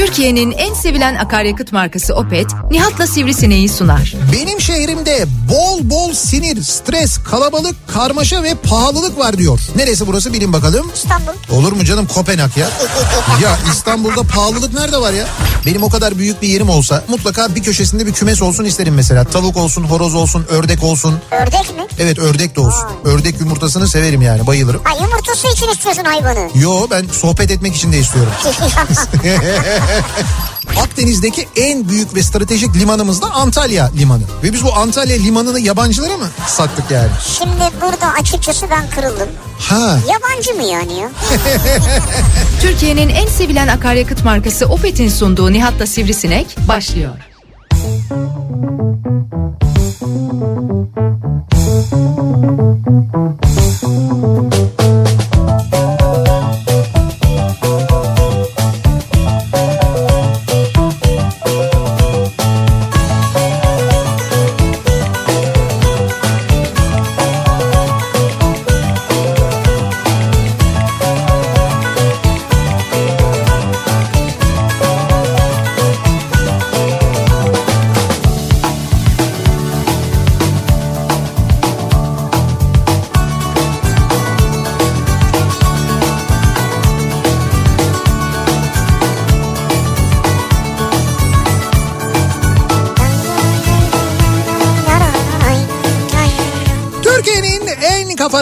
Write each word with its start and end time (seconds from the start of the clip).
Türkiye'nin 0.00 0.50
en 0.50 0.74
sevilen 0.74 1.14
akaryakıt 1.14 1.72
markası 1.72 2.14
Opet, 2.14 2.46
Nihat'la 2.70 3.06
Sivrisineği 3.06 3.68
sunar. 3.68 4.14
Benim 4.32 4.60
şehrimde 4.80 5.26
bol 5.50 5.90
bol 5.90 6.12
sinir, 6.12 6.62
stres, 6.62 7.18
kalabalık, 7.18 7.76
karmaşa 7.88 8.42
ve 8.42 8.54
pahalılık 8.54 9.18
var 9.18 9.38
diyor. 9.38 9.60
Neresi 9.76 10.06
burası 10.06 10.32
bilin 10.32 10.52
bakalım. 10.52 10.90
İstanbul. 10.94 11.32
Olur 11.50 11.72
mu 11.72 11.84
canım 11.84 12.06
Kopenhag 12.06 12.56
ya? 12.56 12.68
ya 13.42 13.58
İstanbul'da 13.72 14.22
pahalılık 14.22 14.74
nerede 14.74 14.96
var 15.00 15.12
ya? 15.12 15.26
Benim 15.66 15.82
o 15.82 15.90
kadar 15.90 16.18
büyük 16.18 16.42
bir 16.42 16.48
yerim 16.48 16.70
olsa 16.70 17.04
mutlaka 17.08 17.54
bir 17.54 17.62
köşesinde 17.62 18.06
bir 18.06 18.12
kümes 18.12 18.42
olsun 18.42 18.64
isterim 18.64 18.94
mesela. 18.94 19.24
Tavuk 19.24 19.56
olsun, 19.56 19.84
horoz 19.84 20.14
olsun, 20.14 20.46
ördek 20.48 20.84
olsun. 20.84 21.18
Ördek 21.30 21.76
mi? 21.76 21.86
Evet 21.98 22.18
ördek 22.18 22.56
de 22.56 22.60
olsun. 22.60 22.88
Ördek 23.04 23.40
yumurtasını 23.40 23.88
severim 23.88 24.22
yani 24.22 24.46
bayılırım. 24.46 24.80
Ha 24.84 24.94
yumurtası 25.04 25.48
için 25.48 25.68
istiyorsun 25.68 26.04
hayvanı. 26.04 26.48
Yo 26.54 26.86
ben 26.90 27.06
sohbet 27.12 27.50
etmek 27.50 27.76
için 27.76 27.92
de 27.92 27.98
istiyorum. 27.98 28.32
Akdeniz'deki 30.78 31.48
en 31.56 31.88
büyük 31.88 32.14
ve 32.14 32.22
stratejik 32.22 32.76
limanımız 32.76 33.22
da 33.22 33.30
Antalya 33.30 33.90
Limanı. 33.96 34.22
Ve 34.42 34.52
biz 34.52 34.64
bu 34.64 34.74
Antalya 34.74 35.16
Limanı'nı 35.16 35.60
yabancılara 35.60 36.16
mı 36.16 36.26
sattık 36.46 36.90
yani? 36.90 37.10
Şimdi 37.38 37.70
burada 37.82 38.12
açıkçası 38.20 38.66
ben 38.70 38.90
kırıldım. 38.90 39.28
Ha. 39.58 39.98
Yabancı 40.08 40.54
mı 40.54 40.62
yani 40.62 40.98
ya? 40.98 41.10
Türkiye'nin 42.62 43.08
en 43.08 43.26
sevilen 43.26 43.68
akaryakıt 43.68 44.24
markası 44.24 44.66
Opet'in 44.66 45.08
sunduğu 45.08 45.52
Nihat'la 45.52 45.86
Sivrisinek 45.86 46.56
başlıyor. 46.68 47.10
Türkiye'nin 53.70 53.99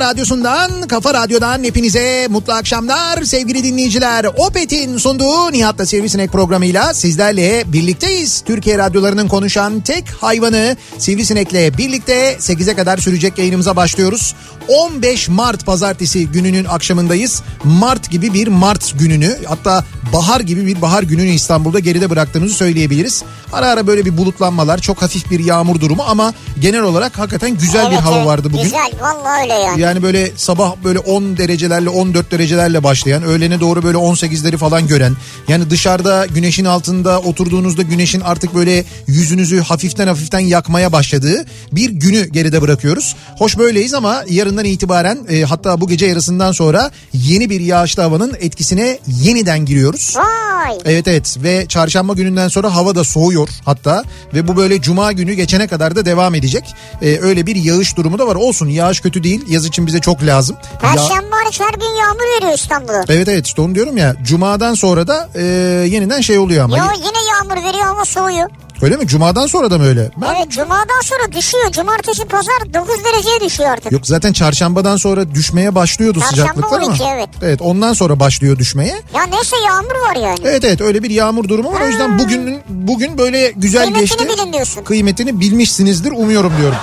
radyosundan, 0.09 0.89
kafa 0.89 1.15
radyodan 1.15 1.65
hepinize 1.65 2.27
mutlu 2.31 2.53
akşamlar 2.53 3.23
sevgili 3.23 3.65
dinleyiciler. 3.65 4.27
Opet'in 4.37 4.99
sunduğu 4.99 5.53
Nihat'la 5.53 5.87
Sivrisinek 5.87 6.33
programıyla 6.33 6.95
sizlerle 6.95 7.65
birlikteyiz. 7.67 8.41
Türkiye 8.47 8.79
radyolarının 8.79 9.29
konuşan 9.29 9.81
tek 9.81 10.05
hayvanı 10.21 10.77
Sivrisinek'le 10.99 11.79
birlikte 11.79 12.37
8'e 12.41 12.77
kadar 12.77 12.99
sürecek 12.99 13.39
yayınımıza 13.39 13.77
başlıyoruz. 13.77 14.35
15 14.69 15.29
Mart 15.29 15.67
pazartesi 15.67 16.27
gününün 16.27 16.65
akşamındayız. 16.65 17.43
Mart 17.65 18.11
gibi 18.11 18.35
bir 18.35 18.49
Mart 18.49 18.99
gününü 18.99 19.39
hatta 19.47 19.85
bahar 20.13 20.41
gibi 20.41 20.67
bir 20.67 20.83
bahar 20.83 21.03
gününü 21.03 21.29
İstanbul'da 21.29 21.79
geride 21.79 22.11
bıraktığımızı 22.11 22.55
söyleyebiliriz. 22.55 23.23
Ara 23.53 23.67
ara 23.67 23.87
böyle 23.87 24.05
bir 24.05 24.17
bulutlanmalar, 24.17 24.79
çok 24.79 25.03
hafif 25.03 25.31
bir 25.31 25.41
yağmur 25.45 25.81
durumu 25.81 26.03
ama 26.09 26.33
genel 26.61 26.83
olarak 26.83 27.19
hakikaten 27.19 27.51
güzel 27.51 27.87
bir 27.87 27.93
Evet, 27.93 28.05
hava 28.05 28.17
evet. 28.17 28.27
vardı 28.27 28.49
bugün. 28.53 28.63
Güzel 28.63 28.91
vallahi 29.01 29.43
öyle 29.43 29.55
yani. 29.55 29.81
Yani 29.81 29.98
böyle 30.03 30.31
sabah 30.37 30.77
böyle 30.85 30.99
10 30.99 31.37
derecelerle 31.37 31.89
14 31.89 32.31
derecelerle 32.31 32.83
başlayan 32.85 33.23
öğlene 33.23 33.61
doğru 33.61 33.83
böyle 33.83 33.99
18'leri 33.99 34.57
falan 34.57 34.87
gören 34.87 35.17
yani 35.49 35.71
dışarıda 35.71 36.27
güneşin 36.27 36.65
altında 36.65 37.21
oturduğunuzda 37.21 37.83
güneşin 37.83 38.21
artık 38.21 38.55
böyle 38.55 38.85
yüzünüzü 39.07 39.61
hafiften 39.61 40.07
hafiften 40.07 40.41
yakmaya 40.41 40.93
başladığı 40.93 41.45
bir 41.73 41.91
günü 41.91 42.29
geride 42.29 42.63
bırakıyoruz. 42.63 43.17
Hoş 43.39 43.59
böyleyiz 43.59 43.95
ama 43.95 44.25
yarından 44.29 44.65
itibaren 44.65 45.19
e, 45.29 45.43
hatta 45.43 45.81
bu 45.81 45.89
gece 45.89 46.07
yarısından 46.07 46.53
sonra 46.53 46.91
yeni 47.13 47.51
bir 47.51 47.61
yağışlı 47.61 48.03
havanın 48.03 48.37
etkisine 48.41 48.99
yeniden 49.07 49.65
giriyoruz. 49.65 50.15
Vay. 50.17 50.79
Evet 50.85 51.09
evet 51.09 51.37
ve 51.43 51.67
çarşamba 51.69 52.13
gününden 52.13 52.49
sonra 52.49 52.75
hava 52.75 52.95
da 52.95 53.05
soğuyor 53.05 53.49
hatta 53.65 54.05
ve 54.35 54.49
bu 54.49 54.57
böyle 54.57 54.81
cuma 54.81 55.13
günü 55.13 55.35
geçene 55.35 55.67
kadar 55.67 55.97
da 55.97 56.05
devam 56.05 56.35
edecek. 56.35 56.65
Ee, 57.03 57.19
öyle 57.21 57.47
bir 57.47 57.57
yağış 57.57 57.97
durumu 57.97 58.19
da 58.19 58.27
var. 58.27 58.35
Olsun 58.35 58.69
yağış 58.69 59.01
kötü 59.01 59.23
değil. 59.23 59.41
Yaz 59.49 59.67
için 59.67 59.87
bize 59.89 60.01
çok 60.01 60.23
lazım. 60.23 60.57
Perşembe 60.81 61.37
hariç 61.37 61.61
her 61.61 61.75
gün 61.75 61.95
yağmur 62.01 62.37
veriyor 62.37 62.59
İstanbul'a. 62.59 63.05
Evet 63.09 63.29
evet 63.29 63.47
işte 63.47 63.63
onu 63.63 63.75
diyorum 63.75 63.97
ya. 63.97 64.15
Cumadan 64.23 64.75
sonra 64.75 65.07
da 65.07 65.29
e, 65.35 65.43
yeniden 65.89 66.21
şey 66.21 66.39
oluyor 66.39 66.65
ama. 66.65 66.79
Yo 66.79 66.85
yine 66.97 67.29
yağmur 67.33 67.69
veriyor 67.69 67.87
ama 67.87 68.05
soğuyor. 68.05 68.51
Öyle 68.83 68.97
mi? 68.97 69.07
Cumadan 69.07 69.47
sonra 69.47 69.71
da 69.71 69.79
mı 69.79 69.85
öyle? 69.85 70.11
Ben... 70.17 70.35
Evet 70.35 70.51
cumadan 70.51 71.01
sonra 71.03 71.33
düşüyor. 71.33 71.73
Cumartesi 71.73 72.25
pazar 72.25 72.75
9 72.75 73.05
dereceye 73.05 73.41
düşüyor 73.41 73.71
artık. 73.71 73.93
Yok 73.93 74.07
zaten 74.07 74.33
çarşambadan 74.33 74.97
sonra 74.97 75.35
düşmeye 75.35 75.75
başlıyordu 75.75 76.21
Çarşamba 76.21 76.53
sıcaklıklar 76.53 76.81
ama. 76.81 76.87
12, 76.87 77.05
evet. 77.15 77.29
Evet 77.43 77.63
ondan 77.63 77.93
sonra 77.93 78.21
başlıyor 78.21 78.59
düşmeye. 78.59 78.95
Ya 79.15 79.23
neyse 79.27 79.57
yağmur 79.67 79.91
var 79.91 80.17
yani. 80.17 80.39
Evet 80.45 80.65
evet 80.65 80.81
öyle 80.81 81.03
bir 81.03 81.11
yağmur 81.11 81.49
durumu 81.49 81.73
var. 81.73 81.81
O 81.81 81.87
yüzden 81.87 82.19
bugünün 82.19 82.61
bugün 82.69 83.19
böyle 83.19 83.51
güzel 83.57 83.83
Kıymetini 83.83 84.19
geçti. 84.19 84.29
bilin 84.29 84.53
diyorsun. 84.53 84.85
Kıymetini 84.85 85.41
bilmişsinizdir 85.41 86.13
umuyorum 86.13 86.53
diyorum. 86.59 86.79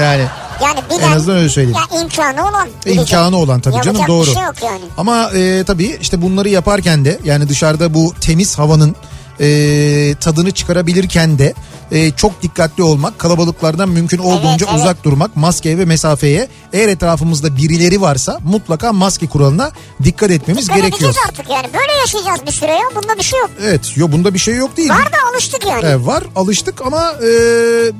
Yani 0.00 0.24
Yani 0.62 0.78
bilen. 0.90 1.08
En 1.10 1.16
azından 1.16 1.38
öyle 1.38 1.48
söyleyeyim. 1.48 1.78
Ya 1.92 2.00
imkanı 2.00 2.48
olan. 2.48 2.68
bilecek. 2.86 3.00
imkanı 3.00 3.36
olan 3.36 3.60
tabii 3.60 3.74
Yapacak 3.74 3.94
canım 3.94 4.08
doğru. 4.08 4.26
şey 4.34 4.42
yok 4.42 4.54
yani. 4.64 4.80
Ama 4.96 5.30
e, 5.30 5.64
tabii 5.64 5.98
işte 6.00 6.22
bunları 6.22 6.48
yaparken 6.48 7.04
de 7.04 7.18
yani 7.24 7.48
dışarıda 7.48 7.94
bu 7.94 8.14
temiz 8.20 8.58
havanın 8.58 8.96
e, 9.40 10.14
tadını 10.20 10.50
çıkarabilirken 10.50 11.38
de 11.38 11.54
e, 11.94 12.10
çok 12.10 12.42
dikkatli 12.42 12.82
olmak, 12.82 13.18
kalabalıklardan 13.18 13.88
mümkün 13.88 14.18
olduğunca 14.18 14.66
evet. 14.70 14.80
uzak 14.80 15.04
durmak, 15.04 15.36
maskeye 15.36 15.78
ve 15.78 15.84
mesafeye. 15.84 16.48
Eğer 16.72 16.88
etrafımızda 16.88 17.56
birileri 17.56 18.00
varsa 18.00 18.38
mutlaka 18.44 18.92
maske 18.92 19.26
kuralına 19.26 19.72
dikkat 20.02 20.30
etmemiz 20.30 20.68
Böyle 20.68 20.80
gerekiyor. 20.80 21.14
artık 21.28 21.50
yani. 21.50 21.66
Böyle 21.74 21.92
yaşayacağız 22.00 22.40
bir 22.46 22.52
süre 22.52 22.70
ya. 22.70 22.84
Bunda 22.96 23.18
bir 23.18 23.22
şey 23.22 23.40
yok. 23.40 23.50
Evet, 23.62 23.96
yo 23.96 24.12
bunda 24.12 24.34
bir 24.34 24.38
şey 24.38 24.56
yok 24.56 24.76
değil. 24.76 24.90
Var 24.90 25.12
da 25.12 25.16
alıştık 25.32 25.66
yani. 25.66 25.84
E, 25.84 26.06
var 26.06 26.24
alıştık 26.36 26.82
ama 26.86 27.12
e, 27.12 27.28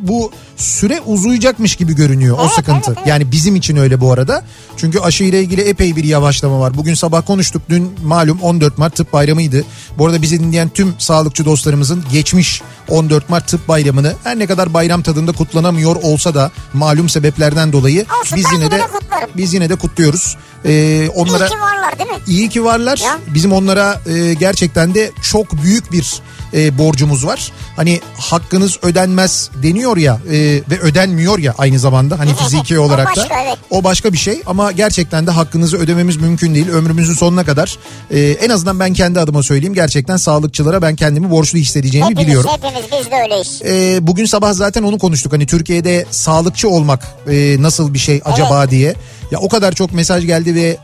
bu 0.09 0.33
süre 0.57 1.01
uzayacakmış 1.07 1.77
gibi 1.77 1.95
görünüyor 1.95 2.39
o 2.39 2.43
Evet, 2.43 2.53
sıkıntı. 2.53 2.91
evet, 2.91 2.99
evet. 2.99 3.09
Yani 3.09 3.33
bizim 3.33 3.57
için 3.57 3.77
öyle 3.77 4.01
bu 4.01 4.13
arada. 4.13 4.45
Çünkü 4.77 5.01
aşı 5.01 5.25
ile 5.25 5.41
ilgili 5.41 5.61
epey 5.61 5.97
bir 5.97 6.05
yavaşlama 6.05 6.61
var. 6.61 6.77
Bugün 6.77 6.95
sabah 6.95 7.27
konuştuk. 7.27 7.63
Dün 7.69 7.93
malum 8.05 8.41
14 8.43 8.79
Mart 8.79 8.97
tıp 8.97 9.13
bayramıydı. 9.13 9.65
Bu 9.99 10.07
arada 10.07 10.23
bizi 10.23 10.41
dinleyen 10.41 10.69
tüm 10.69 10.95
sağlıkçı 10.99 11.45
dostlarımızın 11.45 12.05
geçmiş 12.13 12.63
14 12.89 13.31
Mart 13.31 13.49
tıp 13.49 13.69
bayramını 13.85 14.15
her 14.25 14.39
ne 14.39 14.47
kadar 14.47 14.75
bayram 14.75 15.03
tadında 15.03 15.33
kutlanamıyor 15.33 15.97
olsa 16.03 16.35
da 16.35 16.51
malum 16.73 17.09
sebeplerden 17.09 17.73
dolayı 17.73 18.07
Olsun, 18.21 18.37
biz 18.37 18.47
yine 18.53 18.71
de 18.71 18.81
kutlarım. 18.81 19.31
biz 19.37 19.55
yine 19.55 19.69
de 19.69 19.77
kutluyoruz. 19.77 20.37
E, 20.65 21.09
onlara 21.15 21.47
İyi 21.47 21.51
ki 21.51 21.61
varlar 21.61 21.99
değil 21.99 22.11
mi? 22.11 22.17
İyi 22.27 22.49
ki 22.49 22.65
varlar. 22.65 22.99
Ya. 22.99 23.19
Bizim 23.35 23.53
onlara 23.53 24.01
e, 24.07 24.35
gerçekten 24.35 24.95
de 24.95 25.13
çok 25.23 25.63
büyük 25.63 25.93
bir 25.93 26.23
e, 26.55 26.79
borcumuz 26.79 27.27
var. 27.27 27.53
Hani 27.77 28.01
hakkınız 28.19 28.79
ödenmez 28.83 29.51
deniyor 29.63 29.97
ya 29.97 30.21
e, 30.31 30.39
ve 30.71 30.81
ödenmiyor 30.81 31.39
ya 31.39 31.55
aynı 31.59 31.79
zamanda 31.79 32.19
hani 32.19 32.35
fiziki 32.35 32.79
O 32.79 32.83
olarak 32.83 33.17
da. 33.17 33.29
evet. 33.45 33.59
O 33.71 33.85
başka 33.85 34.13
bir 34.13 34.19
şey 34.19 34.43
ama 34.47 34.73
gerçekten 34.73 35.27
de 35.27 35.31
hakkınızı 35.31 35.77
ödememiz 35.77 36.17
mümkün 36.17 36.55
değil. 36.55 36.69
Ömrümüzün 36.69 37.15
sonuna 37.15 37.45
kadar 37.45 37.79
e, 38.11 38.21
en 38.21 38.51
azından 38.51 38.81
ben 38.81 38.93
kendi 38.93 39.21
adıma 39.21 39.43
söyleyeyim 39.43 39.75
gerçekten 39.75 40.17
sağlıkçılara 40.17 40.83
ben 40.83 40.97
kendimi 40.97 41.31
borçlu 41.31 41.59
hissedeceğimi 41.59 42.11
Hepimiz, 42.11 42.27
biliyorum. 42.27 42.51
hepimiz 42.53 42.85
biz 42.93 43.11
de 43.11 43.17
öyleyiz. 43.25 43.63
E, 43.65 44.07
bugün 44.07 44.25
sabah 44.25 44.53
zaten 44.53 44.83
onu 44.83 44.99
konuştuk. 44.99 45.33
Hani 45.33 45.47
Türkiye'de 45.47 46.07
sağlıkçı 46.11 46.69
olmak 46.69 47.09
e, 47.31 47.57
nasıl 47.63 47.95
bir 47.95 47.99
şey 47.99 48.21
acaba 48.25 48.71
diye. 48.71 48.95
Ya 49.31 49.39
o 49.39 49.49
kadar 49.49 49.73
çok 49.73 49.93
mesaj 49.93 50.27
geldi 50.27 50.55
ve 50.55 50.77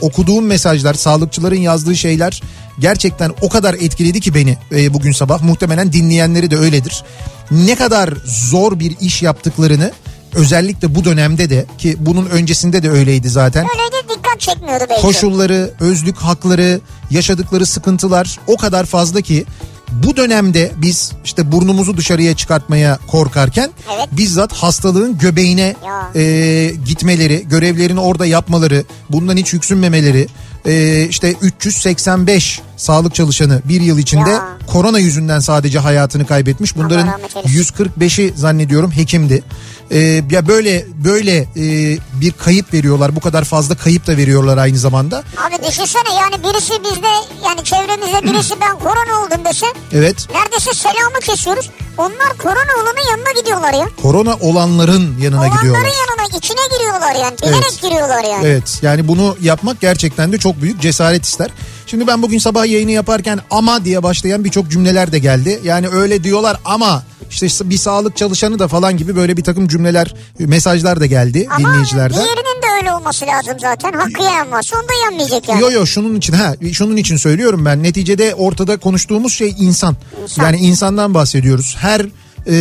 okuduğum 0.00 0.46
mesajlar, 0.46 0.94
sağlıkçıların 0.94 1.56
yazdığı 1.56 1.96
şeyler 1.96 2.42
gerçekten 2.78 3.32
o 3.40 3.48
kadar 3.48 3.74
etkiledi 3.74 4.20
ki 4.20 4.34
beni 4.34 4.58
e, 4.72 4.94
bugün 4.94 5.12
sabah. 5.12 5.42
Muhtemelen 5.42 5.92
dinleyenleri 5.92 6.50
de 6.50 6.56
öyledir. 6.56 7.04
Ne 7.50 7.74
kadar 7.74 8.14
zor 8.24 8.78
bir 8.78 8.96
iş 9.00 9.22
yaptıklarını 9.22 9.92
özellikle 10.34 10.94
bu 10.94 11.04
dönemde 11.04 11.50
de 11.50 11.66
ki 11.78 11.96
bunun 11.98 12.26
öncesinde 12.26 12.82
de 12.82 12.90
öyleydi 12.90 13.28
zaten. 13.28 13.66
Öyle 13.68 13.92
de 13.92 14.14
dikkat 14.14 14.40
çekmiyordu 14.40 14.84
belki. 14.90 15.02
Koşulları, 15.02 15.70
özlük 15.80 16.16
hakları, 16.16 16.80
yaşadıkları 17.10 17.66
sıkıntılar 17.66 18.38
o 18.46 18.56
kadar 18.56 18.86
fazla 18.86 19.20
ki 19.20 19.44
bu 19.92 20.16
dönemde 20.16 20.72
biz 20.76 21.12
işte 21.24 21.52
burnumuzu 21.52 21.96
dışarıya 21.96 22.36
çıkartmaya 22.36 22.98
korkarken 23.06 23.70
Evet. 23.96 24.08
bizzat 24.12 24.52
hastalığın 24.52 25.18
göbeğine 25.18 25.76
Ya. 25.86 26.22
e, 26.22 26.72
gitmeleri, 26.86 27.48
görevlerini 27.48 28.00
orada 28.00 28.26
yapmaları, 28.26 28.84
bundan 29.10 29.36
hiç 29.36 29.52
yüksünmemeleri, 29.52 30.26
e, 30.66 31.02
işte 31.08 31.34
385 31.42 32.60
sağlık 32.76 33.14
çalışanı 33.14 33.62
bir 33.64 33.80
yıl 33.80 33.98
içinde 33.98 34.30
Ya. 34.30 34.48
korona 34.66 34.98
yüzünden 34.98 35.38
sadece 35.40 35.78
hayatını 35.78 36.26
kaybetmiş. 36.26 36.76
Bunların 36.76 37.06
rahmet 37.06 37.36
eylesin. 37.36 37.74
145'i 37.74 38.32
zannediyorum 38.36 38.90
hekimdi. 38.90 39.42
E, 39.90 39.98
ya 40.30 40.48
böyle 40.48 40.86
böyle 41.04 41.36
e, 41.38 41.98
bir 42.20 42.32
kayıp 42.32 42.74
veriyorlar. 42.74 43.16
Bu 43.16 43.20
kadar 43.20 43.44
fazla 43.44 43.74
kayıp 43.74 44.06
da 44.06 44.16
veriyorlar 44.16 44.58
aynı 44.58 44.78
zamanda. 44.78 45.16
Abi 45.18 45.68
düşünsene 45.68 46.14
yani 46.20 46.34
birisi 46.44 46.72
bizde 46.84 47.08
yani 47.44 47.64
çevremizde 47.64 48.22
birisi 48.32 48.54
ben 48.60 48.78
korona 48.78 49.24
oldum 49.26 49.44
dese 49.44 49.66
Evet. 49.92 50.28
neredeyse 50.34 50.74
selamı 50.74 51.20
kesiyoruz. 51.20 51.70
Onlar 51.98 52.36
korona 52.42 52.72
olanın 52.82 53.10
yanına 53.10 53.40
gidiyorlar 53.40 53.72
ya. 53.74 53.86
Korona 54.02 54.34
olanların 54.40 55.18
yanına 55.20 55.40
Olanların 55.40 55.56
gidiyorlar. 55.56 55.82
yanına 56.10 56.38
içine 56.38 56.65
giriyorlar 56.96 57.24
yani. 57.24 57.36
Bilerek 57.42 57.64
Evet. 57.70 57.82
giriyorlar 57.82 58.24
yani. 58.24 58.46
Evet 58.46 58.78
yani 58.82 59.08
bunu 59.08 59.36
yapmak 59.42 59.80
gerçekten 59.80 60.32
de 60.32 60.38
çok 60.38 60.62
büyük 60.62 60.80
cesaret 60.80 61.24
ister. 61.24 61.50
Şimdi 61.86 62.06
ben 62.06 62.22
bugün 62.22 62.38
sabah 62.38 62.66
yayını 62.66 62.90
yaparken 62.90 63.40
ama 63.50 63.84
diye 63.84 64.02
başlayan 64.02 64.44
birçok 64.44 64.70
cümleler 64.70 65.12
de 65.12 65.18
geldi. 65.18 65.60
Yani 65.64 65.88
öyle 65.88 66.24
diyorlar 66.24 66.56
ama 66.64 67.02
işte 67.30 67.70
bir 67.70 67.76
sağlık 67.78 68.16
çalışanı 68.16 68.58
da 68.58 68.68
falan 68.68 68.96
gibi 68.96 69.16
böyle 69.16 69.36
bir 69.36 69.44
takım 69.44 69.68
cümleler, 69.68 70.14
mesajlar 70.38 71.00
da 71.00 71.06
geldi 71.06 71.46
Ama 71.50 71.68
dinleyicilerden. 71.68 72.16
diğerinin 72.24 72.62
de 72.62 72.66
öyle 72.78 72.92
olması 72.92 73.26
lazım 73.26 73.54
zaten. 73.60 73.92
Hakkı 73.92 74.22
yenmezse 74.22 74.76
onu 74.76 74.82
da 74.88 74.92
yenmeyecek 75.04 75.48
yani. 75.48 75.62
Yo 75.62 75.70
yo 75.70 75.86
şunun 75.86 76.14
için 76.16 76.32
ha 76.32 76.54
şunun 76.72 76.96
için 76.96 77.16
söylüyorum 77.16 77.64
ben. 77.64 77.82
Neticede 77.82 78.34
ortada 78.34 78.76
konuştuğumuz 78.76 79.34
şey 79.34 79.54
insan. 79.58 79.96
İnsan. 80.22 80.44
Yani 80.44 80.56
insandan 80.56 81.14
bahsediyoruz. 81.14 81.76
Her 81.78 82.06
e, 82.46 82.52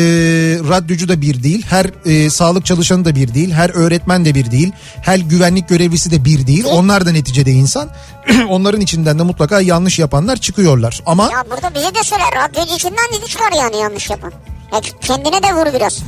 radyocu 0.70 1.08
da 1.10 1.22
bir 1.22 1.44
değil, 1.44 1.66
her 1.70 1.86
e, 2.06 2.30
sağlık 2.30 2.66
çalışanı 2.66 3.06
da 3.06 3.16
bir 3.16 3.34
değil, 3.34 3.52
her 3.52 3.70
öğretmen 3.70 4.26
de 4.26 4.36
bir 4.36 4.52
değil, 4.52 4.72
her 5.02 5.18
güvenlik 5.20 5.70
görevlisi 5.70 6.12
de 6.12 6.26
bir 6.26 6.48
değil. 6.48 6.66
Onlar 6.72 7.06
da 7.06 7.12
neticede 7.12 7.52
insan. 7.52 7.90
Onların 8.50 8.82
içinden 8.82 9.20
de 9.20 9.24
mutlaka 9.24 9.62
yanlış 9.62 10.00
yapanlar 10.00 10.36
çıkıyorlar. 10.38 11.02
Ama 11.06 11.24
Ya 11.32 11.44
burada 11.52 11.76
bize 11.76 11.96
de 11.96 12.04
söyler. 12.04 12.28
Radyocu 12.36 12.76
içinden 12.76 13.08
dedi 13.20 13.28
çıkar 13.30 13.52
yani 13.58 13.78
yanlış 13.78 14.10
yapan. 14.10 14.32
Ya 14.74 14.82
kendine 15.02 15.44
de 15.44 15.54
vur 15.54 15.74
biraz. 15.74 16.00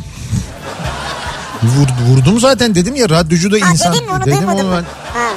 vur- 1.64 2.08
vurdum 2.10 2.40
zaten 2.40 2.76
dedim 2.76 2.96
ya 2.96 3.10
radyocu 3.10 3.52
da 3.52 3.66
Ha 3.66 3.72
insan. 3.72 3.94
dedin 3.94 4.06
mi 4.06 4.12
onu 4.12 4.26
Dedim 4.26 4.38
duymadım 4.38 4.68
onu 4.68 4.72
ben. 4.76 4.84
ben. 5.16 5.20
Ha. 5.20 5.30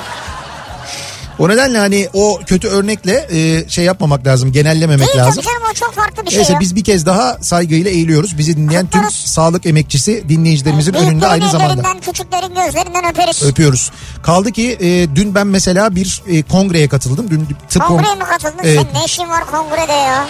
O 1.41 1.49
nedenle 1.49 1.79
hani 1.79 2.09
o 2.15 2.41
kötü 2.47 2.69
örnekle 2.69 3.27
e, 3.31 3.69
şey 3.69 3.85
yapmamak 3.85 4.27
lazım, 4.27 4.53
genellememek 4.53 5.07
Değil 5.09 5.19
lazım. 5.19 5.35
tabii 5.43 5.47
canım 5.55 5.63
o 5.71 5.75
çok 5.75 5.93
farklı 5.95 6.25
bir 6.27 6.31
şey 6.31 6.39
Neyse 6.39 6.53
ya. 6.53 6.61
biz 6.61 6.77
bir 6.77 6.85
kez 6.85 7.07
daha 7.07 7.39
saygıyla 7.41 7.91
eğiliyoruz. 7.91 8.39
Bizi 8.39 8.57
dinleyen 8.57 8.87
tüm 8.87 9.01
Kutlarız. 9.01 9.15
sağlık 9.17 9.67
emekçisi 9.67 10.25
dinleyicilerimizin 10.29 10.95
önünde 10.95 11.11
Büyüklerin 11.11 11.31
aynı 11.33 11.51
zamanda. 11.51 12.01
küçüklerin 12.01 12.55
gözlerinden 12.55 13.11
öperiz. 13.11 13.43
Öpüyoruz. 13.43 13.91
Kaldı 14.23 14.53
ki 14.53 14.77
e, 14.81 15.17
dün 15.17 15.35
ben 15.35 15.47
mesela 15.47 15.95
bir 15.95 16.23
e, 16.29 16.43
kongreye 16.43 16.89
katıldım. 16.89 17.31
Dün 17.31 17.47
tıp 17.69 17.83
kon- 17.83 17.89
Kongreye 17.97 18.15
mi 18.15 18.25
katıldın? 18.25 18.61
Evet. 18.65 18.81
Senin 18.81 19.01
ne 19.01 19.05
işin 19.05 19.29
var 19.29 19.47
kongrede 19.47 19.93
ya? 19.93 20.27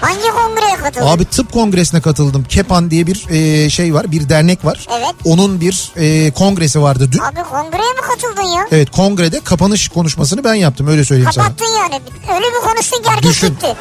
Hangi 0.00 0.28
kongreye 0.28 0.76
katıldın? 0.76 1.06
Abi 1.06 1.24
tıp 1.24 1.52
kongresine 1.52 2.00
katıldım. 2.00 2.44
Kepan 2.44 2.90
diye 2.90 3.06
bir 3.06 3.26
e, 3.30 3.70
şey 3.70 3.94
var, 3.94 4.12
bir 4.12 4.28
dernek 4.28 4.64
var. 4.64 4.86
Evet. 4.98 5.14
Onun 5.24 5.60
bir 5.60 5.92
e, 5.96 6.30
kongresi 6.30 6.82
vardı 6.82 7.08
dün. 7.12 7.18
Abi 7.18 7.42
kongreye 7.50 7.92
mi 7.92 8.00
katıldın 8.10 8.42
ya? 8.56 8.66
Evet 8.72 8.90
kongrede 8.90 9.40
kapanış 9.40 9.88
konuşmasını 9.88 10.44
ben 10.44 10.54
yaptım 10.54 10.86
öyle 10.88 11.04
söyleyeyim 11.04 11.30
sana. 11.32 11.44
Kapattın 11.44 11.66
yani. 11.80 12.00
Öyle 12.34 12.44
bir 12.46 12.68
konuştun 12.68 13.02
ki 13.02 13.08
herkes 13.10 13.30
Düşün. 13.30 13.48
gitti. 13.48 13.76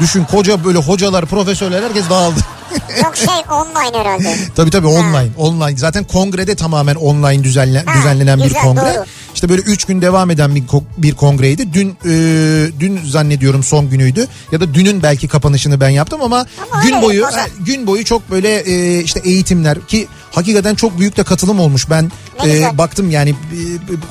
Düşün 0.00 0.24
koca 0.24 0.64
böyle 0.64 0.78
hocalar, 0.78 1.26
profesörler 1.26 1.82
herkes 1.82 2.10
dağıldı. 2.10 2.40
Yok 3.04 3.16
şey 3.16 3.34
online 3.50 3.98
herhalde. 3.98 4.36
Tabii 4.56 4.70
tabii 4.70 4.86
online. 4.86 5.28
Online. 5.38 5.76
Zaten 5.76 6.04
kongrede 6.04 6.54
tamamen 6.54 6.94
online 6.94 7.44
düzenlen, 7.44 7.86
Ha, 7.86 7.98
düzenlenen 7.98 8.38
bir 8.38 8.44
güzel, 8.44 8.62
kongre. 8.62 8.80
doğru. 8.80 9.04
İşte 9.34 9.48
böyle 9.48 9.62
üç 9.62 9.84
gün 9.84 10.02
devam 10.02 10.30
eden 10.30 10.54
bir, 10.54 10.64
bir 10.96 11.14
kongreydi. 11.14 11.72
Dün 11.72 11.88
e, 12.04 12.12
dün 12.80 13.00
zannediyorum 13.06 13.62
son 13.62 13.90
günüydü. 13.90 14.26
Ya 14.52 14.60
da 14.60 14.74
dünün 14.74 15.02
belki 15.02 15.28
kapanışını 15.28 15.80
ben 15.80 15.88
yaptım 15.88 16.22
ama, 16.22 16.46
Ama 16.72 16.82
gün 16.82 16.92
öyle, 16.94 17.02
boyu 17.02 17.26
ha, 17.26 17.46
gün 17.66 17.86
boyu 17.86 18.04
çok 18.04 18.30
böyle 18.30 18.58
e, 18.60 19.00
işte 19.02 19.20
eğitimler 19.24 19.86
ki 19.86 20.08
hakikaten 20.30 20.74
çok 20.74 20.98
büyük 20.98 21.16
de 21.16 21.22
katılım 21.22 21.60
olmuş. 21.60 21.90
Ben 21.90 22.10
e, 22.46 22.78
baktım 22.78 23.10
yani 23.10 23.30
e, 23.30 23.34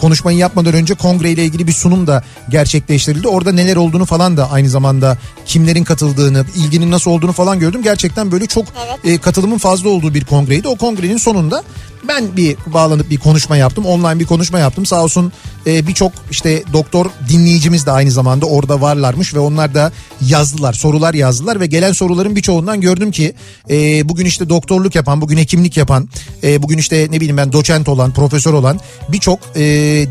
konuşmayı 0.02 0.38
yapmadan 0.38 0.74
önce 0.74 0.94
kongreyle 0.94 1.46
ilgili 1.46 1.68
bir 1.68 1.72
sunum 1.72 2.08
da 2.08 2.24
gerçekleştirildi. 2.50 3.28
Orada 3.28 3.52
neler 3.52 3.76
olduğunu 3.76 4.06
falan 4.06 4.38
da 4.38 4.52
aynı 4.52 4.70
zamanda 4.70 5.18
kimlerin 5.46 5.84
katıldığını, 5.84 6.46
ilginin 6.56 6.92
nasıl 6.92 7.12
olduğunu 7.12 7.32
falan 7.32 7.60
gördüm. 7.60 7.84
Gerçekten 7.84 8.32
böyle 8.32 8.46
çok 8.46 8.66
Evet. 8.88 9.00
e, 9.06 9.22
katılımın 9.22 9.58
fazla 9.58 9.90
olduğu 9.90 10.14
bir 10.14 10.26
kongreydi. 10.26 10.68
O 10.68 10.76
kongrenin 10.76 11.18
sonunda 11.18 11.64
ben 12.10 12.38
bir 12.38 12.58
bağlanıp 12.68 13.10
bir 13.10 13.18
konuşma 13.18 13.58
yaptım. 13.58 13.86
Online 13.86 14.20
bir 14.20 14.26
konuşma 14.26 14.60
yaptım. 14.60 14.86
Sağ 14.86 15.04
olsun 15.04 15.32
e, 15.68 15.88
birçok 15.88 16.12
işte 16.32 16.64
doktor 16.74 17.06
dinleyicimiz 17.30 17.86
de 17.86 17.92
aynı 17.92 18.12
zamanda 18.12 18.46
orada 18.46 18.82
varlarmış 18.82 19.34
ve 19.34 19.40
onlar 19.40 19.74
da 19.74 19.92
yazdılar, 20.22 20.74
sorular 20.74 21.14
yazdılar 21.14 21.60
ve 21.60 21.66
gelen 21.66 21.92
soruların 21.92 22.36
birçoğundan 22.36 22.82
gördüm 22.82 23.12
ki 23.12 23.34
e, 23.70 24.10
bugün 24.10 24.26
işte 24.26 24.50
doktorluk 24.50 24.96
yapan, 24.96 25.22
bugün 25.22 25.38
hekimlik 25.38 25.78
yapan, 25.78 26.10
e, 26.44 26.64
bugün 26.64 26.78
işte 26.78 27.08
ne 27.12 27.16
bileyim 27.16 27.38
ben 27.38 27.54
doçent 27.54 27.90
olan, 27.90 28.14
profesör 28.14 28.54
olan 28.54 28.80
birçok 29.10 29.40
e, 29.56 29.62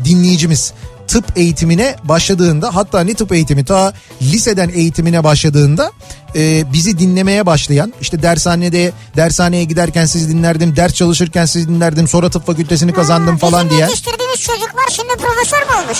dinleyicimiz 0.05 0.73
tıp 1.09 1.25
eğitimine 1.37 1.95
başladığında 2.03 2.75
hatta 2.75 3.01
ne 3.01 3.13
tıp 3.13 3.31
eğitimi 3.31 3.65
ta 3.65 3.93
liseden 4.21 4.69
eğitimine 4.69 5.23
başladığında 5.23 5.91
e, 6.35 6.73
bizi 6.73 6.99
dinlemeye 6.99 7.45
başlayan 7.45 7.93
işte 8.01 8.21
dershanede 8.23 8.91
dershaneye 9.15 9.63
giderken 9.63 10.05
sizi 10.05 10.29
dinlerdim 10.29 10.75
ders 10.75 10.93
çalışırken 10.93 11.45
sizi 11.45 11.67
dinlerdim 11.67 12.07
sonra 12.07 12.29
tıp 12.29 12.45
fakültesini 12.45 12.93
kazandım 12.93 13.33
Ha, 13.33 13.49
falan 13.49 13.69
diye 13.69 13.79
yetiştirdiğimiz 13.81 14.39
çocuklar 14.41 14.85
şimdi 14.91 15.13
profesör 15.13 15.57
mü 15.61 15.83
olmuş? 15.83 15.97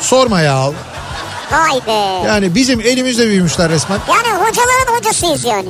sorma 0.00 0.40
ya 0.40 0.70
Vay 1.52 1.80
be. 1.86 2.26
yani 2.28 2.54
bizim 2.54 2.80
elimizde 2.80 3.26
büyümüşler 3.28 3.70
resmen 3.70 3.98
Yani 4.08 4.38
hocaların 4.38 4.98
hocasıyız 4.98 5.44
yani. 5.44 5.68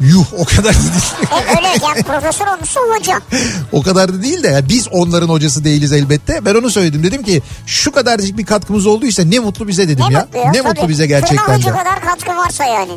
Yuh 0.00 0.24
o 0.38 0.44
kadar 0.44 0.74
da 0.74 0.78
değil 0.78 1.30
Hep 1.30 1.56
öyle 1.56 1.68
yani 1.86 2.02
profesör 2.02 2.46
olmuşsun 2.46 2.80
hoca. 2.98 3.20
o 3.72 3.82
kadar 3.82 4.14
da 4.14 4.22
değil 4.22 4.42
de 4.42 4.48
ya 4.48 4.68
biz 4.68 4.88
onların 4.88 5.28
hocası 5.28 5.64
değiliz 5.64 5.92
elbette 5.92 6.44
ben 6.44 6.54
onu 6.54 6.70
söyledim 6.70 7.02
dedim 7.02 7.22
ki 7.22 7.42
şu 7.66 7.92
kadarcık 7.92 8.38
bir 8.38 8.46
katkımız 8.46 8.86
olduysa 8.86 9.22
ne 9.24 9.38
mutlu 9.38 9.68
bize 9.68 9.88
dedim 9.88 10.04
Ne 10.08 10.14
ya 10.14 10.20
mutlu 10.20 10.38
ya. 10.38 10.50
ne 10.50 10.58
tabii. 10.58 10.68
mutlu 10.68 10.88
bize 10.88 11.06
gerçekten 11.06 11.58
ucu 11.58 11.66
de. 11.66 11.70
kadar 11.70 12.00
katkı 12.00 12.36
varsa 12.36 12.64
yani. 12.64 12.92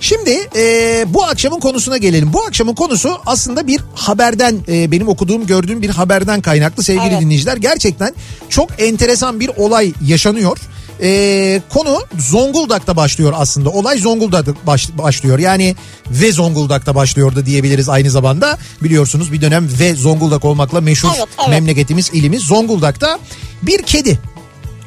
Şimdi 0.00 0.48
e, 0.56 1.04
bu 1.08 1.24
akşamın 1.24 1.60
konusuna 1.60 1.96
gelelim. 1.96 2.32
Bu 2.32 2.42
akşamın 2.44 2.74
konusu 2.74 3.18
aslında 3.26 3.66
bir 3.66 3.80
haberden 3.94 4.56
e, 4.68 4.90
benim 4.90 5.08
okuduğum 5.08 5.46
gördüğüm 5.46 5.82
bir 5.82 5.90
haberden 5.90 6.40
kaynaklı 6.40 6.82
sevgili 6.82 7.08
Evet. 7.08 7.20
dinleyiciler. 7.20 7.56
Gerçekten 7.56 8.14
çok 8.48 8.68
enteresan 8.82 9.40
bir 9.40 9.48
olay 9.56 9.92
yaşanıyor. 10.06 10.58
E, 11.02 11.60
konu 11.74 12.02
Zonguldak'ta 12.18 12.96
başlıyor 12.96 13.32
aslında. 13.36 13.70
Olay 13.70 13.98
Zonguldak'ta 13.98 14.52
baş- 14.66 14.88
başlıyor. 14.98 15.38
Yani 15.38 15.76
ve 16.10 16.32
Zonguldak'ta 16.32 16.94
başlıyor 16.94 17.36
da 17.36 17.46
diyebiliriz 17.46 17.88
aynı 17.88 18.10
zamanda. 18.10 18.58
Biliyorsunuz 18.82 19.32
bir 19.32 19.40
dönem 19.40 19.68
ve 19.80 19.94
Zonguldak 19.94 20.44
olmakla 20.44 20.80
meşhur 20.80 21.08
Evet, 21.16 21.28
evet. 21.38 21.48
memleketimiz 21.48 22.10
ilimiz 22.12 22.42
Zonguldak'ta 22.42 23.18
bir 23.62 23.82
kedi 23.82 24.18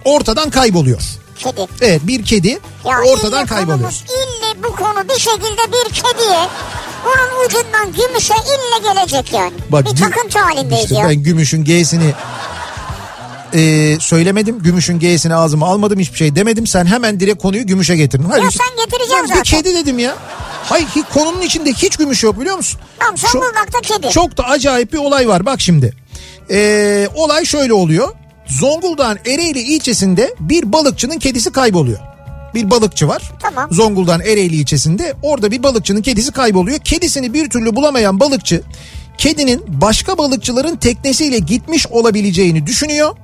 ortadan 0.06 0.50
kayboluyor. 0.50 1.02
Kedi. 1.40 1.68
Evet 1.82 2.02
bir 2.08 2.24
kedi 2.26 2.48
Ya 2.86 3.00
ortadan 3.14 3.46
kayboluyor. 3.46 3.92
ille 3.92 4.64
bu 4.64 4.76
konu 4.76 5.10
bir 5.10 5.20
şekilde 5.20 5.72
bir 5.72 5.94
kediye 5.94 6.40
onun 7.06 7.46
ucundan 7.46 7.94
gümüşe 8.08 8.34
ille 8.34 8.94
gelecek 8.94 9.34
yani. 9.34 9.54
bir 9.72 9.78
gü- 9.78 10.00
takıntı 10.00 10.40
halindeyiz 10.40 10.84
işte 10.84 10.96
ya. 10.96 11.10
Ben 11.10 11.16
gümüşün 11.16 11.64
G'sini 11.64 12.14
e, 13.56 13.98
söylemedim. 14.00 14.60
Gümüşün 14.60 15.00
G'sini 15.00 15.36
ağzıma 15.36 15.68
almadım 15.68 16.00
hiçbir 16.00 16.18
şey 16.18 16.36
demedim. 16.36 16.68
Sen 16.68 16.86
hemen 16.86 17.20
direkt 17.20 17.42
konuyu 17.42 17.66
gümüşe 17.68 17.96
getirdin. 17.96 18.24
Ya 18.24 18.30
Halbuki- 18.32 18.58
sen 18.58 18.86
getireceksin 18.86 19.16
Lan 19.16 19.26
zaten. 19.28 19.42
Bir 19.44 19.50
kedi 19.50 19.76
dedim 19.76 20.00
ya. 20.00 20.16
Hayır 20.64 20.86
hi- 20.88 21.14
konunun 21.14 21.42
içinde 21.42 21.74
hiç 21.74 21.98
gümüş 21.98 22.24
yok 22.24 22.40
biliyor 22.40 22.58
musun? 22.58 22.80
Tamam 23.00 23.16
Çok- 23.16 23.32
Zonguldak'ta 23.32 23.82
kedi. 23.82 24.10
Çok 24.10 24.38
da 24.38 24.44
acayip 24.44 24.94
bir 24.94 24.98
olay 24.98 25.28
var 25.28 25.46
bak 25.46 25.62
şimdi. 25.62 25.94
Ee, 26.52 27.08
olay 27.16 27.46
şöyle 27.46 27.74
oluyor. 27.74 28.10
Zonguldak'ın 28.48 29.32
Ereğli 29.32 29.60
ilçesinde 29.60 30.36
bir 30.40 30.74
balıkçının 30.74 31.20
kedisi 31.20 31.52
kayboluyor. 31.52 32.00
Bir 32.56 32.72
balıkçı 32.72 33.08
var. 33.08 33.22
Tamam. 33.42 33.68
Zonguldak'ın 33.72 34.20
Ereğli 34.22 34.56
ilçesinde 34.56 35.14
orada 35.22 35.52
bir 35.52 35.64
balıkçının 35.64 36.02
kedisi 36.02 36.32
kayboluyor. 36.32 36.80
Kedisini 36.80 37.34
bir 37.34 37.50
türlü 37.50 37.76
bulamayan 37.76 38.20
balıkçı 38.20 38.62
kedinin 39.18 39.64
başka 39.68 40.18
balıkçıların 40.18 40.76
teknesiyle 40.76 41.40
gitmiş 41.40 41.88
olabileceğini 41.88 42.68
düşünüyor. 42.68 43.16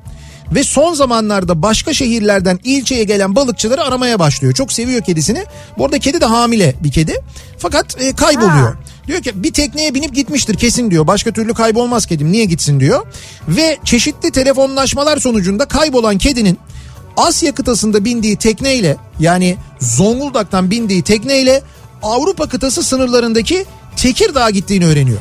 Ve 0.52 0.64
son 0.64 0.94
zamanlarda 0.94 1.62
başka 1.62 1.94
şehirlerden 1.94 2.60
ilçeye 2.64 3.04
gelen 3.04 3.36
balıkçıları 3.36 3.84
aramaya 3.84 4.20
başlıyor. 4.20 4.54
Çok 4.54 4.74
seviyor 4.74 5.02
kedisini. 5.02 5.46
Bu 5.78 5.86
arada 5.86 6.00
kedi 6.00 6.22
de 6.22 6.26
hamile 6.26 6.76
bir 6.80 6.92
kedi. 6.92 7.16
Fakat 7.58 8.02
e, 8.02 8.16
kayboluyor. 8.16 8.52
Ha. 8.52 8.76
Diyor 9.08 9.22
ki 9.22 9.44
bir 9.44 9.54
tekneye 9.54 9.94
binip 9.94 10.16
gitmiştir 10.16 10.56
kesin 10.56 10.92
diyor. 10.92 11.08
Başka 11.08 11.32
türlü 11.32 11.54
kaybolmaz 11.54 12.06
kedim 12.06 12.32
niye 12.32 12.46
gitsin 12.46 12.80
diyor. 12.80 13.06
Ve 13.48 13.78
çeşitli 13.86 14.32
telefonlaşmalar 14.32 15.18
sonucunda 15.18 15.66
kaybolan 15.66 16.18
kedinin 16.18 16.58
Asya 17.18 17.52
kıtasında 17.52 18.06
bindiği 18.06 18.36
tekneyle 18.36 18.98
yani 19.20 19.58
Zonguldak'tan 19.80 20.72
bindiği 20.72 21.02
tekneyle 21.02 21.62
Avrupa 22.04 22.50
kıtası 22.50 22.84
sınırlarındaki 22.84 23.66
Tekirdağ'a 23.96 24.50
gittiğini 24.50 24.86
öğreniyor. 24.86 25.18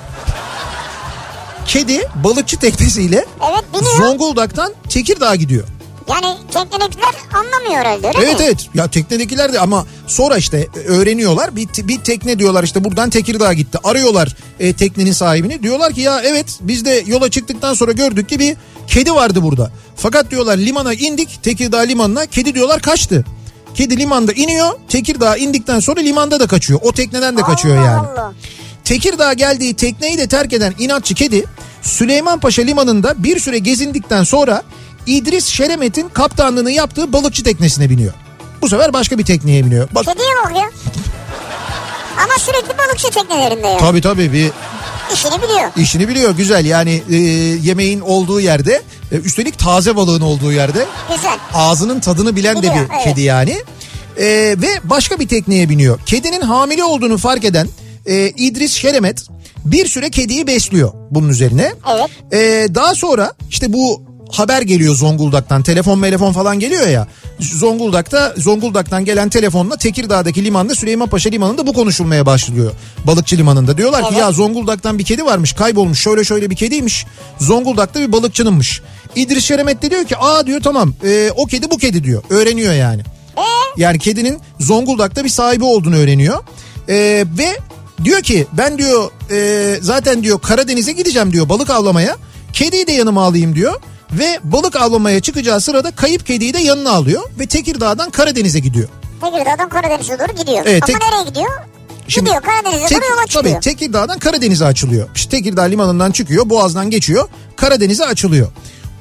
Kedi 1.67 2.09
balıkçı 2.25 2.57
teknesiyle 2.59 3.25
Evet 3.51 3.65
biniyor. 3.75 3.97
Zonguldak'tan 3.97 4.73
Tekirdağ'a 4.89 5.35
gidiyor. 5.37 5.65
Yani 6.09 6.37
teknedekiler 6.55 7.15
anlamıyor 7.35 7.75
herhalde 7.85 8.09
öyle 8.09 8.19
Evet 8.19 8.39
mi? 8.41 8.45
evet 8.47 8.69
ya 8.75 8.89
teknedekiler 8.89 9.53
de 9.53 9.61
ama 9.61 9.87
sonra 10.07 10.37
işte 10.37 10.69
öğreniyorlar 10.87 11.57
bir, 11.57 11.69
bir 11.89 12.01
tekne 12.01 12.39
diyorlar 12.39 12.65
işte 12.65 12.85
buradan 12.85 13.11
Tekirdağ'a 13.11 13.53
gitti 13.53 13.79
arıyorlar 13.85 14.37
e, 14.61 14.73
teknenin 14.73 15.13
sahibini 15.13 15.63
diyorlar 15.63 15.93
ki 15.93 16.01
ya 16.01 16.21
evet 16.25 16.47
biz 16.61 16.85
de 16.85 17.05
yola 17.07 17.31
çıktıktan 17.31 17.75
sonra 17.75 17.93
gördük 17.93 18.29
ki 18.29 18.39
bir 18.39 18.57
kedi 18.87 19.15
vardı 19.15 19.43
burada 19.43 19.71
fakat 19.97 20.31
diyorlar 20.31 20.57
limana 20.57 20.95
indik 20.95 21.43
Tekirdağ 21.43 21.79
limanına 21.81 22.27
kedi 22.27 22.55
diyorlar 22.55 22.83
kaçtı. 22.83 23.25
Kedi 23.75 23.97
limanda 23.99 24.33
iniyor 24.33 24.71
Tekirdağ 24.89 25.37
indikten 25.37 25.81
sonra 25.81 26.01
limanda 26.01 26.41
da 26.41 26.47
kaçıyor 26.47 26.81
o 26.83 26.93
tekneden 26.93 27.37
de 27.37 27.43
kaçıyor 27.43 27.77
Allah 27.77 27.85
yani. 27.87 28.07
Allah. 28.09 28.33
Tekirdağ 28.85 29.33
geldiği 29.33 29.75
tekneyi 29.75 30.19
de 30.19 30.27
terk 30.29 30.53
eden 30.53 30.75
inatçı 30.79 31.15
kedi 31.15 31.45
Süleymanpaşa 31.83 32.63
limanında 32.63 33.23
bir 33.23 33.41
süre 33.41 33.59
gezindikten 33.59 34.25
sonra 34.25 34.63
İdris 35.07 35.47
Şeremet'in 35.47 36.09
kaptanlığını 36.09 36.71
yaptığı 36.71 37.13
balıkçı 37.13 37.45
teknesine 37.45 37.91
biniyor. 37.91 38.13
Bu 38.63 38.69
sefer 38.69 38.93
başka 38.93 39.19
bir 39.19 39.25
tekneye 39.25 39.65
biniyor. 39.65 39.89
Bak 39.95 40.05
Kediye 40.05 40.29
bak 40.45 40.57
ya. 40.57 40.71
Ama 42.25 42.35
sürekli 42.39 42.79
balıkçı 42.79 43.11
teknelerinde 43.11 43.67
ya. 43.67 43.79
tabii 43.79 44.01
tabii 44.01 44.33
bir 44.33 44.51
İşini 45.15 45.43
biliyor. 45.43 45.71
işini 45.77 46.09
biliyor 46.09 46.31
güzel 46.31 46.65
yani 46.67 47.03
e, 47.11 47.17
yemeğin 47.63 48.01
olduğu 48.01 48.41
yerde 48.41 48.83
e, 49.13 49.17
üstelik 49.17 49.59
taze 49.59 49.97
balığın 49.97 50.21
olduğu 50.21 50.53
yerde 50.53 50.87
Güzel. 51.17 51.39
ağzının 51.55 52.01
tadını 52.01 52.37
bilen 52.37 52.57
de 52.57 52.63
Biliyor, 52.63 52.75
bir 52.89 52.95
evet. 52.95 53.05
kedi 53.05 53.21
yani. 53.21 53.63
E, 54.17 54.27
ve 54.59 54.69
başka 54.85 55.19
bir 55.21 55.29
tekneye 55.29 55.69
biniyor. 55.69 55.99
Kedinin 56.07 56.41
hamile 56.41 56.85
olduğunu 56.85 57.19
fark 57.19 57.45
eden 57.45 57.69
e, 58.11 58.29
İdris 58.37 58.73
Şeremet 58.73 59.27
bir 59.65 59.87
süre 59.87 60.11
kediyi 60.11 60.47
besliyor 60.47 60.93
bunun 61.11 61.29
üzerine. 61.29 61.73
Evet. 61.95 62.11
E, 62.33 62.75
daha 62.75 62.95
sonra 62.95 63.33
işte 63.51 63.73
bu 63.73 64.03
haber 64.31 64.63
geliyor 64.63 64.95
Zonguldak'tan 64.95 65.63
telefon 65.63 66.03
telefon 66.03 66.33
falan 66.33 66.61
geliyor 66.61 66.89
ya. 66.89 67.09
Zonguldak'ta 67.41 68.35
Zonguldak'tan 68.37 69.05
gelen 69.05 69.29
telefonla 69.29 69.77
Tekirdağ'daki 69.77 70.45
limanda 70.45 70.75
Süleymanpaşa 70.75 71.31
limanında 71.31 71.67
bu 71.67 71.73
konuşulmaya 71.73 72.27
başlıyor. 72.27 72.73
Balıkçı 73.07 73.37
limanında 73.37 73.77
diyorlar 73.77 74.01
ki 74.03 74.09
Evet. 74.11 74.21
ya 74.21 74.33
Zonguldak'tan 74.33 74.99
bir 74.99 75.05
kedi 75.05 75.25
varmış 75.25 75.53
kaybolmuş 75.53 76.01
şöyle 76.01 76.25
şöyle 76.25 76.51
bir 76.51 76.57
kediymiş. 76.57 77.07
Zonguldak'ta 77.39 78.01
bir 78.01 78.13
balıkçınınmış. 78.13 78.83
İdris 79.17 79.45
Şeremet 79.45 79.83
de 79.83 79.91
diyor 79.91 80.05
ki 80.05 80.17
aa 80.17 80.47
diyor 80.47 80.61
tamam 80.63 80.95
e, 81.05 81.31
o 81.37 81.47
kedi 81.47 81.71
bu 81.71 81.79
kedi 81.79 82.05
diyor 82.05 82.23
öğreniyor 82.31 82.75
yani. 82.75 83.03
Yani 83.77 83.99
kedinin 83.99 84.39
Zonguldak'ta 84.61 85.25
bir 85.25 85.29
sahibi 85.29 85.65
olduğunu 85.65 85.97
öğreniyor. 85.97 86.45
Ee, 86.89 87.25
ve 87.39 87.57
diyor 88.05 88.23
ki 88.23 88.47
ben 88.53 88.79
diyor 88.79 89.11
e, 89.31 89.79
zaten 89.83 90.23
diyor 90.23 90.41
Karadeniz'e 90.41 90.93
gideceğim 90.93 91.33
diyor 91.33 91.49
balık 91.49 91.71
avlamaya. 91.71 92.17
Kediyi 92.53 92.87
de 92.87 92.93
yanıma 92.93 93.23
alayım 93.25 93.55
diyor. 93.55 93.81
Ve 94.13 94.39
balık 94.45 94.77
avlamaya 94.77 95.21
çıkacağı 95.21 95.61
sırada 95.61 95.91
kayıp 95.91 96.27
kediyi 96.27 96.55
de 96.55 96.59
yanına 96.59 96.91
alıyor. 96.91 97.23
Ve 97.39 97.47
Tekirdağ'dan 97.47 98.11
Karadeniz'e 98.11 98.59
gidiyor. 98.61 98.89
Tekirdağ'dan 99.21 99.69
Karadeniz'e 99.69 100.19
doğru 100.19 100.37
gidiyor. 100.37 100.63
Evet, 100.67 100.83
Ama 100.83 100.99
tek- 100.99 101.11
nereye 101.13 101.29
gidiyor? 101.29 101.51
Şimdi 102.09 102.27
gidiyor 102.31 102.43
Karadeniz'e 102.43 102.87
Tek- 102.87 102.99
doğru 103.03 103.11
yola 103.11 103.27
çıkıyor. 103.27 103.45
Tabii 103.55 103.61
Tekirdağ'dan 103.61 104.19
Karadeniz'e 104.19 104.65
açılıyor. 104.65 105.09
İşte 105.15 105.31
Tekirdağ 105.31 105.63
limanından 105.63 106.11
çıkıyor, 106.11 106.51
Boğaz'dan 106.51 106.91
geçiyor, 106.91 107.29
Karadeniz'e 107.57 108.07
açılıyor. 108.07 108.49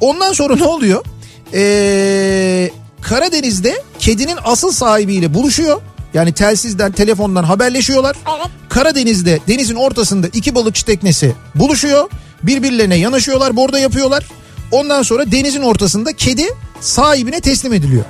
Ondan 0.02 0.34
sonra 0.34 0.56
ne 0.60 0.64
oluyor? 0.64 1.06
Ee, 1.54 2.72
Karadeniz'de 3.02 3.82
kedinin 4.00 4.38
asıl 4.44 4.72
sahibiyle 4.72 5.34
buluşuyor. 5.34 5.82
Yani 6.14 6.34
telsizden, 6.34 6.92
telefondan 6.92 7.44
haberleşiyorlar. 7.44 8.16
Evet. 8.38 8.48
Karadeniz'de 8.70 9.40
denizin 9.48 9.76
ortasında 9.76 10.28
iki 10.28 10.56
balıkçı 10.56 10.86
teknesi 10.86 11.36
buluşuyor. 11.56 12.10
Birbirlerine 12.44 12.96
yanaşıyorlar, 12.96 13.56
borda 13.56 13.80
yapıyorlar. 13.80 14.26
Ondan 14.72 15.04
sonra 15.04 15.32
denizin 15.32 15.62
ortasında 15.62 16.14
kedi 16.14 16.44
sahibine 16.82 17.42
teslim 17.42 17.74
ediliyor. 17.74 18.04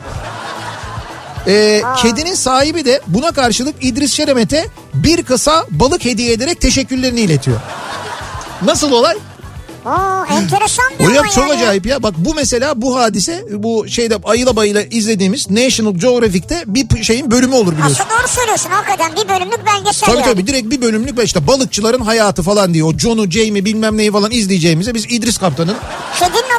Ee, 1.48 1.82
kedinin 2.02 2.34
sahibi 2.34 2.86
de 2.86 3.02
buna 3.08 3.32
karşılık 3.32 3.76
İdris 3.82 4.14
Şeremet'e 4.14 4.68
bir 4.94 5.24
kısa 5.24 5.66
balık 5.72 6.06
hediye 6.06 6.34
ederek 6.34 6.62
teşekkürlerini 6.62 7.22
iletiyor. 7.22 7.60
Nasıl 8.62 8.92
olay? 8.92 9.18
Oo, 9.86 10.26
enteresan 10.34 10.86
bir 11.00 11.14
yap 11.14 11.32
çok 11.32 11.50
yani. 11.50 11.54
acayip 11.54 11.86
ya. 11.86 12.04
Bak 12.04 12.14
bu 12.18 12.34
mesela 12.34 12.82
bu 12.82 13.00
hadise 13.00 13.46
bu 13.52 13.88
şeyde 13.88 14.16
ayıla 14.24 14.56
bayıla 14.56 14.82
izlediğimiz 14.82 15.50
National 15.50 15.96
Geographic'te 15.96 16.64
bir 16.66 17.04
şeyin 17.04 17.32
bölümü 17.32 17.56
olur 17.56 17.74
biliyorsun. 17.74 17.96
Aslında 18.04 18.20
doğru 18.20 18.28
söylüyorsun 18.28 18.70
hakikaten 18.70 19.12
bir 19.16 19.30
bölümlük 19.30 19.66
belgesel 19.66 20.06
Tabii 20.06 20.18
yani. 20.18 20.32
tabii 20.34 20.48
direkt 20.48 20.70
bir 20.70 20.82
bölümlük 20.82 21.18
ve 21.18 21.24
işte 21.24 21.48
balıkçıların 21.48 22.02
hayatı 22.02 22.44
falan 22.44 22.74
diye 22.74 22.84
o 22.84 22.98
John'u, 22.98 23.32
Jamie 23.32 23.66
bilmem 23.66 23.98
neyi 23.98 24.12
falan 24.12 24.32
izleyeceğimize 24.32 24.94
biz 24.94 25.06
İdris 25.06 25.38
Kaptan'ın 25.38 25.76
Kedinin 26.20 26.59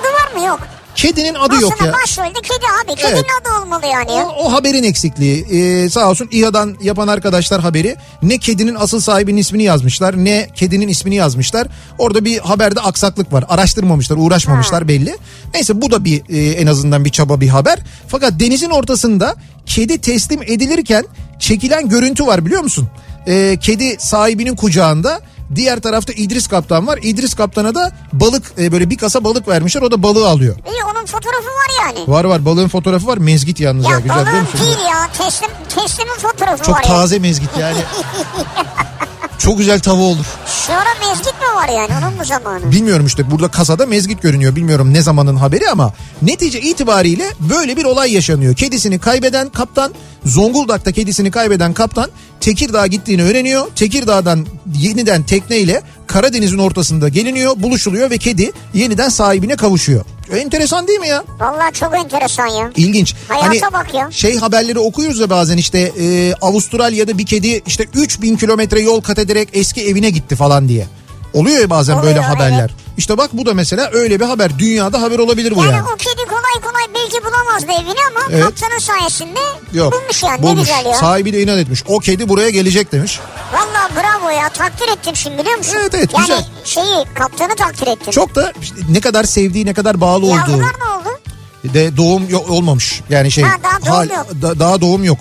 yok? 0.50 0.61
kedinin 0.95 1.35
adı 1.35 1.42
Aslında 1.54 1.61
yok 1.62 1.80
ya. 1.87 1.92
başrolde 1.92 2.40
kedi 2.42 2.66
abi. 2.85 2.95
Kedinin 2.97 3.14
Evet. 3.14 3.25
adı 3.40 3.62
olmalı 3.62 3.87
yani 3.87 4.12
ya. 4.12 4.26
O, 4.26 4.45
o 4.45 4.52
haberin 4.52 4.83
eksikliği. 4.85 5.45
Ee, 5.50 5.90
sağ 5.90 6.11
olsun 6.11 6.28
İHA'dan 6.33 6.76
yapan 6.83 7.09
arkadaşlar 7.09 7.61
haberi. 7.61 7.97
Ne 8.23 8.38
kedinin 8.38 8.75
asıl 8.75 9.00
sahibinin 9.00 9.37
ismini 9.37 9.62
yazmışlar 9.62 10.25
ne 10.25 10.49
kedinin 10.54 10.88
ismini 10.88 11.14
yazmışlar. 11.14 11.66
Orada 11.99 12.25
bir 12.25 12.38
haberde 12.38 12.80
aksaklık 12.80 13.33
var. 13.33 13.45
Araştırmamışlar, 13.49 14.16
uğraşmamışlar 14.16 14.88
belli. 14.88 15.16
Neyse 15.54 15.83
bu 15.83 15.90
da 15.90 16.04
bir 16.04 16.23
e, 16.28 16.50
en 16.52 16.66
azından 16.66 17.04
bir 17.04 17.11
çaba 17.11 17.40
bir 17.40 17.49
haber. 17.49 17.78
Fakat 18.09 18.40
denizin 18.40 18.71
ortasında 18.71 19.35
kedi 19.66 19.99
teslim 20.00 20.42
edilirken 20.42 21.04
çekilen 21.38 21.88
görüntü 21.88 22.26
var 22.26 22.47
biliyor 22.47 22.62
musun? 22.62 22.88
Ee, 23.26 23.57
kedi 23.61 23.97
sahibinin 23.99 24.57
kucağında 24.57 25.21
Diğer 25.54 25.80
tarafta 25.80 26.12
İdris 26.12 26.47
Kaptan 26.49 26.87
var. 26.87 26.99
İdris 27.02 27.35
Kaptan'a 27.35 27.75
da 27.75 27.92
balık 28.12 28.52
e, 28.59 28.73
böyle 28.73 28.90
bir 28.90 28.97
kasa 28.97 29.25
balık 29.25 29.49
vermişler. 29.49 29.83
O 29.83 29.90
da 29.90 30.02
balığı 30.02 30.28
alıyor. 30.28 30.57
İyi 30.73 30.85
onun 30.85 31.07
fotoğrafı 31.07 31.47
var 31.47 31.85
yani. 31.87 31.99
Var 32.09 32.25
var 32.25 32.45
balığın 32.45 32.69
fotoğrafı 32.69 33.07
var. 33.07 33.19
Mezgit 33.19 33.61
yalnız 33.61 33.85
ya. 33.85 33.90
Ya 33.90 33.99
Güzel 34.00 34.16
biliyor 34.16 34.26
balığın 34.33 34.42
musun? 34.42 34.61
değil 34.66 34.78
ya. 34.90 35.09
Teslim, 35.19 35.50
teslimin 35.69 36.14
fotoğrafı 36.19 36.64
Çok 36.64 36.75
var 36.76 36.83
ya. 36.83 36.88
taze 36.88 37.19
mezgit 37.19 37.50
yani. 37.61 37.78
Çok 39.40 39.59
güzel 39.59 39.80
tava 39.80 40.02
olur. 40.02 40.25
Şu 40.66 40.73
ara 40.73 41.09
mezgit 41.09 41.32
mi 41.35 41.54
var 41.56 41.68
yani 41.68 41.90
onun 42.04 42.16
mu 42.16 42.25
zamanı? 42.25 42.73
Bilmiyorum 42.73 43.06
işte 43.06 43.30
burada 43.30 43.49
kasada 43.49 43.87
mezgit 43.87 44.23
görünüyor. 44.23 44.56
Bilmiyorum 44.56 44.94
ne 44.94 45.02
zamanın 45.02 45.37
haberi 45.37 45.68
ama 45.70 45.92
netice 46.23 46.61
itibariyle 46.61 47.25
böyle 47.40 47.76
bir 47.76 47.85
olay 47.85 48.12
yaşanıyor. 48.14 48.54
Kedisini 48.54 48.99
kaybeden 48.99 49.49
kaptan 49.49 49.94
Zonguldak'ta 50.25 50.92
kedisini 50.92 51.30
kaybeden 51.30 51.73
kaptan 51.73 52.11
Tekirdağ'a 52.40 52.87
gittiğini 52.87 53.23
öğreniyor. 53.23 53.66
Tekirdağ'dan 53.76 54.47
yeniden 54.78 55.23
tekneyle 55.23 55.82
Karadeniz'in 56.11 56.59
ortasında 56.59 57.09
geliniyor, 57.09 57.52
buluşuluyor 57.57 58.11
ve 58.11 58.19
kedi 58.19 58.52
yeniden 58.75 59.09
sahibine 59.09 59.57
kavuşuyor. 59.57 60.05
Enteresan 60.33 60.88
değil 60.88 61.00
mi 61.00 61.09
ya? 61.09 61.25
Vallahi 61.40 61.75
çok 61.75 61.97
enteresan 61.97 62.47
ya. 62.47 62.71
İlginç. 62.76 63.14
Hayata 63.29 63.73
bak 63.73 63.95
ya. 63.95 64.11
Şey 64.11 64.37
haberleri 64.37 64.79
okuyoruz 64.79 65.19
ya 65.19 65.31
bazen 65.31 65.57
işte 65.57 65.79
e, 65.79 66.35
Avustralya'da 66.40 67.19
bir 67.19 67.26
kedi 67.26 67.62
işte 67.67 67.87
3000 67.95 68.37
kilometre 68.37 68.81
yol 68.81 69.00
kat 69.00 69.19
ederek 69.19 69.49
eski 69.52 69.88
evine 69.88 70.11
gitti 70.11 70.37
falan 70.37 70.69
diye. 70.69 70.87
Oluyor 71.32 71.58
ya 71.60 71.70
bazen 71.70 71.92
Oluyor, 71.94 72.06
böyle 72.06 72.20
haberler. 72.20 72.60
evet. 72.60 72.70
İşte 72.96 73.18
bak 73.18 73.30
bu 73.32 73.46
da 73.46 73.54
mesela 73.54 73.90
öyle 73.92 74.20
bir 74.20 74.25
haber. 74.25 74.58
Dünyada 74.58 75.02
haber 75.02 75.18
olabilir 75.18 75.56
bu 75.56 75.64
Yani, 75.64 75.72
yani. 75.72 75.82
o 75.94 75.96
kedi 75.96 76.25
kolay 76.28 76.70
kolay 76.72 76.82
belki 76.94 77.25
bulamazdı 77.25 77.72
evini 77.72 78.00
ama 78.10 78.20
Evet. 78.30 78.44
kaptanın 78.44 78.78
sayesinde 78.78 79.40
Yok. 79.72 79.92
bulmuş 79.92 80.22
yani 80.22 80.38
ne 80.38 80.42
bulmuş. 80.42 80.60
güzel 80.68 80.87
ya. 80.87 80.94
Sahibi 80.94 81.32
de 81.32 81.42
inat 81.42 81.58
etmiş. 81.58 81.84
O 81.88 81.99
kedi 81.99 82.28
buraya 82.28 82.50
gelecek 82.50 82.92
demiş. 82.92 83.20
Vallahi 83.52 83.92
bravo 83.96 84.30
ya 84.30 84.49
takdir 84.49 84.88
ettim 84.88 85.16
şimdi 85.16 85.38
biliyor 85.38 85.58
musun? 85.58 85.76
Evet, 85.80 85.94
evet, 85.94 86.10
yani 86.14 86.26
güzel. 86.26 86.44
şeyi 86.64 87.04
kaptanı 87.14 87.56
takdir 87.56 87.87
ettim. 87.87 88.10
Çok 88.12 88.34
da 88.34 88.52
işte 88.62 88.76
ne 88.90 89.00
kadar 89.00 89.25
sevdiği 89.25 89.66
ne 89.66 89.75
kadar 89.75 90.00
bağlı 90.00 90.26
olduğu. 90.26 90.37
Yavrular 90.37 90.72
ne 90.80 90.84
oldu? 90.99 91.18
de 91.64 91.96
doğum 91.96 92.28
yok, 92.28 92.50
olmamış. 92.50 93.00
Yani 93.10 93.30
şey 93.32 93.44
Ha, 93.44 93.56
daha 93.62 93.87
doğum 94.06 94.16
yok. 94.16 94.26
da- 94.42 94.58
daha 94.60 94.80
doğum 94.80 95.04
yok. 95.04 95.18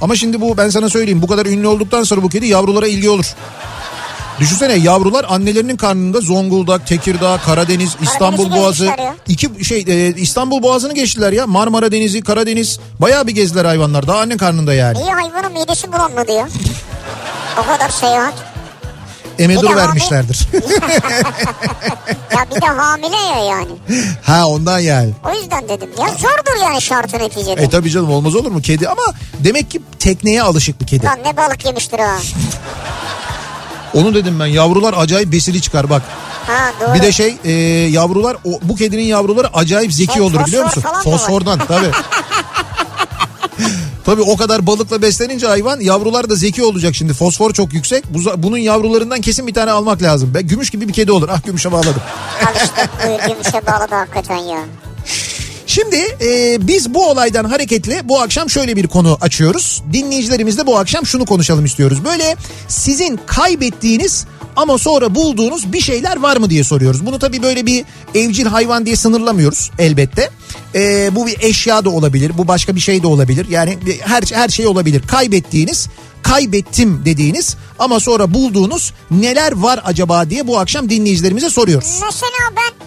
Ama 0.00 0.16
şimdi 0.16 0.40
bu 0.40 0.56
ben 0.56 0.68
sana 0.70 0.88
söyleyeyim 0.88 1.22
bu 1.22 1.26
kadar 1.26 1.46
ünlü 1.46 1.66
olduktan 1.66 2.02
sonra 2.02 2.22
bu 2.22 2.28
kedi 2.28 2.46
yavrulara 2.46 2.86
ilgi 2.86 3.10
olur. 3.10 3.26
Düşünsene 4.40 4.72
yavrular 4.74 5.26
annelerinin 5.28 5.76
karnında 5.76 6.20
Zonguldak, 6.20 6.86
Tekirdağ, 6.86 7.38
Karadeniz, 7.44 7.96
İstanbul 8.02 8.50
Boğazı. 8.52 8.84
ya. 8.84 9.14
iki 9.28 9.64
şey 9.64 9.84
e, 9.88 10.14
İstanbul 10.14 10.62
Boğazı'nı 10.62 10.94
geçtiler 10.94 11.32
ya. 11.32 11.46
Marmara 11.46 11.92
Denizi, 11.92 12.20
Karadeniz. 12.22 12.78
Bayağı 13.00 13.26
bir 13.26 13.32
gezdiler 13.32 13.64
hayvanlar. 13.64 14.06
Daha 14.06 14.18
anne 14.18 14.36
karnında 14.36 14.74
yani. 14.74 14.98
İyi 14.98 15.10
hayvanın 15.10 15.52
midesi 15.52 15.92
bulanmadı 15.92 16.32
ya. 16.32 16.48
o 17.58 17.66
kadar 17.66 17.88
seyahat. 17.88 18.34
Emedur 19.38 19.70
de 19.70 19.76
vermişlerdir. 19.76 20.48
Ya 22.36 22.46
bir 22.56 22.60
de 22.62 22.66
hamile 22.66 23.16
ya 23.16 23.44
yani. 23.44 23.70
ha 24.22 24.46
ondan 24.46 24.78
yani. 24.78 25.10
O 25.24 25.34
yüzden 25.34 25.68
dedim. 25.68 25.88
Ya 26.00 26.08
zordur 26.08 26.62
yani 26.62 26.82
şartı 26.82 27.18
neticede. 27.18 27.62
E 27.62 27.70
tabii 27.70 27.90
canım 27.90 28.10
olmaz 28.12 28.34
olur 28.34 28.50
mu 28.50 28.60
kedi 28.62 28.88
ama 28.88 29.02
demek 29.38 29.70
ki 29.70 29.82
tekneye 29.98 30.42
alışık 30.42 30.80
bir 30.80 30.86
kedi. 30.86 31.04
Lan 31.06 31.18
ne 31.24 31.36
balık 31.36 31.64
yemiştir 31.64 31.98
ha. 31.98 32.16
Onu 33.94 34.14
dedim 34.14 34.40
ben 34.40 34.46
yavrular 34.46 34.94
acayip 34.96 35.32
besili 35.32 35.60
çıkar 35.62 35.90
bak. 35.90 36.02
Ha 36.46 36.72
doğru. 36.80 36.94
Bir 36.94 37.02
de 37.02 37.12
şey 37.12 37.36
e, 37.44 37.50
yavrular 37.90 38.36
o, 38.44 38.60
bu 38.62 38.76
kedinin 38.76 39.02
yavruları 39.02 39.56
acayip 39.56 39.92
zeki 39.92 40.12
Şey, 40.12 40.22
olur 40.22 40.46
biliyor 40.46 40.64
musun? 40.64 40.84
Fosfordan 41.04 41.58
tabii. 41.58 41.90
Tabii 44.04 44.22
o 44.22 44.36
kadar 44.36 44.66
balıkla 44.66 45.02
beslenince 45.02 45.46
hayvan 45.46 45.80
yavrular 45.80 46.30
da 46.30 46.34
zeki 46.34 46.64
olacak 46.64 46.94
şimdi. 46.94 47.14
Fosfor 47.14 47.52
çok 47.52 47.72
yüksek. 47.72 48.04
Bu- 48.14 48.42
Bunun 48.42 48.56
yavrularından 48.58 49.20
kesin 49.20 49.46
bir 49.46 49.54
tane 49.54 49.70
almak 49.70 50.02
lazım. 50.02 50.30
Ben 50.34 50.46
gümüş 50.46 50.70
gibi 50.70 50.88
bir 50.88 50.92
kedi 50.92 51.12
olur. 51.12 51.28
Ah 51.32 51.44
gümüşe 51.46 51.72
bağladım. 51.72 52.02
Al 52.46 52.54
işte 52.64 52.88
gümüşe 53.28 53.66
bağladı 53.66 53.94
hakikaten 53.94 54.36
ya. 54.36 54.58
Şimdi 55.72 56.16
e, 56.20 56.58
biz 56.66 56.94
bu 56.94 57.10
olaydan 57.10 57.44
hareketle 57.44 58.08
bu 58.08 58.20
akşam 58.20 58.50
şöyle 58.50 58.76
bir 58.76 58.86
konu 58.86 59.18
açıyoruz. 59.20 59.82
Dinleyicilerimizle 59.92 60.66
bu 60.66 60.78
akşam 60.78 61.06
şunu 61.06 61.26
konuşalım 61.26 61.64
istiyoruz. 61.64 62.04
Böyle 62.04 62.36
sizin 62.68 63.20
kaybettiğiniz 63.26 64.26
ama 64.56 64.78
sonra 64.78 65.14
bulduğunuz 65.14 65.72
bir 65.72 65.80
şeyler 65.80 66.16
var 66.16 66.36
mı 66.36 66.50
diye 66.50 66.64
soruyoruz. 66.64 67.06
Bunu 67.06 67.18
tabii 67.18 67.42
böyle 67.42 67.66
bir 67.66 67.84
evcil 68.14 68.46
hayvan 68.46 68.86
diye 68.86 68.96
sınırlamıyoruz 68.96 69.70
elbette. 69.78 70.30
Ee, 70.74 71.10
bu 71.12 71.26
bir 71.26 71.36
eşya 71.40 71.84
da 71.84 71.90
olabilir, 71.90 72.32
bu 72.38 72.48
başka 72.48 72.74
bir 72.74 72.80
şey 72.80 73.02
de 73.02 73.06
olabilir. 73.06 73.46
Yani 73.50 73.78
her 74.00 74.22
her 74.32 74.48
şey 74.48 74.66
olabilir. 74.66 75.02
Kaybettiğiniz, 75.06 75.88
kaybettim 76.22 77.02
dediğiniz 77.04 77.56
ama 77.78 78.00
sonra 78.00 78.34
bulduğunuz 78.34 78.92
neler 79.10 79.52
var 79.52 79.80
acaba 79.84 80.30
diye 80.30 80.46
bu 80.46 80.58
akşam 80.58 80.90
dinleyicilerimize 80.90 81.50
soruyoruz. 81.50 82.00
Mesela 82.02 82.56
ben 82.56 82.81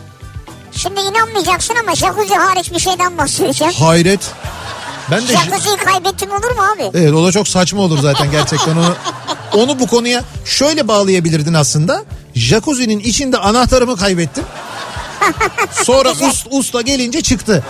şimdi 0.87 0.99
inanmayacaksın 0.99 1.75
ama 1.81 1.95
jacuzzi 1.95 2.35
hariç 2.35 2.71
bir 2.71 2.79
şeyden 2.79 3.17
bahsedeceğim. 3.17 3.73
Hayret. 3.73 4.31
Ben 5.11 5.21
de 5.27 5.33
Jacuzziyi 5.33 5.77
kaybettim 5.77 6.31
olur 6.31 6.51
mu 6.51 6.61
abi? 6.75 6.91
Evet 6.97 7.13
o 7.13 7.25
da 7.25 7.31
çok 7.31 7.47
saçma 7.47 7.81
olur 7.81 7.99
zaten 7.99 8.31
gerçekten 8.31 8.77
onu 8.77 8.95
onu 9.63 9.79
bu 9.79 9.87
konuya 9.87 10.23
şöyle 10.45 10.87
bağlayabilirdin 10.87 11.53
aslında. 11.53 12.03
Jacuzzi'nin 12.35 12.99
içinde 12.99 13.37
anahtarımı 13.37 13.97
kaybettim. 13.97 14.43
Sonra 15.83 16.11
ust, 16.29 16.47
usta 16.51 16.81
gelince 16.81 17.21
çıktı. 17.21 17.63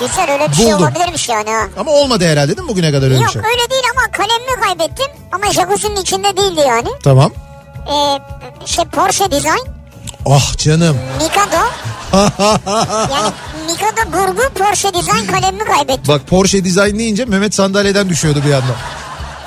Güzel 0.00 0.32
öyle 0.32 0.48
bir 0.50 0.54
şey 0.56 0.66
Buldum. 0.66 0.82
olabilirmiş 0.82 1.28
yani 1.28 1.50
ha. 1.50 1.66
Ama 1.76 1.90
olmadı 1.90 2.24
herhalde 2.24 2.56
değil 2.56 2.62
mi 2.62 2.68
bugüne 2.68 2.90
kadar 2.92 3.06
öyle 3.06 3.14
Yok 3.16 3.26
bir 3.26 3.32
şey? 3.32 3.42
öyle 3.42 3.70
değil 3.70 3.82
ama 3.92 4.12
kalemimi 4.12 4.60
kaybettim 4.60 5.06
ama 5.32 5.52
jacuzzi'nin 5.52 5.96
içinde 5.96 6.36
değildi 6.36 6.60
yani. 6.66 6.88
Tamam. 7.04 7.32
Ee, 7.92 8.18
şey 8.66 8.84
Porsche 8.84 9.30
Design, 9.30 9.66
Ah 10.26 10.56
canım. 10.58 10.96
Mikado. 11.22 11.62
yani 13.12 13.32
Mikado 13.66 14.12
Burgu 14.12 14.42
Porsche 14.54 14.94
Design 14.94 15.26
kalemimi 15.32 15.64
kaybettim. 15.64 16.08
Bak 16.08 16.26
Porsche 16.28 16.64
Design 16.64 16.98
deyince 16.98 17.24
Mehmet 17.24 17.54
sandalyeden 17.54 18.08
düşüyordu 18.08 18.42
bir 18.46 18.52
anda. 18.52 18.72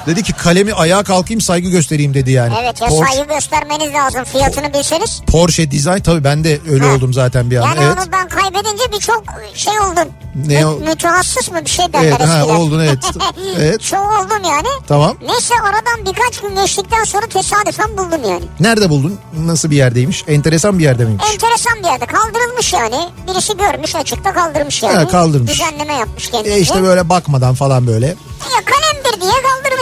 Dedi 0.07 0.23
ki 0.23 0.33
kalemi 0.33 0.73
ayağa 0.73 1.03
kalkayım 1.03 1.41
saygı 1.41 1.69
göstereyim 1.69 2.13
dedi 2.13 2.31
yani. 2.31 2.53
Evet 2.61 2.81
ya 2.81 2.87
Porsche, 2.87 3.15
saygı 3.15 3.33
göstermeniz 3.33 3.93
lazım 3.93 4.23
fiyatını 4.23 4.73
bilseniz. 4.73 5.21
Porsche 5.27 5.71
Design 5.71 5.99
tabii 5.99 6.23
ben 6.23 6.43
de 6.43 6.59
öyle 6.71 6.85
Ha. 6.85 6.95
oldum 6.95 7.13
zaten 7.13 7.51
bir 7.51 7.57
anda. 7.57 7.67
Yani 7.67 7.79
evet. 7.83 7.97
onu 7.97 8.11
ben 8.11 8.27
kaybedince 8.27 8.83
birçok 8.93 9.23
şey 9.53 9.79
oldum. 9.79 10.09
Ne 10.47 10.59
Mü- 10.59 10.65
o- 10.65 10.79
Mütehassıs 10.79 11.51
mı 11.51 11.65
bir 11.65 11.69
şey 11.69 11.93
derler 11.93 12.17
Evet, 12.19 12.27
ha, 12.27 12.45
oldun, 12.45 12.79
evet. 12.79 12.97
Evet. 13.59 13.81
Çok 13.81 13.99
oldum 13.99 14.43
yani. 14.49 14.67
Tamam. 14.87 15.17
Neyse 15.27 15.53
aradan 15.63 16.05
birkaç 16.13 16.41
gün 16.41 16.55
geçtikten 16.55 17.03
sonra 17.03 17.27
tesadüfen 17.27 17.97
buldum 17.97 18.21
yani. 18.29 18.43
Nerede 18.59 18.89
buldun? 18.89 19.19
Nasıl 19.45 19.71
bir 19.71 19.75
yerdeymiş? 19.75 20.23
Enteresan 20.27 20.79
bir 20.79 20.83
yerde 20.83 21.05
miymiş? 21.05 21.25
Enteresan 21.33 21.73
bir 21.79 21.83
yerde 21.87 22.05
kaldırılmış 22.05 22.73
yani. 22.73 23.09
Birisi 23.27 23.57
görmüş 23.57 23.95
açıkta 23.95 24.33
kaldırmış 24.33 24.83
yani. 24.83 24.95
Ha, 24.95 25.07
kaldırmış. 25.07 25.51
Düzenleme 25.51 25.93
yapmış 25.93 26.27
kendince. 26.31 26.55
E 26.55 26.59
işte 26.59 26.83
böyle 26.83 27.09
bakmadan 27.09 27.55
falan 27.55 27.87
böyle. 27.87 28.05
Ya 28.07 28.61
kalemdir 28.65 29.21
diye 29.21 29.31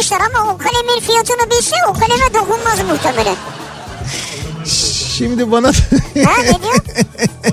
kaldırmışlar 0.04 0.22
ama 0.22 0.54
o 0.54 0.58
kalemin 0.58 1.02
fiyatını 1.02 1.52
bilse 1.52 1.76
o 1.90 1.94
kaleme 1.94 2.34
dokunmaz 2.34 2.80
muhtemelen. 2.90 3.36
Şimdi 5.18 5.52
bana 5.52 5.68
Ha 6.26 6.42
ne 6.42 6.64
diyor? 6.64 6.76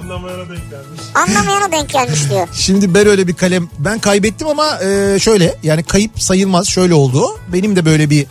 Anlamayana 0.02 0.49
denk 0.49 0.71
gelmiş. 0.71 1.00
Anlamayana 1.14 1.73
denk 1.73 1.90
gelmiş 1.90 2.30
diyor. 2.30 2.49
şimdi 2.52 2.95
ben 2.95 3.07
öyle 3.07 3.28
bir 3.28 3.35
kalem 3.35 3.69
ben 3.78 3.99
kaybettim 3.99 4.49
ama 4.49 4.80
e, 4.83 5.19
şöyle 5.19 5.57
yani 5.62 5.83
kayıp 5.83 6.23
sayılmaz 6.23 6.69
şöyle 6.69 6.95
oldu. 6.95 7.38
Benim 7.49 7.76
de 7.76 7.85
böyle 7.85 8.11
bir 8.11 8.26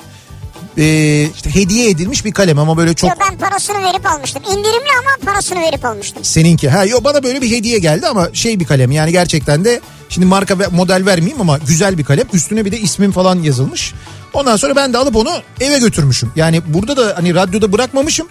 e, 0.80 1.24
işte 1.36 1.56
hediye 1.56 1.90
edilmiş 1.90 2.26
bir 2.26 2.32
kalem 2.32 2.60
ama 2.60 2.78
böyle 2.78 2.94
çok 2.94 3.10
Diyor 3.10 3.30
ben 3.32 3.38
parasını 3.38 3.84
verip 3.84 4.06
almıştım. 4.06 4.44
İndirimli 4.50 4.90
ama 5.00 5.32
parasını 5.32 5.62
verip 5.62 5.86
almıştım. 5.86 6.24
seninki. 6.24 6.70
Ha 6.70 6.86
yok 6.86 7.04
bana 7.04 7.24
böyle 7.24 7.42
bir 7.42 7.52
hediye 7.52 7.80
geldi 7.80 8.08
ama 8.08 8.30
şey 8.34 8.60
bir 8.60 8.66
kalem 8.66 8.92
yani 8.92 9.12
gerçekten 9.12 9.66
de 9.66 9.82
şimdi 10.10 10.28
marka 10.28 10.60
ve 10.60 10.68
model 10.68 11.06
vermeyeyim 11.06 11.42
ama 11.42 11.58
güzel 11.58 11.98
bir 11.98 12.04
kalem. 12.04 12.28
Üstüne 12.34 12.66
bir 12.66 12.72
de 12.72 12.80
ismim 12.80 13.12
falan 13.12 13.42
yazılmış. 13.44 13.94
Ondan 14.34 14.56
sonra 14.56 14.76
ben 14.76 14.94
de 14.94 14.98
alıp 14.98 15.16
onu 15.16 15.30
eve 15.62 15.80
götürmüşüm. 15.80 16.32
Yani 16.36 16.62
burada 16.68 16.98
da 16.98 17.14
hani 17.16 17.36
radyoda 17.36 17.72
bırakmamışım. 17.72 18.28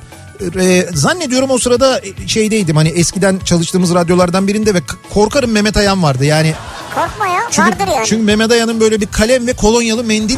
Ee, 0.61 0.87
zannediyorum 0.95 1.51
o 1.51 1.59
sırada 1.59 2.01
şeydeydim 2.27 2.77
hani 2.77 2.89
eskiden 2.89 3.39
çalıştığımız 3.39 3.95
radyolardan 3.95 4.49
birinde 4.49 4.75
ve 4.75 4.79
korkarım 5.15 5.51
Mehmet 5.51 5.77
Ayan 5.77 6.03
vardı 6.03 6.25
yani. 6.25 6.55
Korkma 6.95 7.27
ya 7.27 7.41
Çünkü, 7.51 7.71
vardır 7.71 7.93
yani. 7.95 8.07
çünkü 8.07 8.23
Mehmet 8.23 8.51
Ayan'ın 8.51 8.81
böyle 8.81 9.01
bir 9.01 9.07
kalem 9.07 9.47
ve 9.47 9.53
kolonyalı 9.53 10.05
mendil 10.05 10.37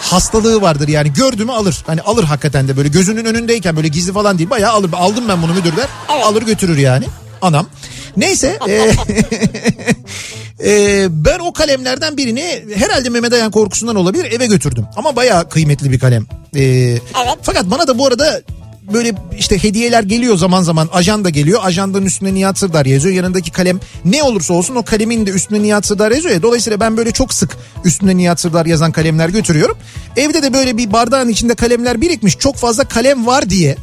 hastalığı 0.00 0.62
vardır 0.62 0.88
yani 0.88 1.12
gördü 1.12 1.44
mü 1.44 1.52
alır. 1.52 1.82
Hani 1.86 2.00
alır 2.00 2.24
hakikaten 2.24 2.68
de 2.68 2.76
böyle 2.76 2.88
gözünün 2.88 3.24
önündeyken 3.24 3.76
böyle 3.76 3.88
gizli 3.88 4.12
falan 4.12 4.38
değil 4.38 4.50
bayağı 4.50 4.72
alır. 4.72 4.90
Aldım 4.92 5.28
ben 5.28 5.42
bunu 5.42 5.54
müdürler 5.54 5.86
Evet. 6.14 6.24
alır 6.24 6.42
götürür 6.42 6.78
yani 6.78 7.04
anam. 7.42 7.66
Neyse 8.16 8.58
e, 8.68 8.72
e, 10.64 11.06
ben 11.10 11.38
o 11.38 11.52
kalemlerden 11.52 12.16
birini 12.16 12.64
herhalde 12.74 13.08
Mehmet 13.08 13.32
Ayan 13.32 13.50
korkusundan 13.50 13.96
olabilir 13.96 14.32
eve 14.32 14.46
götürdüm. 14.46 14.86
Ama 14.96 15.16
bayağı 15.16 15.48
kıymetli 15.48 15.92
bir 15.92 15.98
kalem. 15.98 16.26
E, 16.56 16.96
Fakat 17.42 17.70
bana 17.70 17.86
da 17.86 17.98
bu 17.98 18.06
arada 18.06 18.42
böyle 18.92 19.14
işte 19.38 19.62
hediyeler 19.62 20.02
geliyor 20.02 20.36
zaman 20.36 20.62
zaman 20.62 20.88
ajan 20.92 21.24
da 21.24 21.30
geliyor. 21.30 21.60
Ajandanın 21.62 22.06
üstüne 22.06 22.34
Nihat 22.34 22.58
Sırdar 22.58 22.86
yazıyor. 22.86 23.14
Yanındaki 23.14 23.50
kalem 23.50 23.80
ne 24.04 24.22
olursa 24.22 24.54
olsun 24.54 24.74
o 24.74 24.82
kalemin 24.82 25.26
de 25.26 25.30
üstüne 25.30 25.62
Nihat 25.62 25.86
Sırdar 25.86 26.10
yazıyor 26.10 26.34
ya. 26.34 26.42
Dolayısıyla 26.42 26.80
ben 26.80 26.96
böyle 26.96 27.10
çok 27.10 27.34
sık 27.34 27.56
üstüne 27.84 28.16
Nihat 28.16 28.40
Sırdar 28.40 28.66
yazan 28.66 28.92
kalemler 28.92 29.28
götürüyorum. 29.28 29.78
Evde 30.16 30.42
de 30.42 30.52
böyle 30.52 30.76
bir 30.76 30.92
bardağın 30.92 31.28
içinde 31.28 31.54
kalemler 31.54 32.00
birikmiş. 32.00 32.38
Çok 32.38 32.56
fazla 32.56 32.84
kalem 32.84 33.26
var 33.26 33.50
diye 33.50 33.76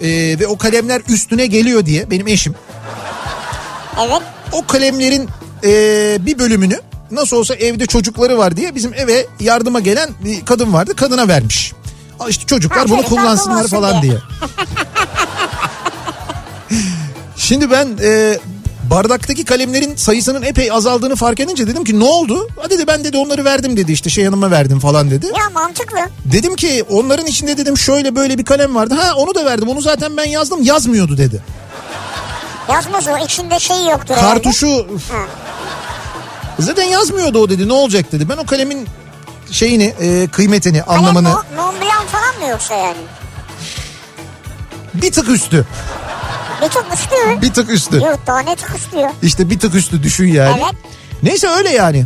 e, 0.00 0.08
ve 0.40 0.46
o 0.46 0.58
kalemler 0.58 1.02
üstüne 1.08 1.46
geliyor 1.46 1.86
diye 1.86 2.10
benim 2.10 2.28
eşim 2.28 2.54
Evet. 4.00 4.22
o 4.52 4.66
kalemlerin 4.66 5.28
e, 5.64 6.26
bir 6.26 6.38
bölümünü 6.38 6.80
nasıl 7.10 7.36
olsa 7.36 7.54
evde 7.54 7.86
çocukları 7.86 8.38
var 8.38 8.56
diye 8.56 8.74
bizim 8.74 8.94
eve 8.94 9.26
yardıma 9.40 9.80
gelen 9.80 10.10
bir 10.24 10.44
kadın 10.44 10.72
vardı 10.72 10.96
kadına 10.96 11.28
vermiş. 11.28 11.72
İşte 12.28 12.46
çocuklar 12.46 12.78
Ha, 12.78 12.88
bunu 12.88 13.02
kullansınlar 13.02 13.56
kullansın 13.56 13.76
falan 13.76 14.02
diye. 14.02 14.12
diye. 14.12 14.20
Şimdi 17.36 17.70
ben 17.70 17.88
e, 18.02 18.38
bardaktaki 18.90 19.44
kalemlerin 19.44 19.96
sayısının 19.96 20.42
epey 20.42 20.72
azaldığını 20.72 21.16
fark 21.16 21.40
edince 21.40 21.66
dedim 21.66 21.84
ki 21.84 22.00
ne 22.00 22.04
oldu? 22.04 22.48
Ha 22.62 22.70
dedi 22.70 22.86
ben 22.86 23.04
dedi 23.04 23.16
onları 23.16 23.44
verdim 23.44 23.76
dedi 23.76 23.92
işte 23.92 24.10
şey 24.10 24.24
yanıma 24.24 24.50
verdim 24.50 24.80
falan 24.80 25.10
dedi. 25.10 25.26
Ya 25.26 25.50
mantıklı. 25.54 25.98
Dedim 26.24 26.56
ki 26.56 26.84
onların 26.90 27.26
içinde 27.26 27.56
dedim 27.56 27.78
şöyle 27.78 28.16
böyle 28.16 28.38
bir 28.38 28.44
kalem 28.44 28.74
vardı. 28.74 28.94
Ha 28.94 29.14
onu 29.16 29.34
da 29.34 29.44
verdim 29.44 29.68
onu 29.68 29.80
zaten 29.80 30.16
ben 30.16 30.24
yazdım 30.24 30.62
yazmıyordu 30.62 31.18
dedi. 31.18 31.42
Yazmaz 32.72 33.06
o 33.08 33.24
içinde 33.24 33.58
şey 33.58 33.76
herhalde. 33.76 34.14
Kartuşu 34.14 34.86
zaten 36.58 36.84
yazmıyordu 36.84 37.38
o 37.38 37.50
dedi 37.50 37.68
ne 37.68 37.72
olacak 37.72 38.12
dedi. 38.12 38.28
Ben 38.28 38.36
o 38.36 38.46
kalemin 38.46 38.86
şeyini 39.50 39.94
e, 40.00 40.26
kıymetini 40.26 40.82
anlamını 40.82 41.28
Mo- 41.28 41.56
Mont 41.56 41.80
Blanc 41.80 42.06
falan 42.12 42.38
mı 42.42 42.50
yoksa 42.50 42.74
yani? 42.74 42.96
bir 44.94 45.12
tık 45.12 45.28
üstü 45.28 45.64
Bir 46.62 46.68
tık 46.68 46.84
üstü. 46.94 47.42
bir 47.42 47.52
tık 47.52 47.70
üstü. 47.70 47.96
Yok 47.96 48.18
daha 48.26 48.40
ne 48.40 48.56
tık 48.56 48.76
üstü 48.76 48.96
ya. 48.96 49.12
İşte 49.22 49.50
bir 49.50 49.58
tık 49.58 49.74
üstü 49.74 50.02
düşün 50.02 50.26
yani. 50.28 50.60
Evet. 50.64 50.74
Neyse 51.22 51.48
öyle 51.48 51.68
yani. 51.70 52.04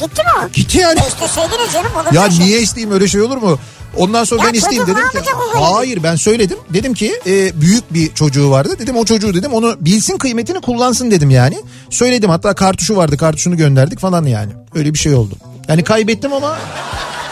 Gitti 0.00 0.22
mi 0.22 0.28
o? 0.44 0.48
Gitti 0.52 0.78
yani. 0.78 1.00
E 1.00 1.08
İsteseydiniz 1.08 1.72
canım 1.72 1.92
olur 1.96 2.12
Ya 2.12 2.30
şey? 2.30 2.46
niye 2.46 2.60
isteyeyim 2.60 2.94
öyle 2.94 3.08
şey 3.08 3.20
olur 3.22 3.36
mu? 3.36 3.58
Ondan 3.96 4.24
sonra 4.24 4.42
Ya 4.42 4.48
ben 4.48 4.58
isteyeyim 4.58 4.86
dedim 4.86 5.08
ki. 5.08 5.18
Hayır 5.54 6.02
ben 6.02 6.16
söyledim. 6.16 6.58
Dedim 6.70 6.94
ki 6.94 7.20
e, 7.26 7.60
büyük 7.60 7.94
bir 7.94 8.14
çocuğu 8.14 8.50
vardı. 8.50 8.76
Dedim 8.78 8.96
o 8.96 9.04
çocuğu 9.04 9.34
dedim 9.34 9.52
onu 9.52 9.76
bilsin 9.80 10.18
kıymetini 10.18 10.60
kullansın 10.60 11.10
dedim 11.10 11.30
yani. 11.30 11.56
Söyledim 11.90 12.30
hatta 12.30 12.54
kartuşu 12.54 12.96
vardı 12.96 13.16
kartuşunu 13.16 13.56
gönderdik 13.56 13.98
falan 14.00 14.24
yani. 14.26 14.52
Öyle 14.74 14.92
bir 14.94 14.98
şey 14.98 15.14
oldu. 15.14 15.34
Yani 15.68 15.84
kaybettim 15.84 16.32
ama 16.32 16.56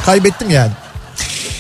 kaybettim 0.07 0.51
yani. 0.51 0.71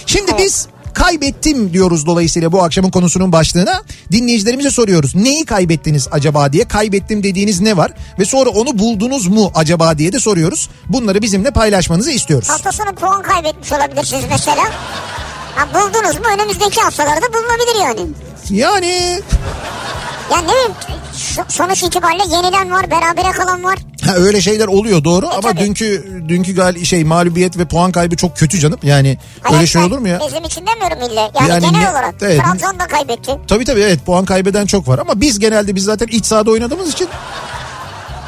Şimdi 0.06 0.38
biz 0.38 0.66
kaybettim 0.94 1.72
diyoruz 1.72 2.06
dolayısıyla 2.06 2.52
bu 2.52 2.62
akşamın 2.64 2.90
konusunun 2.90 3.32
başlığına. 3.32 3.82
Dinleyicilerimize 4.12 4.70
soruyoruz. 4.70 5.14
Neyi 5.14 5.44
kaybettiniz 5.44 6.08
acaba 6.10 6.52
diye. 6.52 6.64
Kaybettim 6.68 7.22
dediğiniz 7.22 7.60
ne 7.60 7.76
var? 7.76 7.92
Ve 8.18 8.24
sonra 8.24 8.50
onu 8.50 8.78
buldunuz 8.78 9.26
mu 9.26 9.52
acaba 9.54 9.98
diye 9.98 10.12
de 10.12 10.20
soruyoruz. 10.20 10.68
Bunları 10.88 11.22
bizimle 11.22 11.50
paylaşmanızı 11.50 12.10
istiyoruz. 12.10 12.48
Hafta 12.48 12.72
sonu 12.72 12.94
puan 12.94 13.22
kaybetmiş 13.22 13.72
olabilirsiniz 13.72 14.24
mesela. 14.30 14.64
Ha, 15.56 15.68
buldunuz 15.74 16.16
mu 16.16 16.24
önümüzdeki 16.34 16.80
haftalarda 16.80 17.26
bulunabilir 17.32 17.80
yani. 17.84 18.10
Yani 18.50 19.20
Ya 20.32 20.40
ne 20.40 20.48
bileyim 20.48 20.72
sonuç 21.48 21.82
itibariyle 21.82 22.22
yenilen 22.36 22.70
var 22.70 22.90
berabere 22.90 23.30
kalan 23.32 23.64
var. 23.64 23.78
ha, 24.06 24.14
öyle 24.16 24.40
şeyler 24.40 24.66
oluyor 24.66 25.04
doğru 25.04 25.26
ama 25.28 25.38
E, 25.38 25.40
tabii. 25.40 25.60
dünkü 25.60 26.04
dünkü 26.28 26.54
gal 26.54 26.84
şey 26.84 27.04
mağlubiyet 27.04 27.58
ve 27.58 27.64
puan 27.64 27.92
kaybı 27.92 28.16
çok 28.16 28.36
kötü 28.36 28.58
canım. 28.58 28.78
Yani 28.82 29.18
öyle 29.44 29.56
Hayır, 29.56 29.68
şey 29.68 29.82
ben 29.82 29.86
olur 29.86 29.98
mu 29.98 30.08
ya? 30.08 30.20
Bizim 30.26 30.44
için 30.44 30.64
demiyorum 30.66 31.10
ille. 31.12 31.20
Yani, 31.20 31.50
Yani 31.50 31.66
genel 31.66 31.80
ne- 31.84 31.90
olarak. 31.90 32.14
evet. 32.22 32.40
Trabzon 32.44 32.78
da 32.78 32.86
kaybetti. 32.86 33.38
Tabii 33.48 33.64
tabii 33.64 33.80
evet 33.80 34.06
puan 34.06 34.24
kaybeden 34.24 34.66
çok 34.66 34.88
var 34.88 34.98
ama 34.98 35.20
biz 35.20 35.38
genelde 35.38 35.74
biz 35.76 35.84
zaten 35.84 36.06
iç 36.06 36.26
sahada 36.26 36.50
oynadığımız 36.50 36.92
için 36.92 37.08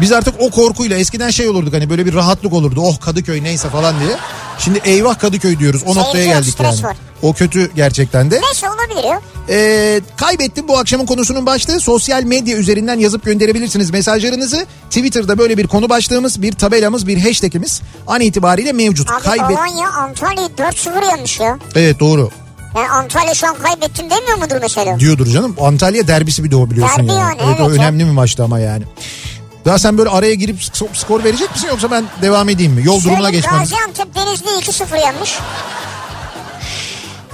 biz 0.05 0.13
artık 0.13 0.35
o 0.39 0.51
korkuyla 0.51 0.99
eskiden 0.99 1.31
şey 1.31 1.49
olurduk 1.49 1.75
hani 1.75 1.91
böyle 1.91 2.07
bir 2.07 2.15
rahatlık 2.15 2.53
olurdu. 2.53 2.81
Oh 2.81 3.01
Kadıköy 3.01 3.43
neyse 3.43 3.69
falan 3.69 4.01
diye. 4.01 4.17
Şimdi 4.59 4.81
eyvah 4.85 5.19
Kadıköy 5.19 5.59
diyoruz. 5.59 5.83
O 5.83 5.85
Seyirci 5.85 6.01
noktaya 6.01 6.25
geldik 6.27 6.55
yani. 6.63 6.83
var. 6.83 6.97
O 7.23 7.33
kötü 7.33 7.75
gerçekten 7.75 8.31
de. 8.31 8.41
Neyse 8.41 8.67
olabilir 8.71 9.09
ya. 9.09 9.21
Ee, 9.49 10.01
kaybettim 10.17 10.69
bu 10.69 10.79
akşamın 10.79 11.07
konusunun 11.07 11.47
başlığı 11.47 11.81
sosyal 11.81 12.23
medya 12.23 12.57
üzerinden 12.57 12.99
yazıp 12.99 13.25
gönderebilirsiniz 13.25 13.91
mesajlarınızı. 13.91 14.67
Twitter'da 14.91 15.39
böyle 15.39 15.59
bir 15.59 15.67
konu 15.67 15.89
başlığımız, 15.89 16.43
bir 16.43 16.53
tabelamız, 16.53 17.07
bir 17.07 17.19
hashtagimiz 17.19 17.83
an 18.07 18.21
itibariyle 18.21 18.73
mevcut. 18.73 19.11
Abi 19.11 19.23
Kaybet... 19.23 19.59
Alanya 19.59 19.89
Antalya'yı 19.89 20.49
4-0 20.49 21.11
yenmiş 21.11 21.41
ya. 21.41 21.59
Evet 21.75 22.01
doğru. 22.01 22.31
Yani 22.77 22.89
Antalya 22.89 23.35
şu 23.35 23.47
an 23.47 23.55
kaybettim 23.55 24.11
demiyor 24.11 24.39
mudur 24.39 24.57
mesela? 24.61 25.01
Diyordur 25.01 25.27
canım. 25.27 25.57
Antalya 25.61 26.09
derbisi 26.09 26.45
bir 26.45 26.51
de 26.51 26.57
o 26.57 26.71
biliyorsun 26.71 26.99
Derbi 26.99 27.13
yani. 27.13 27.21
yani, 27.21 27.51
evet, 27.51 27.61
o 27.61 27.71
evet 27.71 27.79
önemli 27.79 28.05
bir 28.05 28.11
maçtı 28.11 28.45
ama 28.45 28.59
yani. 28.59 28.85
Daha 29.65 29.79
sen 29.79 29.99
böyle 29.99 30.11
araya 30.11 30.35
girip 30.35 30.61
sk- 30.61 30.95
skor 30.95 31.25
verecek 31.25 31.51
misin 31.55 31.69
yoksa 31.69 31.91
ben 31.91 32.05
devam 32.23 32.49
edeyim 32.49 32.73
mi? 32.73 32.83
Yol 32.85 33.01
durumuna 33.03 33.23
Söyle, 33.23 33.37
geçmem. 33.37 33.59
Gaziantep 33.59 34.15
Denizli 34.15 34.47
2-0 34.47 35.01
yenmiş. 35.01 35.39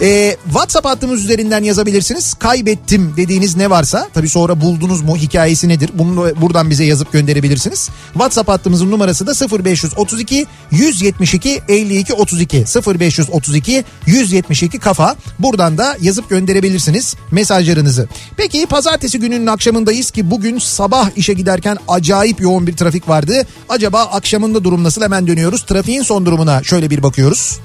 Ee, 0.02 0.36
WhatsApp 0.44 0.86
hattımız 0.86 1.24
üzerinden 1.24 1.62
yazabilirsiniz. 1.62 2.34
Kaybettim 2.34 3.14
dediğiniz 3.16 3.56
ne 3.56 3.70
varsa 3.70 4.08
tabii 4.14 4.28
sonra 4.28 4.60
buldunuz 4.60 5.02
mu 5.02 5.16
hikayesi 5.16 5.68
nedir? 5.68 5.90
Bunu 5.94 6.40
buradan 6.40 6.70
bize 6.70 6.84
yazıp 6.84 7.12
gönderebilirsiniz. 7.12 7.90
WhatsApp 8.12 8.48
hattımızın 8.48 8.90
numarası 8.90 9.26
da 9.26 9.64
0532 9.64 10.46
172 10.70 11.62
52 11.68 12.14
32 12.14 12.64
0532 12.98 13.84
172 14.06 14.78
kafa. 14.78 15.16
Buradan 15.38 15.78
da 15.78 15.96
yazıp 16.00 16.30
gönderebilirsiniz 16.30 17.16
mesajlarınızı. 17.30 18.08
Peki 18.36 18.66
pazartesi 18.66 19.20
gününün 19.20 19.46
akşamındayız 19.46 20.10
ki 20.10 20.30
bugün 20.30 20.58
sabah 20.58 21.10
işe 21.16 21.32
giderken 21.32 21.76
acayip 21.88 22.40
yoğun 22.40 22.66
bir 22.66 22.76
trafik 22.76 23.08
vardı. 23.08 23.46
Acaba 23.68 24.02
akşamında 24.02 24.64
durum 24.64 24.84
nasıl? 24.84 25.02
Hemen 25.02 25.26
dönüyoruz. 25.26 25.62
Trafiğin 25.62 26.02
son 26.02 26.26
durumuna 26.26 26.62
şöyle 26.62 26.90
bir 26.90 27.02
bakıyoruz. 27.02 27.60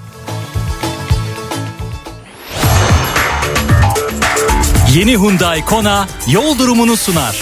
Yeni 4.95 5.12
Hyundai 5.12 5.65
Kona 5.65 6.08
yol 6.27 6.60
durumunu 6.60 6.97
sunar. 6.97 7.41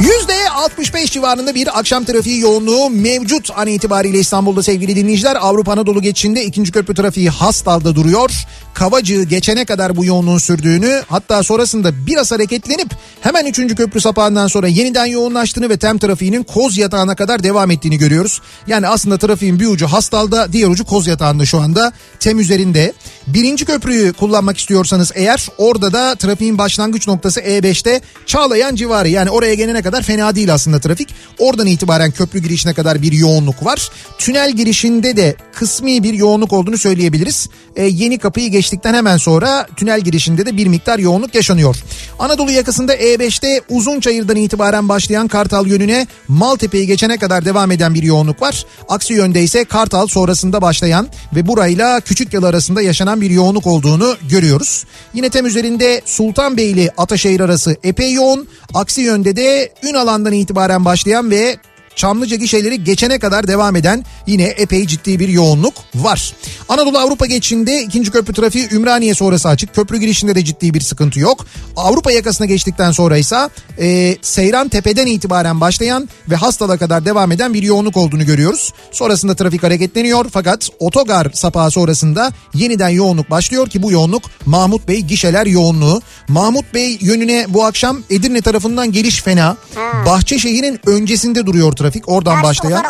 Yüzde 0.00 0.50
65 0.50 1.12
civarında 1.12 1.54
bir 1.54 1.78
akşam 1.78 2.04
trafiği 2.04 2.40
yoğunluğu 2.40 2.90
mevcut 2.90 3.50
an 3.56 3.66
itibariyle 3.66 4.18
İstanbul'da 4.18 4.62
sevgili 4.62 4.96
dinleyiciler. 4.96 5.36
Avrupa 5.40 5.72
Anadolu 5.72 6.02
geçişinde 6.02 6.44
ikinci 6.44 6.72
köprü 6.72 6.94
trafiği 6.94 7.30
Hastal'da 7.30 7.94
duruyor. 7.94 8.30
Kavacığı 8.76 9.22
geçene 9.22 9.64
kadar 9.64 9.96
bu 9.96 10.04
yoğunluğun 10.04 10.38
sürdüğünü 10.38 11.02
hatta 11.08 11.42
sonrasında 11.42 12.06
biraz 12.06 12.32
hareketlenip 12.32 12.90
hemen 13.20 13.46
üçüncü 13.46 13.74
köprü 13.74 14.00
sapağından 14.00 14.46
sonra 14.46 14.68
yeniden 14.68 15.06
yoğunlaştığını 15.06 15.68
ve 15.68 15.76
tem 15.76 15.98
trafiğinin 15.98 16.42
Koz 16.42 16.78
Yatağı'na 16.78 17.16
kadar 17.16 17.42
devam 17.42 17.70
ettiğini 17.70 17.98
görüyoruz. 17.98 18.40
Yani 18.66 18.88
aslında 18.88 19.18
trafiğin 19.18 19.60
bir 19.60 19.66
ucu 19.66 19.86
Hastal'da 19.86 20.52
diğer 20.52 20.68
ucu 20.68 20.84
Koz 20.84 21.06
Yatağı'nda 21.06 21.46
şu 21.46 21.60
anda 21.60 21.92
tem 22.20 22.40
üzerinde. 22.40 22.92
Birinci 23.26 23.64
köprüyü 23.64 24.12
kullanmak 24.12 24.58
istiyorsanız 24.58 25.12
eğer 25.14 25.46
orada 25.58 25.92
da 25.92 26.14
trafiğin 26.14 26.58
başlangıç 26.58 27.08
noktası 27.08 27.40
E5'te 27.40 28.00
Çağlayan 28.26 28.74
civarı 28.74 29.08
yani 29.08 29.30
oraya 29.30 29.54
gelene 29.54 29.82
kadar 29.82 30.02
fena 30.02 30.34
değil 30.34 30.54
aslında 30.54 30.80
trafik. 30.80 31.08
Oradan 31.38 31.66
itibaren 31.66 32.10
köprü 32.10 32.38
girişine 32.38 32.74
kadar 32.74 33.02
bir 33.02 33.12
yoğunluk 33.12 33.64
var. 33.64 33.90
Tünel 34.18 34.52
girişinde 34.52 35.16
de 35.16 35.36
kısmi 35.54 36.02
bir 36.02 36.14
yoğunluk 36.14 36.52
olduğunu 36.52 36.78
söyleyebiliriz. 36.78 37.48
Ee, 37.76 37.84
yeni 37.84 38.18
kapıyı 38.18 38.50
geçtikten 38.66 38.94
hemen 38.94 39.16
sonra 39.16 39.66
tünel 39.76 40.00
girişinde 40.00 40.46
de 40.46 40.56
bir 40.56 40.66
miktar 40.66 40.98
yoğunluk 40.98 41.34
yaşanıyor. 41.34 41.76
Anadolu 42.18 42.50
yakasında 42.50 42.96
E5'te 42.96 43.60
Uzunçayır'dan 43.68 44.36
itibaren 44.36 44.88
başlayan 44.88 45.28
Kartal 45.28 45.66
yönüne 45.66 46.06
Maltepe'yi 46.28 46.86
geçene 46.86 47.16
kadar 47.16 47.44
devam 47.44 47.70
eden 47.70 47.94
bir 47.94 48.02
yoğunluk 48.02 48.42
var. 48.42 48.64
Aksi 48.88 49.14
yönde 49.14 49.42
ise 49.42 49.64
Kartal 49.64 50.06
sonrasında 50.06 50.62
başlayan 50.62 51.08
ve 51.34 51.46
burayla 51.46 52.00
Küçükyalı 52.00 52.46
arasında 52.48 52.82
yaşanan 52.82 53.20
bir 53.20 53.30
yoğunluk 53.30 53.66
olduğunu 53.66 54.16
görüyoruz. 54.30 54.84
Yine 55.14 55.30
tem 55.30 55.46
üzerinde 55.46 56.02
Sultanbeyli 56.04 56.90
Ataşehir 56.96 57.40
arası 57.40 57.76
epey 57.84 58.12
yoğun. 58.12 58.48
Aksi 58.74 59.00
yönde 59.00 59.36
de 59.36 59.72
Ünalan'dan 59.82 60.32
itibaren 60.32 60.84
başlayan 60.84 61.30
ve 61.30 61.56
Çamlıca 61.96 62.36
gişeleri 62.36 62.84
geçene 62.84 63.18
kadar 63.18 63.48
devam 63.48 63.76
eden 63.76 64.04
yine 64.26 64.44
epey 64.44 64.86
ciddi 64.86 65.18
bir 65.18 65.28
yoğunluk 65.28 65.74
var. 65.94 66.34
Anadolu 66.68 66.98
Avrupa 66.98 67.26
geçişinde 67.26 67.82
ikinci 67.82 68.10
köprü 68.10 68.34
trafiği 68.34 68.68
Ümraniye 68.72 69.14
sonrası 69.14 69.48
açık. 69.48 69.74
Köprü 69.74 69.96
girişinde 69.98 70.34
de 70.34 70.44
ciddi 70.44 70.74
bir 70.74 70.80
sıkıntı 70.80 71.20
yok. 71.20 71.46
Avrupa 71.76 72.12
yakasına 72.12 72.46
geçtikten 72.46 72.92
sonra 72.92 73.16
ise 73.16 73.48
e, 73.78 74.16
Seyran 74.22 74.68
Tepe'den 74.68 75.06
itibaren 75.06 75.60
başlayan 75.60 76.08
ve 76.30 76.36
Hastal'a 76.36 76.76
kadar 76.78 77.04
devam 77.04 77.32
eden 77.32 77.54
bir 77.54 77.62
yoğunluk 77.62 77.96
olduğunu 77.96 78.26
görüyoruz. 78.26 78.72
Sonrasında 78.92 79.34
trafik 79.34 79.62
hareketleniyor 79.62 80.26
fakat 80.32 80.68
otogar 80.78 81.30
sapağı 81.34 81.70
sonrasında 81.70 82.32
yeniden 82.54 82.88
yoğunluk 82.88 83.30
başlıyor 83.30 83.68
ki 83.68 83.82
bu 83.82 83.92
yoğunluk 83.92 84.22
Mahmut 84.46 84.88
Bey 84.88 85.00
gişeler 85.00 85.46
yoğunluğu. 85.46 86.02
Mahmut 86.28 86.74
Bey 86.74 86.98
yönüne 87.00 87.46
bu 87.48 87.64
akşam 87.64 88.02
Edirne 88.10 88.40
tarafından 88.40 88.92
geliş 88.92 89.22
fena. 89.22 89.56
Bahçeşehir'in 90.06 90.80
öncesinde 90.86 91.46
duruyor 91.46 91.72
trafik 91.72 91.85
oradan 92.06 92.34
Ters 92.34 92.44
başlayan. 92.44 92.84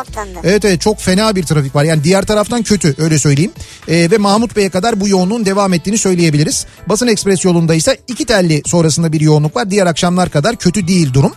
Evet 0.44 0.64
evet 0.64 0.80
çok 0.80 1.00
fena 1.00 1.36
bir 1.36 1.42
trafik 1.42 1.74
var. 1.74 1.84
Yani 1.84 2.04
diğer 2.04 2.26
taraftan 2.26 2.62
kötü 2.62 2.94
öyle 2.98 3.18
söyleyeyim. 3.18 3.52
Ee, 3.88 4.10
ve 4.10 4.18
Mahmut 4.18 4.56
Bey'e 4.56 4.68
kadar 4.68 5.00
bu 5.00 5.08
yoğunluğun 5.08 5.46
devam 5.46 5.72
ettiğini 5.72 5.98
söyleyebiliriz. 5.98 6.66
Basın 6.86 7.06
Ekspres 7.06 7.44
yolunda 7.44 7.74
ise 7.74 7.98
iki 8.08 8.24
telli 8.24 8.62
sonrasında 8.66 9.12
bir 9.12 9.20
yoğunluk 9.20 9.56
var. 9.56 9.70
Diğer 9.70 9.86
akşamlar 9.86 10.30
kadar 10.30 10.56
kötü 10.56 10.88
değil 10.88 11.12
durum. 11.12 11.32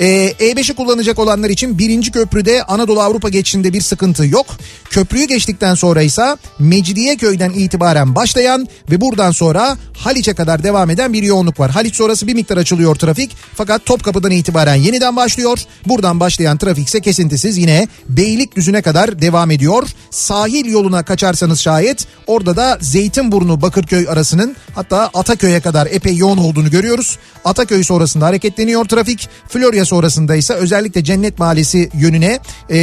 Ee, 0.00 0.32
E5'i 0.40 0.74
kullanacak 0.74 1.18
olanlar 1.18 1.50
için 1.50 1.78
birinci 1.78 2.12
köprüde 2.12 2.62
Anadolu 2.62 3.00
Avrupa 3.00 3.28
geçişinde 3.28 3.72
bir 3.72 3.80
sıkıntı 3.80 4.26
yok. 4.26 4.46
Köprüyü 4.90 5.26
geçtikten 5.26 5.74
sonra 5.74 6.02
ise 6.02 6.36
Mecidiyeköy'den 6.58 7.50
itibaren 7.50 8.14
başlayan 8.14 8.68
ve 8.90 9.00
buradan 9.00 9.30
sonra 9.30 9.76
Haliç'e 9.98 10.34
kadar 10.34 10.62
devam 10.62 10.90
eden 10.90 11.12
bir 11.12 11.22
yoğunluk 11.22 11.60
var. 11.60 11.70
Haliç 11.70 11.96
sonrası 11.96 12.26
bir 12.26 12.34
miktar 12.34 12.56
açılıyor 12.56 12.94
trafik. 12.94 13.36
Fakat 13.54 13.86
Topkapı'dan 13.86 14.30
itibaren 14.30 14.74
yeniden 14.74 15.16
başlıyor. 15.16 15.58
Buradan 15.86 16.20
başlayan 16.20 16.58
trafik 16.58 16.88
ise 16.88 17.00
kesintisiz 17.04 17.58
yine 17.58 17.88
Beylikdüzü'ne 18.08 18.82
kadar 18.82 19.22
devam 19.22 19.50
ediyor. 19.50 19.88
Sahil 20.10 20.66
yoluna 20.66 21.02
kaçarsanız 21.02 21.60
şayet 21.60 22.06
orada 22.26 22.56
da 22.56 22.78
Zeytinburnu 22.80 23.62
Bakırköy 23.62 24.08
arasının 24.08 24.56
hatta 24.74 25.10
Ataköy'e 25.14 25.60
kadar 25.60 25.86
epey 25.86 26.16
yoğun 26.16 26.38
olduğunu 26.38 26.70
görüyoruz. 26.70 27.18
Ataköy 27.44 27.84
sonrasında 27.84 28.26
hareketleniyor 28.26 28.84
trafik. 28.84 29.28
Florya 29.48 29.84
sonrasında 29.84 30.36
ise 30.36 30.54
özellikle 30.54 31.04
Cennet 31.04 31.38
Mahallesi 31.38 31.90
yönüne 31.94 32.38
e, 32.70 32.78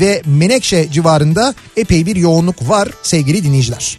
ve 0.00 0.22
Menekşe 0.26 0.90
civarında 0.92 1.54
epey 1.76 2.06
bir 2.06 2.16
yoğunluk 2.16 2.68
var 2.68 2.88
sevgili 3.02 3.44
dinleyiciler. 3.44 3.98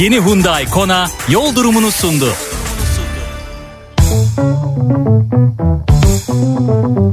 Yeni 0.00 0.20
Hyundai 0.20 0.66
Kona 0.70 1.10
yol 1.28 1.54
durumunu 1.54 1.90
sundu. 1.90 2.32
Kafa 6.66 7.12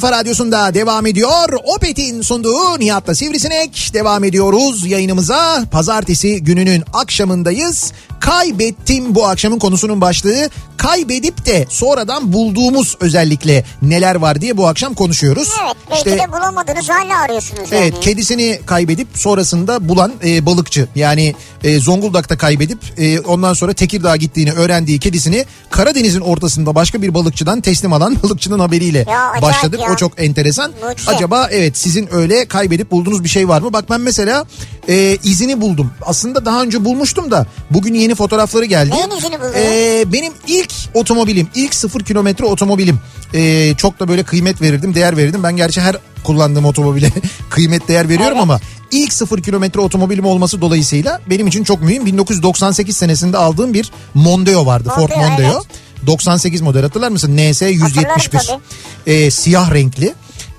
kafa 0.00 0.12
radyosunda 0.12 0.74
devam 0.74 1.06
ediyor. 1.06 1.52
Opet'in 1.76 2.22
sunduğu 2.22 2.78
Nihat'la 2.78 3.14
Sivrisinek 3.14 3.90
devam 3.94 4.24
ediyoruz 4.24 4.86
yayınımıza. 4.86 5.64
Pazartesi 5.70 6.42
gününün 6.44 6.84
akşamındayız. 6.92 7.92
Kaybettim 8.20 9.14
bu 9.14 9.26
akşamın 9.26 9.58
konusunun 9.58 10.00
başlığı. 10.00 10.50
Kaybedip 10.76 11.46
de 11.46 11.66
sonradan 11.68 12.32
bulduğumuz 12.32 12.96
özellikle 13.00 13.64
neler 13.82 14.14
var 14.14 14.40
diye 14.40 14.56
bu 14.56 14.66
akşam 14.68 14.94
konuşuyoruz. 14.94 15.48
Evet 15.64 15.76
belki 15.90 16.10
de 16.20 16.32
bulamadınız 16.32 16.88
hala 16.88 17.20
arıyorsunuz 17.20 17.68
Evet 17.72 17.92
yani. 17.94 18.00
kedisini 18.04 18.60
kaybedip 18.66 19.08
sonrasında 19.14 19.88
bulan 19.88 20.12
e, 20.24 20.46
balıkçı. 20.46 20.88
Yani 20.94 21.34
e, 21.64 21.80
Zonguldak'ta 21.80 22.38
kaybedip 22.38 22.78
e, 22.98 23.20
ondan 23.20 23.52
sonra 23.54 23.72
Tekirdağ'a 23.72 24.16
gittiğini 24.16 24.52
öğrendiği 24.52 24.98
kedisini 24.98 25.44
Karadeniz'in 25.70 26.20
ortasında 26.20 26.74
başka 26.74 27.02
bir 27.02 27.14
balıkçıdan 27.14 27.60
teslim 27.60 27.92
alan 27.92 28.16
balıkçının 28.22 28.58
haberiyle 28.58 28.98
Ya, 29.10 29.42
başladık. 29.42 29.80
ya. 29.80 29.89
O 29.92 29.96
çok 29.96 30.12
enteresan. 30.22 30.72
Mucize. 30.88 31.10
Acaba 31.10 31.48
evet 31.52 31.76
sizin 31.78 32.14
öyle 32.14 32.44
kaybedip 32.44 32.90
bulduğunuz 32.90 33.24
bir 33.24 33.28
şey 33.28 33.48
var 33.48 33.62
mı? 33.62 33.72
Bak 33.72 33.84
ben 33.90 34.00
mesela 34.00 34.46
e, 34.88 35.18
izini 35.24 35.60
buldum. 35.60 35.90
Aslında 36.06 36.44
daha 36.44 36.62
önce 36.62 36.84
bulmuştum 36.84 37.30
da 37.30 37.46
bugün 37.70 37.94
yeni 37.94 38.14
fotoğrafları 38.14 38.64
geldi. 38.64 38.90
Neyin 38.90 39.10
izini 39.18 39.40
buldun? 39.40 39.52
E, 39.56 40.04
benim 40.12 40.32
ilk 40.46 40.72
otomobilim, 40.94 41.48
ilk 41.54 41.74
sıfır 41.74 42.00
kilometre 42.04 42.44
otomobilim. 42.44 43.00
E, 43.34 43.74
çok 43.76 44.00
da 44.00 44.08
böyle 44.08 44.22
kıymet 44.22 44.62
verirdim, 44.62 44.94
değer 44.94 45.16
verirdim. 45.16 45.42
Ben 45.42 45.56
gerçi 45.56 45.80
her 45.80 45.96
kullandığım 46.24 46.64
otomobile 46.64 47.10
kıymet 47.50 47.88
değer 47.88 48.08
veriyorum 48.08 48.32
Evet. 48.36 48.42
ama 48.42 48.60
ilk 48.90 49.12
sıfır 49.12 49.42
kilometre 49.42 49.80
otomobilim 49.80 50.24
olması 50.26 50.60
dolayısıyla 50.60 51.20
benim 51.30 51.46
için 51.46 51.64
çok 51.64 51.82
mühim. 51.82 52.06
1998 52.06 52.96
senesinde 52.96 53.36
aldığım 53.36 53.74
bir 53.74 53.90
Mondeo 54.14 54.66
vardı, 54.66 54.92
Ford 54.96 55.10
Mondeo, 55.10 55.28
Mondeo. 55.30 55.46
evet. 55.46 55.66
98 56.06 56.60
model 56.60 56.82
hatırlar 56.82 57.08
mısın? 57.08 57.36
NS 57.36 57.62
171. 57.62 58.38
Hatırlarım 58.38 58.60
E, 59.06 59.30
siyah 59.30 59.74
renkli. 59.74 60.14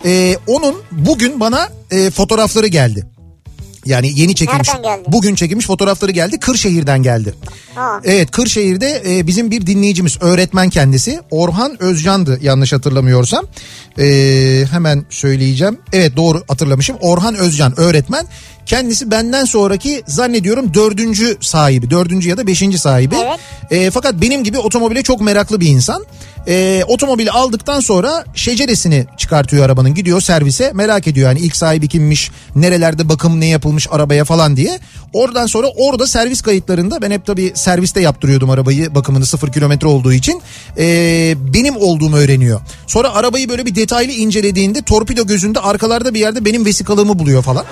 E, 0.05 0.37
onun 0.47 0.75
bugün 0.91 1.39
bana 1.39 1.69
e, 1.91 2.09
fotoğrafları 2.11 2.67
geldi. 2.67 3.07
Yani 3.85 4.19
yeni 4.19 4.35
çekilmiş. 4.35 4.69
Bugün 5.07 5.35
çekilmiş 5.35 5.65
fotoğrafları 5.65 6.11
geldi. 6.11 6.39
Kırşehir'den 6.39 7.03
geldi. 7.03 7.33
Ha. 7.75 8.01
Evet 8.03 8.31
Kırşehir'de 8.31 9.01
e, 9.07 9.27
bizim 9.27 9.51
bir 9.51 9.65
dinleyicimiz 9.67 10.17
öğretmen 10.21 10.69
kendisi 10.69 11.19
Orhan 11.31 11.83
Özcan'dı 11.83 12.39
yanlış 12.41 12.73
hatırlamıyorsam. 12.73 13.45
E, 13.99 14.65
hemen 14.71 15.05
söyleyeceğim. 15.09 15.77
Evet 15.93 16.15
doğru 16.15 16.43
hatırlamışım. 16.47 16.97
Orhan 17.01 17.35
Özcan 17.35 17.79
öğretmen. 17.79 18.27
Kendisi 18.65 19.11
benden 19.11 19.45
sonraki 19.45 20.03
zannediyorum 20.07 20.73
dördüncü 20.73 21.37
sahibi. 21.41 21.89
Dördüncü 21.89 22.29
ya 22.29 22.37
da 22.37 22.47
beşinci 22.47 22.77
sahibi. 22.77 23.15
Evet. 23.15 23.39
E, 23.71 23.91
fakat 23.91 24.13
benim 24.13 24.43
gibi 24.43 24.57
otomobile 24.57 25.03
çok 25.03 25.21
meraklı 25.21 25.59
bir 25.59 25.67
insan. 25.67 26.05
E, 26.47 26.83
otomobili 26.87 27.31
aldıktan 27.31 27.79
sonra 27.79 28.25
şeceresini 28.35 29.05
çıkartıyor 29.17 29.65
arabanın. 29.65 29.93
Gidiyor 29.93 30.21
servise 30.21 30.71
merak 30.73 31.07
ediyor 31.07 31.29
yani 31.29 31.39
ilk 31.39 31.55
sahibi 31.55 31.87
kimmiş, 31.87 32.31
nerelerde 32.55 33.09
bakım 33.09 33.39
ne 33.39 33.45
yapılmış 33.45 33.87
arabaya 33.91 34.25
falan 34.25 34.57
diye. 34.57 34.79
Oradan 35.13 35.45
sonra 35.45 35.67
orada 35.67 36.07
servis 36.07 36.41
kayıtlarında 36.41 37.01
ben 37.01 37.11
hep 37.11 37.25
tabii 37.25 37.51
serviste 37.55 38.01
yaptırıyordum 38.01 38.49
arabayı 38.49 38.95
bakımını 38.95 39.25
sıfır 39.25 39.51
kilometre 39.51 39.87
olduğu 39.87 40.13
için. 40.13 40.41
E, 40.77 41.35
benim 41.53 41.77
olduğumu 41.77 42.17
öğreniyor. 42.17 42.61
Sonra 42.87 43.13
arabayı 43.13 43.49
böyle 43.49 43.65
bir 43.65 43.75
detaylı 43.75 44.11
incelediğinde 44.11 44.81
torpido 44.81 45.27
gözünde 45.27 45.59
arkalarda 45.59 46.13
bir 46.13 46.19
yerde 46.19 46.45
benim 46.45 46.65
vesikalığımı 46.65 47.19
buluyor 47.19 47.43
falan. 47.43 47.65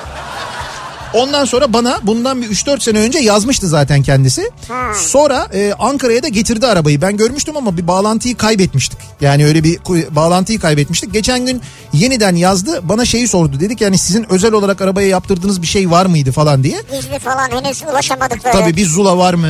Ondan 1.14 1.46
sonra 1.46 1.74
bana 1.74 2.00
bundan 2.04 2.42
bir 2.42 2.48
3-4 2.48 2.80
sene 2.80 3.00
önce 3.00 3.20
yazmıştı 3.20 3.68
zaten 3.68 4.04
kendisi. 4.04 4.52
Sonra 4.96 5.48
e, 5.54 5.74
Ankara'ya 5.80 6.24
da 6.24 6.28
getirdi 6.28 6.68
arabayı. 6.68 7.02
Ben 7.02 7.18
görmüştüm 7.18 7.58
ama 7.58 7.78
bir 7.78 7.88
bağlantıyı 7.88 8.38
kaybetmiştik. 8.38 9.00
Yani 9.22 9.46
öyle 9.46 9.64
bir 9.64 9.80
bağlantıyı 10.16 10.60
kaybetmiştik. 10.60 11.14
Geçen 11.14 11.46
gün 11.46 11.62
yeniden 11.94 12.36
yazdı. 12.36 12.80
Bana 12.84 13.06
şeyi 13.06 13.28
sordu. 13.28 13.60
Dedik 13.60 13.82
yani 13.82 13.98
sizin 13.98 14.32
özel 14.32 14.54
olarak 14.54 14.82
arabaya 14.82 15.08
yaptırdığınız 15.08 15.62
bir 15.62 15.68
şey 15.68 15.92
var 15.92 16.06
mıydı 16.06 16.32
falan 16.32 16.64
diye. 16.64 16.82
Gizli 16.92 17.20
falan 17.20 17.50
henüz 17.52 17.84
ulaşamadıkları. 17.84 18.54
Tabii 18.54 18.76
bir 18.76 18.86
Zula 18.86 19.18
var 19.18 19.34
mı? 19.34 19.50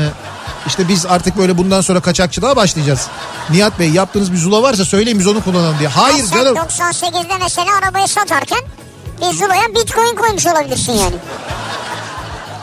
İşte 0.68 0.88
biz 0.88 1.06
artık 1.06 1.38
böyle 1.38 1.58
bundan 1.58 1.82
sonra 1.82 2.00
kaçakçılığa 2.00 2.56
başlayacağız. 2.56 3.08
Nihat 3.50 3.80
Bey 3.80 3.90
yaptığınız 3.90 4.32
bir 4.32 4.38
Zula 4.38 4.62
varsa 4.64 4.86
söyleyin 4.86 5.20
biz 5.20 5.28
onu 5.28 5.44
kullanalım 5.44 5.80
diye. 5.80 5.90
Hayır 5.90 6.24
sen 6.26 6.38
canım. 6.38 6.56
98'de 6.56 7.34
mesela 7.42 7.68
arabayı 7.84 8.08
satarken 8.08 8.60
bir 9.22 9.38
Zula'ya 9.38 9.76
bitcoin 9.76 10.16
koymuş 10.16 10.46
olabilirsin 10.48 10.94
yani. 10.94 11.16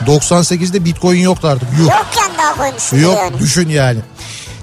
98'de 0.07 0.85
bitcoin 0.85 1.21
yoktu 1.21 1.49
artık. 1.49 1.69
Yuh. 1.73 1.79
Yokken 1.81 2.39
daha 2.39 2.57
koymuşsun 2.57 2.99
Yok 2.99 3.19
yani. 3.19 3.39
düşün 3.39 3.69
yani. 3.69 3.99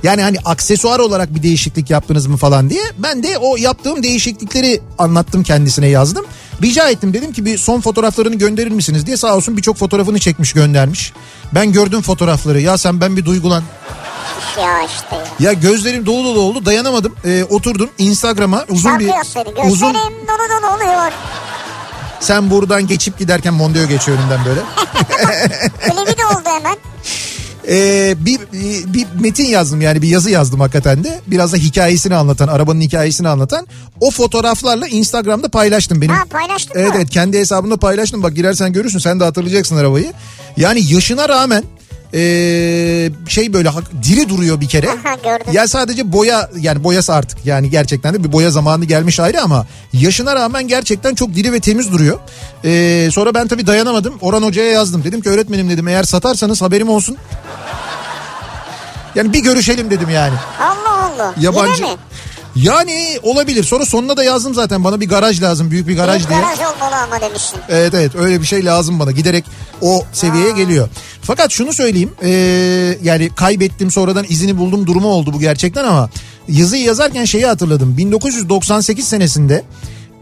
Yani 0.03 0.21
hani 0.21 0.37
aksesuar 0.45 0.99
olarak 0.99 1.35
bir 1.35 1.43
değişiklik 1.43 1.89
yaptınız 1.89 2.27
mı 2.27 2.37
falan 2.37 2.69
diye. 2.69 2.83
Ben 2.97 3.23
de 3.23 3.37
o 3.37 3.57
yaptığım 3.57 4.03
değişiklikleri 4.03 4.81
anlattım 4.97 5.43
kendisine 5.43 5.87
yazdım. 5.87 6.25
Rica 6.61 6.89
ettim 6.89 7.13
dedim 7.13 7.33
ki 7.33 7.45
bir 7.45 7.57
son 7.57 7.81
fotoğraflarını 7.81 8.35
gönderir 8.35 8.71
misiniz 8.71 9.05
diye 9.05 9.17
sağ 9.17 9.35
olsun 9.35 9.57
birçok 9.57 9.77
fotoğrafını 9.77 10.19
çekmiş 10.19 10.53
göndermiş. 10.53 11.13
Ben 11.53 11.71
gördüm 11.71 12.01
fotoğrafları 12.01 12.61
ya 12.61 12.77
sen 12.77 13.01
ben 13.01 13.17
bir 13.17 13.25
duygulan. 13.25 13.63
Ya 14.61 14.81
işte 14.83 15.23
ya. 15.39 15.53
Gözlerim 15.53 16.05
dolu 16.05 16.23
dolu 16.23 16.39
oldu 16.39 16.65
dayanamadım. 16.65 17.15
Ee, 17.25 17.43
oturdum 17.49 17.89
Instagram'a 17.97 18.65
uzun 18.69 18.99
bir 18.99 19.09
uzun 19.69 19.93
dolu 19.93 20.49
dolu 20.61 20.75
oluyor. 20.75 21.11
Sen 22.23 22.49
buradan 22.49 22.87
geçip 22.87 23.19
giderken 23.19 23.53
Mondeo 23.53 23.87
geçiyor 23.87 24.17
önümden 24.17 24.39
böyle. 24.45 24.59
Klibi 25.81 26.17
de 26.17 26.25
oldu 26.25 26.49
hemen. 26.57 26.77
Ee, 27.67 28.15
bir, 28.25 28.39
bir 28.93 29.07
metin 29.19 29.43
yazdım 29.45 29.81
yani 29.81 30.01
bir 30.01 30.07
yazı 30.07 30.29
yazdım 30.29 30.59
hakikaten 30.59 31.03
de. 31.03 31.19
Biraz 31.27 31.53
da 31.53 31.57
hikayesini 31.57 32.15
anlatan, 32.15 32.47
arabanın 32.47 32.81
hikayesini 32.81 33.27
anlatan. 33.27 33.67
O 33.99 34.11
fotoğraflarla 34.11 34.87
Instagram'da 34.87 35.49
paylaştım 35.49 36.01
benim. 36.01 36.13
Ha 36.15 36.23
paylaştın 36.29 36.79
Evet 36.79 36.89
mı? 36.89 36.93
evet 36.97 37.09
kendi 37.09 37.39
hesabımda 37.39 37.77
paylaştım. 37.77 38.23
Bak 38.23 38.35
girersen 38.35 38.73
görürsün 38.73 38.99
sen 38.99 39.19
de 39.19 39.23
hatırlayacaksın 39.23 39.75
arabayı. 39.77 40.13
Yani 40.57 40.93
yaşına 40.93 41.29
rağmen 41.29 41.63
ee, 42.13 43.09
şey 43.27 43.53
böyle 43.53 43.69
diri 44.03 44.29
duruyor 44.29 44.61
bir 44.61 44.67
kere. 44.67 44.89
Ya 45.51 45.67
sadece 45.67 46.11
boya 46.11 46.49
yani 46.59 46.83
boyası 46.83 47.13
artık 47.13 47.45
yani 47.45 47.69
gerçekten 47.69 48.13
de 48.13 48.23
bir 48.23 48.31
boya 48.31 48.51
zamanı 48.51 48.85
gelmiş 48.85 49.19
ayrı 49.19 49.41
ama 49.41 49.65
yaşına 49.93 50.35
rağmen 50.35 50.67
gerçekten 50.67 51.15
çok 51.15 51.35
diri 51.35 51.53
ve 51.53 51.59
temiz 51.59 51.91
duruyor. 51.91 52.19
Ee, 52.65 53.09
sonra 53.11 53.33
ben 53.33 53.47
tabii 53.47 53.67
dayanamadım. 53.67 54.13
Orhan 54.21 54.43
Hoca'ya 54.43 54.71
yazdım. 54.71 55.03
Dedim 55.03 55.21
ki 55.21 55.29
öğretmenim 55.29 55.69
dedim 55.69 55.87
eğer 55.87 56.03
satarsanız 56.03 56.61
haberim 56.61 56.89
olsun. 56.89 57.17
Yani 59.15 59.33
bir 59.33 59.43
görüşelim 59.43 59.89
dedim 59.89 60.09
yani. 60.09 60.33
Allah 60.59 61.03
Allah. 61.03 61.33
Yabancı. 61.39 61.83
Yine 61.83 61.91
mi? 61.91 61.97
Yani 62.55 63.19
olabilir. 63.23 63.63
Sonra 63.63 63.85
sonuna 63.85 64.17
da 64.17 64.23
yazdım 64.23 64.53
zaten 64.53 64.83
bana 64.83 64.99
bir 65.01 65.09
garaj 65.09 65.41
lazım. 65.41 65.71
Büyük 65.71 65.87
bir 65.87 65.95
garaj 65.95 66.17
Büyük 66.17 66.29
diye. 66.29 66.39
garaj 66.39 66.59
olmalı 66.59 66.95
ama 66.95 67.21
demişsin. 67.21 67.59
Evet 67.69 67.93
evet 67.93 68.15
öyle 68.15 68.41
bir 68.41 68.45
şey 68.45 68.65
lazım 68.65 68.99
bana. 68.99 69.11
Giderek 69.11 69.45
o 69.81 70.05
seviyeye 70.13 70.51
geliyor. 70.51 70.89
Fakat 71.21 71.51
şunu 71.51 71.73
söyleyeyim. 71.73 72.11
ee, 72.23 72.29
yani 73.03 73.29
kaybettim 73.35 73.91
sonradan 73.91 74.25
izini 74.29 74.57
buldum 74.57 74.87
durumu 74.87 75.07
oldu 75.07 75.33
bu 75.33 75.39
gerçekten 75.39 75.83
ama 75.83 76.09
yazıyı 76.47 76.83
yazarken 76.83 77.25
şeyi 77.25 77.45
hatırladım. 77.45 77.97
1998 77.97 79.07
senesinde 79.07 79.63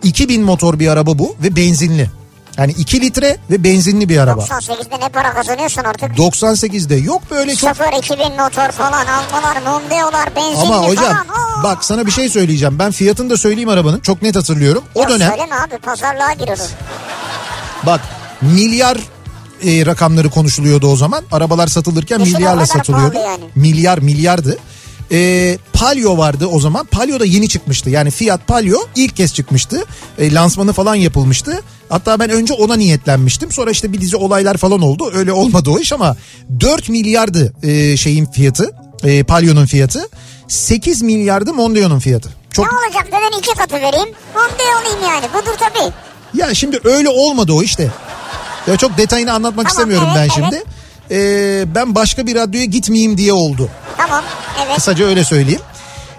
2000 0.03 0.41
motor 0.41 0.79
bir 0.79 0.87
araba 0.87 1.19
bu 1.19 1.35
ve 1.43 1.55
benzinli. 1.55 2.09
Yani 2.57 2.71
2 2.71 3.01
litre 3.01 3.37
ve 3.51 3.63
benzinli 3.63 4.09
bir 4.09 4.17
araba. 4.17 4.41
98'de 4.41 4.99
ne 4.99 5.09
para 5.09 5.33
kazanıyorsun 5.33 5.81
artık? 5.83 6.11
98'de 6.17 6.95
yok 6.95 7.21
böyle 7.31 7.55
çok 7.55 7.75
0 7.77 7.97
2000 7.97 8.17
motor 8.37 8.71
falan 8.71 9.05
almalar, 9.05 9.61
Mondeo'lar, 9.65 10.35
benzinli 10.35 10.61
ama 10.75 10.87
hocam 10.87 11.05
falan. 11.05 11.63
Bak 11.63 11.83
sana 11.85 12.05
bir 12.05 12.11
şey 12.11 12.29
söyleyeceğim. 12.29 12.79
Ben 12.79 12.91
fiyatını 12.91 13.29
da 13.29 13.37
söyleyeyim 13.37 13.69
arabanın. 13.69 13.99
Çok 13.99 14.21
net 14.21 14.35
hatırlıyorum. 14.35 14.83
O 14.95 15.01
Ya 15.01 15.09
dönem 15.09 15.29
Söyleme 15.29 15.55
abi 15.55 15.77
pazarlığa 15.77 16.33
giriyor. 16.33 16.57
Bak 17.85 18.01
milyar 18.41 18.97
e, 19.63 19.85
rakamları 19.85 20.29
konuşuluyordu 20.29 20.87
o 20.87 20.95
zaman. 20.95 21.23
Arabalar 21.31 21.67
satılırken 21.67 22.19
Düşün 22.19 22.33
milyarla 22.33 22.65
satılıyordu. 22.65 23.17
yani. 23.17 23.43
Milyar 23.55 23.97
milyardı. 23.97 24.57
E, 25.11 25.57
Palio 25.73 26.17
vardı 26.17 26.45
o 26.47 26.59
zaman. 26.59 26.85
Palio 26.85 27.19
da 27.19 27.25
yeni 27.25 27.49
çıkmıştı. 27.49 27.89
Yani 27.89 28.11
Fiat 28.11 28.47
Palio 28.47 28.77
ilk 28.95 29.15
kez 29.15 29.33
çıkmıştı. 29.33 29.85
E, 30.17 30.33
lansmanı 30.33 30.73
falan 30.73 30.95
yapılmıştı. 30.95 31.61
Hatta 31.91 32.19
ben 32.19 32.29
önce 32.29 32.53
ona 32.53 32.75
niyetlenmiştim. 32.75 33.51
Sonra 33.51 33.71
işte 33.71 33.93
bir 33.93 34.01
dizi 34.01 34.15
olaylar 34.17 34.57
falan 34.57 34.81
oldu. 34.81 35.11
Öyle 35.13 35.31
olmadı 35.31 35.69
o 35.69 35.79
iş 35.79 35.93
ama 35.93 36.15
4 36.59 36.89
milyardı 36.89 37.53
e, 37.63 37.97
şeyin 37.97 38.25
fiyatı. 38.25 38.71
E, 39.03 39.23
Palio'nun 39.23 39.65
fiyatı. 39.65 40.09
8 40.47 41.01
milyardı 41.01 41.53
Mondeo'nun 41.53 41.99
fiyatı. 41.99 42.29
Çok 42.51 42.71
Ne 42.71 42.77
olacak 42.77 43.05
neden 43.05 43.39
iki 43.39 43.53
katı 43.53 43.75
vereyim? 43.75 44.09
Mondeo 44.35 44.81
olayım 44.81 44.99
yani. 45.03 45.25
Budur 45.33 45.57
tabii. 45.59 45.93
Ya 46.33 46.53
şimdi 46.53 46.79
öyle 46.83 47.09
olmadı 47.09 47.53
o 47.53 47.63
işte. 47.63 47.91
Ya 48.67 48.77
çok 48.77 48.97
detayını 48.97 49.33
anlatmak 49.33 49.69
Tamam, 49.69 49.89
istemiyorum 49.89 50.07
evet, 50.17 50.29
ben 50.29 50.41
şimdi. 50.41 50.63
Ee, 51.11 51.75
ben 51.75 51.95
başka 51.95 52.27
bir 52.27 52.35
radyoya 52.35 52.65
gitmeyeyim 52.65 53.17
diye 53.17 53.33
oldu. 53.33 53.69
Tamam 53.97 54.23
evet. 54.65 54.75
Kısaca 54.75 55.05
öyle 55.05 55.23
söyleyeyim. 55.23 55.61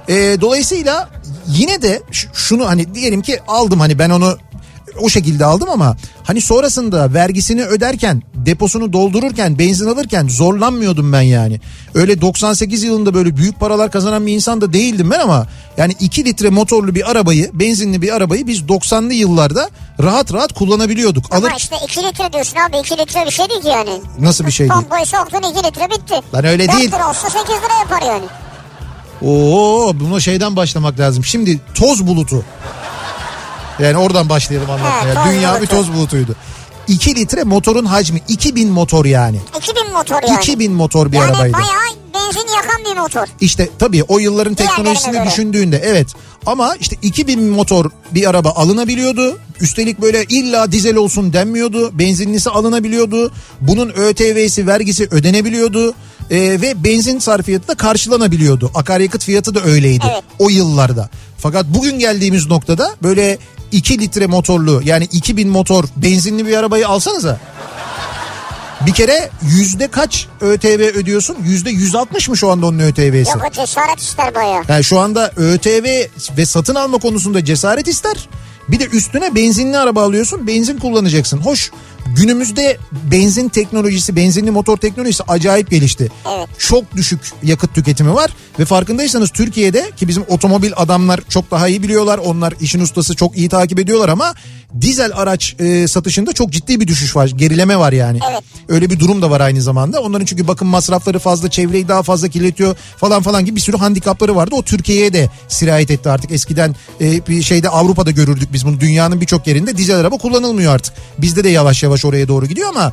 Ee, 0.08 0.36
dolayısıyla 0.40 1.08
yine 1.48 1.82
de 1.82 2.02
şunu 2.32 2.68
hani 2.68 2.94
diyelim 2.94 3.22
ki 3.22 3.40
aldım 3.48 3.80
hani 3.80 3.98
ben 3.98 4.10
onu 4.10 4.38
o 5.00 5.08
şekilde 5.08 5.44
aldım 5.44 5.68
ama 5.70 5.96
hani 6.24 6.40
sonrasında 6.40 7.14
vergisini 7.14 7.64
öderken 7.64 8.22
deposunu 8.34 8.92
doldururken 8.92 9.58
benzin 9.58 9.88
alırken 9.88 10.28
zorlanmıyordum 10.28 11.12
ben 11.12 11.20
yani. 11.20 11.60
Öyle 11.94 12.20
98 12.20 12.82
yılında 12.82 13.14
böyle 13.14 13.36
büyük 13.36 13.60
paralar 13.60 13.90
kazanan 13.90 14.26
bir 14.26 14.32
insan 14.32 14.60
da 14.60 14.72
değildim 14.72 15.10
ben 15.10 15.18
ama 15.18 15.46
yani 15.76 15.92
2 16.00 16.24
litre 16.24 16.50
motorlu 16.50 16.94
bir 16.94 17.10
arabayı 17.10 17.50
benzinli 17.52 18.02
bir 18.02 18.16
arabayı 18.16 18.46
biz 18.46 18.60
90'lı 18.60 19.12
yıllarda 19.14 19.70
rahat 20.02 20.32
rahat 20.32 20.52
kullanabiliyorduk. 20.52 21.24
Ama 21.30 21.46
Alır 21.46 21.54
işte 21.56 21.76
2 21.84 22.02
litre 22.02 22.32
diyorsun 22.32 22.56
abi 22.68 22.78
2 22.78 22.98
litre 22.98 23.26
bir 23.26 23.30
şey 23.30 23.50
değil 23.50 23.62
ki 23.62 23.68
yani. 23.68 24.00
nasıl 24.20 24.46
bir 24.46 24.52
şey 24.52 24.68
değil. 24.68 24.80
Pompayı 24.80 25.06
soktun 25.06 25.38
2 25.38 25.66
litre 25.66 25.90
bitti. 25.90 26.14
Lan 26.34 26.44
öyle 26.44 26.68
4 26.68 26.76
değil. 26.78 26.92
lira 26.92 27.08
olsa 27.08 27.30
8 27.30 27.48
lira 27.48 27.78
yapar 27.78 28.02
yani. 28.02 28.24
Oo 29.22 29.92
buna 30.00 30.20
şeyden 30.20 30.56
başlamak 30.56 30.98
lazım. 31.00 31.24
Şimdi 31.24 31.60
toz 31.74 32.06
bulutu. 32.06 32.44
Yani 33.78 33.96
oradan 33.96 34.28
başlayalım 34.28 34.70
anlatmaya. 34.70 35.14
Toz 35.14 35.32
Dünya 35.32 35.62
bir 35.62 35.66
toz 35.66 35.92
bulutuydu. 35.92 36.36
2 36.88 37.16
litre 37.16 37.44
motorun 37.44 37.84
hacmi 37.84 38.20
2000 38.28 38.68
motor 38.68 39.04
yani. 39.04 39.40
2000 39.58 39.92
motor 39.92 40.22
yani. 40.28 40.38
2000 40.38 40.72
motor 40.72 41.12
bir 41.12 41.16
yani 41.16 41.30
arabaydı. 41.30 41.52
bayağı 41.52 41.82
benzin 42.14 42.48
yakan 42.56 42.84
bir 42.92 43.00
motor. 43.00 43.26
İşte 43.40 43.68
tabii 43.78 44.02
o 44.02 44.18
yılların 44.18 44.54
teknolojisini 44.54 45.26
düşündüğünde 45.26 45.82
evet. 45.84 46.06
Ama 46.46 46.74
işte 46.80 46.96
2000 47.02 47.42
motor 47.44 47.90
bir 48.10 48.30
araba 48.30 48.50
alınabiliyordu. 48.50 49.38
Üstelik 49.60 50.00
böyle 50.00 50.24
illa 50.24 50.72
dizel 50.72 50.96
olsun 50.96 51.32
denmiyordu. 51.32 51.98
Benzinlisi 51.98 52.50
alınabiliyordu. 52.50 53.32
Bunun 53.60 53.88
ÖTV'si 53.88 54.66
vergisi 54.66 55.08
ödenebiliyordu. 55.10 55.94
Ee, 56.30 56.38
ve 56.60 56.84
benzin 56.84 57.18
sarfiyatı 57.18 57.68
da 57.68 57.74
karşılanabiliyordu. 57.74 58.70
Akaryakıt 58.74 59.24
fiyatı 59.24 59.54
da 59.54 59.60
öyleydi 59.62 60.04
Evet. 60.12 60.22
o 60.38 60.48
yıllarda. 60.48 61.10
Fakat 61.38 61.66
bugün 61.66 61.98
geldiğimiz 61.98 62.46
noktada 62.46 62.90
böyle 63.02 63.38
2 63.72 63.98
litre 63.98 64.26
motorlu 64.26 64.80
yani 64.84 65.04
2000 65.04 65.48
motor 65.48 65.84
benzinli 65.96 66.46
bir 66.46 66.56
arabayı 66.56 66.88
alsanıza. 66.88 67.40
Bir 68.86 68.92
kere 68.92 69.30
yüzde 69.42 69.88
kaç 69.88 70.26
ÖTV 70.40 70.80
ödüyorsun? 70.94 71.36
Yüzde 71.44 71.70
160 71.70 72.28
mı 72.28 72.36
şu 72.36 72.50
anda 72.50 72.66
onun 72.66 72.78
ÖTV'si? 72.78 73.30
Yok 73.30 73.46
o 73.48 73.50
cesaret 73.50 73.98
ister 73.98 74.34
bayağı. 74.34 74.62
Yani 74.68 74.84
şu 74.84 74.98
anda 74.98 75.32
ÖTV 75.36 75.84
ve 76.36 76.46
satın 76.46 76.74
alma 76.74 76.98
konusunda 76.98 77.44
cesaret 77.44 77.88
ister. 77.88 78.28
Bir 78.68 78.80
de 78.80 78.86
üstüne 78.86 79.34
benzinli 79.34 79.78
araba 79.78 80.02
alıyorsun 80.02 80.46
benzin 80.46 80.78
kullanacaksın. 80.78 81.38
Hoş 81.38 81.70
günümüzde 82.16 82.78
benzin 82.92 83.48
teknolojisi 83.48 84.16
benzinli 84.16 84.50
motor 84.50 84.76
teknolojisi 84.76 85.22
acayip 85.28 85.70
gelişti. 85.70 86.10
Evet. 86.36 86.48
Çok 86.58 86.96
düşük 86.96 87.20
yakıt 87.42 87.74
tüketimi 87.74 88.14
var 88.14 88.30
ve 88.58 88.64
farkındaysanız 88.64 89.30
Türkiye'de 89.30 89.90
ki 89.96 90.08
bizim 90.08 90.24
otomobil 90.28 90.72
adamlar 90.76 91.20
çok 91.28 91.50
daha 91.50 91.68
iyi 91.68 91.82
biliyorlar. 91.82 92.18
Onlar 92.18 92.54
işin 92.60 92.80
ustası 92.80 93.16
çok 93.16 93.36
iyi 93.36 93.48
takip 93.48 93.78
ediyorlar 93.78 94.08
ama 94.08 94.34
dizel 94.80 95.12
araç 95.14 95.56
e, 95.58 95.88
satışında 95.88 96.32
çok 96.32 96.50
ciddi 96.50 96.80
bir 96.80 96.88
düşüş 96.88 97.16
var. 97.16 97.26
Gerileme 97.26 97.78
var 97.78 97.92
yani. 97.92 98.18
Evet. 98.30 98.42
Öyle 98.68 98.90
bir 98.90 98.98
durum 99.00 99.22
da 99.22 99.30
var 99.30 99.40
aynı 99.40 99.62
zamanda. 99.62 100.00
Onların 100.00 100.24
çünkü 100.24 100.48
bakım 100.48 100.68
masrafları 100.68 101.18
fazla, 101.18 101.50
çevreyi 101.50 101.88
daha 101.88 102.02
fazla 102.02 102.28
kirletiyor 102.28 102.76
falan 102.96 103.22
falan 103.22 103.44
gibi 103.44 103.56
bir 103.56 103.60
sürü 103.60 103.76
handikapları 103.76 104.36
vardı. 104.36 104.54
O 104.54 104.62
Türkiye'ye 104.62 105.12
de 105.12 105.30
sirayet 105.48 105.90
etti 105.90 106.10
artık. 106.10 106.32
Eskiden 106.32 106.76
e, 107.00 107.26
bir 107.26 107.42
şeyde 107.42 107.68
Avrupa'da 107.68 108.10
görürdük 108.10 108.52
biz 108.52 108.66
bunu. 108.66 108.80
Dünyanın 108.80 109.20
birçok 109.20 109.46
yerinde 109.46 109.76
dizel 109.76 109.96
araba 109.96 110.18
kullanılmıyor 110.18 110.74
artık. 110.74 110.94
Bizde 111.18 111.44
de 111.44 111.48
yavaş 111.48 111.82
yavaş 111.82 112.04
oraya 112.04 112.28
doğru 112.28 112.46
gidiyor 112.46 112.68
ama 112.68 112.92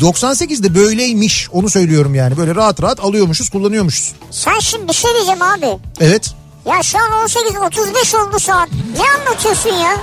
98'de 0.00 0.74
böyleymiş. 0.74 1.48
Onu 1.52 1.70
söylüyorum 1.70 2.14
yani. 2.14 2.36
Böyle 2.36 2.54
rahat 2.54 2.82
rahat 2.82 3.00
alıyormuşuz, 3.00 3.48
kullanıyormuşuz. 3.50 4.12
Sen 4.30 4.58
şimdi 4.58 4.88
bir 4.88 4.92
şey 4.92 5.10
diyeceğim 5.14 5.42
abi. 5.42 5.66
Evet. 6.00 6.30
Ya 6.66 6.82
şu 6.82 6.98
an 6.98 7.26
18.35 7.26 8.16
oldu 8.16 8.38
saat. 8.38 8.68
Ne 8.72 9.20
anlatıyorsun 9.20 9.70
ya? 9.70 9.96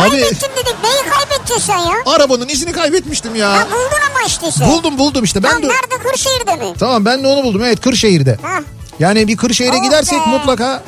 Kaybettim 0.00 0.48
dedik. 0.56 0.74
Neyi 0.84 1.10
kaybedeceksin 1.10 1.66
sen 1.66 1.78
ya? 1.78 1.94
Arabanın 2.06 2.48
izini 2.48 2.72
kaybetmiştim 2.72 3.34
ya. 3.34 3.52
Ha 3.52 3.66
buldun 3.66 3.98
ama 4.10 4.26
işte 4.26 4.50
sen. 4.50 4.68
Buldum 4.68 4.98
buldum 4.98 5.24
işte. 5.24 5.42
Ben 5.42 5.52
Lan 5.52 5.62
de 5.62 5.66
nerede 5.68 6.08
Kırşehir'de 6.08 6.56
mi? 6.56 6.74
Tamam 6.78 7.04
ben 7.04 7.22
de 7.22 7.26
onu 7.26 7.44
buldum. 7.44 7.64
Evet 7.64 7.80
Kırşehir'de. 7.80 8.38
Ha 8.42 8.58
Yani 8.98 9.28
bir 9.28 9.36
Kırşehir'e 9.36 9.76
Oh 9.76 9.84
gidersek 9.84 10.20
be. 10.20 10.26
mutlaka 10.30 10.82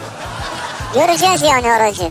göreceğiz 0.94 1.42
yani 1.42 1.72
aracı. 1.72 2.10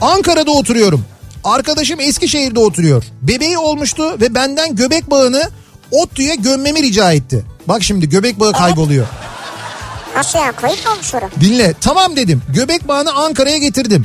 Ankara'da 0.00 0.50
oturuyorum. 0.50 1.04
Arkadaşım 1.44 2.00
Eskişehir'de 2.00 2.60
oturuyor. 2.60 3.04
Bebeği 3.22 3.58
olmuştu 3.58 4.20
ve 4.20 4.34
benden 4.34 4.76
göbek 4.76 5.10
bağını 5.10 5.50
ODTÜ'ye 5.90 6.34
gömmemi 6.34 6.82
rica 6.82 7.12
etti. 7.12 7.44
Bak 7.68 7.82
şimdi 7.82 8.08
göbek 8.08 8.40
bağı 8.40 8.52
kayboluyor. 8.52 9.06
Nasıl 10.16 10.38
kayıp 10.38 10.86
mı 10.86 10.92
olmuş 10.92 11.14
orası? 11.14 11.40
Dinle 11.40 11.74
tamam 11.80 12.16
dedim. 12.16 12.42
Göbek 12.48 12.88
bağını 12.88 13.12
Ankara'ya 13.12 13.58
getirdim. 13.58 14.04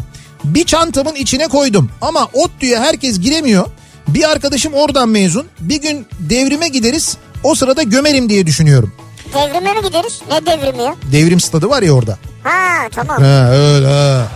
Bir 0.54 0.66
çantamın 0.66 1.16
içine 1.16 1.48
koydum. 1.48 1.90
Ama 2.02 2.30
ODTÜ'ye 2.34 2.80
herkes 2.80 3.20
giremiyor. 3.20 3.66
Bir 4.08 4.32
arkadaşım 4.32 4.74
oradan 4.74 5.10
mezun. 5.10 5.48
Bir 5.60 5.82
gün 5.82 6.08
devrime 6.20 6.68
gideriz. 6.68 7.18
O 7.44 7.56
sırada 7.56 7.84
gömerim 7.84 8.30
diye 8.30 8.48
düşünüyorum. 8.48 8.94
Devrime 9.34 9.74
mi 9.74 9.82
gideriz? 9.88 10.22
Ne 10.32 10.46
devrimi 10.46 10.84
ya? 10.84 10.96
Devrim 11.12 11.40
stadı 11.40 11.70
var 11.70 11.82
ya 11.82 11.92
orada. 11.92 12.18
Ha 12.44 12.90
tamam. 12.96 13.22
Ha 13.22 13.50
öyle 13.52 13.88
ha. 13.88 14.28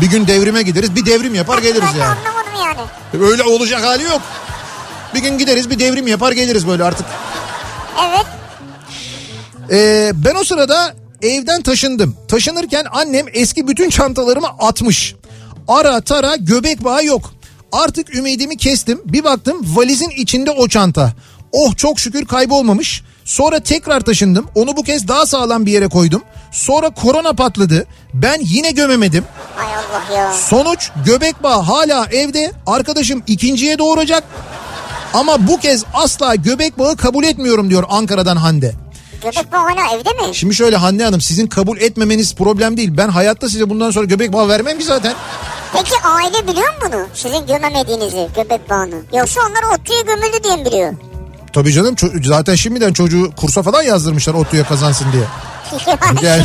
Bir 0.00 0.06
gün 0.06 0.26
devrime 0.26 0.62
gideriz. 0.62 0.96
Bir 0.96 1.06
devrim 1.06 1.34
yapar 1.34 1.58
geliriz 1.58 1.88
ben 1.94 1.98
yani. 1.98 2.04
anlamadım 2.18 2.52
yani. 3.12 3.24
Öyle 3.30 3.42
olacak 3.42 3.82
hali 3.84 4.02
yok. 4.02 4.20
Bir 5.14 5.20
gün 5.20 5.38
gideriz 5.38 5.70
bir 5.70 5.78
devrim 5.78 6.06
yapar 6.06 6.32
geliriz 6.32 6.66
böyle 6.68 6.84
artık. 6.84 7.06
Evet. 8.08 8.26
Ee, 9.70 10.12
ben 10.14 10.34
o 10.34 10.44
sırada 10.44 10.94
evden 11.22 11.62
taşındım. 11.62 12.16
Taşınırken 12.28 12.86
annem 12.92 13.26
eski 13.32 13.68
bütün 13.68 13.90
çantalarımı 13.90 14.46
atmış. 14.46 15.14
Ara 15.68 16.00
tara 16.00 16.36
göbek 16.36 16.84
bağı 16.84 17.04
yok. 17.04 17.32
Artık 17.72 18.14
ümidimi 18.14 18.56
kestim. 18.56 19.00
Bir 19.04 19.24
baktım 19.24 19.56
valizin 19.76 20.10
içinde 20.10 20.50
o 20.50 20.68
çanta. 20.68 21.12
Oh 21.52 21.76
çok 21.76 22.00
şükür 22.00 22.26
kaybolmamış. 22.26 23.02
Sonra 23.24 23.60
tekrar 23.60 24.00
taşındım. 24.00 24.46
Onu 24.54 24.76
bu 24.76 24.82
kez 24.82 25.08
daha 25.08 25.26
sağlam 25.26 25.66
bir 25.66 25.72
yere 25.72 25.88
koydum. 25.88 26.22
Sonra 26.52 26.90
korona 26.90 27.32
patladı. 27.32 27.86
Ben 28.14 28.38
yine 28.40 28.70
gömemedim. 28.70 29.24
Hay 29.56 29.74
Allah 29.74 30.16
ya. 30.16 30.32
Sonuç 30.32 30.90
göbek 31.06 31.42
bağı 31.42 31.60
hala 31.62 32.06
evde. 32.06 32.52
Arkadaşım 32.66 33.22
ikinciye 33.26 33.78
doğuracak. 33.78 34.24
Ama 35.14 35.48
bu 35.48 35.58
kez 35.60 35.84
asla 35.94 36.34
göbek 36.34 36.78
bağı 36.78 36.96
kabul 36.96 37.24
etmiyorum 37.24 37.70
diyor 37.70 37.84
Ankara'dan 37.88 38.36
Hande. 38.36 38.74
Göbek 39.22 39.52
bağı 39.52 39.60
hala 39.60 39.96
evde 39.96 40.10
mi? 40.10 40.34
Şimdi 40.34 40.54
şöyle 40.54 40.76
Hande 40.76 41.04
Hanım 41.04 41.20
sizin 41.20 41.46
kabul 41.46 41.78
etmemeniz 41.78 42.34
problem 42.34 42.76
değil. 42.76 42.90
Ben 42.96 43.08
hayatta 43.08 43.48
size 43.48 43.70
bundan 43.70 43.90
sonra 43.90 44.04
göbek 44.04 44.32
bağı 44.32 44.48
vermem 44.48 44.78
ki 44.78 44.84
zaten. 44.84 45.14
Peki 45.76 45.94
aile 46.04 46.46
biliyor 46.48 46.68
mu 46.68 46.78
bunu? 46.92 47.06
Sizin 47.14 47.46
gömemediğinizi, 47.46 48.28
göbek 48.36 48.70
bağını. 48.70 48.94
Yoksa 49.14 49.40
onlar 49.40 49.78
otluya 49.78 50.00
gömüldü 50.00 50.44
diye 50.44 50.56
mi 50.56 50.64
biliyor? 50.64 50.92
Tabii 51.52 51.72
canım 51.72 51.94
zaten 52.24 52.54
şimdiden 52.54 52.92
çocuğu 52.92 53.30
kursa 53.36 53.62
falan 53.62 53.82
yazdırmışlar 53.82 54.34
ODTÜ'ye 54.34 54.64
kazansın 54.64 55.06
diye. 55.12 55.24
Yani- 56.22 56.42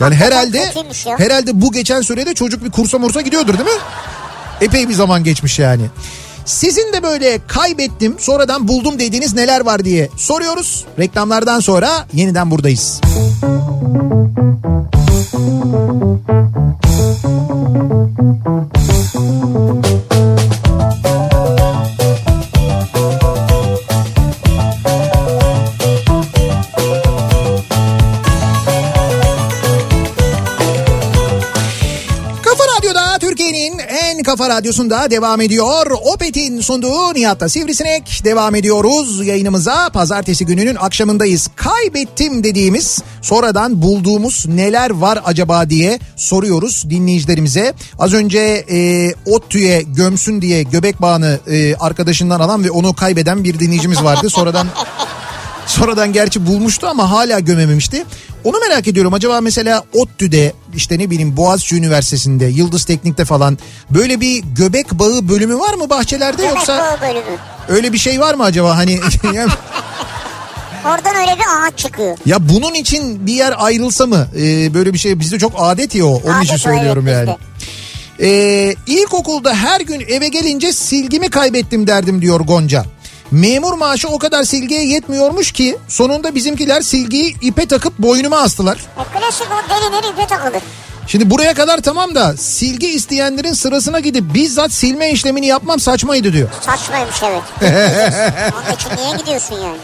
Yani 0.00 0.14
herhalde 0.14 0.72
herhalde 1.18 1.60
bu 1.60 1.72
geçen 1.72 2.00
sürede 2.00 2.34
çocuk 2.34 2.64
bir 2.64 2.70
kursa 2.70 2.98
mursa 2.98 3.20
gidiyordur 3.20 3.52
değil 3.58 3.64
mi? 3.70 3.82
Epey 4.60 4.88
bir 4.88 4.94
zaman 4.94 5.24
geçmiş 5.24 5.58
yani. 5.58 5.82
Sizin 6.44 6.92
de 6.92 7.02
böyle 7.02 7.40
kaybettim 7.46 8.16
sonradan 8.18 8.68
buldum 8.68 8.98
dediğiniz 8.98 9.34
neler 9.34 9.60
var 9.60 9.84
diye 9.84 10.08
soruyoruz. 10.16 10.84
Reklamlardan 10.98 11.60
sonra 11.60 12.06
yeniden 12.12 12.50
buradayız. 12.50 13.00
Kafa 15.86 16.34
kafa 34.36 34.48
radyosunda 34.48 35.10
devam 35.10 35.40
ediyor. 35.40 35.86
Opet'in 36.14 36.60
sunduğu 36.60 37.14
Nihat'ta 37.14 37.48
Sivrisinek 37.48 38.20
devam 38.24 38.54
ediyoruz 38.54 39.26
yayınımıza. 39.26 39.90
Pazartesi 39.90 40.46
gününün 40.46 40.74
akşamındayız. 40.74 41.50
Kaybettim 41.56 42.44
dediğimiz 42.44 43.02
sonradan 43.22 43.82
bulduğumuz 43.82 44.46
neler 44.48 44.90
var 44.90 45.20
acaba 45.24 45.70
diye 45.70 45.98
soruyoruz 46.16 46.90
dinleyicilerimize. 46.90 47.74
Az 47.98 48.12
önce 48.12 48.64
e, 48.70 49.10
ODTÜ'ye 49.26 49.82
gömsün 49.82 50.42
diye 50.42 50.62
göbek 50.62 51.02
bağını 51.02 51.38
e, 51.46 51.74
arkadaşından 51.74 52.40
alan 52.40 52.64
ve 52.64 52.70
onu 52.70 52.94
kaybeden 52.94 53.44
bir 53.44 53.58
dinleyicimiz 53.58 54.02
vardı. 54.02 54.30
Sonradan 54.30 54.66
Sonradan 55.74 56.12
gerçi 56.12 56.46
bulmuştu 56.46 56.86
ama 56.86 57.10
hala 57.10 57.38
gömememişti. 57.40 58.04
Onu 58.44 58.58
merak 58.58 58.88
ediyorum 58.88 59.14
acaba 59.14 59.40
mesela 59.40 59.82
ODTÜ'de 59.94 60.52
işte 60.76 60.98
ne 60.98 61.10
bileyim 61.10 61.36
Boğaziçi 61.36 61.76
Üniversitesi'nde 61.76 62.44
Yıldız 62.44 62.84
Teknik'te 62.84 63.24
falan 63.24 63.58
böyle 63.90 64.20
bir 64.20 64.42
göbek 64.56 64.92
bağı 64.92 65.28
bölümü 65.28 65.58
var 65.58 65.74
mı 65.74 65.90
bahçelerde 65.90 66.42
göbek 66.42 66.54
yoksa 66.56 66.78
bağı 66.78 67.00
bölümü. 67.10 67.38
öyle 67.68 67.92
bir 67.92 67.98
şey 67.98 68.20
var 68.20 68.34
mı 68.34 68.44
acaba 68.44 68.76
hani 68.76 69.00
Oradan 70.84 71.16
öyle 71.16 71.36
bir 71.38 71.44
ağaç 71.66 71.78
çıkıyor. 71.78 72.16
ya 72.26 72.48
bunun 72.48 72.74
için 72.74 73.26
bir 73.26 73.32
yer 73.34 73.54
ayrılsa 73.58 74.06
mı 74.06 74.28
Ee, 74.36 74.74
böyle 74.74 74.92
bir 74.92 74.98
şey 74.98 75.20
bizde 75.20 75.38
çok 75.38 75.52
adet 75.56 75.94
ya 75.94 76.06
o 76.06 76.22
onun 76.24 76.34
Adet 76.34 76.44
için 76.44 76.56
söylüyorum 76.56 77.08
evet, 77.08 77.28
yani. 77.28 77.38
Ee, 78.20 78.74
ilkokulda 78.86 79.54
her 79.54 79.80
gün 79.80 80.00
eve 80.08 80.28
gelince 80.28 80.72
silgimi 80.72 81.28
kaybettim 81.30 81.86
derdim 81.86 82.22
diyor 82.22 82.40
Gonca. 82.40 82.84
Memur 83.34 83.72
maaşı 83.72 84.08
o 84.08 84.18
kadar 84.18 84.44
silgiye 84.44 84.86
yetmiyormuş 84.86 85.52
ki 85.52 85.78
sonunda 85.88 86.34
bizimkiler 86.34 86.80
silgiyi 86.80 87.36
ipe 87.40 87.66
takıp 87.66 87.98
boynuma 87.98 88.38
astılar. 88.38 88.76
E, 88.76 89.18
klasik 89.18 89.46
o 89.46 89.70
delileri 89.70 90.12
ipe 90.12 90.26
takılır. 90.26 90.62
Şimdi 91.06 91.30
buraya 91.30 91.54
kadar 91.54 91.78
tamam 91.78 92.14
da 92.14 92.36
silgi 92.36 92.86
isteyenlerin 92.88 93.52
sırasına 93.52 94.00
gidip 94.00 94.34
bizzat 94.34 94.72
silme 94.72 95.10
işlemini 95.10 95.46
yapmam 95.46 95.80
saçmaydı 95.80 96.32
diyor. 96.32 96.48
Saçmaymış 96.60 97.16
evet. 97.22 97.42
Onun 98.54 98.76
için 98.76 99.04
niye 99.04 99.16
gidiyorsun 99.16 99.54
yani? 99.54 99.78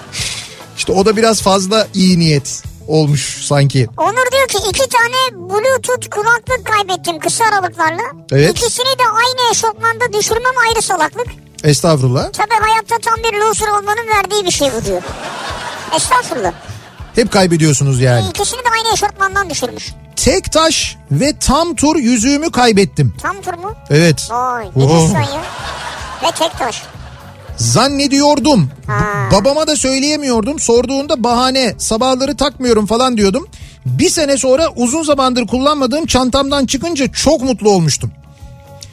İşte 0.76 0.92
o 0.92 1.06
da 1.06 1.16
biraz 1.16 1.42
fazla 1.42 1.86
iyi 1.94 2.18
niyet 2.18 2.62
olmuş 2.88 3.44
sanki. 3.46 3.88
Onur 3.96 4.32
diyor 4.32 4.48
ki 4.48 4.58
iki 4.70 4.88
tane 4.88 5.50
bluetooth 5.50 6.10
kulaklık 6.10 6.66
kaybettim 6.66 7.18
kısa 7.18 7.44
aralıklarla. 7.44 8.02
Evet. 8.32 8.50
İkisini 8.50 8.98
de 8.98 9.02
aynı 9.12 9.50
eşofmanda 9.52 10.12
düşürmem 10.18 10.54
ayrı 10.68 10.82
salaklık. 10.82 11.49
Estağfurullah. 11.64 12.32
Tabii 12.32 12.54
hayatta 12.62 12.96
tam 13.02 13.14
bir 13.32 13.38
loser 13.38 13.68
olmanın 13.68 14.08
verdiği 14.16 14.44
bir 14.44 14.50
şey 14.50 14.68
bu 14.80 14.84
diyor. 14.84 15.02
Estağfurullah. 15.96 16.52
Hep 17.14 17.32
kaybediyorsunuz 17.32 18.00
yani. 18.00 18.28
İkisini 18.30 18.58
de 18.60 18.68
aynı 18.78 18.94
eşortmandan 18.94 19.50
düşürmüş. 19.50 19.92
Tek 20.16 20.52
taş 20.52 20.96
ve 21.10 21.38
tam 21.38 21.74
tur 21.74 21.96
yüzüğümü 21.96 22.50
kaybettim. 22.52 23.14
Tam 23.22 23.42
tur 23.42 23.54
mu? 23.54 23.74
Evet. 23.90 24.28
Vay 24.30 24.64
ne 24.76 24.82
ya? 25.18 25.42
Ve 26.22 26.30
tek 26.38 26.58
taş. 26.58 26.82
Zannediyordum. 27.56 28.70
Ha. 28.86 29.28
Babama 29.32 29.66
da 29.66 29.76
söyleyemiyordum. 29.76 30.58
Sorduğunda 30.58 31.24
bahane. 31.24 31.74
Sabahları 31.78 32.36
takmıyorum 32.36 32.86
falan 32.86 33.16
diyordum. 33.16 33.48
Bir 33.86 34.10
sene 34.10 34.36
sonra 34.36 34.68
uzun 34.76 35.02
zamandır 35.02 35.46
kullanmadığım 35.46 36.06
çantamdan 36.06 36.66
çıkınca 36.66 37.12
çok 37.12 37.42
mutlu 37.42 37.70
olmuştum. 37.70 38.12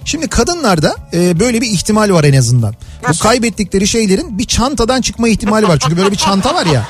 Şimdi 0.07 0.27
kadınlarda 0.27 0.95
e, 1.13 1.39
böyle 1.39 1.61
bir 1.61 1.67
ihtimal 1.67 2.09
var 2.09 2.23
en 2.23 2.33
azından. 2.39 2.75
Nasıl? 3.03 3.19
Bu 3.19 3.23
kaybettikleri 3.23 3.87
şeylerin 3.87 4.37
bir 4.37 4.43
çantadan 4.43 5.01
çıkma 5.01 5.27
ihtimali 5.27 5.67
var. 5.67 5.79
Çünkü 5.79 5.97
böyle 5.97 6.11
bir 6.11 6.15
çanta 6.17 6.55
var 6.55 6.65
ya. 6.65 6.87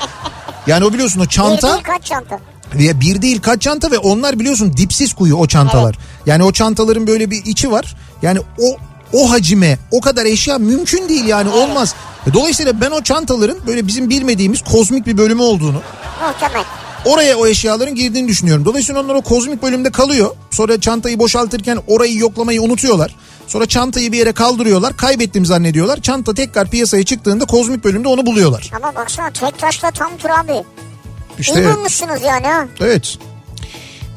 Yani 0.66 0.84
o 0.84 0.92
biliyorsun 0.92 1.20
o 1.20 1.22
Bir 1.22 1.28
çanta 1.28 1.72
değil 1.72 1.82
kaç 1.82 2.04
çanta? 2.04 2.40
ve 2.74 3.00
bir 3.00 3.22
değil 3.22 3.40
kaç 3.40 3.62
çanta 3.62 3.90
ve 3.90 3.98
onlar 3.98 4.40
biliyorsun 4.40 4.76
dipsiz 4.76 5.14
kuyu 5.14 5.36
o 5.36 5.46
çantalar. 5.46 5.98
Yani 6.26 6.44
o 6.44 6.52
çantaların 6.52 7.06
böyle 7.06 7.30
bir 7.30 7.44
içi 7.44 7.70
var. 7.70 7.96
Yani 8.22 8.40
o 8.40 8.76
o 9.12 9.30
hacime 9.30 9.78
o 9.90 10.00
kadar 10.00 10.26
eşya 10.26 10.58
mümkün 10.58 11.08
değil 11.08 11.24
yani 11.24 11.50
olmaz. 11.50 11.94
Dolayısıyla 12.34 12.80
ben 12.80 12.90
o 12.90 13.02
çantaların 13.02 13.58
böyle 13.66 13.86
bizim 13.86 14.10
bilmediğimiz 14.10 14.62
kozmik 14.62 15.06
bir 15.06 15.18
bölümü 15.18 15.42
olduğunu 15.42 15.82
Muhtemel. 16.26 16.64
Oraya 17.04 17.36
o 17.36 17.46
eşyaların 17.46 17.94
girdiğini 17.94 18.28
düşünüyorum. 18.28 18.64
Dolayısıyla 18.64 19.00
onlar 19.00 19.14
o 19.14 19.20
kozmik 19.22 19.62
bölümde 19.62 19.90
kalıyor. 19.90 20.30
Sonra 20.50 20.80
çantayı 20.80 21.18
boşaltırken 21.18 21.78
orayı 21.86 22.18
yoklamayı 22.18 22.62
unutuyorlar. 22.62 23.14
Sonra 23.46 23.66
çantayı 23.66 24.12
bir 24.12 24.18
yere 24.18 24.32
kaldırıyorlar. 24.32 24.96
Kaybettim 24.96 25.46
zannediyorlar. 25.46 26.00
Çanta 26.00 26.34
tekrar 26.34 26.70
piyasaya 26.70 27.02
çıktığında 27.04 27.44
kozmik 27.44 27.84
bölümde 27.84 28.08
onu 28.08 28.26
buluyorlar. 28.26 28.70
Ama 28.76 28.94
baksana 28.94 29.30
tek 29.30 29.58
taşla 29.58 29.90
tam 29.90 30.16
tur 30.16 30.30
abi. 30.30 30.64
İşte 31.38 31.60
İyi 31.60 31.74
bulmuşsunuz 31.74 32.22
yani 32.22 32.46
ha. 32.46 32.66
Evet. 32.80 33.18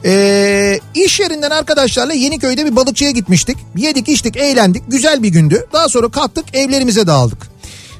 Ee, 0.05 0.79
iş 0.95 1.19
yerinden 1.19 1.49
arkadaşlarla 1.49 2.13
Yeniköy'de 2.13 2.65
bir 2.65 2.75
balıkçıya 2.75 3.11
gitmiştik. 3.11 3.57
Yedik 3.75 4.09
içtik 4.09 4.38
eğlendik 4.38 4.84
güzel 4.88 5.23
bir 5.23 5.29
gündü. 5.29 5.67
Daha 5.73 5.89
sonra 5.89 6.09
kalktık 6.09 6.45
evlerimize 6.53 7.07
dağıldık. 7.07 7.51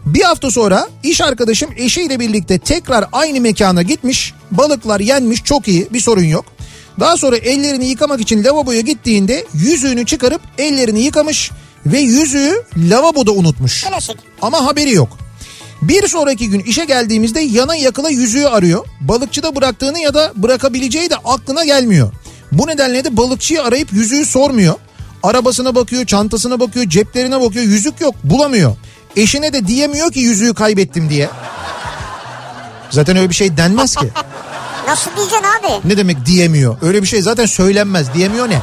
Bir 0.06 0.22
hafta 0.22 0.52
sonra 0.52 0.90
iş 1.04 1.22
arkadaşım 1.22 1.70
eşiyle 1.78 2.20
birlikte 2.20 2.60
tekrar 2.60 3.06
aynı 3.12 3.42
mekana 3.42 3.82
gitmiş. 3.82 4.34
Balıklar 4.52 5.00
yenmiş 5.00 5.44
çok 5.44 5.68
iyi 5.68 5.88
bir 5.94 6.00
sorun 6.00 6.24
yok. 6.24 6.46
Daha 7.00 7.18
sonra 7.18 7.38
ellerini 7.38 7.86
yıkamak 7.86 8.22
için 8.22 8.44
lavaboya 8.44 8.82
gittiğinde 8.82 9.46
yüzüğünü 9.54 10.06
çıkarıp 10.06 10.42
ellerini 10.58 11.00
yıkamış 11.00 11.52
ve 11.86 12.00
yüzüğü 12.00 12.64
lavaboda 12.78 13.32
unutmuş. 13.32 13.84
Klasik. 13.84 14.18
Ama 14.42 14.66
haberi 14.66 14.92
yok. 14.92 15.18
Bir 15.82 16.08
sonraki 16.08 16.50
gün 16.50 16.60
işe 16.60 16.86
geldiğimizde 16.86 17.40
yana 17.40 17.76
yakıla 17.76 18.10
yüzüğü 18.10 18.46
arıyor. 18.46 18.86
Balıkçıda 19.02 19.56
bıraktığını 19.56 20.00
ya 20.00 20.14
da 20.14 20.34
bırakabileceği 20.36 21.10
de 21.10 21.16
aklına 21.16 21.66
gelmiyor. 21.66 22.12
Bu 22.52 22.68
nedenle 22.68 23.04
de 23.04 23.18
balıkçıyı 23.18 23.64
arayıp 23.64 23.94
yüzüğü 23.94 24.26
sormuyor. 24.26 24.76
Arabasına 25.24 25.76
bakıyor, 25.76 26.06
çantasına 26.06 26.60
bakıyor, 26.60 26.86
ceplerine 26.90 27.42
bakıyor. 27.42 27.66
Yüzük 27.66 28.02
yok, 28.02 28.16
bulamıyor. 28.24 28.76
Eşine 29.16 29.54
de 29.54 29.68
diyemiyor 29.68 30.12
ki 30.12 30.20
yüzüğü 30.20 30.54
kaybettim 30.54 31.10
diye. 31.10 31.30
Zaten 32.90 33.18
öyle 33.18 33.30
bir 33.30 33.36
şey 33.36 33.58
denmez 33.58 33.96
ki. 33.96 34.10
Nasıl 34.88 35.12
diyeceksin 35.16 35.46
abi? 35.60 35.88
Ne 35.90 35.98
demek 35.98 36.26
diyemiyor? 36.26 36.78
Öyle 36.82 37.02
bir 37.02 37.08
şey 37.08 37.22
zaten 37.22 37.46
söylenmez. 37.46 38.14
Diyemiyor 38.14 38.50
ne? 38.50 38.62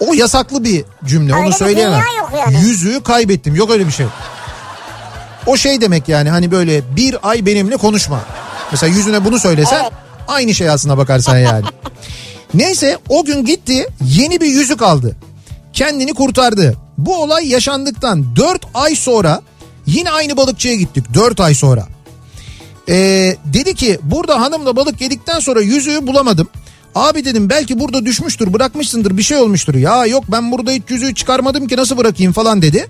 O 0.00 0.14
yasaklı 0.14 0.64
bir 0.64 0.84
cümle. 1.04 1.34
Öyle 1.34 1.46
Onu 1.46 1.52
söyleyemem. 1.52 2.02
yani. 2.38 2.60
Yüzüğü 2.60 3.02
kaybettim. 3.02 3.54
Yok 3.54 3.70
öyle 3.70 3.86
bir 3.86 3.92
şey. 3.92 4.06
O 5.46 5.56
şey 5.56 5.80
demek 5.80 6.08
yani 6.08 6.30
hani 6.30 6.50
böyle 6.50 6.96
bir 6.96 7.16
ay 7.22 7.46
benimle 7.46 7.76
konuşma. 7.76 8.20
Mesela 8.70 8.94
yüzüne 8.94 9.24
bunu 9.24 9.38
söylesen 9.38 9.80
Evet. 9.82 9.92
aynı 10.28 10.54
şey 10.54 10.70
aslına 10.70 10.98
bakarsan 10.98 11.38
yani. 11.38 11.64
Neyse 12.54 12.98
o 13.08 13.24
gün 13.24 13.44
gitti 13.44 13.86
yeni 14.04 14.40
bir 14.40 14.46
yüzük 14.46 14.82
aldı. 14.82 15.16
Kendini 15.72 16.14
kurtardı. 16.14 16.76
Bu 16.98 17.22
olay 17.22 17.48
yaşandıktan 17.48 18.36
4 18.36 18.62
ay 18.74 18.94
sonra 18.94 19.42
yine 19.86 20.10
aynı 20.10 20.36
balıkçıya 20.36 20.74
gittik 20.74 21.04
4 21.14 21.40
ay 21.40 21.54
sonra. 21.54 21.86
Ee, 22.88 23.36
dedi 23.44 23.74
ki 23.74 23.98
burada 24.02 24.40
hanımla 24.40 24.76
balık 24.76 25.00
yedikten 25.00 25.38
sonra 25.38 25.60
yüzüğü 25.60 26.06
bulamadım. 26.06 26.48
Abi 26.94 27.24
dedim 27.24 27.50
belki 27.50 27.80
burada 27.80 28.04
düşmüştür 28.04 28.52
bırakmışsındır 28.52 29.16
bir 29.16 29.22
şey 29.22 29.38
olmuştur. 29.38 29.74
Ya 29.74 30.06
yok 30.06 30.24
ben 30.28 30.52
burada 30.52 30.70
hiç 30.70 30.82
yüzüğü 30.88 31.14
çıkarmadım 31.14 31.68
ki 31.68 31.76
nasıl 31.76 31.96
bırakayım 31.96 32.32
falan 32.32 32.62
dedi. 32.62 32.88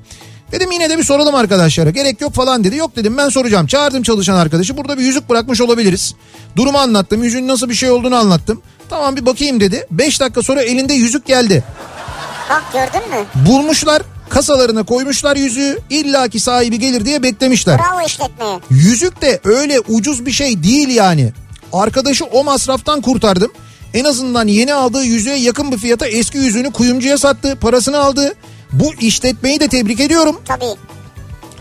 Dedim 0.53 0.73
yine 0.73 0.91
de 0.91 0.99
bir 0.99 1.03
soralım 1.03 1.35
arkadaşlara 1.35 1.91
gerek 1.91 2.21
yok 2.21 2.35
falan 2.35 2.65
dedi. 2.65 2.77
Yok 2.77 2.97
dedim 2.97 3.17
ben 3.17 3.29
soracağım 3.29 3.67
çağırdım 3.67 4.03
çalışan 4.03 4.37
arkadaşı 4.37 4.77
burada 4.77 4.99
bir 4.99 5.03
yüzük 5.03 5.29
bırakmış 5.31 5.61
olabiliriz. 5.61 6.15
Durumu 6.57 6.79
anlattım 6.79 7.25
yüzüğün 7.25 7.49
nasıl 7.49 7.69
bir 7.69 7.75
şey 7.75 7.91
olduğunu 7.91 8.17
anlattım. 8.17 8.63
Tamam 8.91 9.17
bir 9.17 9.27
bakayım 9.27 9.61
dedi. 9.61 9.87
5 9.91 10.21
dakika 10.21 10.43
sonra 10.43 10.63
elinde 10.63 10.95
yüzük 10.95 11.27
geldi. 11.27 11.65
Bak 12.51 12.65
gördün 12.73 13.09
mü? 13.11 13.27
Bulmuşlar 13.49 14.03
kasalarına 14.29 14.83
koymuşlar 14.83 15.37
yüzüğü 15.37 15.79
illaki 15.91 16.41
sahibi 16.41 16.79
gelir 16.79 17.05
diye 17.05 17.23
beklemişler. 17.23 17.79
Bravo 17.79 18.07
işletmeye. 18.07 18.61
Yüzük 18.71 19.23
de 19.23 19.41
öyle 19.45 19.81
ucuz 19.81 20.27
bir 20.27 20.33
şey 20.33 20.63
değil 20.63 20.89
yani. 20.89 21.33
Arkadaşı 21.73 22.25
o 22.25 22.45
masraftan 22.45 23.01
kurtardım. 23.01 23.53
En 23.95 24.05
azından 24.05 24.47
yeni 24.47 24.75
aldığı 24.75 25.05
yüzüğe 25.05 25.37
yakın 25.37 25.73
bir 25.73 25.79
fiyata 25.79 26.07
eski 26.07 26.39
yüzüğünü 26.39 26.73
kuyumcuya 26.73 27.19
sattı, 27.19 27.57
parasını 27.61 27.99
aldı. 27.99 28.35
Bu 28.73 28.95
işletmeyi 29.01 29.61
de 29.61 29.69
tebrik 29.69 30.01
ediyorum. 30.01 30.41
Tabii. 30.45 30.75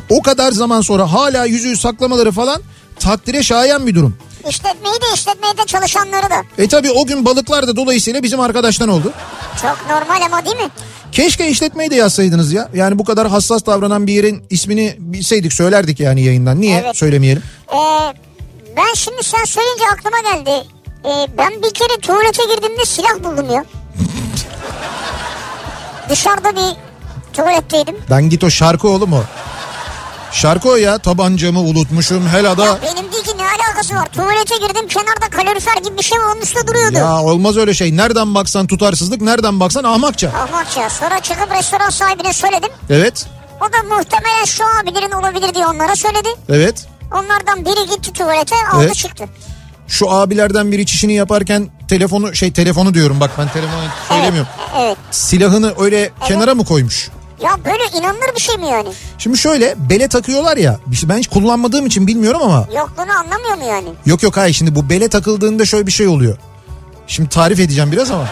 O 0.10 0.22
kadar 0.22 0.52
zaman 0.52 0.82
sonra 0.82 1.14
hala 1.14 1.46
yüzüğü 1.46 1.78
saklamaları 1.78 2.32
falan 2.32 2.62
takdire 3.00 3.44
şayan 3.44 3.88
bir 3.88 3.96
durum. 3.96 4.18
İşletmeyi 4.50 4.96
de 4.96 5.06
işletmeye 5.16 5.58
de 5.58 5.66
çalışanları 5.66 6.30
da. 6.30 6.44
E 6.58 6.68
tabi 6.68 6.92
o 6.92 7.06
gün 7.06 7.26
balıklar 7.26 7.68
da 7.68 7.76
dolayısıyla 7.76 8.24
bizim 8.24 8.40
arkadaştan 8.40 8.90
oldu. 8.90 9.14
Çok 9.62 9.78
normal 9.90 10.22
ama 10.26 10.46
değil 10.46 10.56
mi? 10.58 10.70
Keşke 11.12 11.48
işletmeyi 11.48 11.92
de 11.92 11.96
yazsaydınız 11.96 12.54
ya. 12.54 12.70
Yani 12.74 13.00
bu 13.00 13.06
kadar 13.06 13.28
hassas 13.28 13.66
davranan 13.66 14.08
bir 14.08 14.14
yerin 14.14 14.44
ismini 14.50 14.96
bilseydik 15.00 15.54
söylerdik 15.54 16.00
yani 16.00 16.22
yayından. 16.22 16.62
Niye 16.62 16.82
Evet. 16.86 16.98
söylemeyelim? 16.98 17.44
Ee, 17.74 17.78
ben 18.78 18.94
şimdi 18.96 19.24
sen 19.24 19.46
söyleyince 19.46 19.84
aklıma 19.94 20.18
geldi. 20.32 20.68
Ee, 21.06 21.38
ben 21.38 21.54
bir 21.64 21.74
kere 21.74 22.00
tuvalete 22.02 22.44
girdiğimde 22.56 22.86
silah 22.86 23.24
buldum 23.24 23.50
ya. 23.54 23.66
Dışarıda 26.10 26.56
bir 26.56 26.76
tuvaletteydim. 27.34 27.96
Ben 28.10 28.30
git 28.30 28.44
o 28.44 28.50
şarkı 28.50 28.88
oğlum 28.88 29.14
o. 29.14 29.24
Şarkı 30.38 30.70
o 30.70 30.76
ya 30.76 30.98
tabancamı 30.98 31.60
unutmuşum 31.60 32.28
helada. 32.28 32.66
Ya 32.66 32.78
benim 32.84 33.12
değil 33.12 33.24
ki 33.24 33.32
ne 33.38 33.44
alakası 33.44 33.96
var? 33.96 34.06
Tuvalete 34.06 34.56
girdim 34.68 34.88
kenarda 34.88 35.30
kalorifer 35.30 35.78
gibi 35.78 35.98
bir 35.98 36.04
şey 36.04 36.20
onun 36.20 36.42
üstünde 36.42 36.68
duruyordu. 36.68 36.98
Ya 36.98 37.22
olmaz 37.22 37.58
öyle 37.58 37.74
şey. 37.74 37.98
Nereden 37.98 38.36
baksan 38.36 38.68
tutarsızlık, 38.68 39.22
nereden 39.22 39.60
baksan 39.60 39.84
ahmakça. 39.84 40.30
Ahmakça. 40.30 40.90
Sonra 40.90 41.20
çıkıp 41.20 41.52
restoran 41.52 41.90
sahibine 41.90 42.34
söyledim. 42.34 42.70
Evet, 42.90 43.26
O 43.62 43.64
da 43.74 43.96
muhtemelen 43.96 44.46
şu 44.46 44.64
abilerin 44.82 45.12
olabilir 45.12 45.54
diye 45.56 45.68
onlara 45.68 45.96
söyledi. 45.96 46.30
evet. 46.50 46.86
Onlardan 47.12 47.66
biri 47.66 47.90
gitti 47.96 48.14
tuvalete 48.14 48.56
aldı 48.74 48.84
Evet. 48.86 48.96
çıktı. 48.96 49.24
Şu 49.88 50.12
abilerden 50.12 50.72
biri 50.72 50.86
çişini 50.86 51.14
yaparken 51.14 51.70
telefonu 51.88 52.36
şey 52.36 52.52
telefonu 52.52 52.94
diyorum 52.94 53.20
bak 53.20 53.32
ben 53.38 53.48
telefonu 53.50 53.82
söylemiyorum. 54.10 54.52
Evet. 54.80 54.98
Silahını 55.12 55.74
öyle 55.80 56.12
kenara 56.28 56.56
mı 56.56 56.66
koymuş? 56.66 57.10
Ya 57.44 57.58
böyle 57.66 57.84
inanılır 57.98 58.36
bir 58.36 58.42
şey 58.42 58.58
mi 58.58 58.68
yani? 58.68 58.90
Şimdi 59.18 59.38
şöyle 59.38 59.76
bele 59.90 60.08
takıyorlar 60.08 60.58
ya. 60.58 60.80
işte 60.92 61.10
ben 61.10 61.18
hiç 61.18 61.28
kullanmadığım 61.28 61.86
için 61.86 62.08
bilmiyorum 62.08 62.42
ama. 62.44 62.68
Yokluğunu 62.76 63.12
anlamıyor 63.12 63.58
mu 63.58 63.64
yani? 63.70 63.90
Yok 64.06 64.24
yok 64.24 64.38
hayır 64.38 64.54
şimdi 64.54 64.76
bu 64.76 64.90
bele 64.90 65.08
takıldığında 65.10 65.66
şöyle 65.66 65.88
bir 65.88 65.92
şey 65.92 66.08
oluyor. 66.08 66.38
Şimdi 67.08 67.30
tarif 67.30 67.60
edeceğim 67.60 67.92
biraz 67.92 68.12
ama. 68.12 68.28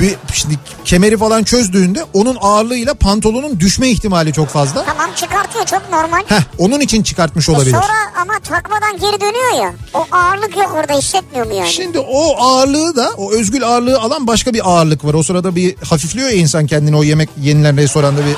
Bir, 0.00 0.16
şimdi 0.32 0.58
kemeri 0.84 1.18
falan 1.18 1.42
çözdüğünde 1.44 2.04
onun 2.14 2.36
ağırlığıyla 2.40 2.94
pantolonun 2.94 3.60
düşme 3.60 3.88
ihtimali 3.88 4.32
çok 4.32 4.48
fazla. 4.48 4.84
Tamam 4.84 5.10
çıkartıyor 5.16 5.66
çok 5.66 5.90
normal. 5.90 6.20
Heh, 6.26 6.40
onun 6.58 6.80
için 6.80 7.02
çıkartmış 7.02 7.48
E 7.48 7.52
olabilir. 7.52 7.70
sonra 7.72 8.20
ama 8.22 8.32
takmadan 8.40 8.98
geri 8.98 9.20
dönüyor 9.20 9.64
ya. 9.64 9.72
O 9.94 10.06
ağırlık 10.12 10.56
yok 10.56 10.72
orada 10.74 10.92
hissetmiyor 10.98 11.46
mu 11.46 11.54
yani? 11.54 11.70
Şimdi 11.72 11.98
o 11.98 12.36
ağırlığı 12.42 12.96
da 12.96 13.10
o 13.16 13.32
özgül 13.32 13.64
ağırlığı 13.64 14.00
alan 14.00 14.26
başka 14.26 14.54
bir 14.54 14.68
ağırlık 14.70 15.04
var. 15.04 15.14
O 15.14 15.22
sırada 15.22 15.56
bir 15.56 15.76
hafifliyor 15.76 16.28
ya 16.28 16.34
insan 16.34 16.66
kendini 16.66 16.96
o 16.96 17.02
yemek 17.02 17.28
yenilen 17.40 17.76
restoranda 17.76 18.20
bir 18.20 18.36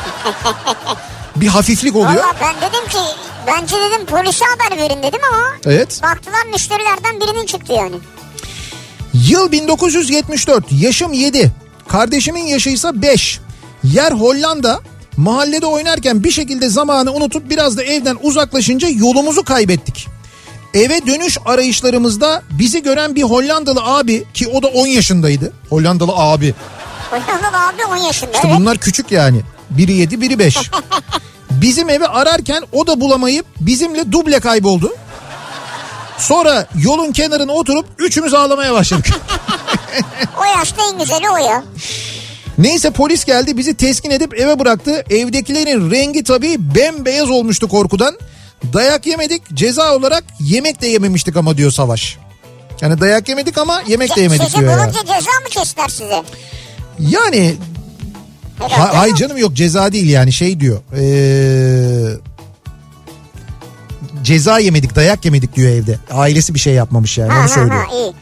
bir 1.41 1.47
hafiflik 1.49 1.97
oluyor. 1.97 2.15
Valla 2.23 2.35
ben 2.41 2.55
dedim 2.57 2.89
ki 2.91 2.99
bence 3.47 3.77
dedim 3.77 4.07
polise 4.07 4.45
haber 4.45 4.79
verin 4.79 5.03
dedim 5.03 5.21
ama 5.33 5.43
Evet. 5.67 6.01
baktılar 6.03 6.47
müşterilerden 6.53 7.21
birinin 7.21 7.47
çıktı 7.47 7.73
yani. 7.73 7.95
Yıl 9.15 9.53
1974. 9.53 10.65
Yaşım 10.71 11.13
7. 11.13 11.53
Kardeşimin 11.89 12.47
yaşı 12.47 12.71
ise 12.71 13.03
5. 13.03 13.41
Yer 13.85 14.13
Hollanda. 14.13 14.81
Mahallede 15.17 15.67
oynarken 15.67 16.25
bir 16.25 16.31
şekilde 16.31 16.69
zamanı 16.69 17.13
unutup 17.13 17.51
biraz 17.51 17.77
da 17.77 17.83
evden 17.83 18.19
uzaklaşınca 18.23 18.89
yolumuzu 18.89 19.45
kaybettik. 19.45 20.09
Eve 20.75 21.07
dönüş 21.07 21.39
arayışlarımızda 21.45 22.43
bizi 22.51 22.83
gören 22.83 23.15
bir 23.15 23.23
Hollandalı 23.23 23.81
abi 23.83 24.25
ki 24.35 24.49
o 24.49 24.63
da 24.63 24.67
10 24.67 24.87
yaşındaydı. 24.87 25.53
Hollandalı 25.71 26.13
abi. 26.13 26.55
Oynanan 27.13 27.53
abi 27.53 27.85
10 27.85 27.97
yaşında. 27.97 28.31
İşte 28.31 28.49
evet. 28.49 28.61
bunlar 28.61 28.79
küçük 28.79 29.13
yani. 29.13 29.41
Biri 29.71 29.93
7 29.93 30.21
biri 30.21 30.39
5. 30.39 30.57
Bizim 31.51 31.91
evi 31.91 32.07
ararken 32.07 32.63
o 32.73 32.87
da 32.87 33.01
bulamayıp 33.01 33.47
bizimle 33.61 34.13
duble 34.13 34.41
kayboldu. 34.41 34.93
Sonra 36.19 36.67
yolun 36.79 37.13
kenarına 37.13 37.53
oturup 37.53 37.87
üçümüz 37.99 38.35
ağlamaya 38.35 38.73
başladık. 38.73 39.07
O 40.41 40.45
yaşta 40.59 40.83
en 40.93 40.99
güzeli 40.99 41.31
o 41.31 41.37
ya. 41.37 41.65
Neyse 42.59 42.91
polis 42.91 43.25
geldi 43.25 43.57
bizi 43.57 43.75
teskin 43.75 44.11
edip 44.11 44.41
eve 44.41 44.59
bıraktı. 44.59 45.05
Evdekilerin 45.11 45.91
rengi 45.91 46.25
tabii 46.25 46.57
bembeyaz 46.75 47.31
olmuştu 47.31 47.69
korkudan. 47.69 48.19
Dayak 48.73 49.07
yemedik 49.07 49.43
ceza 49.55 49.97
olarak 49.97 50.25
yemek 50.41 50.83
de 50.83 50.87
yememiştik 50.87 51.37
ama 51.37 51.57
diyor 51.57 51.71
Savaş. 51.71 52.19
Yani 52.81 53.01
dayak 53.01 53.29
yemedik 53.29 53.59
ama 53.59 53.83
yemek 53.89 54.17
de 54.17 54.21
yemedik 54.21 54.57
diyor 54.57 54.71
ya. 54.71 54.79
bulunca 54.79 55.01
ceza 55.01 55.15
mı 55.15 55.49
kestiler 55.51 55.89
size? 55.89 56.23
Yani 56.99 57.55
Herhalde 58.59 58.97
ha, 58.97 59.01
ay 59.01 59.09
yok. 59.09 59.19
canım 59.19 59.37
yok 59.37 59.53
ceza 59.55 59.93
değil 59.93 60.09
yani 60.09 60.33
şey 60.33 60.61
diyor. 60.61 60.81
Ee, 60.97 62.17
ceza 64.23 64.59
yemedik 64.59 64.95
dayak 64.97 65.25
yemedik 65.25 65.57
diyor 65.57 65.71
evde. 65.71 65.99
Ailesi 66.11 66.55
bir 66.55 66.59
şey 66.59 66.75
yapmamış 66.75 67.19
yani 67.19 67.33
Ha, 67.33 67.41
onu 67.41 67.49
söylüyor. 67.49 67.85
ha, 67.85 67.95
iyi. 67.97 68.13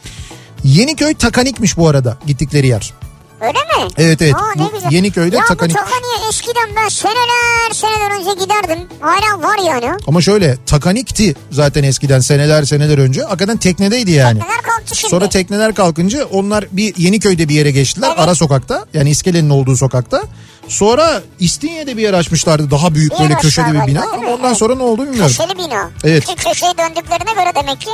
Yeniköy 0.65 1.15
Takanik'miş 1.15 1.77
bu 1.77 1.89
arada 1.89 2.17
gittikleri 2.27 2.67
yer. 2.67 2.95
Öyle 3.41 3.53
mi? 3.53 3.91
Evet, 3.99 4.23
evet. 4.23 4.35
Aa, 4.35 4.53
ne 4.57 4.69
güzel. 4.75 4.93
Yeniköy'de 4.93 5.37
ya 5.37 5.45
Takanik. 5.45 5.75
bu 5.77 5.79
Takanik'e 5.79 6.29
eskiden 6.29 6.69
ben 6.77 6.89
seneler 6.89 7.73
seneler 7.73 8.21
önce 8.21 8.45
giderdim. 8.45 8.79
Hala 9.01 9.43
var 9.43 9.59
yani. 9.67 9.97
Ama 10.07 10.21
şöyle 10.21 10.57
Takanik'ti 10.67 11.35
zaten 11.51 11.83
eskiden 11.85 12.21
seneler 12.21 12.65
seneler 12.65 12.99
önce. 12.99 13.23
Hakikaten 13.23 13.57
teknedeydi 13.57 14.11
yani. 14.11 14.39
Neler 14.39 14.63
kalktı 14.63 14.97
şimdi? 14.97 15.11
Sonra 15.11 15.29
tekneler 15.29 15.75
kalkınca 15.75 16.25
onlar 16.25 16.65
bir 16.73 16.97
Yeniköy'de 16.97 17.49
bir 17.49 17.55
yere 17.55 17.71
geçtiler. 17.71 18.09
Evet. 18.09 18.19
Ara 18.21 18.35
sokakta 18.35 18.87
yani 18.95 19.11
iskelenin 19.11 19.51
olduğu 19.51 19.77
sokakta. 19.77 20.23
Sonra 20.71 21.23
İstinye'de 21.41 21.97
bir 21.97 22.03
yer 22.03 22.15
açmışlardı 22.15 22.71
daha 22.71 22.95
büyük 22.95 23.13
Bir 23.13 23.19
böyle 23.19 23.35
köşede 23.35 23.73
bir 23.73 23.87
bina. 23.87 24.03
Ama 24.13 24.31
ondan 24.33 24.55
sonra 24.55 24.75
ne 24.75 24.83
oldu 24.83 25.03
bilmiyorum. 25.03 25.35
Köşeli 25.39 25.59
bina. 25.59 25.91
Evet. 26.05 26.23
İşte 26.23 26.35
köşeye 26.35 26.73
döndüklerine 26.79 27.33
göre 27.33 27.53
demek 27.55 27.81
ki. 27.81 27.91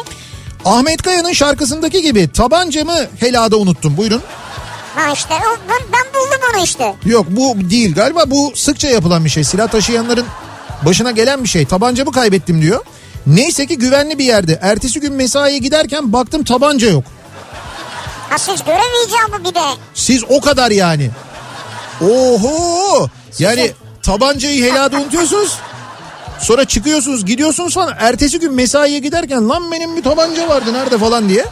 Ahmet 0.64 1.02
Kaya'nın 1.02 1.32
şarkısındaki 1.32 2.02
gibi 2.02 2.28
tabancamı 2.28 2.98
helada 3.18 3.56
unuttum 3.56 3.96
buyurun. 3.96 4.22
Ha 4.94 5.12
işte 5.12 5.34
ben, 5.68 5.80
ben 5.92 6.14
buldum 6.14 6.40
onu 6.54 6.64
işte. 6.64 6.94
Yok 7.04 7.26
bu 7.30 7.70
değil 7.70 7.94
galiba 7.94 8.24
bu 8.26 8.52
sıkça 8.54 8.88
yapılan 8.88 9.24
bir 9.24 9.30
şey. 9.30 9.44
Silah 9.44 9.68
taşıyanların 9.68 10.26
başına 10.84 11.10
gelen 11.10 11.44
bir 11.44 11.48
şey. 11.48 11.66
Tabancamı 11.66 12.12
kaybettim 12.12 12.62
diyor. 12.62 12.84
Neyse 13.26 13.66
ki 13.66 13.78
güvenli 13.78 14.18
bir 14.18 14.24
yerde. 14.24 14.58
Ertesi 14.62 15.00
gün 15.00 15.12
mesaiye 15.12 15.58
giderken 15.58 16.12
baktım 16.12 16.44
tabanca 16.44 16.90
yok. 16.90 17.04
Ha 18.30 18.38
siz 18.38 18.64
görev 18.64 19.06
icabı 19.06 19.44
bir 19.44 19.54
de. 19.54 19.64
Siz 19.94 20.24
o 20.28 20.40
kadar 20.40 20.70
yani. 20.70 21.10
Oho! 22.00 23.08
Yani 23.38 23.72
tabancayı 24.02 24.64
helada 24.64 24.96
unutuyorsunuz. 24.96 25.58
Sonra 26.40 26.64
çıkıyorsunuz 26.64 27.26
gidiyorsunuz 27.26 27.74
falan. 27.74 27.94
Ertesi 27.98 28.40
gün 28.40 28.52
mesaiye 28.54 28.98
giderken 28.98 29.48
lan 29.48 29.72
benim 29.72 29.96
bir 29.96 30.02
tabanca 30.02 30.48
vardı 30.48 30.72
nerede 30.72 30.98
falan 30.98 31.28
diye. 31.28 31.44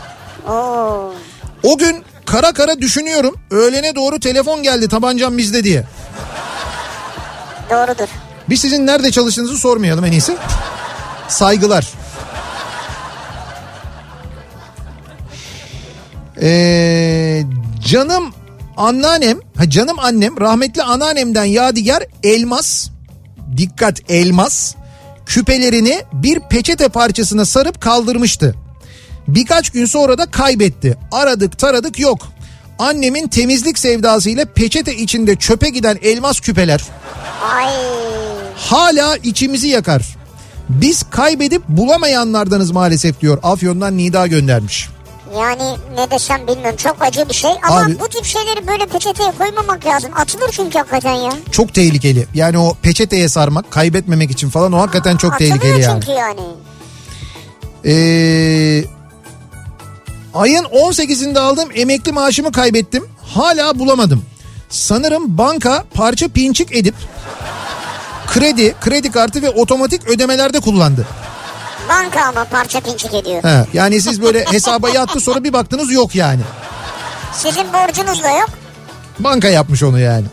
Oo. 0.48 1.14
O 1.62 1.78
gün 1.78 2.04
kara 2.26 2.52
kara 2.52 2.78
düşünüyorum. 2.78 3.34
Öğlene 3.50 3.94
doğru 3.94 4.20
telefon 4.20 4.62
geldi 4.62 4.88
tabancam 4.88 5.38
bizde 5.38 5.64
diye. 5.64 5.84
Doğrudur. 7.70 8.08
Biz 8.48 8.60
sizin 8.60 8.86
nerede 8.86 9.10
çalıştığınızı 9.10 9.58
sormayalım 9.58 10.04
en 10.04 10.12
iyisi. 10.12 10.36
Saygılar. 11.28 11.88
Ee, 16.42 17.42
canım 17.88 18.34
anneannem, 18.76 19.38
ha 19.56 19.70
canım 19.70 19.98
annem 19.98 20.40
rahmetli 20.40 20.82
anneannemden 20.82 21.44
yadigar 21.44 22.02
elmas, 22.22 22.88
dikkat 23.56 24.10
elmas, 24.10 24.74
küpelerini 25.26 26.02
bir 26.12 26.40
peçete 26.40 26.88
parçasına 26.88 27.44
sarıp 27.44 27.80
kaldırmıştı. 27.80 28.54
Birkaç 29.28 29.70
gün 29.70 29.86
sonra 29.86 30.18
da 30.18 30.26
kaybetti. 30.26 30.98
Aradık 31.12 31.58
taradık 31.58 31.98
yok. 31.98 32.28
Annemin 32.78 33.28
temizlik 33.28 33.78
sevdasıyla 33.78 34.44
peçete 34.44 34.96
içinde 34.96 35.36
çöpe 35.36 35.68
giden 35.68 35.98
elmas 36.02 36.40
küpeler 36.40 36.82
Ay. 37.54 37.72
hala 38.56 39.16
içimizi 39.16 39.68
yakar. 39.68 40.16
Biz 40.68 41.02
kaybedip 41.10 41.62
bulamayanlardanız 41.68 42.70
maalesef 42.70 43.20
diyor. 43.20 43.38
Afyon'dan 43.42 43.96
Nida 43.96 44.26
göndermiş. 44.26 44.88
Yani 45.40 45.76
ne 45.94 46.10
desem 46.10 46.46
bilmiyorum 46.46 46.76
çok 46.76 46.96
acı 47.02 47.28
bir 47.28 47.34
şey 47.34 47.50
ama 47.62 47.80
Abi- 47.80 48.00
bu 48.00 48.08
tip 48.08 48.24
şeyleri 48.24 48.66
böyle 48.66 48.86
peçeteye 48.86 49.30
koymamak 49.38 49.86
lazım. 49.86 50.10
Atılır 50.16 50.50
çünkü 50.52 50.78
hakikaten 50.78 51.14
ya. 51.14 51.32
Çok 51.52 51.74
tehlikeli. 51.74 52.26
Yani 52.34 52.58
o 52.58 52.74
peçeteye 52.82 53.28
sarmak, 53.28 53.70
kaybetmemek 53.70 54.30
için 54.30 54.50
falan 54.50 54.72
o 54.72 54.78
hakikaten 54.80 55.16
çok 55.16 55.32
Atılıyor 55.34 55.60
tehlikeli 55.60 55.82
yani. 55.82 56.00
çünkü 56.00 56.12
yani. 56.18 56.40
Ee, 57.86 58.84
ayın 60.34 60.64
18'inde 60.64 61.38
aldığım 61.38 61.68
emekli 61.74 62.12
maaşımı 62.12 62.52
kaybettim. 62.52 63.08
Hala 63.22 63.78
bulamadım. 63.78 64.24
Sanırım 64.68 65.38
banka 65.38 65.84
parça 65.94 66.28
pinçik 66.28 66.76
edip 66.76 66.94
kredi, 68.26 68.74
kredi 68.80 69.10
kartı 69.10 69.42
ve 69.42 69.50
otomatik 69.50 70.08
ödemelerde 70.08 70.60
kullandı. 70.60 71.06
Banka 71.88 72.20
ama 72.22 72.44
parça 72.44 72.80
pinçik 72.80 73.14
ediyor. 73.14 73.44
He, 73.44 73.66
yani 73.72 74.00
siz 74.00 74.22
böyle 74.22 74.44
hesaba 74.52 74.88
yattı 74.88 75.20
sonra 75.20 75.44
bir 75.44 75.52
baktınız 75.52 75.92
yok 75.92 76.14
yani. 76.14 76.40
Sizin 77.36 77.72
borcunuz 77.72 78.22
da 78.22 78.30
yok. 78.30 78.50
Banka 79.18 79.48
yapmış 79.48 79.82
onu 79.82 80.00
yani. 80.00 80.26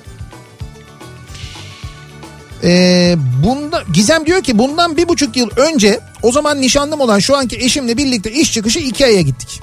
Ee, 2.63 3.15
bunda 3.43 3.83
Gizem 3.93 4.25
diyor 4.25 4.43
ki 4.43 4.57
bundan 4.57 4.97
bir 4.97 5.07
buçuk 5.07 5.37
yıl 5.37 5.49
önce 5.55 5.99
o 6.23 6.31
zaman 6.31 6.61
nişanlım 6.61 7.01
olan 7.01 7.19
şu 7.19 7.37
anki 7.37 7.57
eşimle 7.57 7.97
birlikte 7.97 8.31
iş 8.31 8.53
çıkışı 8.53 8.79
Ikea'ya 8.79 9.21
gittik. 9.21 9.61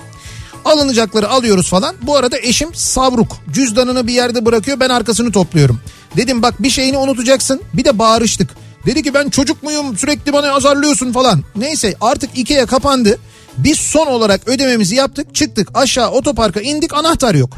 Alınacakları 0.64 1.28
alıyoruz 1.28 1.68
falan. 1.68 1.94
Bu 2.02 2.16
arada 2.16 2.38
eşim 2.38 2.74
savruk. 2.74 3.36
Cüzdanını 3.52 4.06
bir 4.06 4.12
yerde 4.12 4.46
bırakıyor 4.46 4.80
ben 4.80 4.88
arkasını 4.88 5.32
topluyorum. 5.32 5.80
Dedim 6.16 6.42
bak 6.42 6.62
bir 6.62 6.70
şeyini 6.70 6.98
unutacaksın. 6.98 7.62
Bir 7.74 7.84
de 7.84 7.98
bağırıştık. 7.98 8.50
Dedi 8.88 9.02
ki 9.02 9.14
ben 9.14 9.28
çocuk 9.28 9.62
muyum 9.62 9.98
sürekli 9.98 10.32
bana 10.32 10.52
azarlıyorsun 10.52 11.12
falan. 11.12 11.44
Neyse 11.56 11.94
artık 12.00 12.38
Ikea 12.38 12.66
kapandı. 12.66 13.18
Biz 13.56 13.78
son 13.78 14.06
olarak 14.06 14.48
ödememizi 14.48 14.94
yaptık 14.94 15.34
çıktık 15.34 15.68
aşağı 15.74 16.10
otoparka 16.10 16.60
indik 16.60 16.94
anahtar 16.94 17.34
yok. 17.34 17.50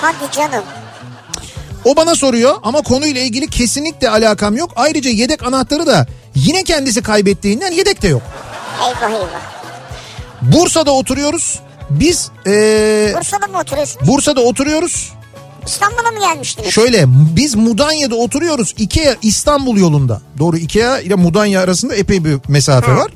Hadi 0.00 0.32
canım. 0.32 0.64
O 1.84 1.96
bana 1.96 2.14
soruyor 2.14 2.54
ama 2.62 2.82
konuyla 2.82 3.20
ilgili 3.20 3.46
kesinlikle 3.46 4.10
alakam 4.10 4.56
yok. 4.56 4.70
Ayrıca 4.76 5.10
yedek 5.10 5.42
anahtarı 5.42 5.86
da 5.86 6.06
yine 6.34 6.64
kendisi 6.64 7.02
kaybettiğinden 7.02 7.72
yedek 7.72 8.02
de 8.02 8.08
yok. 8.08 8.22
Eyvah 8.86 9.10
eyvah. 9.10 9.40
Bursa'da 10.42 10.90
oturuyoruz. 10.90 11.58
Biz 11.90 12.30
ee, 12.46 13.14
Bursa'da 13.16 13.46
mı 13.46 13.58
oturuyorsun? 13.58 14.08
Bursa'da 14.08 14.40
oturuyoruz. 14.40 15.12
İstanbul'a 15.68 16.10
mı 16.10 16.18
gelmiştiniz? 16.20 16.70
Şöyle 16.70 17.04
biz 17.36 17.54
Mudanya'da 17.54 18.14
oturuyoruz. 18.14 18.74
Ikea 18.78 19.14
İstanbul 19.22 19.76
yolunda. 19.78 20.22
Doğru 20.38 20.56
Ikea 20.58 21.00
ile 21.00 21.14
Mudanya 21.14 21.60
arasında 21.60 21.94
epey 21.94 22.24
bir 22.24 22.38
mesafe 22.48 22.94
var. 22.94 23.12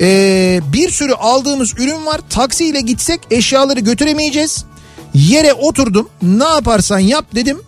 Ee, 0.00 0.60
bir 0.72 0.90
sürü 0.90 1.12
aldığımız 1.12 1.72
ürün 1.78 2.06
var. 2.06 2.20
Taksiyle 2.30 2.80
gitsek 2.80 3.20
eşyaları 3.30 3.80
götüremeyeceğiz. 3.80 4.64
Yere 5.14 5.52
oturdum. 5.52 6.08
Ne 6.22 6.44
yaparsan 6.44 6.98
yap 6.98 7.24
dedim. 7.34 7.58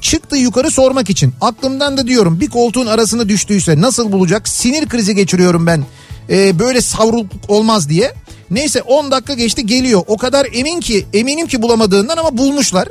Çıktı 0.00 0.36
yukarı 0.36 0.70
sormak 0.70 1.10
için. 1.10 1.34
Aklımdan 1.40 1.96
da 1.96 2.06
diyorum 2.06 2.40
bir 2.40 2.50
koltuğun 2.50 2.86
arasına 2.86 3.28
düştüyse 3.28 3.80
nasıl 3.80 4.12
bulacak? 4.12 4.48
Sinir 4.48 4.88
krizi 4.88 5.14
geçiriyorum 5.14 5.66
ben. 5.66 5.84
Ee, 6.30 6.58
böyle 6.58 6.80
savruluk 6.80 7.26
olmaz 7.48 7.88
diye. 7.88 8.14
Neyse 8.50 8.82
10 8.82 9.10
dakika 9.10 9.34
geçti 9.34 9.66
geliyor. 9.66 10.02
O 10.06 10.16
kadar 10.16 10.46
emin 10.52 10.80
ki 10.80 11.06
eminim 11.12 11.46
ki 11.46 11.62
bulamadığından 11.62 12.16
ama 12.16 12.38
bulmuşlar. 12.38 12.88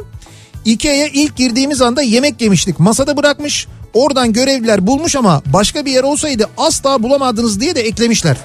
Ikea'ya 0.65 1.07
ilk 1.07 1.35
girdiğimiz 1.35 1.81
anda 1.81 2.01
yemek 2.01 2.41
yemiştik. 2.41 2.79
Masada 2.79 3.17
bırakmış. 3.17 3.67
Oradan 3.93 4.33
görevliler 4.33 4.87
bulmuş 4.87 5.15
ama 5.15 5.41
başka 5.45 5.85
bir 5.85 5.91
yer 5.91 6.03
olsaydı 6.03 6.49
asla 6.57 7.03
bulamadınız 7.03 7.59
diye 7.59 7.75
de 7.75 7.81
eklemişler. 7.81 8.37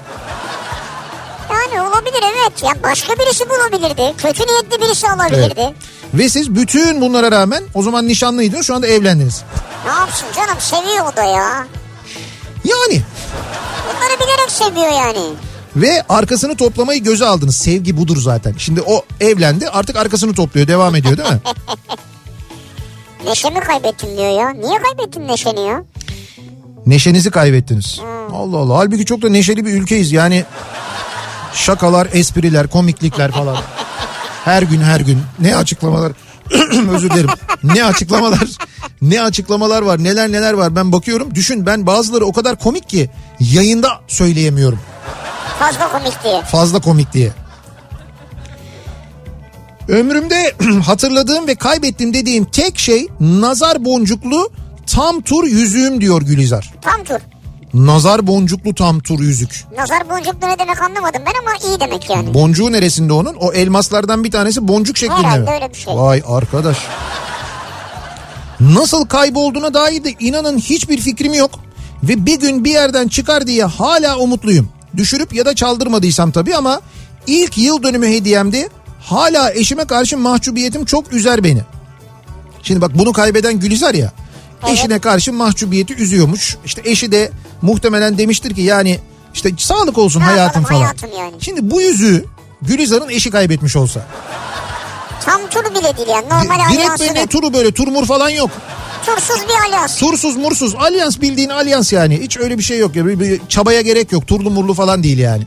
Yani 1.51 1.81
olabilir 1.89 2.23
evet. 2.23 2.63
Ya 2.63 2.83
başka 2.83 3.13
birisi 3.13 3.49
bulabilirdi. 3.49 4.13
Kötü 4.17 4.43
niyetli 4.43 4.81
birisi 4.81 5.07
alabilirdi. 5.07 5.73
Ve 6.13 6.29
siz 6.29 6.55
bütün 6.55 7.01
bunlara 7.01 7.31
rağmen 7.31 7.63
o 7.73 7.83
zaman 7.83 8.07
nişanlıydınız 8.07 8.67
şu 8.67 8.75
anda 8.75 8.87
evlendiniz. 8.87 9.43
Ne 9.85 9.91
yapsın 9.91 10.27
canım 10.35 10.57
seviyor 10.59 11.13
o 11.13 11.15
da 11.15 11.23
ya. 11.23 11.67
Yani 12.63 13.01
Bunları 13.87 14.19
bilerek 14.19 14.51
seviyor 14.51 14.91
yani. 14.91 15.33
ve 15.75 16.03
arkasını 16.09 16.55
toplamayı 16.57 17.03
göze 17.03 17.25
aldınız. 17.25 17.55
Sevgi 17.55 17.97
budur 17.97 18.21
zaten. 18.21 18.55
Şimdi 18.57 18.81
o 18.81 19.05
evlendi 19.19 19.69
artık 19.69 19.95
arkasını 19.95 20.33
topluyor 20.33 20.67
devam 20.67 20.95
ediyor 20.95 21.17
değil 21.17 21.29
mi? 21.29 21.39
Neşemi 23.25 23.59
kaybettim 23.59 24.17
diyor 24.17 24.39
ya. 24.39 24.49
Niye 24.49 24.79
kaybettin 24.81 25.27
neşeni 25.27 25.61
ya? 25.67 25.83
Neşenizi 26.85 27.31
kaybettiniz. 27.31 27.99
Allah 28.33 28.57
Allah. 28.57 28.77
Halbuki 28.77 29.05
çok 29.05 29.21
da 29.21 29.29
neşeli 29.29 29.65
bir 29.65 29.73
ülkeyiz. 29.73 30.11
Yani 30.11 30.45
şakalar, 31.53 32.07
espriler, 32.13 32.67
komiklikler 32.67 33.31
falan. 33.31 33.57
Her 34.45 34.61
gün 34.63 34.81
her 34.81 34.99
gün. 34.99 35.21
Ne 35.39 35.55
açıklamalar. 35.55 36.11
Özür 36.91 37.09
dilerim. 37.09 37.29
Ne 37.63 37.83
açıklamalar. 37.83 38.47
Ne 39.01 39.21
açıklamalar 39.21 39.81
var. 39.81 40.03
Neler 40.03 40.31
neler 40.31 40.53
var. 40.53 40.75
Ben 40.75 40.91
bakıyorum. 40.91 41.35
Düşün 41.35 41.65
ben 41.65 41.87
bazıları 41.87 42.25
o 42.25 42.33
kadar 42.33 42.59
komik 42.59 42.89
ki 42.89 43.09
yayında 43.39 43.89
söyleyemiyorum. 44.07 44.79
Fazla 45.59 45.91
komik 45.91 46.23
diye. 46.23 46.41
Fazla 46.41 46.79
komik 46.81 47.13
diye. 47.13 47.31
Ömrümde 49.87 50.53
hatırladığım 50.85 51.47
ve 51.47 51.55
kaybettim 51.55 52.13
dediğim 52.13 52.45
tek 52.45 52.79
şey 52.79 53.07
nazar 53.19 53.85
boncuklu 53.85 54.49
tam 54.87 55.21
tur 55.21 55.43
yüzüğüm 55.47 56.01
diyor 56.01 56.21
Gülizar. 56.21 56.73
Tam 56.81 57.03
tur. 57.03 57.19
Nazar 57.73 58.27
boncuklu 58.27 58.75
tam 58.75 58.99
tur 58.99 59.19
yüzük. 59.19 59.65
Nazar 59.77 60.09
boncuklu 60.09 60.47
ne 60.49 60.59
demek 60.59 60.81
anlamadım 60.81 61.21
ben 61.25 61.33
ama 61.41 61.57
iyi 61.73 61.79
demek 61.79 62.09
yani. 62.09 62.33
Boncuğu 62.33 62.71
neresinde 62.71 63.13
onun? 63.13 63.35
O 63.35 63.53
elmaslardan 63.53 64.23
bir 64.23 64.31
tanesi 64.31 64.67
boncuk 64.67 64.97
şeklinde 64.97 65.17
Herhalde 65.19 65.39
mi? 65.43 65.49
öyle 65.53 65.69
bir 65.69 65.77
şey. 65.77 65.93
Vay 65.95 66.21
arkadaş. 66.27 66.77
Nasıl 68.59 69.05
kaybolduğuna 69.05 69.73
dair 69.73 70.03
de 70.03 70.11
inanın 70.19 70.57
hiçbir 70.57 70.97
fikrim 70.97 71.33
yok. 71.33 71.51
Ve 72.03 72.25
bir 72.25 72.39
gün 72.39 72.63
bir 72.65 72.71
yerden 72.71 73.07
çıkar 73.07 73.47
diye 73.47 73.65
hala 73.65 74.17
umutluyum. 74.17 74.69
Düşürüp 74.97 75.33
ya 75.33 75.45
da 75.45 75.55
çaldırmadıysam 75.55 76.31
tabii 76.31 76.55
ama 76.55 76.81
ilk 77.27 77.57
yıl 77.57 77.83
dönümü 77.83 78.07
hediyemdi. 78.07 78.69
Hala 79.01 79.51
eşime 79.53 79.85
karşı 79.85 80.17
mahcubiyetim 80.17 80.85
çok 80.85 81.13
üzer 81.13 81.43
beni. 81.43 81.61
Şimdi 82.63 82.81
bak 82.81 82.91
bunu 82.95 83.13
kaybeden 83.13 83.59
Gülizar 83.59 83.93
ya. 83.93 84.11
Evet. 84.63 84.73
Eşine 84.73 84.99
karşı 84.99 85.33
mahcubiyeti 85.33 85.93
üzüyormuş. 85.95 86.57
İşte 86.65 86.81
eşi 86.85 87.11
de 87.11 87.31
muhtemelen 87.61 88.17
demiştir 88.17 88.55
ki 88.55 88.61
yani 88.61 88.99
işte 89.33 89.49
sağlık 89.57 89.97
olsun 89.97 90.19
Ne 90.19 90.23
hayatım 90.23 90.63
falan. 90.63 90.79
hayatım 90.81 91.09
yani. 91.19 91.33
Şimdi 91.39 91.71
bu 91.71 91.81
yüzüğü 91.81 92.25
Gülizar'ın 92.61 93.09
eşi 93.09 93.31
kaybetmiş 93.31 93.75
olsa. 93.75 94.05
Tam 95.25 95.41
tur 95.49 95.63
bile 95.75 95.97
değil 95.97 96.07
yani 96.09 96.25
normal 96.29 96.69
Direkt 96.71 96.79
alyansı. 96.85 97.03
böyle 97.07 97.13
ne 97.19 97.27
turu 97.27 97.53
böyle 97.53 97.71
turmur 97.71 98.05
falan 98.05 98.29
yok. 98.29 98.49
Tursuz 99.05 99.41
bir 99.49 99.69
alyans. 99.69 99.97
Tursuz 99.99 100.37
mursuz 100.37 100.75
alyans 100.75 101.21
bildiğin 101.21 101.49
alyans 101.49 101.93
yani. 101.93 102.19
Hiç 102.21 102.37
öyle 102.37 102.57
bir 102.57 102.63
şey 102.63 102.77
yok. 102.79 102.95
ya. 102.95 103.05
Bir, 103.05 103.19
bir 103.19 103.41
çabaya 103.49 103.81
gerek 103.81 104.11
yok. 104.11 104.27
Turlu 104.27 104.49
murlu 104.51 104.73
falan 104.73 105.03
değil 105.03 105.17
yani. 105.17 105.43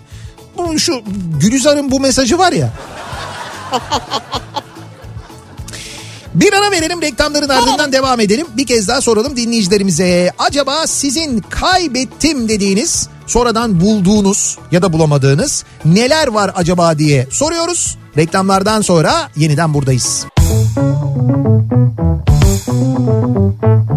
Bu 0.58 0.78
şu 0.78 1.02
Gülizar'ın 1.40 1.90
bu 1.90 2.00
mesajı 2.00 2.38
var 2.38 2.52
ya. 2.52 2.72
Bir 6.34 6.52
ara 6.52 6.70
verelim 6.70 7.02
reklamların 7.02 7.48
ardından 7.48 7.92
devam 7.92 8.20
edelim. 8.20 8.46
Bir 8.56 8.66
kez 8.66 8.88
daha 8.88 9.00
soralım 9.00 9.36
dinleyicilerimize. 9.36 10.32
Acaba 10.38 10.86
sizin 10.86 11.38
kaybettim 11.38 12.48
dediğiniz 12.48 13.08
sonradan 13.26 13.80
bulduğunuz 13.80 14.58
ya 14.70 14.82
da 14.82 14.92
bulamadığınız 14.92 15.64
neler 15.84 16.28
var 16.28 16.52
acaba 16.54 16.98
diye 16.98 17.26
soruyoruz. 17.30 17.98
Reklamlardan 18.16 18.80
sonra 18.80 19.30
yeniden 19.36 19.74
buradayız. 19.74 20.26
Kafa 23.64 23.93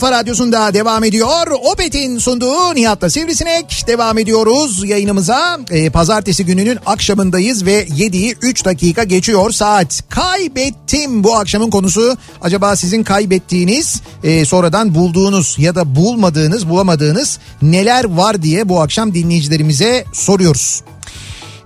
kafa 0.00 0.12
radyosunda 0.12 0.74
devam 0.74 1.04
ediyor. 1.04 1.46
Opet'in 1.72 2.18
sunduğu 2.18 2.74
Nihat'la 2.74 3.10
Sivrisinek 3.10 3.84
devam 3.86 4.18
ediyoruz 4.18 4.88
yayınımıza. 4.88 5.60
Ee, 5.70 5.90
pazartesi 5.90 6.44
gününün 6.46 6.78
akşamındayız 6.86 7.66
ve 7.66 7.84
7'yi 7.84 8.36
3 8.42 8.64
dakika 8.64 9.04
geçiyor 9.04 9.50
saat. 9.50 10.02
Kaybettim 10.08 11.24
bu 11.24 11.36
akşamın 11.36 11.70
konusu. 11.70 12.16
Acaba 12.42 12.76
sizin 12.76 13.02
kaybettiğiniz 13.02 14.02
e, 14.24 14.44
sonradan 14.44 14.94
bulduğunuz 14.94 15.56
ya 15.58 15.74
da 15.74 15.96
bulmadığınız 15.96 16.68
bulamadığınız 16.68 17.38
neler 17.62 18.04
var 18.04 18.42
diye 18.42 18.68
bu 18.68 18.80
akşam 18.80 19.14
dinleyicilerimize 19.14 20.04
soruyoruz. 20.12 20.82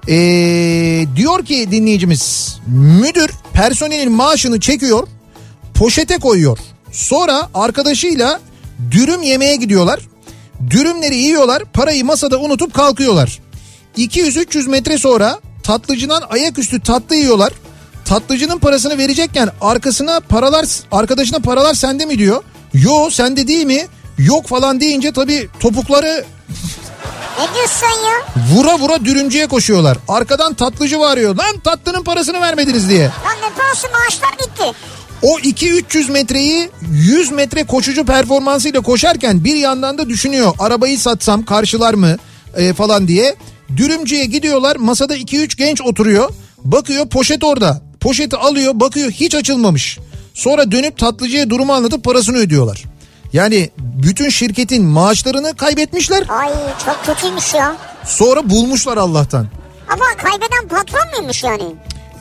Ee, 0.09 1.07
diyor 1.17 1.45
ki 1.45 1.69
dinleyicimiz 1.71 2.57
müdür 2.67 3.31
personelin 3.53 4.13
maaşını 4.13 4.61
çekiyor 4.61 5.09
poşete 5.75 6.19
koyuyor. 6.19 6.59
Sonra 6.95 7.49
arkadaşıyla 7.55 8.41
dürüm 8.91 9.23
yemeye 9.23 9.57
gidiyorlar. 9.57 10.01
Dürümleri 10.71 11.17
yiyorlar 11.17 11.63
parayı 11.73 12.05
masada 12.05 12.39
unutup 12.39 12.75
kalkıyorlar. 12.75 13.39
200-300 13.99 14.69
metre 14.69 14.99
sonra 14.99 15.41
tatlıcıdan 15.63 16.23
ayaküstü 16.31 16.81
tatlı 16.81 17.17
yiyorlar. 17.17 17.53
Tatlıcının 18.05 18.59
parasını 18.59 18.99
verecekken 18.99 19.49
arkasına 19.61 20.21
paralar 20.21 20.67
arkadaşına 20.93 21.39
paralar 21.39 21.75
sende 21.75 22.07
mi 22.07 22.19
diyor. 22.19 22.43
Yo 22.75 23.11
sende 23.11 23.49
değil 23.49 23.67
mi? 23.67 23.87
Yok 24.19 24.47
falan 24.47 24.81
deyince 24.81 25.13
tabii 25.13 25.49
topukları 25.61 26.25
Ne 27.39 27.55
diyorsun 27.55 27.87
ya? 27.87 28.45
vura 28.55 28.79
vura 28.79 29.05
dürümcüye 29.05 29.47
koşuyorlar. 29.47 29.99
Arkadan 30.09 30.55
tatlıcı 30.55 31.01
bağırıyor. 31.01 31.35
Lan 31.37 31.59
tatlının 31.65 32.05
parasını 32.05 32.41
vermediniz 32.41 32.89
diye. 32.89 33.03
Lan 33.05 33.37
ne 33.43 33.55
parası 33.57 33.87
maaşlar 33.93 34.33
gitti. 34.33 34.73
O 35.25 35.39
2-300 35.39 36.13
metreyi 36.13 36.71
100 36.93 37.33
metre 37.33 37.65
koşucu 37.65 38.05
performansıyla 38.05 38.81
koşarken 38.81 39.45
bir 39.45 39.55
yandan 39.57 39.99
da 39.99 40.09
düşünüyor. 40.09 40.53
Arabayı 40.59 40.99
satsam 40.99 41.45
karşılar 41.45 41.95
mı 41.95 42.17
e, 42.57 42.73
falan 42.73 43.09
diye. 43.09 43.35
Dürümcüye 43.77 44.25
gidiyorlar 44.25 44.77
masada 44.77 45.17
2-3 45.17 45.57
genç 45.57 45.81
oturuyor. 45.81 46.31
Bakıyor 46.65 47.09
poşet 47.09 47.45
orada. 47.45 47.83
Poşeti 48.01 48.37
alıyor 48.37 48.73
bakıyor 48.75 49.11
hiç 49.11 49.35
açılmamış. 49.35 49.99
Sonra 50.35 50.73
dönüp 50.73 50.99
tatlıcıya 50.99 51.51
durumu 51.51 51.73
anlatıp 51.73 52.05
parasını 52.05 52.37
ödüyorlar. 52.37 52.85
Yani 53.33 53.71
bütün 53.79 54.29
şirketin 54.29 54.85
maaşlarını 54.85 55.57
kaybetmişler. 55.57 56.25
Ay 56.29 56.53
çok 56.85 57.05
kötüymüş 57.07 57.55
ya. 57.55 57.77
Sonra 58.05 58.51
bulmuşlar 58.51 58.97
Allah'tan. 58.97 59.47
Ama 59.89 60.05
kaybeden 60.17 60.69
patron 60.69 61.19
muymuş 61.19 61.45
yani? 61.45 61.65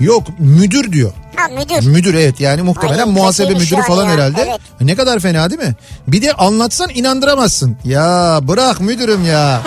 Yok 0.04 0.24
müdür 0.39 0.91
diyor. 0.91 1.12
Ha 1.36 1.47
müdür. 1.47 1.88
Müdür 1.88 2.14
evet 2.14 2.39
yani 2.39 2.62
muhtemelen 2.62 3.08
Ay, 3.08 3.14
muhasebe 3.14 3.54
müdürü 3.54 3.82
falan 3.82 4.06
ya, 4.06 4.12
herhalde. 4.12 4.41
evet. 4.41 4.62
Ne 4.82 4.95
kadar 4.95 5.20
fena 5.20 5.49
değil 5.49 5.62
mi? 5.62 5.76
Bir 6.08 6.22
de 6.22 6.34
anlatsan 6.34 6.89
inandıramazsın. 6.93 7.78
Ya 7.86 8.39
bırak 8.41 8.82
müdürüm 8.82 9.26
ya. 9.26 9.62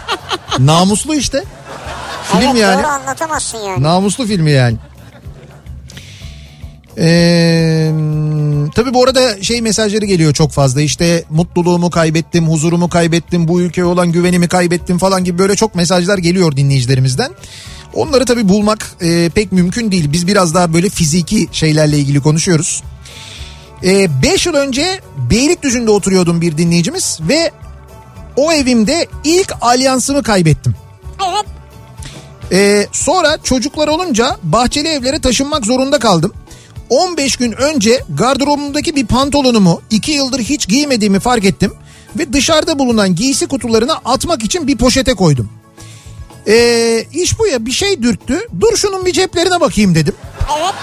Namuslu 0.58 1.14
işte. 1.14 1.44
Film 2.32 2.50
evet, 2.50 2.60
yani. 2.60 2.82
Doğru 2.82 2.86
anlatamazsın 2.86 3.58
yani. 3.58 3.82
Namuslu 3.82 4.26
filmi 4.26 4.50
yani. 4.50 4.76
Ee, 6.98 7.92
tabii 8.74 8.94
bu 8.94 9.04
arada 9.04 9.42
şey 9.42 9.62
mesajları 9.62 10.04
geliyor 10.04 10.32
çok 10.34 10.50
fazla 10.50 10.80
işte 10.80 11.24
mutluluğumu 11.30 11.90
kaybettim, 11.90 12.48
huzurumu 12.48 12.88
kaybettim, 12.88 13.48
bu 13.48 13.60
ülkeye 13.60 13.84
olan 13.84 14.12
güvenimi 14.12 14.48
kaybettim 14.48 14.98
falan 14.98 15.24
gibi 15.24 15.38
böyle 15.38 15.56
çok 15.56 15.74
mesajlar 15.74 16.18
geliyor 16.18 16.56
dinleyicilerimizden. 16.56 17.32
Onları 17.94 18.24
tabii 18.24 18.48
bulmak 18.48 18.96
e, 19.00 19.30
pek 19.34 19.52
mümkün 19.52 19.92
değil. 19.92 20.12
Biz 20.12 20.26
biraz 20.26 20.54
daha 20.54 20.72
böyle 20.72 20.88
fiziki 20.88 21.48
şeylerle 21.52 21.98
ilgili 21.98 22.20
konuşuyoruz. 22.20 22.82
5 23.82 24.46
yıl 24.46 24.54
önce 24.54 25.00
Beylikdüzü'nde 25.30 25.90
oturuyordum 25.90 26.40
bir 26.40 26.58
dinleyicimiz 26.58 27.18
ve 27.28 27.50
o 28.36 28.52
evimde 28.52 29.06
ilk 29.24 29.52
alyansımı 29.60 30.22
kaybettim. 30.22 30.74
Evet. 31.28 31.44
Ee, 32.52 32.86
sonra 32.92 33.38
çocuklar 33.42 33.88
olunca 33.88 34.36
bahçeli 34.42 34.88
evlere 34.88 35.20
taşınmak 35.20 35.66
zorunda 35.66 35.98
kaldım. 35.98 36.32
15 36.90 37.36
gün 37.36 37.52
önce 37.52 38.04
gardırobumdaki 38.08 38.96
bir 38.96 39.06
pantolonumu 39.06 39.80
2 39.90 40.12
yıldır 40.12 40.40
hiç 40.40 40.68
giymediğimi 40.68 41.20
fark 41.20 41.44
ettim. 41.44 41.72
Ve 42.18 42.32
dışarıda 42.32 42.78
bulunan 42.78 43.14
giysi 43.14 43.46
kutularına 43.46 44.00
atmak 44.04 44.44
için 44.44 44.66
bir 44.66 44.76
poşete 44.76 45.14
koydum. 45.14 45.50
Ee, 46.48 47.04
iş 47.12 47.38
bu 47.38 47.46
ya 47.46 47.66
bir 47.66 47.72
şey 47.72 48.02
dürttü. 48.02 48.48
Dur 48.60 48.76
şunun 48.76 49.06
bir 49.06 49.12
ceplerine 49.12 49.60
bakayım 49.60 49.94
dedim. 49.94 50.14
Evet. 50.58 50.74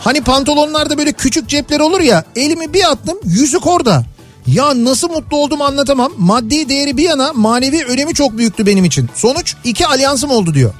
Hani 0.00 0.24
pantolonlarda 0.24 0.98
böyle 0.98 1.12
küçük 1.12 1.48
cepler 1.48 1.80
olur 1.80 2.00
ya 2.00 2.24
elimi 2.36 2.74
bir 2.74 2.90
attım 2.90 3.18
yüzük 3.24 3.66
orada. 3.66 4.04
Ya 4.46 4.84
nasıl 4.84 5.10
mutlu 5.10 5.36
oldum 5.36 5.62
anlatamam. 5.62 6.12
Maddi 6.18 6.68
değeri 6.68 6.96
bir 6.96 7.02
yana 7.04 7.32
manevi 7.32 7.84
önemi 7.84 8.14
çok 8.14 8.38
büyüktü 8.38 8.66
benim 8.66 8.84
için. 8.84 9.10
Sonuç 9.14 9.54
iki 9.64 9.86
alyansım 9.86 10.30
oldu 10.30 10.54
diyor. 10.54 10.74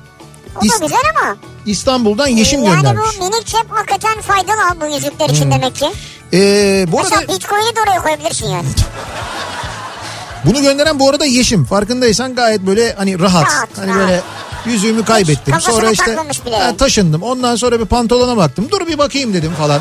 O 0.57 0.61
da 0.61 0.66
İs- 0.66 0.81
güzel 0.83 0.99
ama. 1.16 1.37
İstanbul'dan 1.66 2.27
Yeşim 2.27 2.62
yani 2.64 2.77
göndermiş. 2.77 3.03
bu 3.21 3.25
minik 3.25 3.47
cep 3.47 3.66
hakikaten 3.71 4.21
faydalı 4.21 4.81
bu 4.81 4.87
yüzükler 4.95 5.29
için 5.29 5.45
Hmm. 5.45 5.53
demek 5.53 5.75
ki. 5.77 5.87
Ee, 6.33 6.87
bu 6.93 7.01
arada 7.01 7.09
Mesela 7.21 7.35
bitcoin'i 7.37 7.77
de 7.77 7.81
oraya 7.81 8.03
koyabilirsin 8.03 8.47
yani. 8.49 8.66
bunu 10.45 10.62
gönderen 10.62 10.99
bu 10.99 11.11
arada 11.11 11.24
Yeşim. 11.24 11.64
Farkındaysan 11.64 12.34
gayet 12.34 12.61
böyle 12.61 12.95
hani 12.95 13.20
rahat. 13.20 13.47
Rahat, 13.47 13.68
hani 13.76 13.88
rahat. 13.91 14.01
böyle 14.01 14.22
yüzüğümü 14.66 15.05
kaybettim. 15.05 15.55
kafasına 15.55 15.74
Sonra 15.74 15.91
işte 15.91 16.18
ha, 16.53 16.76
taşındım. 16.76 17.22
Ondan 17.22 17.57
sonra 17.57 17.80
bir 17.80 17.84
pantolona 17.84 18.36
baktım. 18.36 18.66
Dur 18.70 18.86
bir 18.86 18.99
bakayım 18.99 19.34
dedim 19.34 19.53
falan. 19.59 19.80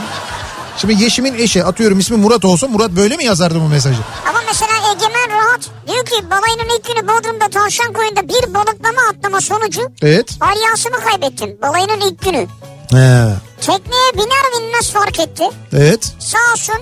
Şimdi 0.78 1.04
Yeşim'in 1.04 1.34
eşi 1.34 1.64
atıyorum 1.66 2.00
ismi 2.00 2.18
Murat 2.18 2.46
olsa 2.46 2.68
Murat 2.68 2.92
böyle 2.92 3.18
mi 3.18 3.26
yazardı 3.26 3.60
bu 3.62 3.68
mesajı? 3.68 4.00
Ama 4.30 4.40
mesela 4.48 4.72
Egemen 4.92 5.30
Rahat 5.38 5.62
diyor 5.88 6.06
ki 6.06 6.30
balayının 6.30 6.76
ilk 6.78 6.86
günü 6.88 7.08
Bodrum'da 7.08 7.48
tavşan 7.50 7.94
koyunda 7.94 8.28
bir 8.30 8.54
balıklama 8.54 9.02
atlama 9.12 9.42
sonucu 9.42 9.82
Evet. 10.02 10.30
alyansımı 10.42 10.96
kaybettim. 11.10 11.58
Balayının 11.62 12.02
ilk 12.02 12.22
günü. 12.22 12.48
He. 12.92 13.30
Tekneye 13.62 14.14
biner 14.14 14.62
binmez 14.62 14.92
fark 14.92 15.20
etti. 15.20 15.44
Evet. 15.74 16.14
Sağ 16.20 16.54
olsun 16.54 16.76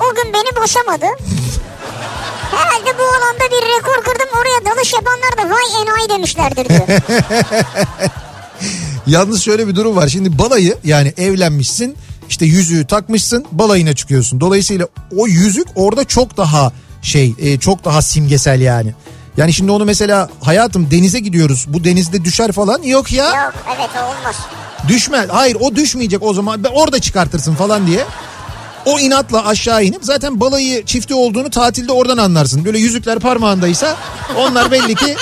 o 0.00 0.14
gün 0.14 0.32
beni 0.32 0.62
boşamadı. 0.62 1.06
Herhalde 2.56 2.98
bu 2.98 3.02
alanda 3.02 3.44
bir 3.50 3.66
rekor 3.78 4.04
kırdım 4.04 4.28
oraya 4.40 4.74
dalış 4.76 4.92
yapanlar 4.92 5.32
da 5.38 5.54
vay 5.54 5.82
enayi 5.82 6.08
demişlerdir 6.08 6.68
diyor. 6.68 7.00
Yalnız 9.06 9.42
şöyle 9.42 9.68
bir 9.68 9.76
durum 9.76 9.96
var. 9.96 10.08
Şimdi 10.08 10.38
balayı 10.38 10.78
yani 10.84 11.14
evlenmişsin 11.16 11.96
işte 12.28 12.46
yüzüğü 12.46 12.86
takmışsın 12.86 13.46
balayına 13.52 13.94
çıkıyorsun. 13.94 14.40
Dolayısıyla 14.40 14.88
o 15.16 15.26
yüzük 15.26 15.66
orada 15.74 16.04
çok 16.04 16.36
daha 16.36 16.72
şey 17.02 17.34
e, 17.38 17.58
çok 17.58 17.84
daha 17.84 18.02
simgesel 18.02 18.60
yani. 18.60 18.94
Yani 19.36 19.52
şimdi 19.52 19.70
onu 19.72 19.84
mesela 19.84 20.28
hayatım 20.40 20.90
denize 20.90 21.20
gidiyoruz 21.20 21.66
bu 21.68 21.84
denizde 21.84 22.24
düşer 22.24 22.52
falan 22.52 22.82
yok 22.82 23.12
ya 23.12 23.24
Yok 23.44 23.54
evet 23.76 23.90
olmaz. 23.96 24.36
düşme 24.88 25.26
hayır 25.30 25.56
o 25.60 25.74
düşmeyecek 25.76 26.22
o 26.22 26.34
zaman 26.34 26.64
orada 26.72 27.00
çıkartırsın 27.00 27.54
falan 27.54 27.86
diye. 27.86 28.04
O 28.86 28.98
inatla 28.98 29.46
aşağı 29.46 29.84
inip 29.84 30.04
zaten 30.04 30.40
balayı 30.40 30.84
çifti 30.84 31.14
olduğunu 31.14 31.50
tatilde 31.50 31.92
oradan 31.92 32.16
anlarsın. 32.18 32.64
Böyle 32.64 32.78
yüzükler 32.78 33.18
parmağındaysa 33.18 33.96
onlar 34.36 34.70
belli 34.70 34.94
ki 34.94 35.16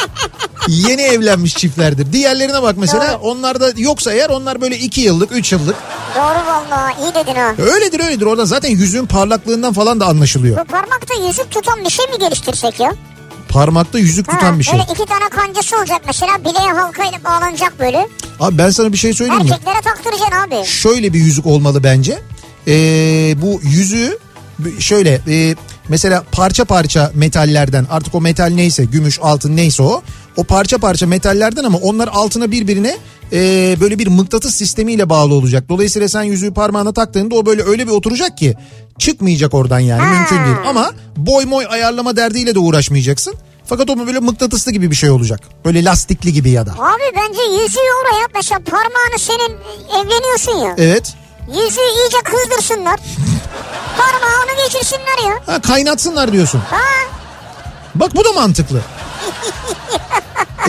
yeni 0.68 1.02
evlenmiş 1.02 1.54
çiftlerdir. 1.56 2.12
Diğerlerine 2.12 2.62
bak 2.62 2.74
mesela 2.78 3.18
onlarda 3.18 3.72
yoksa 3.76 4.12
eğer 4.12 4.30
onlar 4.30 4.60
böyle 4.60 4.78
iki 4.78 5.00
yıllık 5.00 5.32
üç 5.32 5.52
yıllık. 5.52 5.76
Doğru 6.16 6.46
vallahi 6.46 6.94
iyi 7.02 7.14
dedin 7.14 7.34
ha. 7.34 7.54
Öyledir 7.72 8.00
öyledir 8.00 8.26
orada 8.26 8.44
zaten 8.46 8.70
yüzüğün 8.70 9.06
parlaklığından 9.06 9.72
falan 9.72 10.00
da 10.00 10.06
anlaşılıyor. 10.06 10.58
Bu 10.60 10.64
parmakta 10.64 11.14
yüzük 11.26 11.50
tutan 11.50 11.84
bir 11.84 11.90
şey 11.90 12.06
mi 12.06 12.18
geliştirsek 12.18 12.80
ya? 12.80 12.94
Parmakta 13.48 13.98
yüzük 13.98 14.28
Ha, 14.28 14.32
tutan 14.38 14.58
bir 14.58 14.64
şey. 14.64 14.74
Böyle 14.74 14.86
iki 14.92 15.06
tane 15.06 15.28
kancası 15.28 15.76
olacak 15.78 16.00
mesela 16.06 16.32
bileğe 16.44 16.72
halkayla 16.72 17.24
bağlanacak 17.24 17.78
böyle. 17.80 18.08
Abi 18.40 18.58
ben 18.58 18.70
sana 18.70 18.92
bir 18.92 18.98
şey 18.98 19.12
söyleyeyim 19.14 19.42
mi? 19.44 19.50
Erkeklere 19.50 19.80
taktıracaksın 19.80 20.36
abi. 20.36 20.64
şöyle 20.66 21.12
bir 21.12 21.18
yüzük 21.18 21.46
olmalı 21.46 21.84
bence. 21.84 22.18
Ee, 22.68 23.34
bu 23.42 23.60
yüzüğü 23.62 24.18
şöyle 24.78 25.20
e, 25.28 25.54
mesela 25.88 26.24
parça 26.32 26.64
parça 26.64 27.10
metallerden 27.14 27.86
artık 27.90 28.14
o 28.14 28.20
metal 28.20 28.50
neyse 28.54 28.84
gümüş 28.84 29.18
altın 29.22 29.56
neyse 29.56 29.82
o 29.82 30.02
o 30.36 30.44
parça 30.44 30.78
parça 30.78 31.06
metallerden 31.06 31.64
ama 31.64 31.78
onlar 31.78 32.08
altına 32.08 32.50
birbirine 32.50 32.96
e, 33.32 33.76
böyle 33.80 33.98
bir 33.98 34.06
mıknatıs 34.06 34.54
sistemiyle 34.54 35.08
bağlı 35.08 35.34
olacak. 35.34 35.68
Dolayısıyla 35.68 36.08
sen 36.08 36.22
yüzüğü 36.22 36.54
parmağına 36.54 36.92
taktığında 36.92 37.34
o 37.34 37.46
böyle 37.46 37.62
öyle 37.62 37.86
bir 37.86 37.92
oturacak 37.92 38.38
ki 38.38 38.54
çıkmayacak 38.98 39.54
oradan 39.54 39.78
yani 39.78 40.02
mümkün 40.16 40.36
değil. 40.36 40.56
Ama 40.66 40.90
boy 41.16 41.44
moy 41.44 41.66
ayarlama 41.68 42.16
derdiyle 42.16 42.54
de 42.54 42.58
uğraşmayacaksın. 42.58 43.34
Fakat 43.66 43.90
o 43.90 44.06
böyle 44.06 44.18
mıknatıslı 44.18 44.72
gibi 44.72 44.90
bir 44.90 44.96
şey 44.96 45.10
olacak. 45.10 45.40
Böyle 45.64 45.84
lastikli 45.84 46.32
gibi 46.32 46.50
ya 46.50 46.66
da. 46.66 46.70
Abi 46.72 47.02
bence 47.16 47.62
yüzüğü 47.62 47.78
oraya 48.02 48.28
mesela 48.34 48.60
parmağını 48.60 49.18
senin 49.18 49.56
evleniyorsun 50.00 50.52
ya. 50.66 50.74
Evet. 50.78 51.14
Yüzüğü 51.54 51.80
iyice 51.80 52.18
kızdırsınlar. 52.24 53.00
Parmağını 53.98 54.64
geçirsinler 54.66 55.28
ya. 55.30 55.54
Ha, 55.54 55.60
kaynatsınlar 55.60 56.32
diyorsun. 56.32 56.62
Ha 56.70 56.76
Bak 57.94 58.16
bu 58.16 58.24
da 58.24 58.32
mantıklı. 58.32 58.80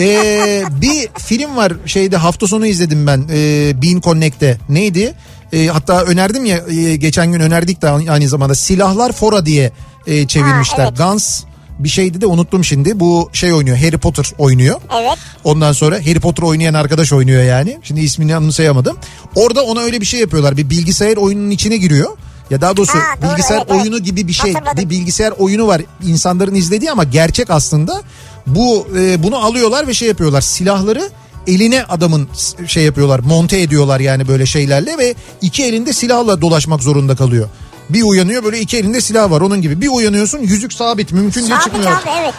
Ee, 0.00 0.64
bir 0.70 1.08
film 1.18 1.56
var 1.56 1.72
şeyde 1.86 2.16
hafta 2.16 2.46
sonu 2.46 2.66
izledim 2.66 3.06
ben 3.06 3.28
e, 3.32 3.72
Bean 3.82 4.00
Connect'te 4.00 4.58
neydi? 4.68 5.14
E, 5.52 5.66
hatta 5.66 6.02
önerdim 6.02 6.44
ya 6.44 6.56
e, 6.68 6.96
geçen 6.96 7.32
gün 7.32 7.40
önerdik 7.40 7.82
de 7.82 7.90
aynı 7.90 8.28
zamanda 8.28 8.54
Silahlar 8.54 9.12
Fora 9.12 9.46
diye 9.46 9.72
e, 10.06 10.26
çevirmişler. 10.26 10.84
Ha, 10.84 10.88
evet. 10.88 10.98
Guns 10.98 11.42
bir 11.78 11.88
şeydi 11.88 12.20
de 12.20 12.26
unuttum 12.26 12.64
şimdi. 12.64 13.00
Bu 13.00 13.30
şey 13.32 13.52
oynuyor 13.52 13.76
Harry 13.76 13.98
Potter 13.98 14.32
oynuyor. 14.38 14.80
evet. 14.98 15.18
Ondan 15.44 15.72
sonra 15.72 15.96
Harry 15.96 16.20
Potter 16.20 16.42
oynayan 16.42 16.74
arkadaş 16.74 17.12
oynuyor 17.12 17.42
yani. 17.42 17.78
Şimdi 17.82 18.00
ismini 18.00 18.36
anımsayamadım. 18.36 18.96
Orada 19.34 19.62
ona 19.64 19.80
öyle 19.80 20.00
bir 20.00 20.06
şey 20.06 20.20
yapıyorlar. 20.20 20.56
Bir 20.56 20.70
bilgisayar 20.70 21.16
oyununun 21.16 21.50
içine 21.50 21.76
giriyor. 21.76 22.16
Ya 22.50 22.60
daha 22.60 22.76
doğrusu 22.76 22.98
Ha, 22.98 23.02
doğru, 23.22 23.30
bilgisayar 23.30 23.56
evet, 23.56 23.66
evet. 23.70 23.80
oyunu 23.80 23.98
gibi 23.98 24.28
bir 24.28 24.32
şey. 24.32 24.52
Hatırladım. 24.52 24.84
Bir 24.84 24.90
bilgisayar 24.90 25.30
oyunu 25.30 25.66
var 25.66 25.82
insanların 26.06 26.54
izlediği 26.54 26.90
ama 26.90 27.04
gerçek 27.04 27.50
aslında. 27.50 28.02
Bu 28.46 28.88
e, 28.98 29.22
bunu 29.22 29.36
alıyorlar 29.36 29.86
ve 29.86 29.94
şey 29.94 30.08
yapıyorlar. 30.08 30.40
Silahları 30.40 31.10
eline 31.46 31.84
adamın 31.84 32.28
şey 32.66 32.84
yapıyorlar. 32.84 33.18
Monte 33.18 33.60
ediyorlar 33.60 34.00
yani 34.00 34.28
böyle 34.28 34.46
şeylerle 34.46 34.98
ve 34.98 35.14
iki 35.42 35.64
elinde 35.64 35.92
silahla 35.92 36.40
dolaşmak 36.40 36.82
zorunda 36.82 37.16
kalıyor. 37.16 37.48
Bir 37.90 38.02
uyanıyor 38.02 38.44
böyle 38.44 38.60
iki 38.60 38.76
elinde 38.76 39.00
silah 39.00 39.30
var 39.30 39.40
onun 39.40 39.62
gibi. 39.62 39.80
Bir 39.80 39.88
uyanıyorsun 39.88 40.38
yüzük 40.38 40.72
sabit 40.72 41.12
mümkün 41.12 41.40
değil 41.40 41.50
Sabit 41.52 41.64
çıkmıyor. 41.64 41.92
abi 41.92 42.10
evet. 42.20 42.34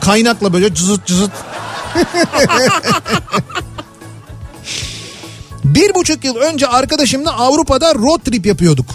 Kaynakla 0.00 0.52
böyle 0.52 0.74
cızıt 0.74 1.06
cızıt. 1.06 1.30
Bir 5.64 5.94
buçuk 5.94 6.24
yıl 6.24 6.36
önce 6.36 6.66
arkadaşımla 6.66 7.32
Avrupa'da 7.32 7.94
road 7.94 8.20
trip 8.24 8.46
yapıyorduk. 8.46 8.86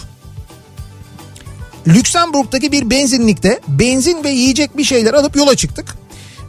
Lüksemburg'daki 1.86 2.72
bir 2.72 2.90
benzinlikte 2.90 3.60
benzin 3.68 4.24
ve 4.24 4.30
yiyecek 4.30 4.76
bir 4.76 4.84
şeyler 4.84 5.14
alıp 5.14 5.36
yola 5.36 5.56
çıktık. 5.56 5.94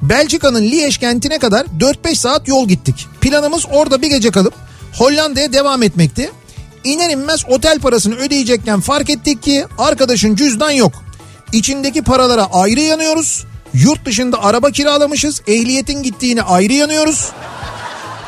Belçika'nın 0.02 0.64
Liège 0.64 1.00
kentine 1.00 1.40
kadar 1.40 1.66
4-5 1.80 2.16
saat 2.16 2.48
yol 2.48 2.68
gittik. 2.68 3.08
Planımız 3.22 3.66
orada 3.72 4.02
bir 4.02 4.08
gece 4.08 4.32
kalıp 4.32 4.54
Hollanda'ya 4.98 5.54
devam 5.54 5.84
etmekti. 5.84 6.32
İner 6.84 7.10
inmez 7.10 7.46
otel 7.50 7.80
parasını 7.80 8.16
ödeyecekken 8.16 8.80
fark 8.80 9.10
ettik 9.10 9.44
ki 9.44 9.66
arkadaşın 9.78 10.36
cüzdan 10.36 10.72
yok. 10.72 11.04
İçindeki 11.54 12.02
paralara 12.02 12.46
ayrı 12.46 12.80
yanıyoruz. 12.80 13.46
Yurt 13.74 14.06
dışında 14.06 14.44
araba 14.44 14.72
kiralamışız. 14.72 15.42
Ehliyetin 15.48 16.04
gittiğini 16.04 16.42
ayrı 16.42 16.74
yanıyoruz. 16.74 17.32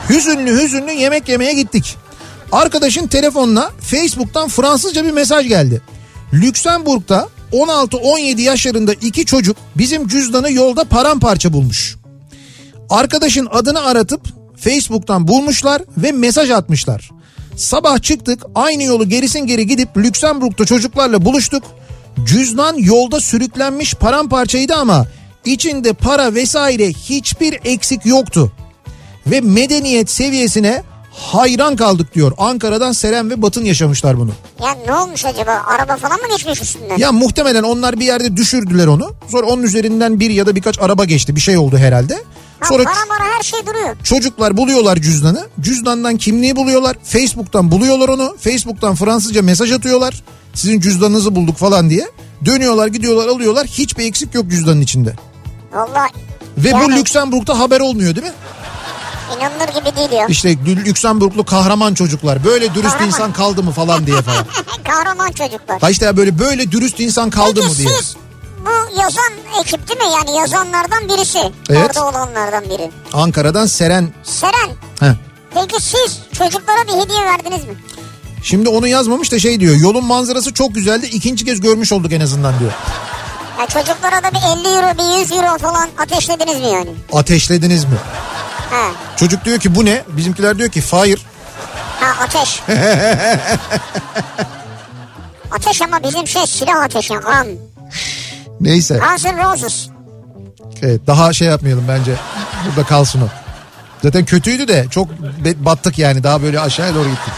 Hüzünlü 0.10 0.64
hüzünlü 0.64 0.92
yemek 0.92 1.30
yemeye 1.30 1.54
gittik. 1.54 1.98
Arkadaşın 2.52 3.08
telefonuna 3.08 3.70
Facebook'tan 3.80 4.50
Fransızca 4.50 5.06
bir 5.06 5.12
mesaj 5.12 5.48
geldi. 5.48 5.82
Lüksemburg'da 6.34 7.30
16-17 7.52 8.42
yaşlarında 8.42 8.94
iki 8.94 9.26
çocuk 9.26 9.58
bizim 9.76 10.08
cüzdanı 10.08 10.52
yolda 10.52 10.84
paramparça 10.84 11.54
bulmuş. 11.54 11.96
Arkadaşın 12.90 13.48
adını 13.52 13.82
aratıp 13.82 14.22
Facebook'tan 14.58 15.28
bulmuşlar 15.28 15.82
ve 15.98 16.12
mesaj 16.12 16.50
atmışlar. 16.50 17.12
Sabah 17.56 18.02
çıktık 18.02 18.44
aynı 18.56 18.84
yolu 18.84 19.10
gerisin 19.10 19.40
geri 19.40 19.68
gidip 19.68 19.98
Lüksemburg'da 19.98 20.66
çocuklarla 20.66 21.26
buluştuk. 21.26 21.64
Cüzdan 22.26 22.78
yolda 22.78 23.20
sürüklenmiş 23.20 23.94
paramparçaydı 23.94 24.76
ama 24.76 25.08
içinde 25.46 25.94
para 25.94 26.36
vesaire 26.36 26.90
hiçbir 26.90 27.60
eksik 27.64 28.06
yoktu. 28.06 28.52
Ve 29.28 29.42
medeniyet 29.42 30.10
seviyesine 30.10 30.84
hayran 31.12 31.76
kaldık 31.76 32.16
diyor. 32.16 32.32
Ankara'dan 32.38 32.92
Seren 32.92 33.30
ve 33.30 33.42
Batın 33.42 33.66
yaşamışlar 33.66 34.18
bunu. 34.18 34.32
Ya 34.64 34.78
ne 34.88 34.96
olmuş 34.96 35.26
acaba? 35.26 35.52
Araba 35.68 35.98
falan 35.98 36.20
mı 36.22 36.28
geçmiş 36.32 36.62
üstünden? 36.62 36.98
Ya 36.98 37.12
muhtemelen 37.12 37.64
onlar 37.64 38.00
bir 38.00 38.06
yerde 38.06 38.38
düşürdüler 38.38 38.88
onu. 38.88 39.12
Sonra 39.32 39.46
onun 39.48 39.64
üzerinden 39.64 40.20
bir 40.20 40.30
ya 40.30 40.46
da 40.46 40.56
birkaç 40.56 40.80
araba 40.80 41.06
geçti. 41.06 41.36
Bir 41.36 41.42
şey 41.42 41.58
oldu 41.58 41.78
herhalde. 41.78 42.24
Ha, 42.60 42.68
Sonra 42.70 42.84
para 42.84 43.06
mara 43.10 43.38
her 43.38 43.44
şey 43.44 43.60
duruyor. 43.68 43.96
çocuklar 44.04 44.58
buluyorlar 44.58 44.98
cüzdanı. 44.98 45.48
Cüzdandan 45.62 46.18
kimliği 46.18 46.56
buluyorlar. 46.56 46.98
Facebook'tan 47.04 47.72
buluyorlar 47.72 48.10
onu. 48.10 48.36
Facebook'tan 48.40 48.96
Fransızca 48.96 49.42
mesaj 49.42 49.72
atıyorlar. 49.72 50.24
Sizin 50.54 50.80
cüzdanınızı 50.80 51.36
bulduk 51.36 51.58
falan 51.58 51.90
diye. 51.90 52.08
Dönüyorlar 52.46 52.88
gidiyorlar 52.88 53.28
alıyorlar. 53.28 53.68
Hiçbir 53.68 54.06
eksik 54.06 54.36
yok 54.36 54.46
cüzdanın 54.50 54.82
içinde. 54.82 55.16
Valla 55.74 56.08
Ve 56.58 56.72
bu 56.74 56.78
Yani- 56.78 56.96
Lüksemburg'da 56.96 57.60
haber 57.60 57.80
olmuyor 57.80 58.16
değil 58.16 58.28
mi? 58.28 58.34
İnanılır 59.38 59.68
gibi 59.80 59.96
değil 59.98 60.12
ya. 60.12 60.26
İşte 60.28 60.52
Lü- 60.54 60.86
Lüksemburglu 60.86 61.44
kahraman 61.46 61.94
çocuklar. 61.94 62.44
Böyle 62.44 62.74
dürüst 62.74 62.90
Kahraman. 62.92 63.08
insan 63.08 63.34
kaldı 63.34 63.64
mı 63.64 63.72
falan 63.72 64.08
diye 64.08 64.22
falan. 64.22 64.46
Kahraman 64.88 65.32
çocuklar. 65.32 65.82
Ha 65.82 65.90
işte 65.90 66.06
ya 66.06 66.18
böyle 66.18 66.40
böyle 66.40 66.72
dürüst 66.72 67.00
insan 67.00 67.30
kaldı 67.30 67.52
Peki 67.56 67.68
mı 67.68 67.76
diye. 67.78 67.90
siz 67.90 68.16
bu 68.66 69.00
yazan 69.02 69.32
ekip 69.62 69.88
değil 69.90 70.00
mi? 70.00 70.06
Yani 70.18 70.38
yazanlardan 70.38 71.10
birisi. 71.10 71.40
Evet. 71.70 71.98
Orada 71.98 72.08
olanlardan 72.10 72.64
biri. 72.64 72.92
Ankara'dan 73.14 73.66
Seren. 73.66 74.14
Seren 74.24 74.70
Heh. 75.00 75.14
peki 75.54 75.82
siz 75.84 76.20
çocuklara 76.38 76.84
bir 76.88 77.06
hediye 77.06 77.26
verdiniz 77.26 77.66
mi? 77.66 77.76
Şimdi 78.44 78.70
onu 78.70 78.88
yazmamış 78.88 79.32
da 79.32 79.40
şey 79.40 79.60
diyor. 79.60 79.76
Yolun 79.76 80.06
manzarası 80.06 80.54
çok 80.54 80.76
güzeldi. 80.76 81.06
ikinci 81.06 81.46
kez 81.46 81.62
görmüş 81.62 81.92
olduk 81.92 82.12
en 82.14 82.22
azından 82.22 82.60
diyor. 82.60 82.72
Ya 83.60 83.66
çocuklara 83.68 84.24
da 84.24 84.32
bir 84.32 84.60
50 84.60 84.68
euro 84.76 84.98
bir 84.98 85.20
100 85.22 85.32
euro 85.32 85.58
falan 85.58 85.90
ateşlediniz 85.98 86.60
mi 86.60 86.66
yani? 86.68 86.90
Ateşlediniz 87.14 87.86
mi? 87.86 87.96
Ha, 88.72 88.92
Çocuk 89.18 89.46
diyor 89.46 89.60
ki 89.60 89.76
bu 89.76 89.86
ne? 89.86 90.04
Bizimkiler 90.08 90.58
diyor 90.58 90.70
ki 90.70 90.82
fire. 90.82 91.20
ha 92.00 92.24
ateş. 92.24 92.62
ateş 95.52 95.82
ama 95.82 96.04
bizim 96.04 96.28
şey 96.28 96.48
silah 96.48 96.84
ateşi. 96.84 97.14
Gun. 97.14 97.60
Neyse. 98.62 99.00
Guns 99.10 99.26
N' 99.26 99.44
Roses. 99.44 99.88
Evet, 100.82 101.02
daha 101.08 101.34
şey 101.34 101.48
yapmayalım 101.48 101.86
bence. 101.88 102.16
Burada 102.68 102.84
kalsın 102.88 103.22
o. 103.22 103.28
Zaten 104.04 104.26
kötüydü 104.26 104.68
de 104.68 104.86
çok 104.92 105.08
battık 105.58 106.00
yani. 106.00 106.24
Daha 106.24 106.42
böyle 106.42 106.60
aşağıya 106.60 106.96
doğru 106.96 107.10
gittik. 107.10 107.34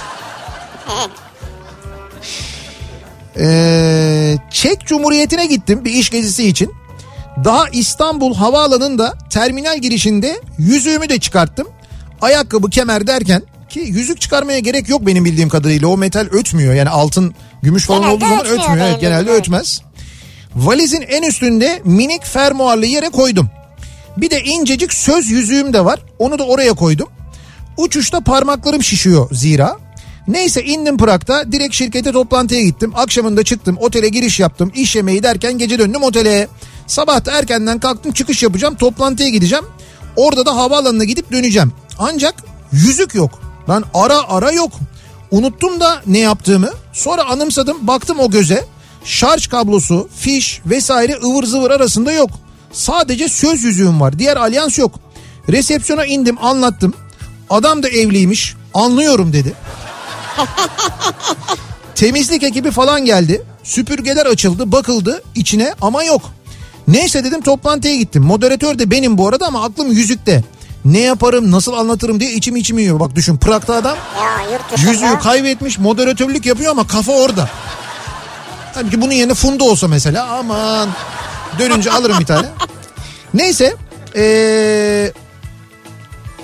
Evet. 0.98 1.10
Ee, 3.40 4.38
Çek 4.52 4.86
Cumhuriyeti'ne 4.86 5.46
gittim 5.46 5.86
bir 5.86 5.92
iş 5.92 6.10
gezisi 6.10 6.48
için. 6.48 6.74
Daha 7.44 7.70
İstanbul 7.70 8.36
Havaalanı'nda 8.36 9.14
terminal 9.30 9.80
girişinde 9.80 10.42
yüzüğümü 10.58 11.10
de 11.10 11.20
çıkarttım. 11.20 11.68
Ayakkabı 12.22 12.70
kemer 12.70 13.08
derken 13.08 13.42
ki 13.70 13.80
yüzük 13.80 14.22
çıkarmaya 14.22 14.60
gerek 14.60 14.90
yok 14.90 15.06
benim 15.06 15.26
bildiğim 15.26 15.50
kadarıyla. 15.50 15.88
O 15.88 15.98
metal 15.98 16.28
ötmüyor 16.32 16.74
yani 16.74 16.90
altın 16.90 17.36
gümüş 17.62 17.86
falan 17.86 18.02
Genelde 18.02 18.16
olduğu 18.16 18.26
zaman 18.26 18.46
ötmüyor 18.46 18.64
ötmüyor. 18.64 18.88
Evet, 18.88 19.02
genelde 19.02 19.22
bildiğim. 19.22 19.40
ötmez. 19.40 19.82
Valizin 20.56 21.02
en 21.02 21.24
üstünde 21.24 21.82
minik 21.84 22.26
fermuarlı 22.26 22.86
yere 22.86 23.10
koydum. 23.10 23.50
Bir 24.18 24.30
de 24.30 24.44
incecik 24.44 24.94
söz 24.94 25.30
yüzüğüm 25.30 25.74
de 25.74 25.86
var. 25.86 26.00
Onu 26.20 26.40
da 26.40 26.44
oraya 26.44 26.74
koydum. 26.74 27.08
Uçuşta 27.78 28.22
parmaklarım 28.22 28.84
şişiyor 28.84 29.28
zira. 29.32 29.78
Neyse 30.28 30.64
indim 30.64 30.98
Prag'da 30.98 31.52
direkt 31.52 31.76
şirkete 31.76 32.12
toplantıya 32.12 32.62
gittim. 32.62 32.92
Akşamında 32.96 33.44
çıktım 33.44 33.78
otele 33.80 34.10
giriş 34.10 34.40
yaptım. 34.40 34.72
İş 34.76 34.96
yemeği 34.96 35.24
derken 35.24 35.58
gece 35.58 35.80
döndüm 35.80 36.04
otele. 36.04 36.48
Sabah 36.88 37.26
da 37.26 37.32
erkenden 37.32 37.80
kalktım 37.80 38.12
çıkış 38.12 38.44
yapacağım 38.44 38.76
toplantıya 38.76 39.30
gideceğim. 39.30 39.66
Orada 40.16 40.46
da 40.46 40.56
havaalanına 40.56 41.04
gidip 41.04 41.32
döneceğim. 41.32 41.74
Ancak 42.00 42.36
yüzük 42.72 43.16
yok. 43.16 43.40
Ben 43.70 43.84
ara 43.94 44.30
ara 44.30 44.52
yok. 44.52 44.72
Unuttum 45.32 45.80
da 45.80 46.02
ne 46.08 46.20
yaptığımı. 46.20 46.70
Sonra 46.94 47.24
anımsadım 47.26 47.88
baktım 47.88 48.20
o 48.20 48.32
göze. 48.32 48.66
Şarj 49.06 49.48
kablosu, 49.48 50.10
fiş 50.20 50.62
vesaire 50.66 51.20
ıvır 51.24 51.44
zıvır 51.44 51.72
arasında 51.72 52.12
yok. 52.12 52.30
Sadece 52.72 53.30
söz 53.30 53.64
yüzüğüm 53.64 54.02
var. 54.02 54.20
Diğer 54.20 54.38
alyans 54.38 54.80
yok. 54.80 55.00
Resepsiyona 55.50 56.06
indim 56.06 56.38
anlattım. 56.46 56.94
Adam 57.50 57.84
da 57.84 57.90
evliymiş. 57.90 58.56
Anlıyorum 58.74 59.34
dedi. 59.34 59.54
Temizlik 61.96 62.44
ekibi 62.44 62.72
falan 62.72 63.06
geldi. 63.06 63.44
Süpürgeler 63.64 64.26
açıldı, 64.26 64.72
bakıldı 64.72 65.24
içine 65.36 65.74
ama 65.82 66.04
yok. 66.04 66.22
Neyse 66.88 67.24
dedim 67.24 67.42
toplantıya 67.42 67.96
gittim. 67.96 68.24
Moderatör 68.24 68.80
de 68.80 68.92
benim 68.92 69.18
bu 69.18 69.28
arada 69.28 69.48
ama 69.48 69.64
aklım 69.64 69.92
yüzükte. 69.92 70.44
Ne 70.86 71.00
yaparım, 71.00 71.52
nasıl 71.52 71.74
anlatırım 71.74 72.20
diye 72.20 72.32
içim 72.32 72.56
içim 72.56 72.78
yiyor. 72.80 73.00
Bak 73.00 73.16
düşün 73.16 73.38
Prag'da 73.38 73.76
adam 73.76 73.98
Ya 74.22 74.92
yüzüğü 74.92 75.20
kaybetmiş, 75.20 75.80
moderatörlük 75.80 76.46
yapıyor 76.46 76.72
ama 76.72 76.88
kafa 76.88 77.12
orada. 77.12 77.50
Tabii 78.74 78.90
ki 78.90 79.02
bunun 79.02 79.12
yerine 79.12 79.34
Funda 79.34 79.64
olsa 79.64 79.88
mesela 79.88 80.28
aman 80.28 80.90
dönünce 81.60 81.92
alırım 81.92 82.20
bir 82.20 82.26
tane. 82.26 82.48
Neyse 83.34 83.76
ee, 84.16 85.12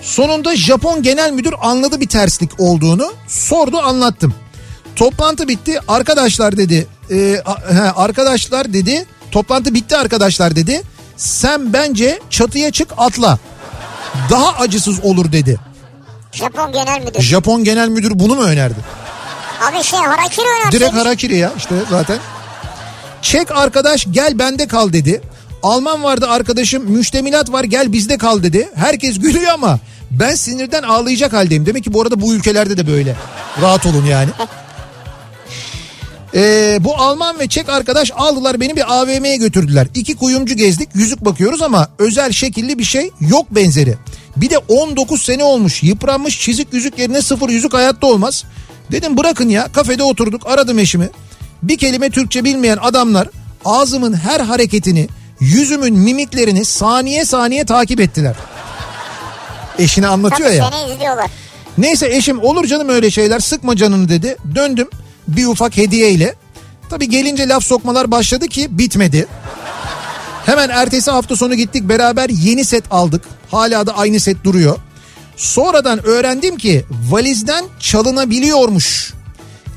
sonunda 0.02 0.56
Japon 0.56 1.02
genel 1.04 1.32
müdür 1.32 1.54
anladı 1.62 2.00
bir 2.00 2.08
terslik 2.08 2.52
olduğunu 2.60 3.14
sordu 3.28 3.78
anlattım. 3.78 4.34
Toplantı 4.96 5.48
bitti 5.48 5.80
arkadaşlar 5.88 6.58
dedi 6.58 6.88
a- 7.46 7.74
he, 7.74 7.92
arkadaşlar 7.92 8.74
dedi 8.74 9.06
toplantı 9.32 9.74
bitti 9.74 9.98
arkadaşlar 9.98 10.56
dedi. 10.56 10.82
Sen 11.18 11.74
bence 11.74 12.20
çatıya 12.30 12.72
çık 12.72 12.88
atla. 12.98 13.40
Daha 14.30 14.52
acısız 14.60 15.00
olur 15.06 15.32
dedi. 15.32 15.58
Japon 16.32 16.72
genel 16.72 17.02
müdür. 17.02 17.22
Japon 17.22 17.64
genel 17.64 17.90
müdür 17.90 18.12
bunu 18.20 18.36
mu 18.36 18.44
önerdi? 18.44 18.80
Abi 19.62 19.84
şey 19.84 20.00
harakiri 20.00 20.46
önersin. 20.46 20.72
Direkt 20.72 20.94
harakiri 20.96 21.36
ya 21.38 21.52
işte 21.58 21.76
zaten. 21.90 22.18
Çek 23.22 23.52
arkadaş 23.52 24.08
gel 24.12 24.40
bende 24.40 24.68
kal 24.68 24.94
dedi. 24.94 25.22
Alman 25.64 26.04
vardı 26.04 26.28
arkadaşım 26.30 26.84
müştemilat 26.92 27.52
var 27.52 27.64
gel 27.64 27.94
bizde 27.94 28.18
kal 28.18 28.44
dedi. 28.44 28.70
Herkes 28.76 29.20
gülüyor 29.20 29.54
ama 29.54 29.80
ben 30.12 30.36
sinirden 30.36 30.84
ağlayacak 30.84 31.34
haldeyim. 31.34 31.66
Demek 31.66 31.84
ki 31.84 31.94
bu 31.94 32.02
arada 32.02 32.22
bu 32.22 32.34
ülkelerde 32.34 32.78
de 32.78 32.88
böyle. 32.88 33.16
Rahat 33.62 33.86
olun 33.86 34.06
yani. 34.06 34.30
Ee, 36.36 36.78
bu 36.82 36.96
Alman 36.96 37.40
ve 37.40 37.48
Çek 37.48 37.70
arkadaş 37.70 38.12
aldılar 38.16 38.60
beni 38.60 38.76
bir 38.76 38.94
AVM'ye 38.94 39.38
götürdüler. 39.38 39.88
İki 39.96 40.16
kuyumcu 40.16 40.56
gezdik 40.56 40.90
yüzük 40.94 41.26
bakıyoruz 41.26 41.62
ama 41.62 41.90
özel 42.00 42.32
şekilli 42.32 42.80
bir 42.80 42.84
şey 42.84 43.12
yok 43.20 43.46
benzeri. 43.52 43.96
Bir 44.36 44.50
de 44.50 44.58
19 44.58 45.22
sene 45.22 45.44
olmuş 45.44 45.84
yıpranmış 45.84 46.40
çizik 46.40 46.74
yüzük 46.74 47.00
yerine 47.00 47.22
sıfır 47.22 47.50
yüzük 47.50 47.74
hayatta 47.74 48.08
olmaz. 48.08 48.44
Dedim 48.92 49.18
bırakın 49.18 49.50
ya 49.50 49.68
kafede 49.72 50.04
oturduk 50.04 50.48
aradım 50.48 50.80
eşimi. 50.80 51.10
Bir 51.64 51.78
kelime 51.78 52.10
Türkçe 52.10 52.44
bilmeyen 52.44 52.78
adamlar 52.82 53.28
ağzımın 53.66 54.14
her 54.14 54.40
hareketini 54.40 55.08
yüzümün 55.40 55.94
mimiklerini 55.94 56.66
saniye 56.66 57.26
saniye 57.26 57.66
takip 57.66 58.00
ettiler. 58.00 58.36
Eşine 59.80 60.08
anlatıyor 60.08 60.50
Tabii 60.50 60.58
ya. 60.60 60.72
seni 60.72 60.94
izliyorlar. 60.94 61.32
Neyse 61.78 62.16
eşim 62.16 62.44
olur 62.44 62.66
canım 62.66 62.90
öyle 62.90 63.12
şeyler 63.12 63.40
sıkma 63.40 63.76
canını 63.76 64.10
dedi. 64.10 64.38
Döndüm 64.56 64.90
bir 65.38 65.46
ufak 65.46 65.78
hediyeyle. 65.78 66.36
Tabii 66.90 67.10
gelince 67.10 67.48
laf 67.48 67.64
sokmalar 67.64 68.12
başladı 68.12 68.48
ki 68.48 68.68
bitmedi. 68.78 69.28
Hemen 70.46 70.70
ertesi 70.70 71.12
hafta 71.12 71.36
sonu 71.36 71.56
gittik 71.56 71.90
beraber 71.90 72.30
yeni 72.30 72.66
set 72.66 72.84
aldık. 72.92 73.24
Hala 73.52 73.88
da 73.88 73.98
aynı 73.98 74.20
set 74.20 74.44
duruyor. 74.44 74.78
Sonradan 75.38 76.06
öğrendim 76.06 76.58
ki 76.58 76.86
valizden 77.10 77.66
çalınabiliyormuş. 77.80 79.14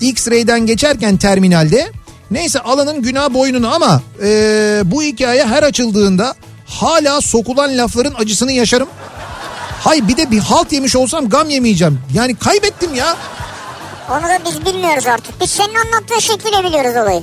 X-ray'den 0.01 0.67
geçerken 0.67 1.17
terminalde. 1.17 1.93
Neyse 2.31 2.61
alanın 2.61 3.03
günah 3.03 3.35
boynunu 3.35 3.75
ama 3.75 4.03
eee, 4.23 4.83
bu 4.85 5.03
hikaye 5.03 5.45
her 5.47 5.63
açıldığında 5.63 6.35
hala 6.67 7.21
sokulan 7.21 7.79
lafların 7.79 8.15
acısını 8.19 8.53
yaşarım. 8.53 8.89
Hay 9.81 10.09
bir 10.09 10.17
de 10.17 10.31
bir 10.31 10.39
halt 10.39 10.73
yemiş 10.73 10.97
olsam 10.97 11.29
gam 11.29 11.51
yemeyeceğim. 11.51 12.01
Yani 12.15 12.35
kaybettim 12.35 12.95
ya. 12.95 13.17
Onu 14.13 14.23
da 14.23 14.39
biz 14.47 14.67
bilmiyoruz 14.67 15.07
artık. 15.07 15.41
Biz 15.41 15.51
senin 15.51 15.75
anlattığın 15.75 16.19
şekliyle 16.19 16.65
biliyoruz 16.65 16.97
olayı. 17.03 17.23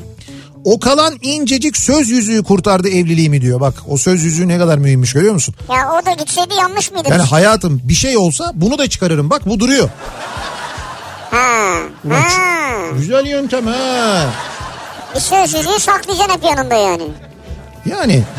O 0.65 0.79
kalan 0.79 1.17
incecik 1.21 1.77
söz 1.77 2.09
yüzüğü 2.09 2.43
kurtardı 2.43 2.89
evliliğimi 2.89 3.41
diyor. 3.41 3.59
Bak 3.59 3.73
o 3.87 3.97
söz 3.97 4.23
yüzüğü 4.23 4.47
ne 4.47 4.57
kadar 4.57 4.77
mühimmiş 4.77 5.13
görüyor 5.13 5.33
musun? 5.33 5.55
Ya 5.73 5.91
o 5.91 6.05
da 6.05 6.11
gitseydi 6.11 6.53
yanlış 6.53 6.91
mıydı? 6.91 7.07
Yani 7.11 7.21
hayatım 7.21 7.81
bir 7.83 7.93
şey 7.93 8.17
olsa 8.17 8.51
bunu 8.53 8.77
da 8.77 8.89
çıkarırım. 8.89 9.29
Bak 9.29 9.41
bu 9.45 9.59
duruyor. 9.59 9.89
Ha. 11.31 11.75
Ulan 12.05 12.21
Ha. 12.21 12.69
Güzel 12.97 13.25
yöntem 13.25 13.67
ha. 13.67 14.25
Bir 15.15 15.19
söz 15.19 15.53
yüzüğü 15.53 15.79
saklayacaksın 15.79 16.33
hep 16.33 16.43
yanında 16.43 16.75
yani. 16.75 17.03
Yani 17.85 18.23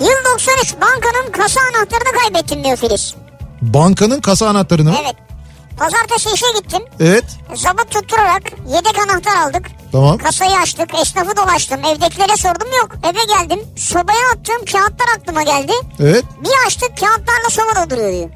Yıl 0.00 0.32
93 0.34 0.74
bankanın 0.80 1.32
kasa 1.32 1.60
anahtarını 1.60 2.18
kaybettim 2.22 2.64
diyor 2.64 2.76
Filiz. 2.76 3.14
bankanın 3.62 4.20
kasa 4.20 4.48
anahtarını. 4.48 4.90
mı? 4.90 4.96
Evet. 5.04 5.16
Pazartesi 5.78 6.28
işe 6.34 6.46
gittim. 6.60 6.82
Evet. 7.00 7.24
Zabıt 7.54 7.90
tutturarak 7.90 8.42
yedek 8.68 8.98
anahtar 8.98 9.36
aldık. 9.48 9.66
Tamam. 9.92 10.18
Kasayı 10.18 10.56
açtık, 10.58 10.94
esnafı 11.02 11.36
dolaştım. 11.36 11.80
Evdekilere 11.84 12.36
sordum 12.36 12.68
yok. 12.82 12.90
Eve 13.04 13.18
geldim. 13.38 13.60
Sobaya 13.76 14.18
attığım 14.34 14.64
kağıtlar 14.72 15.06
aklıma 15.18 15.42
geldi. 15.42 15.72
Evet. 16.00 16.24
Bir 16.44 16.66
açtık 16.66 16.88
kağıtlarla 17.00 17.50
soba 17.50 17.90
duruyor 17.90 18.12
diyor. 18.12 18.30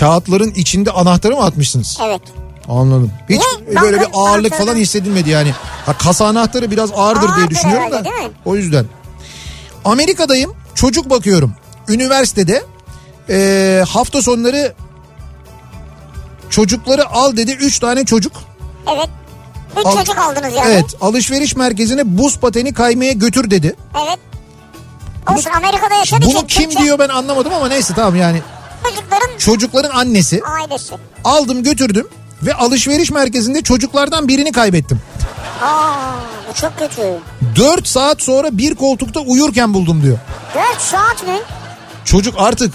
Kağıtların 0.00 0.50
içinde 0.50 0.90
anahtarı 0.90 1.36
mı 1.36 1.44
atmışsınız? 1.44 1.98
Evet. 2.06 2.22
Anladım. 2.68 3.12
Hiç 3.28 3.42
Ne? 3.72 3.80
böyle 3.82 4.00
bir 4.00 4.06
ağırlık 4.14 4.54
falan 4.54 4.74
hissedilmedi 4.76 5.30
yani. 5.30 5.54
Ha, 5.86 5.98
kasa 5.98 6.26
anahtarı 6.26 6.70
biraz 6.70 6.90
ağırdır 6.92 7.20
diye 7.22 7.30
Ağırdır 7.32 7.50
düşünüyorum 7.50 7.92
da. 7.92 7.96
herhalde, 7.96 8.10
değil 8.10 8.28
mi? 8.28 8.34
O 8.44 8.56
yüzden. 8.56 8.86
Amerika'dayım. 9.84 10.54
Çocuk 10.74 11.10
bakıyorum. 11.10 11.54
Üniversitede 11.88 12.62
ee, 13.30 13.84
hafta 13.88 14.22
sonları 14.22 14.74
çocukları 16.54 17.06
al 17.10 17.36
dedi. 17.36 17.52
Üç 17.52 17.78
tane 17.78 18.04
çocuk. 18.04 18.32
Evet. 18.94 19.08
Üç 19.80 19.86
Al- 19.86 19.96
çocuk 19.98 20.18
aldınız 20.18 20.54
yani. 20.54 20.72
Evet 20.72 20.84
alışveriş 21.00 21.56
merkezine 21.56 22.18
buz 22.18 22.38
pateni 22.38 22.72
kaymaya 22.74 23.12
götür 23.12 23.50
dedi. 23.50 23.76
Evet. 24.06 24.18
Olsun 25.32 25.50
Amerika'da 25.50 25.94
yaşadığı 25.94 26.24
Bunu 26.26 26.32
için 26.32 26.46
kim 26.46 26.64
Türkçe 26.70 26.84
diyor 26.84 26.98
ben 26.98 27.08
anlamadım 27.08 27.52
ama 27.54 27.68
neyse 27.68 27.94
tamam 27.96 28.16
yani. 28.16 28.42
Çocukların 28.84 29.38
Çocukların 29.38 29.90
annesi 29.90 30.40
ailesi. 30.44 30.94
aldım 31.24 31.62
götürdüm 31.62 32.08
ve 32.42 32.54
alışveriş 32.54 33.10
merkezinde 33.10 33.62
çocuklardan 33.62 34.28
birini 34.28 34.52
kaybettim. 34.52 35.00
Aa, 35.62 35.92
bu 36.50 36.54
çok 36.60 36.78
kötü. 36.78 37.02
4 37.56 37.88
saat 37.88 38.22
sonra 38.22 38.58
bir 38.58 38.74
koltukta 38.74 39.20
uyurken 39.20 39.74
buldum 39.74 40.02
diyor. 40.02 40.18
4 40.72 40.80
saat 40.80 41.22
mi? 41.26 41.38
Çocuk 42.04 42.34
artık 42.38 42.74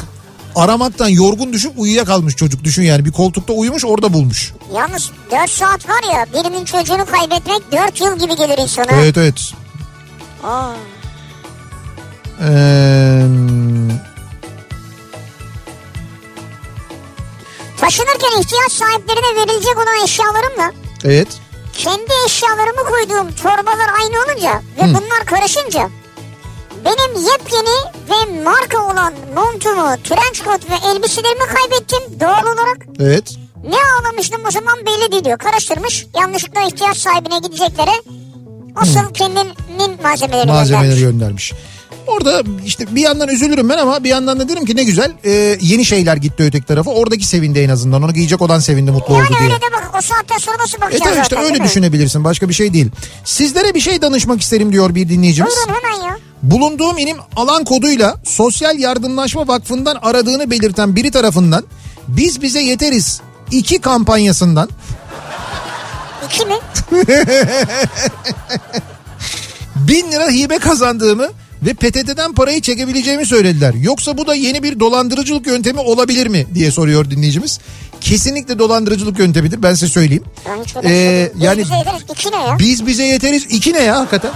aramaktan 0.56 1.08
yorgun 1.08 1.54
düşüp 1.54 1.72
uyuyakalmış 1.78 2.36
çocuk 2.36 2.64
düşün 2.64 2.84
yani 2.84 3.06
bir 3.06 3.12
koltukta 3.12 3.54
uyumuş 3.54 3.86
orada 3.86 4.14
bulmuş. 4.14 4.54
Yalnız 4.76 5.12
4 5.32 5.50
saat 5.52 5.90
var 5.90 6.14
ya 6.14 6.26
birinin 6.34 6.66
çocuğunu 6.66 7.06
kaybetmek 7.06 7.72
4 7.72 8.02
yıl 8.02 8.20
gibi 8.20 8.36
gelir 8.36 8.58
insana. 8.58 8.92
Evet 8.92 9.18
evet. 9.18 9.52
Aa, 10.44 10.72
Ee, 12.42 13.24
taşınırken 17.78 18.42
ihtiyaç 18.42 18.72
sahiplerine 18.72 19.36
verilecek 19.42 19.78
olan 19.78 20.04
eşyalarımla 20.04 20.72
evet. 21.04 21.28
kendi 21.74 22.14
eşyalarımı 22.26 22.84
koyduğum 22.90 23.32
torbalar 23.32 23.90
aynı 24.02 24.16
olunca 24.24 24.62
ve 24.78 24.82
bunlar 24.84 25.26
karışınca 25.26 25.90
benim 26.86 27.26
yepyeni 27.32 27.78
ve 28.10 28.44
marka 28.44 28.84
olan 28.92 29.14
montumu, 29.36 29.96
trench 30.04 30.44
coat 30.46 30.62
ve 30.70 30.76
elbiselerimi 30.90 31.46
kaybettim 31.56 32.20
doğal 32.20 32.44
olarak. 32.54 32.78
Evet. 33.00 33.36
Ne 33.64 33.76
ağlamıştım 34.00 34.42
o 34.48 34.52
zaman 34.52 34.76
belli 34.86 35.12
değil 35.12 35.24
diyor. 35.26 35.38
Karıştırmış 35.38 36.06
yanlışlıkla 36.20 36.62
ihtiyaç 36.62 36.98
sahibine 36.98 37.40
gideceklere 37.40 37.92
asıl 38.76 39.14
kendinin 39.14 40.02
malzemelerini 40.04 40.52
Malzemeleri 40.52 41.00
göndermiş. 41.00 41.50
göndermiş. 41.50 41.54
Orada 42.08 42.44
işte 42.66 42.96
bir 42.96 43.02
yandan 43.02 43.28
üzülürüm 43.30 43.70
ben 43.70 43.78
ama 43.78 44.04
bir 44.04 44.10
yandan 44.10 44.40
da 44.40 44.50
derim 44.50 44.66
ki 44.66 44.76
ne 44.76 44.84
güzel 44.84 45.12
e, 45.26 45.58
yeni 45.62 45.86
şeyler 45.86 46.18
gitti 46.18 46.44
öteki 46.44 46.66
tarafa. 46.66 46.92
Oradaki 46.92 47.26
sevindi 47.26 47.60
en 47.60 47.70
azından. 47.70 48.04
Onu 48.04 48.14
giyecek 48.14 48.42
olan 48.42 48.60
sevindi 48.60 48.92
mutlu 48.92 49.14
Yani 49.14 49.24
oldu 49.24 49.34
diye. 49.40 49.50
öyle 49.50 49.62
de 49.62 49.66
bak 49.74 49.92
o 49.98 50.02
saatten 50.02 50.38
sonra 50.38 50.58
nasıl 50.58 50.78
E 50.78 50.82
bakacağız 50.82 51.04
tabii 51.04 51.10
zaten 51.16 51.24
işte 51.24 51.36
değil 51.36 51.52
öyle 51.54 51.64
düşünebilirsin 51.64 52.24
başka 52.24 52.50
bir 52.50 52.54
şey 52.54 52.74
değil. 52.74 52.92
Sizlere 53.26 53.76
bir 53.76 53.80
şey 53.80 54.02
danışmak 54.02 54.42
isterim 54.42 54.72
diyor 54.74 54.96
bir 54.96 55.10
dinleyicimiz. 55.10 55.54
Buyurun 55.56 55.82
hemen 55.84 56.08
ya. 56.08 56.18
Bulunduğum 56.44 56.98
ilim 56.98 57.18
alan 57.36 57.64
koduyla 57.64 58.16
Sosyal 58.24 58.80
Yardımlaşma 58.80 59.48
Vakfı'ndan 59.48 59.98
aradığını 60.02 60.52
belirten 60.52 60.96
biri 60.96 61.12
tarafından 61.12 61.64
biz 62.08 62.42
bize 62.42 62.62
yeteriz 62.62 63.22
iki 63.52 63.80
kampanyasından 63.82 64.70
İki 66.26 66.46
mi? 66.46 66.54
bin 69.76 70.12
lira 70.12 70.30
hibe 70.30 70.58
kazandığımı 70.58 71.28
ve 71.62 71.74
PTT'den 71.74 72.34
parayı 72.34 72.62
çekebileceğimi 72.62 73.26
söylediler. 73.26 73.74
Yoksa 73.74 74.18
bu 74.18 74.28
da 74.28 74.36
yeni 74.36 74.64
bir 74.64 74.80
dolandırıcılık 74.80 75.48
yöntemi 75.48 75.80
olabilir 75.80 76.28
mi 76.28 76.48
diye 76.54 76.72
soruyor 76.72 77.10
dinleyicimiz. 77.12 77.60
Kesinlikle 78.02 78.60
dolandırıcılık 78.60 79.20
yöntemidir 79.20 79.64
ben 79.64 79.74
size 79.74 79.88
söyleyeyim. 79.88 80.24
Ben 80.50 80.64
şey 80.64 80.82
Ee, 80.82 80.86
değil. 80.86 81.30
Biz 81.36 81.44
yani 81.44 81.60
bize 81.62 81.76
yederiz. 81.76 82.02
İki 82.12 82.32
ne 82.32 82.36
ya? 82.36 82.60
biz 82.60 82.88
bize 82.88 83.04
yeteriz 83.04 83.46
iki 83.50 83.74
ne 83.74 83.82
ya 83.84 84.00
hakikaten? 84.00 84.32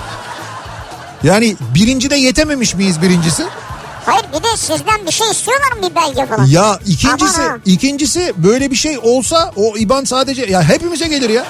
Yani 1.24 1.55
birinci 1.76 2.09
de 2.09 2.15
yetememiş 2.15 2.76
miyiz 2.76 3.01
birincisi? 3.01 3.43
Hayır 4.05 4.26
bir 4.38 4.43
de 4.43 4.57
sizden 4.57 5.05
bir 5.07 5.11
şey 5.11 5.32
istiyorlar 5.32 5.71
mı 5.71 5.89
bir 5.89 5.95
belge 5.95 6.26
falan? 6.26 6.45
Ya 6.45 6.80
ikincisi 6.86 7.41
Aman 7.41 7.49
ha. 7.49 7.57
ikincisi 7.65 8.34
böyle 8.38 8.71
bir 8.71 8.76
şey 8.76 8.97
olsa 9.03 9.53
o 9.55 9.78
IBAN 9.78 10.03
sadece 10.03 10.45
ya 10.45 10.63
hepimize 10.63 11.07
gelir 11.07 11.30
ya. 11.30 11.45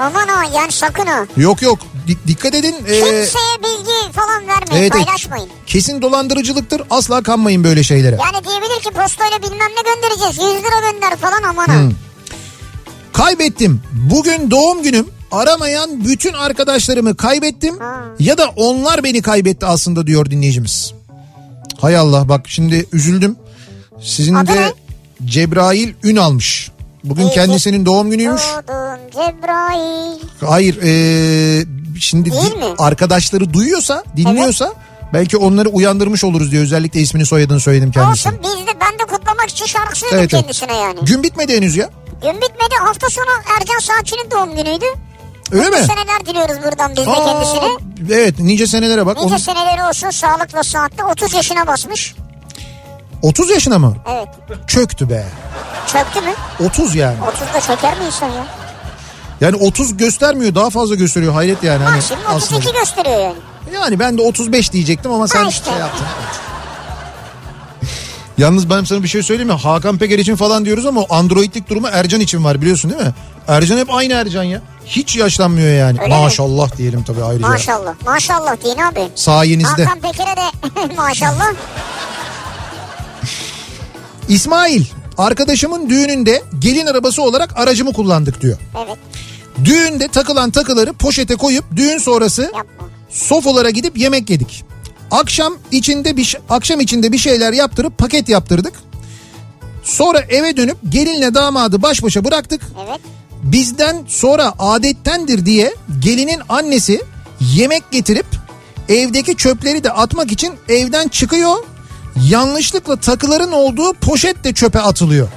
Aman 0.00 0.28
ha 0.28 0.42
yani 0.54 0.72
sakın 0.72 1.06
ha. 1.06 1.26
Yok 1.36 1.62
yok 1.62 1.78
Dik- 2.08 2.26
dikkat 2.26 2.54
edin. 2.54 2.74
Ee, 2.86 2.92
Kimseye 2.92 3.58
bilgi 3.62 4.12
falan 4.12 4.48
vermeyin 4.48 4.82
evet. 4.82 4.92
paylaşmayın. 4.92 5.48
kesin 5.66 6.02
dolandırıcılıktır. 6.02 6.82
Asla 6.90 7.22
kanmayın 7.22 7.64
böyle 7.64 7.82
şeylere. 7.82 8.18
Yani 8.24 8.44
diyebilir 8.44 8.80
ki 8.82 8.90
postayla 8.90 9.42
bilmem 9.42 9.68
ne 9.76 9.82
göndereceğiz. 9.94 10.36
100 10.36 10.64
lira 10.64 10.90
gönder 10.92 11.16
falan 11.16 11.42
aman 11.42 11.66
ha. 11.66 11.74
Hmm. 11.74 11.90
Kaybettim. 13.12 13.82
Bugün 13.92 14.50
doğum 14.50 14.82
günüm. 14.82 15.06
Aramayan 15.32 16.04
bütün 16.04 16.32
arkadaşlarımı 16.32 17.16
kaybettim. 17.16 17.78
Ya 18.18 18.38
da 18.38 18.48
onlar 18.56 19.04
beni 19.04 19.22
kaybetti 19.22 19.66
aslında 19.66 20.06
diyor 20.06 20.30
dinleyicimiz. 20.30 20.92
Hay 21.80 21.96
Allah 21.96 22.28
bak 22.28 22.40
şimdi 22.48 22.86
üzüldüm. 22.92 23.36
Sizin 24.02 24.34
Adı 24.34 24.48
de 24.52 24.60
ne? 24.60 24.72
Cebrail 25.24 25.92
Ün 26.04 26.16
almış. 26.16 26.70
Bugün 27.04 27.22
İyi, 27.22 27.30
kendisinin 27.34 27.86
doğum 27.86 28.10
günüymüş. 28.10 28.42
Doğdun 28.42 29.10
Cebrail. 29.12 30.18
Hayır 30.46 30.78
ee, 30.82 31.64
şimdi 32.00 32.30
Değil 32.32 32.50
di- 32.50 32.56
mi? 32.56 32.64
arkadaşları 32.78 33.52
duyuyorsa 33.52 34.04
dinliyorsa 34.16 34.72
belki 35.12 35.36
onları 35.36 35.68
uyandırmış 35.68 36.24
oluruz 36.24 36.50
diye 36.50 36.62
özellikle 36.62 37.00
ismini 37.00 37.26
soyadını 37.26 37.60
söyledim 37.60 37.92
kendisine. 37.92 38.32
Olsun 38.32 38.44
biz 38.44 38.66
de 38.66 38.70
ben 38.80 38.98
de 38.98 39.02
kutlamak 39.10 39.50
için 39.50 39.66
şarkı 39.66 39.98
söyledim 39.98 40.18
Evet, 40.20 40.34
evet. 40.34 40.42
kendisine 40.44 40.76
yani. 40.76 40.98
Gün 41.04 41.22
bitmedi 41.22 41.56
henüz 41.56 41.76
ya. 41.76 41.90
Gün 42.22 42.34
bitmedi 42.34 42.74
hafta 42.84 43.10
sonu 43.10 43.30
Ercan 43.60 43.78
Saatçı'nın 43.78 44.30
doğum 44.30 44.56
günüydü. 44.56 44.86
Öyle 45.52 45.64
Mutlu 45.64 45.78
mi? 45.80 45.86
seneler 45.86 46.26
diliyoruz 46.26 46.56
buradan 46.64 46.90
biz 46.96 47.06
de 47.06 47.10
Aa, 47.10 47.24
kendisine. 47.24 47.68
Evet 48.18 48.38
nice 48.38 48.66
senelere 48.66 49.06
bak. 49.06 49.16
Nice 49.16 49.26
Onun- 49.28 49.36
seneleri 49.36 49.84
olsun 49.84 50.10
sağlık 50.10 50.54
ve 50.54 50.62
saatte 50.62 51.04
30 51.04 51.34
yaşına 51.34 51.66
basmış. 51.66 52.14
30 53.22 53.50
yaşına 53.50 53.78
mı? 53.78 53.96
Evet. 54.10 54.28
Çöktü 54.68 55.10
be. 55.10 55.24
Çöktü 55.86 56.20
mü? 56.20 56.32
30 56.66 56.94
yani. 56.94 57.16
30'da 57.20 57.60
çöker 57.60 57.98
mi 57.98 58.04
insan 58.06 58.28
ya? 58.28 58.46
Yani 59.40 59.56
30 59.56 59.96
göstermiyor 59.96 60.54
daha 60.54 60.70
fazla 60.70 60.94
gösteriyor 60.94 61.32
hayret 61.32 61.62
yani. 61.62 61.84
Hani 61.84 61.94
Maksimum 61.94 62.22
aslında. 62.28 62.58
32 62.58 62.78
gösteriyor 62.78 63.20
yani. 63.20 63.36
Yani 63.74 63.98
ben 63.98 64.18
de 64.18 64.22
35 64.22 64.72
diyecektim 64.72 65.12
ama 65.12 65.28
sen 65.28 65.42
Ha 65.42 65.48
işte. 65.48 65.70
şey 65.70 65.80
yaptın. 65.80 66.06
Yalnız 68.38 68.70
ben 68.70 68.84
sana 68.84 69.02
bir 69.02 69.08
şey 69.08 69.22
söyleyeyim 69.22 69.52
mi? 69.52 69.58
Hakan 69.58 69.98
Peker 69.98 70.18
için 70.18 70.36
falan 70.36 70.64
diyoruz 70.64 70.86
ama 70.86 71.04
androidlik 71.10 71.68
durumu 71.70 71.88
Ercan 71.92 72.20
için 72.20 72.44
var 72.44 72.60
biliyorsun 72.60 72.90
değil 72.90 73.02
mi? 73.02 73.12
Ercan 73.48 73.78
hep 73.78 73.94
aynı 73.94 74.12
Ercan 74.12 74.42
ya. 74.42 74.60
Hiç 74.86 75.16
yaşlanmıyor 75.16 75.68
yani. 75.74 76.00
Öyle 76.02 76.14
mi? 76.16 76.20
Maşallah 76.20 76.76
diyelim 76.76 77.04
tabii 77.04 77.24
ayrıca. 77.24 77.48
Maşallah. 77.48 77.94
Maşallah 78.06 78.64
deyin 78.64 78.78
abi. 78.78 79.08
Sayenizde. 79.14 79.84
Hakan 79.84 80.00
Peker'e 80.00 80.36
de 80.36 80.94
maşallah. 80.96 81.52
İsmail 84.28 84.84
arkadaşımın 85.18 85.90
düğününde 85.90 86.42
gelin 86.58 86.86
arabası 86.86 87.22
olarak 87.22 87.56
aracımı 87.56 87.92
kullandık 87.92 88.40
diyor. 88.40 88.58
Evet 88.86 88.96
Düğünde 89.64 90.08
takılan 90.08 90.50
takıları 90.50 90.92
poşete 90.92 91.36
koyup 91.36 91.64
düğün 91.76 91.98
sonrası 91.98 92.42
yapma. 92.42 92.88
sofolara 93.10 93.70
gidip 93.70 93.98
yemek 93.98 94.30
yedik. 94.30 94.64
Akşam 95.10 95.54
içinde 95.70 96.16
bir 96.16 96.36
akşam 96.50 96.80
içinde 96.80 97.12
bir 97.12 97.18
şeyler 97.18 97.52
yaptırıp 97.52 97.98
paket 97.98 98.28
yaptırdık. 98.28 98.72
Sonra 99.84 100.18
eve 100.20 100.56
dönüp 100.56 100.76
gelinle 100.88 101.34
damadı 101.34 101.82
baş 101.82 102.02
başa 102.02 102.24
bıraktık. 102.24 102.62
Evet. 102.88 103.00
Bizden 103.42 104.04
sonra 104.08 104.52
adettendir 104.58 105.46
diye 105.46 105.74
gelinin 106.00 106.40
annesi 106.48 107.02
yemek 107.40 107.90
getirip 107.90 108.26
evdeki 108.88 109.36
çöpleri 109.36 109.84
de 109.84 109.90
atmak 109.90 110.32
için 110.32 110.54
evden 110.68 111.08
çıkıyor. 111.08 111.56
Yanlışlıkla 112.28 112.96
takıların 112.96 113.52
olduğu 113.52 113.92
poşet 113.92 114.44
de 114.44 114.52
çöpe 114.52 114.80
atılıyor. 114.80 115.28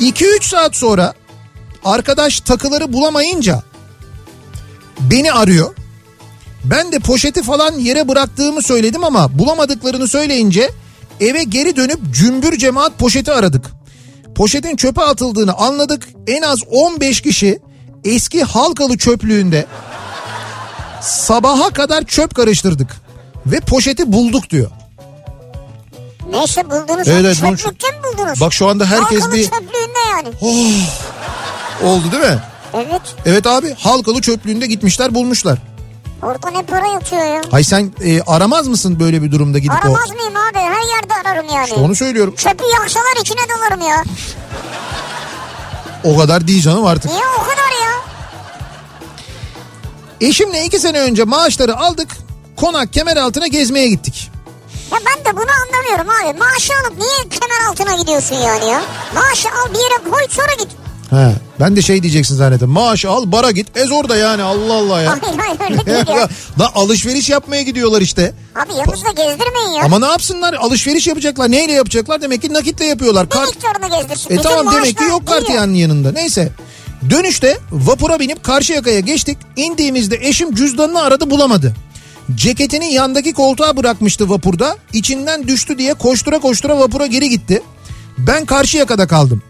2-3 0.00 0.48
saat 0.48 0.76
sonra 0.76 1.14
arkadaş 1.84 2.40
takıları 2.40 2.92
bulamayınca 2.92 3.62
beni 5.00 5.32
arıyor. 5.32 5.74
Ben 6.64 6.92
de 6.92 6.98
poşeti 6.98 7.42
falan 7.42 7.72
yere 7.72 8.08
bıraktığımı 8.08 8.62
söyledim 8.62 9.04
ama 9.04 9.38
bulamadıklarını 9.38 10.08
söyleyince 10.08 10.70
eve 11.20 11.42
geri 11.44 11.76
dönüp 11.76 12.00
cümbür 12.14 12.58
cemaat 12.58 12.98
poşeti 12.98 13.32
aradık. 13.32 13.77
Poşetin 14.38 14.76
çöpe 14.76 15.02
atıldığını 15.02 15.52
anladık. 15.52 16.08
En 16.26 16.42
az 16.42 16.58
15 16.70 17.20
kişi 17.20 17.58
eski 18.04 18.44
halkalı 18.44 18.98
çöplüğünde 18.98 19.66
sabaha 21.00 21.70
kadar 21.70 22.04
çöp 22.04 22.34
karıştırdık 22.34 22.96
ve 23.46 23.60
poşeti 23.60 24.12
bulduk 24.12 24.50
diyor. 24.50 24.70
Neyse 26.30 26.70
buldunuz. 26.70 27.08
Evet, 27.08 27.38
evet, 27.42 27.58
Çöplükte 27.58 27.90
mi 27.90 27.96
buldunuz? 28.04 28.40
Bak 28.40 28.52
şu 28.52 28.68
anda 28.68 28.86
herkes 28.86 29.20
Halkalı 29.20 29.38
bir 29.38 29.44
çöplüğünde 29.44 29.98
yani. 30.10 30.28
oldu 31.84 32.12
değil 32.12 32.22
mi? 32.22 32.38
Evet. 32.74 33.02
Evet 33.26 33.46
abi 33.46 33.74
halkalı 33.78 34.20
çöplüğünde 34.20 34.66
gitmişler 34.66 35.14
bulmuşlar. 35.14 35.58
Orada 36.22 36.50
ne 36.50 36.62
para 36.62 36.86
yatıyor 36.86 37.22
ya. 37.24 37.40
Hay 37.50 37.64
sen 37.64 37.92
e, 38.04 38.22
aramaz 38.22 38.68
mısın 38.68 39.00
böyle 39.00 39.22
bir 39.22 39.32
durumda 39.32 39.58
gidip 39.58 39.72
o? 39.72 39.88
Aramaz 39.88 40.10
mıyım 40.10 40.36
abi? 40.36 40.58
Her 40.58 40.96
yerde 40.96 41.14
ararım 41.28 41.46
yani. 41.54 41.72
Onu 41.72 41.94
söylüyorum. 41.94 42.34
Çöpü 42.36 42.64
yaksalar 42.80 43.20
içine 43.20 43.40
dalarım 43.56 43.80
ya. 43.88 44.02
O 46.04 46.16
kadar 46.18 46.48
değil 46.48 46.62
canım 46.62 46.86
artık. 46.86 47.10
Niye 47.10 47.22
o 47.38 47.42
kadar 47.42 47.56
ya? 47.82 47.92
Eşimle 50.20 50.64
iki 50.64 50.78
sene 50.78 51.00
önce 51.00 51.24
maaşları 51.24 51.76
aldık. 51.76 52.08
Konak 52.56 52.92
kemer 52.92 53.16
altına 53.16 53.46
gezmeye 53.46 53.88
gittik. 53.88 54.30
Ya 54.92 54.98
ben 55.06 55.24
de 55.24 55.36
bunu 55.36 55.46
anlamıyorum 55.66 56.08
abi. 56.10 56.38
Maaşı 56.38 56.72
alıp 56.84 56.98
niye 56.98 57.28
kemer 57.40 57.70
altına 57.70 57.94
gidiyorsun 58.02 58.34
yani 58.36 58.64
ya? 58.70 58.82
Maaşı 59.14 59.48
al 59.48 59.74
bir 59.74 59.78
yere 59.78 60.10
koy 60.10 60.22
sonra 60.30 60.54
git. 60.58 60.68
He, 61.10 61.32
ben 61.60 61.76
de 61.76 61.82
şey 61.82 62.02
diyeceksin 62.02 62.34
zannettim. 62.34 62.68
Maaşı 62.70 63.10
al 63.10 63.32
bara 63.32 63.50
git. 63.50 63.76
Ez 63.76 63.92
orada 63.92 64.16
yani 64.16 64.42
Allah 64.42 64.74
Allah 64.74 65.00
ya. 65.02 65.18
Hayır 65.22 65.38
hayır 65.38 65.70
öyle 65.70 65.86
değil 65.86 66.16
ya. 66.16 66.28
da 66.58 66.74
alışveriş 66.74 67.30
yapmaya 67.30 67.62
gidiyorlar 67.62 68.00
işte. 68.00 68.34
Abi 68.56 68.72
yanınızda 68.72 69.10
gezdirmeyin 69.10 69.70
ya. 69.78 69.84
Ama 69.84 69.98
ne 69.98 70.06
yapsınlar? 70.06 70.54
Alışveriş 70.54 71.06
yapacaklar. 71.06 71.50
Neyle 71.50 71.72
yapacaklar? 71.72 72.22
Demek 72.22 72.42
ki 72.42 72.52
nakitle 72.52 72.84
yapıyorlar. 72.84 73.26
Bir 73.26 73.30
Kart, 73.30 73.48
miktarını 73.54 74.00
gezdirsin. 74.00 74.30
E 74.30 74.38
Bütün 74.38 74.42
tamam 74.42 74.74
demek 74.74 74.98
ki 74.98 75.04
yok 75.04 75.26
kart 75.26 75.48
yani 75.50 75.80
yanında. 75.80 76.12
Neyse. 76.12 76.52
Dönüşte 77.10 77.58
vapura 77.72 78.18
binip 78.20 78.44
Karşıyaka'ya 78.44 79.00
geçtik. 79.00 79.38
İndiğimizde 79.56 80.16
eşim 80.22 80.54
cüzdanını 80.54 81.02
aradı 81.02 81.30
bulamadı. 81.30 81.74
Ceketini 82.34 82.92
yandaki 82.92 83.32
koltuğa 83.32 83.76
bırakmıştı 83.76 84.30
vapurda. 84.30 84.76
İçinden 84.92 85.48
düştü 85.48 85.78
diye 85.78 85.94
koştura 85.94 86.38
koştura 86.38 86.78
vapura 86.78 87.06
geri 87.06 87.28
gitti. 87.28 87.62
Ben 88.18 88.46
Karşıyaka'da 88.46 89.06
kaldım. 89.06 89.42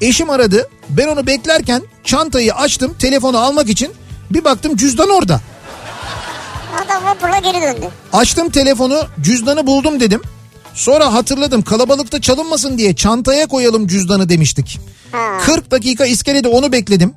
Eşim 0.00 0.30
aradı. 0.30 0.68
Ben 0.88 1.08
onu 1.08 1.26
beklerken 1.26 1.82
çantayı 2.04 2.54
açtım 2.54 2.94
telefonu 2.98 3.38
almak 3.38 3.68
için. 3.68 3.92
Bir 4.30 4.44
baktım 4.44 4.76
cüzdan 4.76 5.10
orada. 5.10 5.40
Adam 6.84 7.04
vapurla 7.04 7.38
geri 7.38 7.62
döndü. 7.62 7.88
Açtım 8.12 8.50
telefonu 8.50 9.02
cüzdanı 9.20 9.66
buldum 9.66 10.00
dedim. 10.00 10.22
Sonra 10.74 11.14
hatırladım 11.14 11.62
kalabalıkta 11.62 12.20
çalınmasın 12.20 12.78
diye 12.78 12.94
çantaya 12.94 13.46
koyalım 13.46 13.86
cüzdanı 13.86 14.28
demiştik. 14.28 14.80
Ha. 15.12 15.38
40 15.46 15.70
dakika 15.70 16.06
iskelede 16.06 16.48
onu 16.48 16.72
bekledim. 16.72 17.14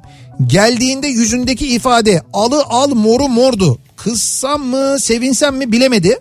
Geldiğinde 0.48 1.08
yüzündeki 1.08 1.68
ifade 1.68 2.22
alı 2.34 2.64
al 2.70 2.90
moru 2.90 3.28
mordu. 3.28 3.80
Kızsam 3.98 4.62
mı 4.64 5.00
sevinsem 5.00 5.56
mi 5.56 5.72
bilemedi. 5.72 6.18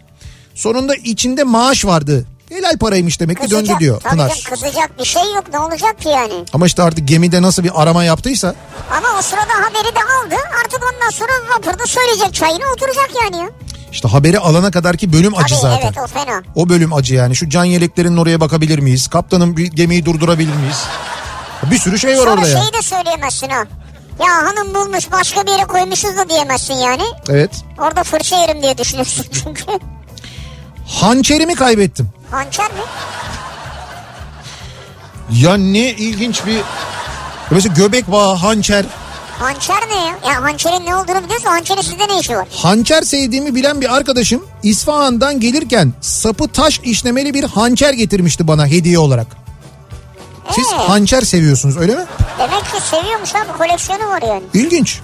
Sonunda 0.55 0.95
içinde 0.95 1.45
maaş 1.45 1.85
vardı. 1.85 2.27
Helal 2.51 2.79
paraymış 2.79 3.21
demek 3.21 3.41
ki 3.43 3.51
döndü 3.51 3.73
diyor 3.81 4.01
Tabii 4.01 4.13
Pınar. 4.13 4.43
kızacak 4.51 4.99
bir 4.99 5.05
şey 5.05 5.23
yok 5.35 5.45
ne 5.53 5.59
olacak 5.59 5.99
ki 6.01 6.09
yani? 6.09 6.45
Ama 6.53 6.67
işte 6.67 6.83
artık 6.83 7.09
gemide 7.09 7.43
nasıl 7.43 7.65
bir 7.65 7.83
arama 7.83 8.05
yaptıysa. 8.05 8.55
Ama 8.91 9.09
o 9.19 9.23
sırada 9.23 9.53
haberi 9.67 9.95
de 9.95 10.01
aldı. 10.01 10.43
Artık 10.65 10.81
ondan 10.95 11.11
sonra 11.11 11.33
vapurda 11.57 11.87
söyleyecek 11.87 12.35
çayını 12.35 12.65
oturacak 12.75 13.11
yani 13.25 13.37
ya. 13.43 13.51
İşte 13.93 14.09
haberi 14.09 14.39
alana 14.39 14.71
kadarki 14.71 15.13
bölüm 15.13 15.35
acı 15.37 15.55
Tabii 15.55 15.61
zaten. 15.61 15.87
evet 15.87 15.99
o 16.05 16.07
fena. 16.07 16.43
O 16.55 16.69
bölüm 16.69 16.93
acı 16.93 17.15
yani. 17.15 17.37
Şu 17.37 17.49
can 17.49 17.65
yeleklerinin 17.65 18.17
oraya 18.17 18.41
bakabilir 18.41 18.79
miyiz? 18.79 19.09
Kaptanın 19.09 19.57
bir 19.57 19.67
gemiyi 19.67 20.05
durdurabilir 20.05 20.55
miyiz? 20.55 20.85
Bir 21.71 21.79
sürü 21.79 21.99
şey 21.99 22.11
var 22.13 22.17
Sonra 22.17 22.31
orada 22.31 22.49
ya. 22.49 22.59
şeyi 22.61 22.73
de 22.73 22.83
söyleyemezsin 22.83 23.49
ha. 23.49 23.65
Ya 24.21 24.33
hanım 24.37 24.75
bulmuş 24.75 25.13
başka 25.13 25.47
bir 25.47 25.51
yere 25.51 25.65
koymuşuz 25.65 26.17
da 26.17 26.29
diyemezsin 26.29 26.75
yani. 26.75 27.03
Evet. 27.29 27.51
Orada 27.79 28.03
fırça 28.05 28.37
yerim 28.37 28.63
diye 28.63 28.79
düşünürsün 28.79 29.27
çünkü. 29.45 29.65
Hançerimi 30.89 31.55
kaybettim. 31.55 32.09
Hançer 32.31 32.67
mi? 32.67 32.81
Ya 35.33 35.57
ne 35.57 35.91
ilginç 35.91 36.47
bir... 36.47 36.61
Mesela 37.51 37.75
göbek 37.75 38.13
bağı, 38.13 38.35
hançer. 38.35 38.85
Hançer 39.39 39.77
ne 39.89 39.95
ya? 39.95 40.19
Ya 40.35 40.43
hançerin 40.43 40.87
ne 40.87 40.97
olduğunu 40.97 41.25
biliyorsun. 41.25 41.47
Hançerin 41.49 41.81
sizde 41.81 42.09
ne 42.09 42.19
işi 42.21 42.37
var? 42.37 42.49
Hançer 42.53 43.03
sevdiğimi 43.03 43.55
bilen 43.55 43.81
bir 43.81 43.97
arkadaşım 43.97 44.47
İsfahan'dan 44.63 45.41
gelirken 45.41 45.93
sapı 46.01 46.49
taş 46.49 46.81
işlemeli 46.85 47.35
bir 47.35 47.45
hançer 47.45 47.93
getirmişti 47.93 48.49
bana 48.49 48.67
hediye 48.67 48.99
olarak. 48.99 49.27
Siz 50.51 50.67
Ee? 50.73 50.77
hançer 50.77 51.23
seviyorsunuz 51.23 51.77
öyle 51.77 51.95
mi? 51.97 52.05
Demek 52.39 52.61
ki 52.65 52.81
seviyormuş 52.91 53.35
abi 53.35 53.59
koleksiyonu 53.59 54.09
var 54.11 54.23
yani. 54.23 54.43
İlginç. 54.55 55.01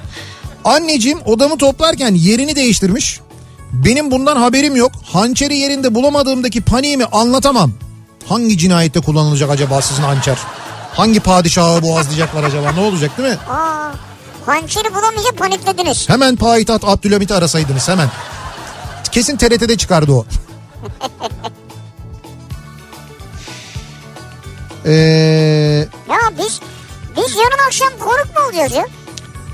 Anneciğim 0.65 1.19
odamı 1.25 1.59
toplarken 1.59 2.15
yerini 2.15 2.57
değiştirmiş. 2.57 3.21
Benim 3.75 4.11
bundan 4.11 4.37
haberim 4.37 4.77
yok. 4.77 4.93
Hançeri 5.13 5.57
yerinde 5.57 5.95
bulamadığımdaki 5.95 6.61
paniğimi 6.61 7.05
anlatamam. 7.05 7.71
Hangi 8.29 8.59
cinayette 8.59 9.01
kullanılacak 9.01 9.51
acaba 9.51 9.83
sizin 9.83 10.03
hançer? 10.03 10.39
Hangi 10.95 11.21
padişahı 11.21 11.83
boğazlayacaklar 11.83 12.45
acaba? 12.45 12.73
Ne 12.73 12.81
olacak 12.81 13.19
değil 13.19 13.29
mi? 13.29 13.39
Aa, 13.51 13.91
hançeri 14.47 14.95
bulamayınca 14.95 15.33
paniklediniz. 15.39 16.09
Hemen 16.09 16.37
payitaht 16.37 16.85
Abdülhamit'i 16.85 17.35
arasaydınız 17.35 17.89
hemen. 17.89 18.09
Kesin 19.13 19.37
TRT'de 19.37 19.77
çıkardı 19.77 20.13
o. 20.13 20.27
Ee, 24.87 24.93
Ya 26.11 26.19
biz 26.39 26.61
biz 27.17 27.37
yarın 27.37 27.67
akşam 27.67 27.89
konuk 28.01 28.27
mu 28.37 28.45
olacağız 28.49 28.73
ya? 28.73 28.87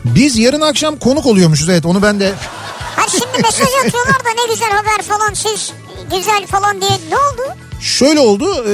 biz 0.04 0.38
yarın 0.38 0.60
akşam 0.60 0.96
konuk 0.96 1.26
oluyormuşuz 1.26 1.68
evet 1.68 1.86
onu 1.86 2.02
ben 2.02 2.20
de 2.20 2.32
Ha 3.00 3.06
şimdi 3.10 3.42
mesaj 3.42 3.68
atıyorlar 3.86 4.24
da 4.24 4.28
ne 4.46 4.52
güzel 4.54 4.70
haber 4.70 5.02
falan 5.02 5.34
siz 5.34 5.72
güzel 6.16 6.46
falan 6.46 6.80
diye 6.80 6.90
ne 6.90 7.16
oldu? 7.16 7.54
Şöyle 7.80 8.20
oldu 8.20 8.64
e, 8.68 8.72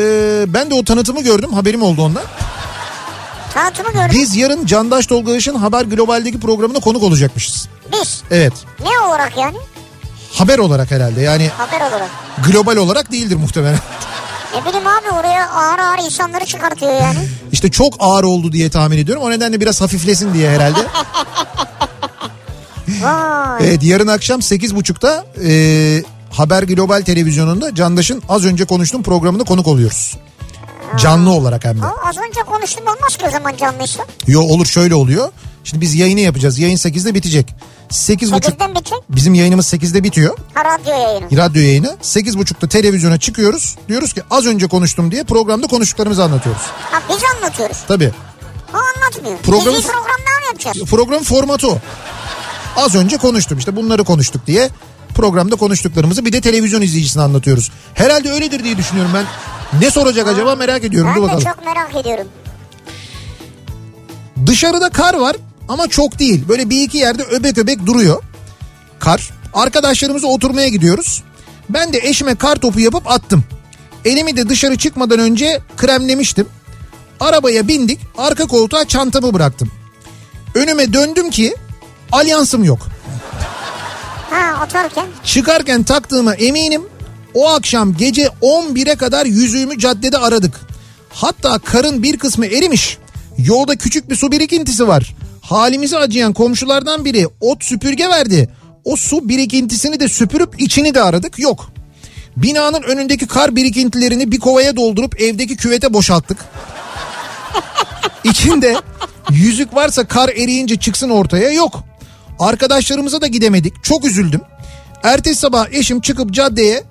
ben 0.54 0.70
de 0.70 0.74
o 0.74 0.84
tanıtımı 0.84 1.20
gördüm 1.22 1.52
haberim 1.52 1.82
oldu 1.82 2.02
ondan. 2.02 2.22
Tanıtımı 3.54 3.92
gördüm. 3.92 4.10
Biz 4.12 4.36
yarın 4.36 4.66
Candaş 4.66 5.06
Tolga 5.06 5.36
Işın 5.36 5.54
Haber 5.54 5.82
Global'deki 5.84 6.40
programına 6.40 6.80
konuk 6.80 7.02
olacakmışız. 7.02 7.68
Biz. 7.92 8.22
Evet 8.30 8.52
Ne 8.84 9.06
olarak 9.08 9.36
yani? 9.36 9.56
haber 10.34 10.58
olarak 10.58 10.90
herhalde 10.90 11.20
yani 11.20 11.48
Haber 11.58 11.80
olarak. 11.90 12.10
global 12.46 12.76
olarak 12.76 13.12
değildir 13.12 13.36
muhtemelen. 13.36 13.78
Ne 14.54 14.64
bileyim 14.64 14.86
abi 14.86 15.10
oraya 15.20 15.50
ağır 15.50 15.78
ağır 15.78 15.98
insanları 15.98 16.46
çıkartıyor 16.46 16.92
yani. 16.92 17.28
İşte 17.52 17.70
çok 17.70 17.94
ağır 17.98 18.24
oldu 18.24 18.52
diye 18.52 18.70
tahmin 18.70 18.98
ediyorum 18.98 19.22
o 19.22 19.30
nedenle 19.30 19.60
biraz 19.60 19.80
hafiflesin 19.80 20.34
diye 20.34 20.50
herhalde. 20.50 20.78
Vay. 23.02 23.68
Evet 23.68 23.82
yarın 23.82 24.06
akşam 24.06 24.40
8.30'da 24.40 25.26
e, 25.44 26.02
Haber 26.32 26.62
Global 26.62 27.00
Televizyonu'nda 27.02 27.74
Candaş'ın 27.74 28.22
az 28.28 28.44
önce 28.44 28.64
konuştuğum 28.64 29.02
programında 29.02 29.44
konuk 29.44 29.66
oluyoruz. 29.66 30.16
Canlı 30.98 31.30
olarak 31.30 31.64
hem 31.64 31.76
de. 31.80 31.84
Ama 31.86 31.94
az 32.08 32.16
önce 32.28 32.40
konuştum 32.40 32.84
olmaz 32.86 33.16
ki 33.16 33.24
o 33.28 33.30
zaman 33.30 33.56
canlıysa. 33.56 34.04
Yo 34.26 34.40
olur 34.40 34.66
şöyle 34.66 34.94
oluyor. 34.94 35.28
Şimdi 35.64 35.80
biz 35.80 35.94
yayını 35.94 36.20
yapacağız. 36.20 36.58
Yayın 36.58 36.76
8'de 36.76 37.14
bitecek. 37.14 37.54
8.30 37.90 38.28
8'den 38.40 38.74
bitecek. 38.74 38.98
bizim 39.08 39.34
yayınımız 39.34 39.66
8'de 39.74 40.04
bitiyor. 40.04 40.38
Ha 40.54 40.64
radyo 40.64 40.92
yayını. 40.92 41.36
Radyo 41.36 41.62
yayını. 41.62 41.96
8.30'da 42.02 42.68
televizyona 42.68 43.18
çıkıyoruz. 43.18 43.76
Diyoruz 43.88 44.12
ki 44.12 44.22
az 44.30 44.46
önce 44.46 44.66
konuştum 44.66 45.10
diye 45.10 45.24
programda 45.24 45.66
konuştuklarımızı 45.66 46.24
anlatıyoruz. 46.24 46.62
Ha 46.90 47.02
biz 47.08 47.18
anlatıyoruz. 47.36 47.76
Tabii. 47.88 48.10
O 48.74 48.76
anlatmıyor. 48.76 49.38
Programı- 49.38 49.76
Biz 49.78 49.84
bir 49.84 49.88
program 49.88 50.16
daha 50.26 50.40
mı 50.40 50.46
yapacağız? 50.46 50.90
Program 50.90 51.22
formatı 51.22 51.68
o. 51.70 51.78
Az 52.76 52.94
önce 52.94 53.16
konuştum 53.16 53.58
işte 53.58 53.76
bunları 53.76 54.04
konuştuk 54.04 54.46
diye 54.46 54.68
programda 55.14 55.56
konuştuklarımızı 55.56 56.24
bir 56.24 56.32
de 56.32 56.40
televizyon 56.40 56.82
izleyicisine 56.82 57.22
anlatıyoruz. 57.22 57.70
Herhalde 57.94 58.30
öyledir 58.32 58.64
diye 58.64 58.76
düşünüyorum 58.78 59.12
ben. 59.14 59.24
Ne 59.80 59.90
soracak 59.90 60.28
acaba 60.28 60.54
merak 60.56 60.84
ediyorum. 60.84 61.10
Dur 61.10 61.22
Ben 61.22 61.22
de 61.22 61.26
bakalım. 61.26 61.44
çok 61.44 61.64
merak 61.66 61.94
ediyorum. 62.06 62.26
Dışarıda 64.46 64.88
kar 64.88 65.14
var 65.14 65.36
ama 65.68 65.88
çok 65.88 66.18
değil. 66.18 66.48
Böyle 66.48 66.70
bir 66.70 66.82
iki 66.82 66.98
yerde 66.98 67.22
öbek 67.22 67.58
öbek 67.58 67.86
duruyor. 67.86 68.22
Kar. 68.98 69.30
Arkadaşlarımızla 69.54 70.28
oturmaya 70.28 70.68
gidiyoruz. 70.68 71.22
Ben 71.68 71.92
de 71.92 71.98
eşime 72.02 72.34
kar 72.34 72.56
topu 72.56 72.80
yapıp 72.80 73.10
attım. 73.10 73.44
Elimi 74.04 74.36
de 74.36 74.48
dışarı 74.48 74.76
çıkmadan 74.76 75.18
önce 75.18 75.60
kremlemiştim. 75.76 76.46
Arabaya 77.20 77.68
bindik. 77.68 78.00
Arka 78.18 78.46
koltuğa 78.46 78.84
çantamı 78.88 79.34
bıraktım. 79.34 79.70
Önüme 80.54 80.92
döndüm 80.92 81.30
ki 81.30 81.54
alyansım 82.12 82.64
yok. 82.64 82.88
Ha 84.30 84.60
atarken. 84.60 85.06
Çıkarken 85.24 85.82
taktığıma 85.82 86.34
eminim. 86.34 86.82
O 87.34 87.48
akşam 87.48 87.96
gece 87.96 88.26
11'e 88.42 88.94
kadar 88.94 89.26
yüzüğümü 89.26 89.78
caddede 89.78 90.18
aradık. 90.18 90.60
Hatta 91.10 91.58
karın 91.58 92.02
bir 92.02 92.18
kısmı 92.18 92.46
erimiş. 92.46 92.98
Yolda 93.38 93.76
küçük 93.76 94.10
bir 94.10 94.16
su 94.16 94.32
birikintisi 94.32 94.88
var. 94.88 95.14
Halimizi 95.40 95.98
acıyan 95.98 96.32
komşulardan 96.32 97.04
biri 97.04 97.28
ot 97.40 97.64
süpürge 97.64 98.08
verdi. 98.08 98.48
O 98.84 98.96
su 98.96 99.28
birikintisini 99.28 100.00
de 100.00 100.08
süpürüp 100.08 100.60
içini 100.60 100.94
de 100.94 101.02
aradık. 101.02 101.38
Yok. 101.38 101.72
Binanın 102.36 102.82
önündeki 102.82 103.26
kar 103.26 103.56
birikintilerini 103.56 104.32
bir 104.32 104.38
kovaya 104.38 104.76
doldurup 104.76 105.20
evdeki 105.20 105.56
küvete 105.56 105.94
boşalttık. 105.94 106.38
İçinde 108.24 108.76
yüzük 109.30 109.74
varsa 109.74 110.06
kar 110.08 110.28
eriyince 110.28 110.76
çıksın 110.76 111.10
ortaya 111.10 111.50
yok. 111.50 111.84
Arkadaşlarımıza 112.38 113.20
da 113.20 113.26
gidemedik. 113.26 113.84
Çok 113.84 114.04
üzüldüm. 114.04 114.40
Ertesi 115.02 115.40
sabah 115.40 115.66
eşim 115.72 116.00
çıkıp 116.00 116.30
caddeye 116.32 116.84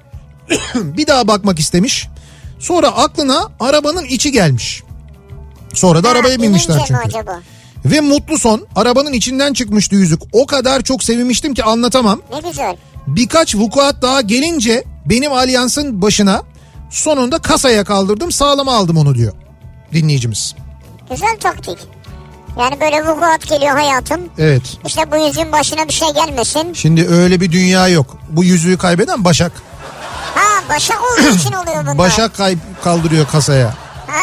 bir 0.76 1.08
daha 1.08 1.28
bakmak 1.28 1.60
istemiş. 1.60 2.08
Sonra 2.60 2.88
aklına 2.88 3.48
arabanın 3.60 4.06
içi 4.06 4.32
gelmiş. 4.32 4.84
Sonra 5.74 6.04
da 6.04 6.08
Ha, 6.10 6.14
arabaya 6.14 6.42
binmişler 6.42 6.80
çünkü. 6.88 7.02
acaba? 7.06 7.42
Ve 7.86 8.02
mutlu 8.02 8.38
son 8.38 8.68
arabanın 8.76 9.14
içinden 9.14 9.54
çıkmıştı 9.54 9.96
yüzük. 9.96 10.22
O 10.32 10.46
kadar 10.46 10.82
çok 10.82 11.04
sevinmiştim 11.04 11.54
ki 11.54 11.64
anlatamam. 11.64 12.22
Ne 12.34 12.50
güzel. 12.50 12.76
Birkaç 13.08 13.56
vukuat 13.56 14.02
daha 14.02 14.22
gelince 14.22 14.84
benim 15.06 15.32
alyansın 15.34 16.02
başına 16.02 16.44
sonunda 16.92 17.40
kasaya 17.40 17.84
kaldırdım 17.84 18.32
sağlama 18.32 18.76
aldım 18.76 18.98
onu 18.98 19.16
diyor 19.16 19.34
dinleyicimiz. 19.94 20.56
Güzel 21.12 21.38
taktik. 21.40 21.78
Yani 22.60 22.80
böyle 22.82 23.06
vukuat 23.08 23.48
geliyor 23.48 23.72
hayatım. 23.78 24.22
Evet. 24.38 24.62
İşte 24.86 25.12
bu 25.12 25.18
yüzün 25.28 25.52
başına 25.52 25.88
bir 25.88 25.94
şey 25.94 26.08
gelmesin. 26.14 26.74
Şimdi 26.74 27.08
öyle 27.08 27.42
bir 27.42 27.52
dünya 27.52 27.88
yok. 27.88 28.18
Bu 28.30 28.44
yüzüğü 28.44 28.78
kaybeden 28.78 29.26
Başak. 29.26 29.52
Ha 30.36 30.76
başak 30.76 30.98
olduğu 31.04 31.36
için 31.36 31.52
oluyor 31.52 31.84
bunlar. 31.84 31.98
Başak 31.98 32.38
kay- 32.38 32.58
kaldırıyor 32.84 33.28
kasaya. 33.28 33.74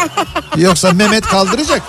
Yoksa 0.56 0.90
Mehmet 0.92 1.24
kaldıracak. 1.26 1.82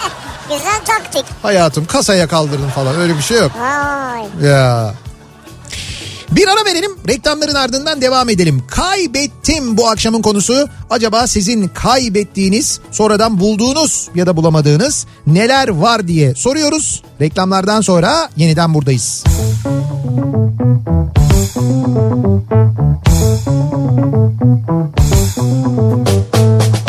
Güzel 0.49 0.81
taktik. 0.85 1.25
Hayatım 1.41 1.85
kasaya 1.85 2.27
kaldırdın 2.27 2.69
falan 2.69 2.95
öyle 2.95 3.17
bir 3.17 3.21
şey 3.21 3.37
yok. 3.37 3.51
Vay. 3.59 4.49
Ya. 4.49 4.93
Bir 6.32 6.47
ara 6.47 6.65
verelim 6.65 6.91
reklamların 7.07 7.55
ardından 7.55 8.01
devam 8.01 8.30
edelim. 8.30 8.63
Kaybettim 8.67 9.78
bu 9.78 9.88
akşamın 9.89 10.21
konusu. 10.21 10.69
Acaba 10.89 11.28
sizin 11.28 11.67
kaybettiğiniz 11.67 12.80
sonradan 12.91 13.39
bulduğunuz 13.39 14.09
ya 14.15 14.26
da 14.26 14.38
bulamadığınız 14.38 15.05
neler 15.28 15.67
var 15.67 16.07
diye 16.07 16.36
soruyoruz. 16.36 17.03
Reklamlardan 17.21 17.82
sonra 17.82 18.30
yeniden 18.38 18.73
buradayız. 18.73 19.23
Kafa 25.23 26.82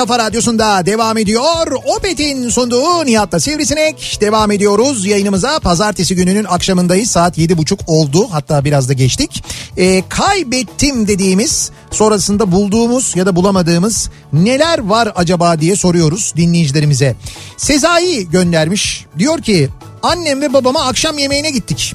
Kafa 0.00 0.18
Radyosu'nda 0.18 0.86
devam 0.86 1.18
ediyor. 1.18 1.72
Opet'in 1.96 2.48
sunduğu 2.48 3.06
Nihat'ta 3.06 3.40
Sivrisinek. 3.40 4.18
Devam 4.20 4.50
ediyoruz 4.50 5.06
yayınımıza. 5.06 5.58
Pazartesi 5.58 6.14
gününün 6.14 6.44
akşamındayız. 6.44 7.10
Saat 7.10 7.38
yedi 7.38 7.58
buçuk 7.58 7.80
oldu. 7.86 8.28
Hatta 8.30 8.64
biraz 8.64 8.88
da 8.88 8.92
geçtik. 8.92 9.44
Ee, 9.76 10.02
kaybettim 10.08 11.08
dediğimiz 11.08 11.70
sonrasında 11.90 12.52
bulduğumuz 12.52 13.16
ya 13.16 13.26
da 13.26 13.36
bulamadığımız 13.36 14.10
neler 14.32 14.78
var 14.78 15.12
acaba 15.16 15.60
diye 15.60 15.76
soruyoruz 15.76 16.32
dinleyicilerimize. 16.36 17.16
Sezai 17.56 18.30
göndermiş. 18.30 19.06
Diyor 19.18 19.42
ki 19.42 19.68
annem 20.02 20.40
ve 20.40 20.52
babama 20.52 20.84
akşam 20.84 21.18
yemeğine 21.18 21.50
gittik. 21.50 21.94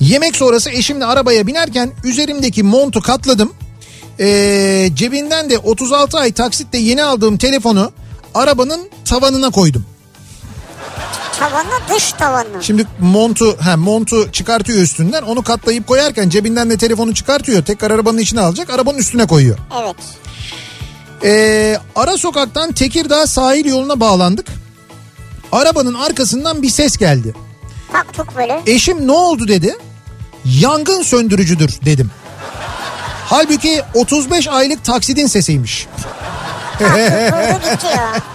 Yemek 0.00 0.36
sonrası 0.36 0.70
eşimle 0.70 1.04
arabaya 1.04 1.46
binerken 1.46 1.92
üzerimdeki 2.04 2.62
montu 2.62 3.02
katladım. 3.02 3.52
Ee, 4.20 4.90
cebinden 4.94 5.50
de 5.50 5.58
36 5.58 6.18
ay 6.18 6.32
taksitle 6.32 6.78
yeni 6.78 7.02
aldığım 7.02 7.36
telefonu 7.36 7.92
arabanın 8.34 8.90
tavanına 9.04 9.50
koydum. 9.50 9.84
Tavanı 11.38 11.66
dış 11.94 12.12
tavanı. 12.12 12.62
Şimdi 12.62 12.86
montu 13.00 13.56
ha 13.60 13.76
montu 13.76 14.32
çıkartıyor 14.32 14.78
üstünden 14.82 15.22
onu 15.22 15.42
katlayıp 15.42 15.86
koyarken 15.86 16.28
cebinden 16.28 16.70
de 16.70 16.76
telefonu 16.76 17.14
çıkartıyor. 17.14 17.64
Tekrar 17.64 17.90
arabanın 17.90 18.18
içine 18.18 18.40
alacak 18.40 18.70
arabanın 18.70 18.98
üstüne 18.98 19.26
koyuyor. 19.26 19.58
Evet. 19.82 19.96
Ee, 21.24 21.78
ara 21.96 22.18
sokaktan 22.18 22.72
Tekirdağ 22.72 23.26
sahil 23.26 23.64
yoluna 23.64 24.00
bağlandık. 24.00 24.46
Arabanın 25.52 25.94
arkasından 25.94 26.62
bir 26.62 26.70
ses 26.70 26.96
geldi. 26.96 27.34
Taktuk 27.92 28.36
böyle. 28.36 28.62
Eşim 28.66 29.06
ne 29.06 29.12
oldu 29.12 29.48
dedi. 29.48 29.76
Yangın 30.44 31.02
söndürücüdür 31.02 31.78
dedim. 31.84 32.10
Halbuki 33.30 33.82
35 33.94 34.48
aylık 34.48 34.84
taksidin 34.84 35.26
sesiymiş. 35.26 35.86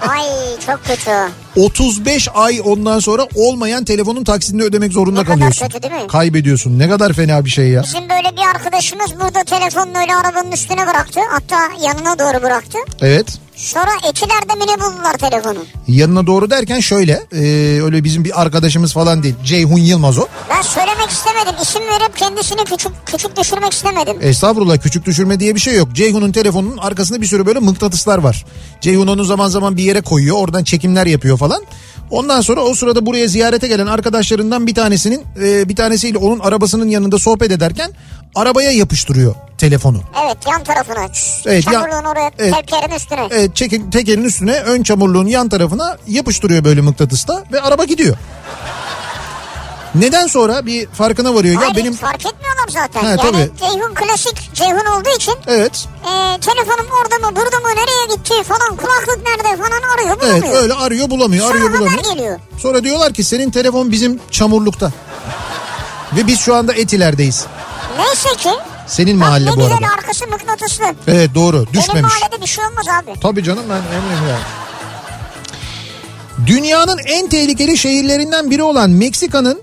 Ay 0.09 0.23
çok 0.65 0.85
kötü. 0.85 1.11
35 1.55 2.27
ay 2.33 2.61
ondan 2.65 2.99
sonra 2.99 3.27
olmayan 3.35 3.83
telefonun 3.85 4.23
taksidini 4.23 4.63
ödemek 4.63 4.91
zorunda 4.93 5.19
Ne 5.19 5.25
kadar 5.25 5.37
kalıyorsun. 5.37 5.67
kötü 5.67 5.83
değil 5.83 5.93
mi? 6.01 6.07
Kaybediyorsun. 6.07 6.79
Ne 6.79 6.89
kadar 6.89 7.13
fena 7.13 7.45
bir 7.45 7.49
şey 7.49 7.67
ya. 7.69 7.83
Bizim 7.83 8.09
böyle 8.09 8.31
bir 8.37 8.47
arkadaşımız 8.55 9.19
burada 9.21 9.43
telefonunu 9.43 9.97
öyle 9.97 10.15
arabanın 10.15 10.51
üstüne 10.51 10.87
bıraktı. 10.87 11.19
Hatta 11.29 11.57
yanına 11.81 12.19
doğru 12.19 12.43
bıraktı. 12.43 12.77
Evet. 13.01 13.27
Sonra 13.63 13.91
Etiler'de 14.09 14.53
mi 14.53 14.61
ne 14.71 14.79
buldular 14.81 15.17
telefonu? 15.17 15.59
Yanına 15.87 16.27
doğru 16.27 16.49
derken 16.49 16.79
şöyle 16.79 17.23
e, 17.31 17.41
öyle 17.81 18.03
bizim 18.03 18.23
bir 18.23 18.41
arkadaşımız 18.41 18.93
falan 18.93 19.23
değil. 19.23 19.35
Ceyhun 19.43 19.77
Yılmaz 19.77 20.17
o. 20.17 20.27
Ben 20.49 20.61
söylemek 20.61 21.09
istemedim. 21.09 21.55
İsim 21.61 21.81
verip 21.81 22.17
kendisini 22.17 22.63
küçük 22.63 22.91
küçük 23.05 23.37
düşürmek 23.37 23.73
istemedim. 23.73 24.17
Estağfurullah 24.21 24.77
küçük 24.77 25.05
düşürme 25.05 25.39
diye 25.39 25.55
bir 25.55 25.59
şey 25.59 25.75
yok. 25.75 25.87
Ceyhun'un 25.93 26.31
telefonunun 26.31 26.77
arkasında 26.77 27.21
bir 27.21 27.25
sürü 27.27 27.45
böyle 27.45 27.59
mıknatıslar 27.59 28.17
var. 28.17 28.45
Ceyhun 28.81 29.07
onu 29.07 29.23
zaman 29.23 29.47
zaman 29.47 29.77
bir 29.77 29.83
yere 29.83 30.01
koyuyor 30.01 30.37
oradan 30.37 30.63
çekimler 30.63 31.05
yapıyor 31.05 31.37
falan. 31.37 31.63
Ondan 32.11 32.41
sonra 32.41 32.61
o 32.61 32.73
sırada 32.73 33.05
buraya 33.05 33.27
ziyarete 33.27 33.67
gelen 33.67 33.87
arkadaşlarından 33.87 34.67
bir 34.67 34.75
tanesinin 34.75 35.23
e, 35.41 35.69
bir 35.69 35.75
tanesiyle 35.75 36.17
onun 36.17 36.39
arabasının 36.39 36.87
yanında 36.87 37.19
sohbet 37.19 37.51
ederken 37.51 37.91
arabaya 38.35 38.71
yapıştırıyor 38.71 39.35
telefonu. 39.57 40.01
Evet 40.25 40.37
yan 40.51 40.63
tarafına. 40.63 41.05
Evet, 41.45 41.65
yan- 41.65 41.73
Çamurluğun 41.73 42.03
oraya 42.03 42.31
evet. 42.39 42.53
tekerin 42.55 42.95
üstüne. 42.95 43.27
Evet 43.31 43.55
çekin, 43.55 43.91
tekerin 43.91 44.23
üstüne 44.23 44.59
ön 44.59 44.83
çamurluğun 44.83 45.27
yan 45.27 45.49
tarafına 45.49 45.97
yapıştırıyor 46.07 46.63
böyle 46.63 46.81
mıknatısla 46.81 47.43
ve 47.51 47.61
araba 47.61 47.83
gidiyor. 47.83 48.17
Neden 49.95 50.27
sonra 50.27 50.65
bir 50.65 50.87
farkına 50.87 51.35
varıyor. 51.35 51.55
Hayır, 51.55 51.69
ya 51.69 51.75
benim 51.75 51.93
fark 51.93 52.25
etmiyorlar 52.25 52.67
zaten. 52.69 53.01
He, 53.03 53.07
yani 53.07 53.17
tabii. 53.21 53.51
Ceyhun 53.59 53.93
klasik 53.93 54.53
Ceyhun 54.53 54.85
olduğu 54.85 55.09
için 55.17 55.33
evet 55.47 55.85
e, 56.03 56.39
telefonum 56.39 56.87
orada 57.01 57.15
mı 57.29 57.35
burada 57.35 57.59
mı 57.59 57.67
nereye 57.69 58.15
gitti 58.15 58.33
falan 58.43 58.75
kulaklık 58.75 59.19
nerede 59.27 59.57
falan 59.63 59.81
arıyor 59.95 60.19
bulamıyor. 60.21 60.43
evet 60.45 60.55
öyle 60.63 60.73
arıyor 60.73 61.09
bulamıyor 61.09 61.47
Sonra 61.47 61.57
arıyor 61.65 61.79
bulamıyor. 61.79 62.03
geliyor. 62.13 62.39
Sonra 62.57 62.83
diyorlar 62.83 63.13
ki 63.13 63.23
senin 63.23 63.51
telefon 63.51 63.91
bizim 63.91 64.19
çamurlukta. 64.31 64.91
Ve 66.17 66.27
biz 66.27 66.39
şu 66.39 66.55
anda 66.55 66.73
Etiler'deyiz. 66.73 67.45
Neyse 67.97 68.29
ki 68.37 68.49
Senin 68.87 69.19
bak 69.21 69.27
mahalle 69.27 69.45
ne 69.45 69.51
bu 69.51 69.55
güzel 69.55 69.73
arada. 69.73 69.87
arkası 69.97 70.27
mıknatıslı. 70.27 70.85
Evet 71.07 71.35
doğru 71.35 71.55
Benim 71.55 71.73
düşmemiş. 71.73 72.13
mahallede 72.13 72.41
bir 72.41 72.47
şey 72.47 72.65
olmaz 72.65 72.85
abi. 73.03 73.19
Tabii 73.19 73.43
canım 73.43 73.63
ben 73.69 73.75
eminim 73.75 74.29
ya. 74.29 74.37
Dünyanın 76.47 76.97
en 77.05 77.29
tehlikeli 77.29 77.77
şehirlerinden 77.77 78.51
biri 78.51 78.63
olan 78.63 78.89
Meksika'nın 78.89 79.61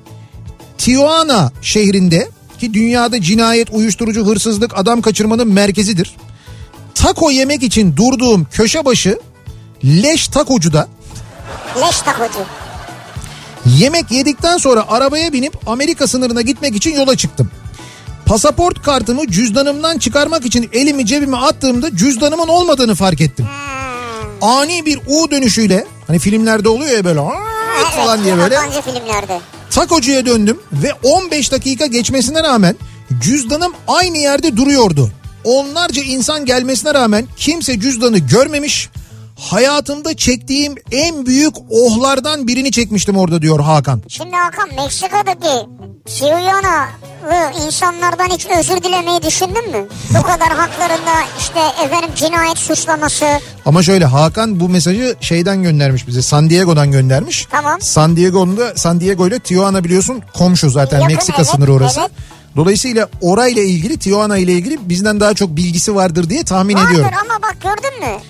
Tijuana 0.80 1.52
şehrinde 1.62 2.28
ki 2.60 2.74
dünyada 2.74 3.20
cinayet, 3.22 3.68
uyuşturucu, 3.70 4.26
hırsızlık, 4.26 4.78
adam 4.78 5.00
kaçırmanın 5.02 5.48
merkezidir. 5.48 6.16
Taco 6.94 7.30
yemek 7.30 7.62
için 7.62 7.96
durduğum 7.96 8.46
köşe 8.52 8.84
başı 8.84 9.18
leş 9.84 10.28
takocuda 10.28 10.88
Leş 11.80 12.00
takocu. 12.00 12.38
yemek 13.66 14.10
yedikten 14.10 14.56
sonra 14.58 14.84
arabaya 14.88 15.32
binip 15.32 15.68
Amerika 15.68 16.06
sınırına 16.06 16.40
gitmek 16.40 16.76
için 16.76 16.94
yola 16.94 17.16
çıktım. 17.16 17.50
Pasaport 18.26 18.82
kartımı 18.82 19.26
cüzdanımdan 19.26 19.98
çıkarmak 19.98 20.46
için 20.46 20.70
elimi 20.72 21.06
cebime 21.06 21.36
attığımda 21.36 21.96
cüzdanımın 21.96 22.48
olmadığını 22.48 22.94
fark 22.94 23.20
ettim. 23.20 23.46
Ani 24.42 24.86
bir 24.86 25.00
U 25.06 25.30
dönüşüyle 25.30 25.86
hani 26.06 26.18
filmlerde 26.18 26.68
oluyor 26.68 26.96
ya 26.96 27.04
böyle 27.04 27.20
"Aa!" 27.20 27.90
falan 27.96 28.24
diye 28.24 28.36
böyle 28.38 28.54
Yabancı 28.54 28.82
filmlerde. 28.82 29.40
Takocuya 29.70 30.26
döndüm 30.26 30.58
ve 30.72 30.92
15 31.02 31.52
dakika 31.52 31.86
geçmesine 31.86 32.42
rağmen 32.42 32.76
cüzdanım 33.22 33.72
aynı 33.86 34.18
yerde 34.18 34.56
duruyordu. 34.56 35.10
Onlarca 35.44 36.02
insan 36.02 36.44
gelmesine 36.44 36.94
rağmen 36.94 37.26
kimse 37.36 37.80
cüzdanı 37.80 38.18
görmemiş. 38.18 38.88
Hayatımda 39.40 40.16
çektiğim 40.16 40.74
en 40.92 41.26
büyük 41.26 41.54
ohlardan 41.70 42.46
birini 42.46 42.72
çekmiştim 42.72 43.16
orada 43.16 43.42
diyor 43.42 43.60
Hakan. 43.60 44.02
Şimdi 44.08 44.36
Hakan 44.36 44.68
Meksika'daki 44.76 45.66
Tijuana'lı 46.06 47.64
insanlardan 47.66 48.28
hiç 48.28 48.46
özür 48.58 48.82
dilemeyi 48.82 49.22
düşündün 49.22 49.70
mü? 49.70 49.86
Bu 50.10 50.22
kadar 50.22 50.48
haklarında 50.48 51.12
işte 51.38 51.60
efendim 51.84 52.10
cinayet 52.16 52.58
suçlaması. 52.58 53.26
Ama 53.66 53.82
şöyle 53.82 54.04
Hakan 54.04 54.60
bu 54.60 54.68
mesajı 54.68 55.16
şeyden 55.20 55.62
göndermiş 55.62 56.06
bize. 56.06 56.22
San 56.22 56.50
Diego'dan 56.50 56.90
göndermiş. 56.92 57.46
Tamam. 57.50 57.80
San 57.80 58.16
Diego'da 58.16 58.72
San 58.76 59.00
Diego 59.00 59.28
ile 59.28 59.38
Tijuana 59.38 59.84
biliyorsun 59.84 60.22
komşu 60.34 60.70
zaten 60.70 61.00
Yakın, 61.00 61.14
Meksika 61.14 61.36
evet, 61.42 61.46
sınırı 61.50 61.72
orası. 61.72 62.00
evet. 62.00 62.10
Dolayısıyla 62.56 63.08
orayla 63.20 63.62
ilgili 63.62 63.98
Tijuana 63.98 64.36
ile 64.38 64.52
ilgili 64.52 64.88
bizden 64.88 65.20
daha 65.20 65.34
çok 65.34 65.56
bilgisi 65.56 65.94
vardır 65.94 66.30
diye 66.30 66.44
tahmin 66.44 66.74
Vardır 66.74 66.90
ediyorum. 66.90 67.12
ama 67.30 67.42
bak 67.42 67.56
gördün 67.62 68.00
mü? 68.00 68.20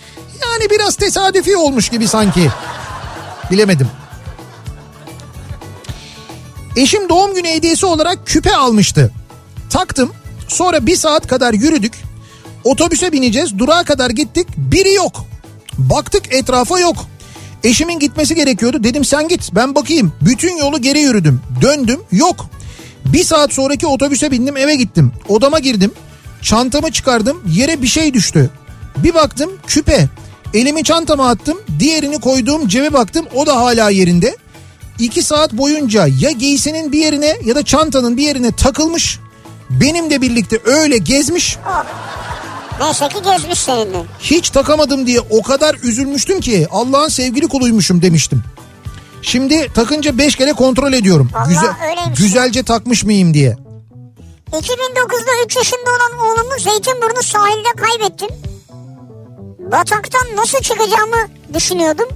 Yani 0.42 0.70
biraz 0.70 0.96
tesadüfi 0.96 1.56
olmuş 1.56 1.88
gibi 1.88 2.08
sanki. 2.08 2.50
Bilemedim. 3.50 3.88
Eşim 6.76 7.08
doğum 7.08 7.34
günü 7.34 7.48
hediyesi 7.48 7.86
olarak 7.86 8.26
küpe 8.26 8.56
almıştı. 8.56 9.12
Taktım. 9.70 10.12
Sonra 10.48 10.86
bir 10.86 10.96
saat 10.96 11.26
kadar 11.26 11.54
yürüdük. 11.54 11.94
Otobüse 12.64 13.12
bineceğiz. 13.12 13.58
Durağa 13.58 13.84
kadar 13.84 14.10
gittik. 14.10 14.46
Biri 14.56 14.92
yok. 14.92 15.24
Baktık 15.78 16.34
etrafa 16.34 16.80
yok. 16.80 16.96
Eşimin 17.64 17.98
gitmesi 17.98 18.34
gerekiyordu. 18.34 18.84
Dedim 18.84 19.04
sen 19.04 19.28
git 19.28 19.50
ben 19.54 19.74
bakayım. 19.74 20.12
Bütün 20.20 20.56
yolu 20.56 20.82
geri 20.82 21.00
yürüdüm. 21.00 21.40
Döndüm 21.62 22.00
yok. 22.12 22.46
Bir 23.04 23.24
saat 23.24 23.52
sonraki 23.52 23.86
otobüse 23.86 24.30
bindim 24.30 24.56
eve 24.56 24.74
gittim. 24.74 25.12
Odama 25.28 25.58
girdim. 25.58 25.92
Çantamı 26.42 26.92
çıkardım. 26.92 27.42
Yere 27.48 27.82
bir 27.82 27.86
şey 27.86 28.14
düştü. 28.14 28.50
Bir 28.96 29.14
baktım 29.14 29.50
küpe. 29.66 30.08
Elimi 30.54 30.84
çantama 30.84 31.28
attım. 31.28 31.58
Diğerini 31.78 32.20
koyduğum 32.20 32.68
cebe 32.68 32.92
baktım. 32.92 33.26
O 33.34 33.46
da 33.46 33.56
hala 33.56 33.90
yerinde. 33.90 34.36
İki 34.98 35.22
saat 35.22 35.52
boyunca 35.52 36.06
ya 36.20 36.30
giysinin 36.30 36.92
bir 36.92 36.98
yerine 36.98 37.36
ya 37.44 37.54
da 37.54 37.62
çantanın 37.64 38.16
bir 38.16 38.22
yerine 38.22 38.52
takılmış. 38.52 39.18
Benimle 39.70 40.22
birlikte 40.22 40.60
öyle 40.64 40.98
gezmiş. 40.98 41.58
Neyse 42.80 43.08
ki 43.08 43.14
gezmiş 43.24 43.58
seninle. 43.58 44.02
Hiç 44.20 44.50
takamadım 44.50 45.06
diye 45.06 45.20
o 45.20 45.42
kadar 45.42 45.74
üzülmüştüm 45.74 46.40
ki 46.40 46.66
Allah'ın 46.70 47.08
sevgili 47.08 47.48
kuluymuşum 47.48 48.02
demiştim. 48.02 48.42
Şimdi 49.22 49.72
takınca 49.74 50.18
beş 50.18 50.36
kere 50.36 50.52
kontrol 50.52 50.92
ediyorum. 50.92 51.30
Vallahi 51.34 51.90
öyleymiş. 51.90 52.20
güzelce 52.20 52.62
takmış 52.62 53.04
mıyım 53.04 53.34
diye. 53.34 53.56
2009'da 54.52 55.44
3 55.46 55.56
yaşında 55.56 55.90
olan 55.90 56.26
oğlumu 56.26 56.58
Zeytinburnu 56.58 57.22
sahilde 57.22 57.68
kaybettim. 57.76 58.28
Bataktan 59.72 60.36
nasıl 60.36 60.58
çıkacağımı 60.58 61.28
düşünüyordum. 61.54 62.08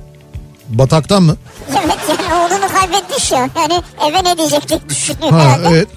Bataktan 0.68 1.22
mı? 1.22 1.36
Evet 1.70 1.98
yani 2.08 2.34
oğlunu 2.34 2.72
kaybetmiş 2.72 3.32
ya. 3.32 3.48
Yani 3.56 3.82
eve 4.08 4.24
ne 4.24 4.38
diyecektik 4.38 4.88
düşünüyor 4.88 5.32
Ha 5.32 5.38
herhalde. 5.38 5.68
evet. 5.68 5.88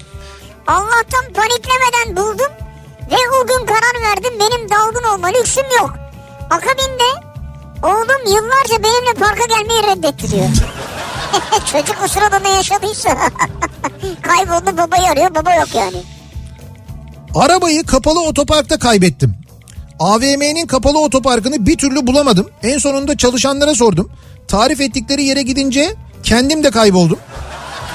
Allah'tan 0.66 1.24
paniklemeden 1.34 2.16
buldum. 2.16 2.52
Ve 3.10 3.16
o 3.42 3.46
gün 3.46 3.66
karar 3.66 4.02
verdim 4.10 4.32
benim 4.40 4.70
dalgın 4.70 5.08
olma 5.14 5.26
lüksüm 5.28 5.64
yok. 5.80 5.90
Akabinde 6.50 7.28
oğlum 7.82 8.34
yıllarca 8.34 8.82
benimle 8.84 9.14
parka 9.18 9.44
gelmeyi 9.44 9.82
reddetti 9.82 10.30
diyor. 10.30 10.48
Çocuk 11.72 11.96
o 12.04 12.08
sırada 12.08 12.38
ne 12.38 12.50
yaşadıysa. 12.50 13.10
Kayboldu 14.22 14.76
babayı 14.76 15.08
arıyor 15.10 15.34
baba 15.34 15.54
yok 15.54 15.74
yani. 15.74 16.02
Arabayı 17.34 17.86
kapalı 17.86 18.20
otoparkta 18.22 18.78
kaybettim. 18.78 19.34
AVM'nin 19.98 20.66
kapalı 20.66 21.00
otoparkını 21.00 21.66
bir 21.66 21.78
türlü 21.78 22.06
bulamadım. 22.06 22.48
En 22.62 22.78
sonunda 22.78 23.16
çalışanlara 23.16 23.74
sordum. 23.74 24.10
Tarif 24.48 24.80
ettikleri 24.80 25.24
yere 25.24 25.42
gidince 25.42 25.94
kendim 26.22 26.64
de 26.64 26.70
kayboldum. 26.70 27.18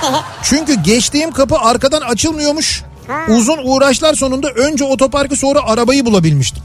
Çünkü 0.44 0.74
geçtiğim 0.74 1.32
kapı 1.32 1.58
arkadan 1.58 2.02
açılmıyormuş. 2.02 2.84
Uzun 3.30 3.60
uğraşlar 3.64 4.14
sonunda 4.14 4.50
önce 4.50 4.84
otoparkı 4.84 5.36
sonra 5.36 5.60
arabayı 5.64 6.06
bulabilmiştim. 6.06 6.64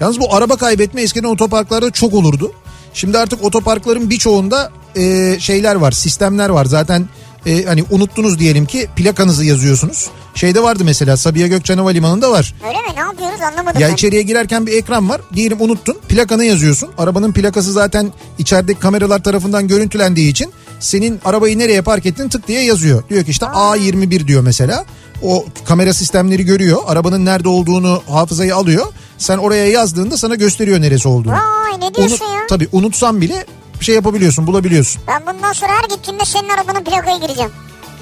Yalnız 0.00 0.20
bu 0.20 0.34
araba 0.34 0.56
kaybetme 0.56 1.02
eskiden 1.02 1.28
otoparklarda 1.28 1.90
çok 1.90 2.14
olurdu. 2.14 2.52
Şimdi 2.94 3.18
artık 3.18 3.44
otoparkların 3.44 4.10
birçoğunda 4.10 4.70
e, 4.96 5.36
şeyler 5.40 5.74
var, 5.74 5.92
sistemler 5.92 6.48
var. 6.48 6.64
Zaten 6.64 7.08
e, 7.46 7.64
hani 7.64 7.84
unuttunuz 7.90 8.38
diyelim 8.38 8.66
ki 8.66 8.88
plakanızı 8.96 9.44
yazıyorsunuz. 9.44 10.08
Şeyde 10.34 10.62
vardı 10.62 10.82
mesela 10.84 11.16
Sabiha 11.16 11.46
Gökçen 11.46 11.78
Havalimanı'nda 11.78 12.30
var. 12.30 12.54
Öyle 12.68 12.78
mi? 12.78 12.88
Ne 12.96 13.00
yapıyoruz 13.00 13.40
anlamadım 13.40 13.80
Ya 13.80 13.88
ben. 13.88 13.94
içeriye 13.94 14.22
girerken 14.22 14.66
bir 14.66 14.72
ekran 14.72 15.08
var. 15.08 15.20
Diyelim 15.34 15.60
unuttun. 15.60 15.96
Plakanı 16.08 16.44
yazıyorsun. 16.44 16.88
Arabanın 16.98 17.32
plakası 17.32 17.72
zaten 17.72 18.12
içerideki 18.38 18.80
kameralar 18.80 19.22
tarafından 19.22 19.68
görüntülendiği 19.68 20.30
için 20.30 20.52
senin 20.80 21.20
arabayı 21.24 21.58
nereye 21.58 21.82
park 21.82 22.06
ettin 22.06 22.28
tık 22.28 22.48
diye 22.48 22.64
yazıyor. 22.64 23.02
Diyor 23.10 23.24
ki 23.24 23.30
işte 23.30 23.46
A21 23.46 24.26
diyor 24.26 24.42
mesela. 24.42 24.84
O 25.22 25.44
kamera 25.64 25.94
sistemleri 25.94 26.44
görüyor. 26.44 26.78
Arabanın 26.86 27.24
nerede 27.24 27.48
olduğunu 27.48 28.02
hafızayı 28.10 28.56
alıyor. 28.56 28.86
Sen 29.18 29.38
oraya 29.38 29.66
yazdığında 29.66 30.16
sana 30.16 30.34
gösteriyor 30.34 30.80
neresi 30.80 31.08
olduğunu. 31.08 31.32
Vay 31.32 31.80
ne 31.80 31.94
diyorsun 31.94 32.16
Unut- 32.16 32.34
ya? 32.34 32.46
Tabii 32.48 32.68
unutsan 32.72 33.20
bile 33.20 33.46
şey 33.80 33.94
yapabiliyorsun, 33.94 34.46
bulabiliyorsun. 34.46 35.02
Ben 35.08 35.22
bundan 35.26 35.52
sonra 35.52 35.72
her 35.72 35.88
gittiğimde 35.96 36.24
senin 36.24 36.48
arabanın 36.48 36.84
plakaya 36.84 37.16
gireceğim. 37.16 37.50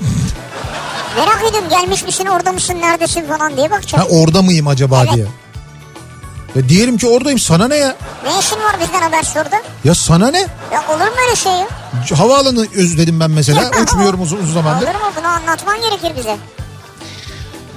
Merak 1.17 1.43
ediyorum 1.51 1.69
gelmiş 1.71 2.05
misin 2.05 2.27
orada 2.27 2.53
mısın 2.53 2.75
neredesin 2.81 3.27
falan 3.29 3.57
diye 3.57 3.67
Ha 3.69 3.75
bakacağım. 3.75 4.07
orada 4.11 4.43
mıyım 4.43 4.67
acaba 4.69 5.03
Evet. 5.05 5.15
diye. 5.15 5.27
Ya 6.57 6.69
diyelim 6.69 6.97
ki 6.99 7.07
oradayım. 7.09 7.39
Sana 7.39 7.69
ne 7.69 7.77
ya? 7.77 7.97
Ne 8.25 8.39
işin 8.41 8.57
var 8.57 8.77
bizden 8.81 9.03
haber 9.03 9.23
sordu? 9.23 9.49
Ya 9.85 9.95
sana 9.95 10.31
ne? 10.31 10.39
Ya 10.73 10.85
olur 10.89 10.99
mu 11.01 11.17
öyle 11.27 11.37
şey 11.37 11.53
ya? 11.53 11.67
Havaalanı 12.19 12.67
özledim 12.77 13.21
ben 13.21 13.31
mesela. 13.31 13.71
Uçmuyorum 13.83 14.21
uzun, 14.23 14.37
uzun 14.37 14.55
zamandır. 14.55 14.87
Olur 14.87 14.95
mu 14.95 15.01
bunu 15.19 15.27
anlatman 15.27 15.81
gerekir 15.81 16.13
bize. 16.19 16.37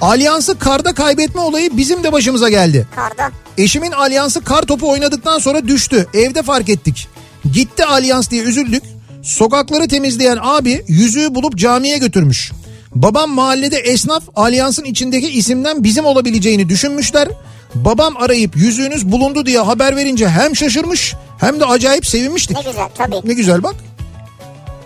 Alyans'ı 0.00 0.58
karda 0.58 0.94
kaybetme 0.94 1.40
olayı 1.40 1.76
bizim 1.76 2.04
de 2.04 2.12
başımıza 2.12 2.48
geldi. 2.48 2.86
Karda. 2.96 3.30
Eşimin 3.58 3.92
Alyans'ı 3.92 4.44
kar 4.44 4.62
topu 4.62 4.90
oynadıktan 4.90 5.38
sonra 5.38 5.68
düştü. 5.68 6.06
Evde 6.14 6.42
fark 6.42 6.68
ettik. 6.68 7.08
Gitti 7.52 7.84
Alyans 7.84 8.30
diye 8.30 8.42
üzüldük. 8.42 8.82
Sokakları 9.22 9.88
temizleyen 9.88 10.38
abi 10.42 10.84
yüzüğü 10.88 11.34
bulup 11.34 11.56
camiye 11.58 11.98
götürmüş. 11.98 12.52
Babam 12.94 13.30
mahallede 13.30 13.76
esnaf 13.76 14.22
Alyans'ın 14.36 14.84
içindeki 14.84 15.28
isimden 15.28 15.84
bizim 15.84 16.04
olabileceğini 16.04 16.68
düşünmüşler. 16.68 17.28
Babam 17.74 18.16
arayıp 18.16 18.56
yüzüğünüz 18.56 19.12
bulundu 19.12 19.46
diye 19.46 19.58
haber 19.60 19.96
verince 19.96 20.28
hem 20.28 20.56
şaşırmış 20.56 21.14
hem 21.40 21.60
de 21.60 21.64
acayip 21.64 22.06
sevinmiştik. 22.06 22.56
Ne 22.56 22.62
güzel 22.62 22.88
tabii. 22.94 23.28
Ne 23.28 23.34
güzel 23.34 23.62
bak. 23.62 23.74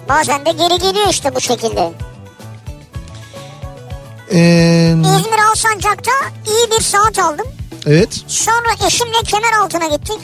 Bazen 0.08 0.46
de 0.46 0.50
geri 0.52 0.78
geliyor 0.80 1.06
işte 1.10 1.34
bu 1.34 1.40
şekilde. 1.40 1.92
Ee, 4.32 4.94
İzmir 4.98 5.38
Alsancak'ta 5.50 6.10
iyi 6.46 6.70
bir 6.78 6.84
saat 6.84 7.18
aldım. 7.18 7.46
evet. 7.86 8.20
Sonra 8.26 8.86
eşimle 8.86 9.18
kemer 9.26 9.52
altına 9.62 9.96
gittik. 9.96 10.18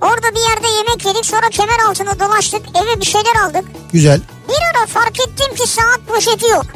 Orada 0.00 0.34
bir 0.34 0.40
yerde 0.50 0.66
yemek 0.76 1.06
yedik 1.06 1.26
sonra 1.26 1.50
kemer 1.50 1.78
altına 1.88 2.20
dolaştık 2.20 2.62
eve 2.82 3.00
bir 3.00 3.06
şeyler 3.06 3.34
aldık. 3.46 3.64
Güzel. 3.92 4.20
Bir 4.48 4.78
ara 4.78 4.86
fark 4.86 5.20
ettim 5.20 5.54
ki 5.54 5.70
saat 5.70 6.00
poşeti 6.08 6.46
yok. 6.46 6.66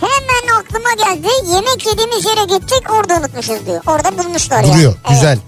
Hemen 0.00 0.60
aklıma 0.60 0.92
geldi 0.92 1.28
yemek 1.54 1.86
yediğimiz 1.86 2.24
yere 2.24 2.44
gittik 2.44 2.82
orada 2.90 3.14
unutmuşuz 3.16 3.66
diyor. 3.66 3.80
Orada 3.86 4.18
bulmuşlar 4.18 4.64
ya. 4.64 4.72
Duruyor. 4.74 4.94
Evet. 4.96 5.08
Güzel. 5.08 5.38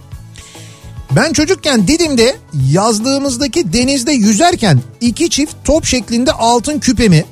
Ben 1.10 1.32
çocukken 1.32 1.88
Didim'de 1.88 2.36
yazlığımızdaki 2.70 3.72
denizde 3.72 4.12
yüzerken 4.12 4.80
iki 5.00 5.30
çift 5.30 5.54
top 5.64 5.84
şeklinde 5.84 6.32
altın 6.32 6.78
küpemi, 6.78 7.24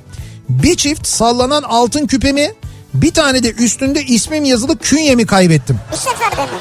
bir 0.48 0.76
çift 0.76 1.06
sallanan 1.06 1.62
altın 1.62 2.06
küpemi, 2.06 2.54
bir 2.94 3.14
tane 3.14 3.42
de 3.42 3.52
üstünde 3.52 4.02
ismim 4.02 4.44
yazılı 4.44 4.78
künyemi 4.78 5.26
kaybettim. 5.26 5.80
Bir 5.92 5.96
seferde 5.96 6.42
mi? 6.42 6.58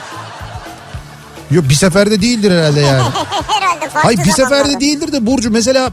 Yok 1.51 1.69
bir 1.69 1.73
seferde 1.73 2.21
değildir 2.21 2.51
herhalde 2.51 2.79
yani. 2.81 3.01
Herhalde 3.47 3.79
farklı 3.89 3.99
Hayır 3.99 4.17
bir 4.19 4.31
seferde 4.31 4.49
zamanlarda. 4.49 4.79
değildir 4.79 5.11
de 5.11 5.25
Burcu 5.25 5.51
mesela 5.51 5.91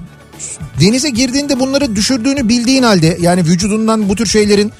denize 0.80 1.10
girdiğinde 1.10 1.60
bunları 1.60 1.96
düşürdüğünü 1.96 2.48
bildiğin 2.48 2.82
halde 2.82 3.16
yani 3.20 3.40
vücudundan 3.44 4.08
bu 4.08 4.16
tür 4.16 4.26
şeylerin 4.26 4.72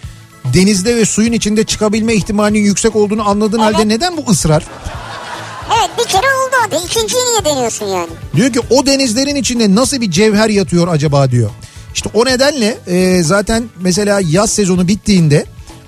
denizde 0.55 0.97
ve 0.97 1.05
suyun 1.05 1.33
içinde 1.33 1.65
çıkabilme 1.65 2.15
ihtimalinin 2.15 2.65
yüksek 2.65 2.97
olduğunu 2.97 3.29
anladığın 3.29 3.61
Evet. 3.61 3.75
halde 3.75 3.89
neden 3.89 4.17
bu 4.17 4.31
ısrar? 4.31 4.67
Evet 5.79 5.91
bir 5.99 6.05
kere 6.05 6.27
oldu 6.27 6.55
hadi. 6.63 6.85
İkinciyi 6.87 7.23
niye 7.25 7.45
deniyorsun 7.45 7.87
yani? 7.87 8.09
Diyor 8.37 8.53
ki 8.53 8.61
o 8.71 8.87
denizlerin 8.87 9.37
içinde 9.37 9.75
nasıl 9.75 10.01
bir 10.01 10.11
cevher 10.11 10.49
yatıyor 10.49 10.89
acaba 10.89 11.31
diyor. 11.31 11.51
İşte 11.95 12.11
o 12.15 12.25
nedenle 12.27 12.79
e, 12.87 13.23
zaten 13.23 13.65
mesela 13.81 14.21
yaz 14.31 14.51
sezonu 14.53 14.89
bittiğinde 14.89 15.45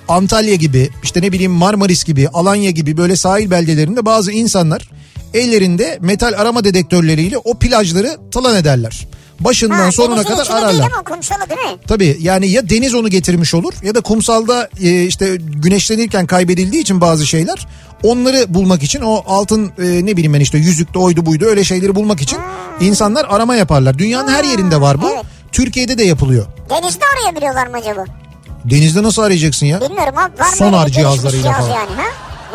Antalya 0.09 0.55
gibi 0.55 0.91
işte 1.03 1.23
ne 1.23 1.33
bileyim 1.33 1.53
Marmaris 1.53 2.05
gibi 2.05 2.29
Alanya 2.29 2.71
gibi 2.71 2.97
böyle 2.97 3.17
sahil 3.17 3.51
beldelerinde 3.51 4.05
bazı 4.07 4.33
insanlar 4.33 4.89
ellerinde 5.35 5.99
metal 6.01 6.33
arama 6.37 6.65
dedektörleriyle 6.65 7.39
o 7.39 7.55
plajları 7.59 8.17
talan 8.31 8.57
ederler. 8.57 9.07
Başından 9.41 9.75
Ha, 9.85 9.93
sonuna 9.93 10.23
kadar 10.25 10.43
içinde 10.45 10.57
değil 10.57 10.65
ararlar. 10.67 10.91
ama 10.93 11.03
kumsalı 11.03 11.41
değil 11.51 11.61
mi? 11.73 11.79
Tabii 11.89 12.17
yani 12.21 12.49
ya 12.49 12.71
deniz 12.71 12.95
onu 12.95 13.09
getirmiş 13.09 13.55
olur 13.55 13.73
ya 13.83 13.95
da 13.95 14.01
kumsalda 14.01 14.69
e, 14.83 15.03
işte 15.05 15.37
güneşlenirken 15.41 16.27
kaybedildiği 16.27 16.83
için 16.83 17.01
bazı 17.01 17.27
şeyler 17.27 17.67
onları 18.03 18.55
bulmak 18.55 18.83
için 18.83 19.01
o 19.01 19.23
altın 19.27 19.67
e, 19.79 20.07
ne 20.07 20.13
bileyim 20.17 20.35
ben 20.35 20.41
işte 20.41 20.59
yüzükte 20.59 20.99
oydu 20.99 21.27
buydu 21.27 21.45
öyle 21.45 21.65
şeyleri 21.65 21.95
bulmak 21.95 22.21
için 22.21 22.39
insanlar 22.81 23.27
arama 23.29 23.57
yaparlar. 23.57 23.99
Dünyanın 23.99 24.29
her 24.33 24.45
yerinde 24.45 24.81
var 24.81 25.03
bu. 25.03 25.09
evet. 25.15 25.25
Türkiye'de 25.53 25.99
de 25.99 26.05
yapılıyor. 26.05 26.47
Denizde 26.71 27.05
arayabiliyorlar 27.19 27.67
mı 27.67 27.77
acaba? 27.77 28.05
Denizde 28.65 29.03
nasıl 29.03 29.23
arayacaksın 29.23 29.67
ya? 29.67 29.81
Bilmiyorum 29.81 30.19
abi. 30.19 30.41
Var 30.41 30.53
Sonar 30.57 30.89
cihazlarıyla 30.89 31.43
cihaz 31.43 31.67
falan. 31.67 31.79
Yani, 31.79 31.91
ha? 31.97 32.07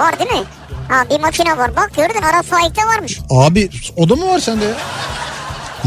Var 0.04 0.20
değil 0.20 0.32
mi? 0.32 0.44
Ha 0.88 1.06
bir 1.10 1.20
makine 1.20 1.58
var. 1.58 1.76
Bak 1.76 1.92
gördün 1.96 2.22
Arap 2.22 2.46
Faik'te 2.46 2.82
varmış. 2.86 3.20
Abi 3.30 3.70
o 3.98 4.10
da 4.10 4.16
mı 4.16 4.28
var 4.28 4.40
sende 4.40 4.66
ya? 4.66 4.76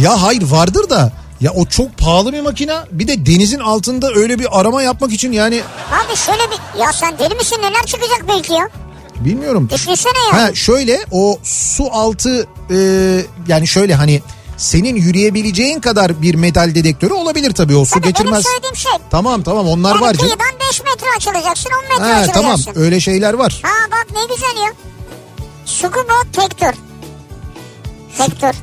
Ya 0.01 0.23
hayır 0.23 0.43
vardır 0.43 0.91
da 0.91 1.13
ya 1.41 1.51
o 1.53 1.67
çok 1.67 1.99
pahalı 1.99 2.33
bir 2.33 2.41
makina. 2.41 2.85
Bir 2.93 3.09
de 3.09 3.27
denizin 3.27 3.61
altında 3.61 4.09
öyle 4.15 4.39
bir 4.39 4.61
arama 4.61 4.83
yapmak 4.83 5.13
için 5.13 5.33
yani 5.33 5.63
Abi 5.93 6.17
şöyle 6.17 6.43
bir... 6.51 6.81
Ya 6.81 6.93
sen 6.93 7.19
deli 7.19 7.35
misin 7.35 7.57
neler 7.63 7.87
çıkacak 7.87 8.25
belki 8.29 8.53
ya? 8.53 8.69
bilmiyorum. 9.25 9.69
Düşünsene 9.73 10.13
yani. 10.33 10.41
Ha 10.43 10.55
şöyle 10.55 10.99
o 11.11 11.39
su 11.43 11.89
altı 11.93 12.47
e, 12.71 12.77
yani 13.49 13.67
şöyle 13.67 13.95
hani 13.95 14.23
senin 14.63 14.97
yürüyebileceğin 14.97 15.81
kadar 15.81 16.23
bir 16.23 16.35
metal 16.35 16.75
dedektörü 16.75 17.13
olabilir 17.13 17.51
tabii 17.53 17.77
o 17.77 17.85
su 17.85 17.91
Tabii 17.95 18.07
geçirmez. 18.09 18.45
benim 18.63 18.77
şey. 18.77 18.93
Tamam 19.11 19.43
tamam 19.43 19.69
onlar 19.69 19.91
Yani 19.95 20.01
var 20.01 20.15
canım. 20.15 20.29
kıyıdan 20.29 20.69
5 20.71 20.81
metre 20.85 21.07
açılacaksın 21.17 21.71
10 21.85 21.89
metre 21.89 22.13
Ha, 22.15 22.21
açılacaksın. 22.21 22.33
tamam 22.43 22.61
öyle 22.77 23.01
şeyler 23.01 23.35
var. 23.35 23.61
Ha 23.63 23.73
bak 23.91 24.07
ne 24.17 24.35
güzel 24.35 24.63
ya. 24.65 24.73
Scuba 25.65 26.23
Tektör. 26.33 26.73
Tektör. 28.19 28.55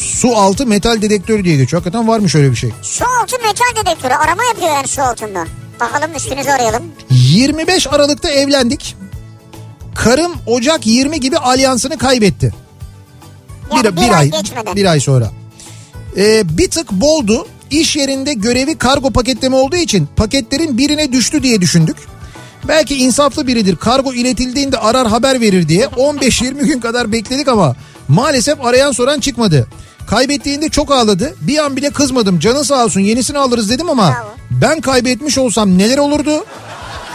Su 0.00 0.36
altı 0.36 0.66
metal 0.66 1.02
dedektörü 1.02 1.44
diye 1.44 1.56
geçiyor. 1.56 1.82
Hakikaten 1.82 2.08
varmış 2.08 2.34
öyle 2.34 2.50
bir 2.50 2.56
şey. 2.56 2.70
Su 2.82 3.04
altı 3.22 3.36
metal 3.38 3.82
dedektörü. 3.86 4.14
Arama 4.14 4.44
yapıyor 4.44 4.68
yani 4.68 4.88
su 4.88 5.02
altında. 5.02 5.44
Bakalım 5.80 6.14
üstünüzü 6.16 6.50
arayalım. 6.50 6.82
25 7.10 7.86
Aralık'ta 7.86 8.28
evlendik. 8.30 8.96
Karım 9.94 10.32
Ocak 10.46 10.86
20 10.86 11.20
gibi 11.20 11.38
alyansını 11.38 11.98
kaybetti. 11.98 12.54
Yani 13.74 13.96
bir, 13.96 13.96
bir 13.96 14.02
bir 14.02 14.18
ay 14.18 14.30
geçmeden. 14.30 14.76
bir 14.76 14.84
ay 14.84 15.00
sonra. 15.00 15.30
Ee, 16.16 16.58
bir 16.58 16.70
tık 16.70 16.92
boldu. 16.92 17.46
İş 17.70 17.96
yerinde 17.96 18.34
görevi 18.34 18.78
kargo 18.78 19.10
paketleme 19.10 19.56
olduğu 19.56 19.76
için 19.76 20.08
paketlerin 20.16 20.78
birine 20.78 21.12
düştü 21.12 21.42
diye 21.42 21.60
düşündük. 21.60 21.96
Belki 22.68 22.96
insaflı 22.96 23.46
biridir. 23.46 23.76
Kargo 23.76 24.12
iletildiğinde 24.12 24.78
arar 24.78 25.08
haber 25.08 25.40
verir 25.40 25.68
diye 25.68 25.84
15-20 25.86 26.64
gün 26.66 26.80
kadar 26.80 27.12
bekledik 27.12 27.48
ama 27.48 27.76
maalesef 28.08 28.64
arayan 28.64 28.92
soran 28.92 29.20
çıkmadı. 29.20 29.66
Kaybettiğinde 30.06 30.68
çok 30.68 30.92
ağladı. 30.92 31.34
Bir 31.40 31.58
an 31.58 31.76
bile 31.76 31.90
kızmadım. 31.90 32.38
Canı 32.38 32.64
sağ 32.64 32.84
olsun 32.84 33.00
yenisini 33.00 33.38
alırız 33.38 33.70
dedim 33.70 33.90
ama 33.90 34.10
Bravo. 34.10 34.34
ben 34.50 34.80
kaybetmiş 34.80 35.38
olsam 35.38 35.78
neler 35.78 35.98
olurdu 35.98 36.44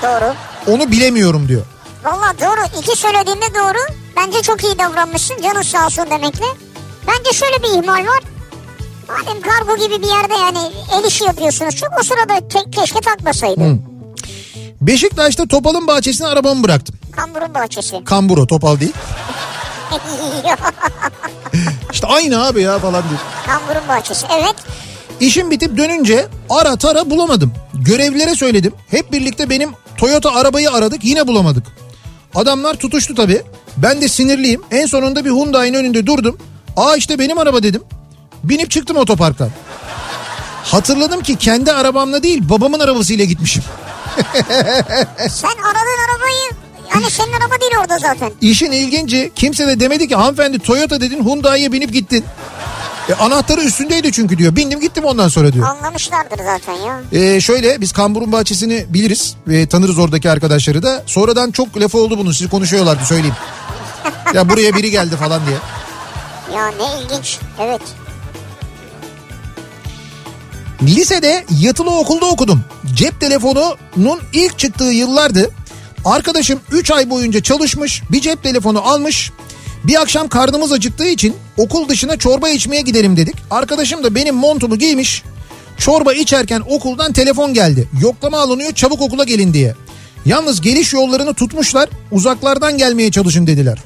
Doğru. 0.04 0.34
onu 0.68 0.92
bilemiyorum 0.92 1.48
diyor. 1.48 1.62
Valla 2.04 2.34
doğru. 2.42 2.80
İki 2.82 2.96
söylediğinde 2.98 3.46
doğru. 3.56 3.78
Bence 4.18 4.42
çok 4.42 4.64
iyi 4.64 4.80
davranmışsın. 4.80 5.42
Canın 5.42 5.62
sağ 5.62 5.86
olsun 5.86 6.06
demekle. 6.12 6.46
Bence 7.08 7.32
şöyle 7.34 7.64
bir 7.64 7.84
ihmal 7.84 8.06
var. 8.08 8.24
Madem 9.08 9.42
kargo 9.42 9.78
gibi 9.78 10.02
bir 10.04 10.08
yerde 10.08 10.34
yani 10.34 10.58
el 10.94 11.04
işi 11.08 11.24
yapıyorsunuz. 11.24 11.76
Çok 11.76 11.90
o 12.00 12.04
sırada 12.04 12.48
te- 12.48 12.72
keşke 12.72 13.00
takmasaydı. 13.02 13.62
Beşiktaş'ta 14.82 15.48
Topal'ın 15.48 15.88
bahçesine 15.88 16.28
arabamı 16.28 16.64
bıraktım. 16.64 16.96
Kamburun 17.16 17.54
bahçesi. 17.54 18.04
Kamburo 18.04 18.48
Topal 18.48 18.80
değil. 18.80 18.94
İşte 21.94 22.08
aynı 22.08 22.46
abi 22.48 22.62
ya 22.62 22.80
falan 22.80 23.04
diyor. 23.10 23.20
Kamburun 23.46 23.88
bahçesi. 23.88 24.26
Evet. 24.40 24.56
İşim 25.20 25.52
bitip 25.52 25.78
dönünce 25.78 26.28
ara 26.50 26.76
tara 26.76 27.10
bulamadım. 27.10 27.54
Görevlilere 27.74 28.36
söyledim. 28.36 28.74
Hep 28.92 29.12
birlikte 29.12 29.50
benim 29.50 29.70
Toyota 29.98 30.32
arabayı 30.36 30.72
aradık 30.72 31.04
yine 31.04 31.28
bulamadık. 31.28 31.64
Adamlar 32.36 32.74
tutuştu 32.74 33.16
tabii. 33.16 33.42
Ben 33.78 34.02
de 34.02 34.08
sinirliyim. 34.08 34.62
En 34.72 34.86
sonunda 34.86 35.26
bir 35.26 35.30
Hyundai'nin 35.30 35.78
önünde 35.78 36.06
durdum. 36.06 36.38
Aa 36.78 36.96
işte 36.96 37.20
benim 37.20 37.38
araba 37.38 37.64
dedim. 37.64 37.84
Binip 38.44 38.72
çıktım 38.72 38.98
otoparktan. 38.98 39.50
Hatırladım 40.64 41.22
ki 41.24 41.36
kendi 41.36 41.72
arabamla 41.72 42.24
değil 42.24 42.50
babamın 42.50 42.80
arabasıyla 42.80 43.26
gitmişim. 43.26 43.64
Sen 45.30 45.50
aradığın 45.50 46.02
arabayı 46.10 46.52
yani 46.96 47.12
senin 47.12 47.34
araba 47.34 47.62
değil 47.62 47.72
orada 47.82 48.00
zaten. 48.00 48.32
İşin 48.42 48.72
ilginci 48.72 49.32
kimse 49.36 49.68
de 49.68 49.80
demedi 49.80 50.08
ki 50.08 50.16
hanımefendi 50.16 50.60
Toyota 50.60 51.02
dedin 51.02 51.24
Hyundai'ye 51.24 51.72
binip 51.72 51.94
gittin. 51.94 52.26
E, 53.10 53.14
anahtarı 53.14 53.62
üstündeydi 53.62 54.12
çünkü 54.12 54.38
diyor. 54.38 54.56
Bindim 54.56 54.80
gittim 54.80 55.04
ondan 55.04 55.28
sonra 55.28 55.54
diyor. 55.54 55.68
Anlamışlardır 55.68 56.38
zaten 56.38 56.74
ya. 56.74 57.02
Ee, 57.12 57.42
şöyle 57.42 57.82
biz 57.82 57.92
Kambur'un 57.92 58.32
bahçesini 58.32 58.86
biliriz. 58.90 59.36
Ee, 59.52 59.68
tanırız 59.68 60.00
oradaki 60.00 60.30
arkadaşları 60.30 60.84
da. 60.84 61.04
Sonradan 61.06 61.52
çok 61.52 61.78
lafı 61.78 61.98
oldu 61.98 62.18
bunun. 62.18 62.32
Sizi 62.32 62.50
konuşuyorlardı 62.50 63.06
söyleyeyim. 63.06 63.36
ya 64.34 64.50
buraya 64.50 64.76
biri 64.76 64.92
geldi 64.92 65.16
falan 65.16 65.42
diye. 65.46 65.58
Ya 66.56 66.68
ne 66.68 67.02
ilginç. 67.02 67.38
Evet. 67.60 67.82
Lisede 70.84 71.46
yatılı 71.60 72.00
okulda 72.00 72.26
okudum. 72.26 72.64
Cep 72.96 73.20
telefonunun 73.20 74.20
ilk 74.34 74.60
çıktığı 74.60 74.84
yıllardı. 74.84 75.52
Arkadaşım 76.06 76.60
3 76.72 76.92
ay 76.92 77.10
boyunca 77.10 77.44
çalışmış 77.44 78.04
bir 78.12 78.22
cep 78.22 78.44
telefonu 78.44 78.82
almış. 78.90 79.32
Bir 79.84 80.02
akşam 80.02 80.28
karnımız 80.28 80.72
acıktığı 80.72 81.08
için 81.08 81.36
okul 81.58 81.90
dışına 81.90 82.18
çorba 82.18 82.50
içmeye 82.50 82.82
gidelim 82.82 83.18
dedik. 83.18 83.36
Arkadaşım 83.52 84.04
da 84.04 84.16
benim 84.16 84.36
montumu 84.36 84.78
giymiş. 84.78 85.24
Çorba 85.78 86.14
içerken 86.14 86.62
okuldan 86.70 87.14
telefon 87.14 87.54
geldi. 87.54 87.88
Yoklama 88.02 88.40
alınıyor 88.40 88.74
çabuk 88.74 89.02
okula 89.02 89.24
gelin 89.24 89.54
diye. 89.54 89.76
Yalnız 90.26 90.62
geliş 90.62 90.94
yollarını 90.94 91.34
tutmuşlar. 91.34 91.90
Uzaklardan 92.12 92.78
gelmeye 92.78 93.12
çalışın 93.12 93.48
dediler. 93.48 93.78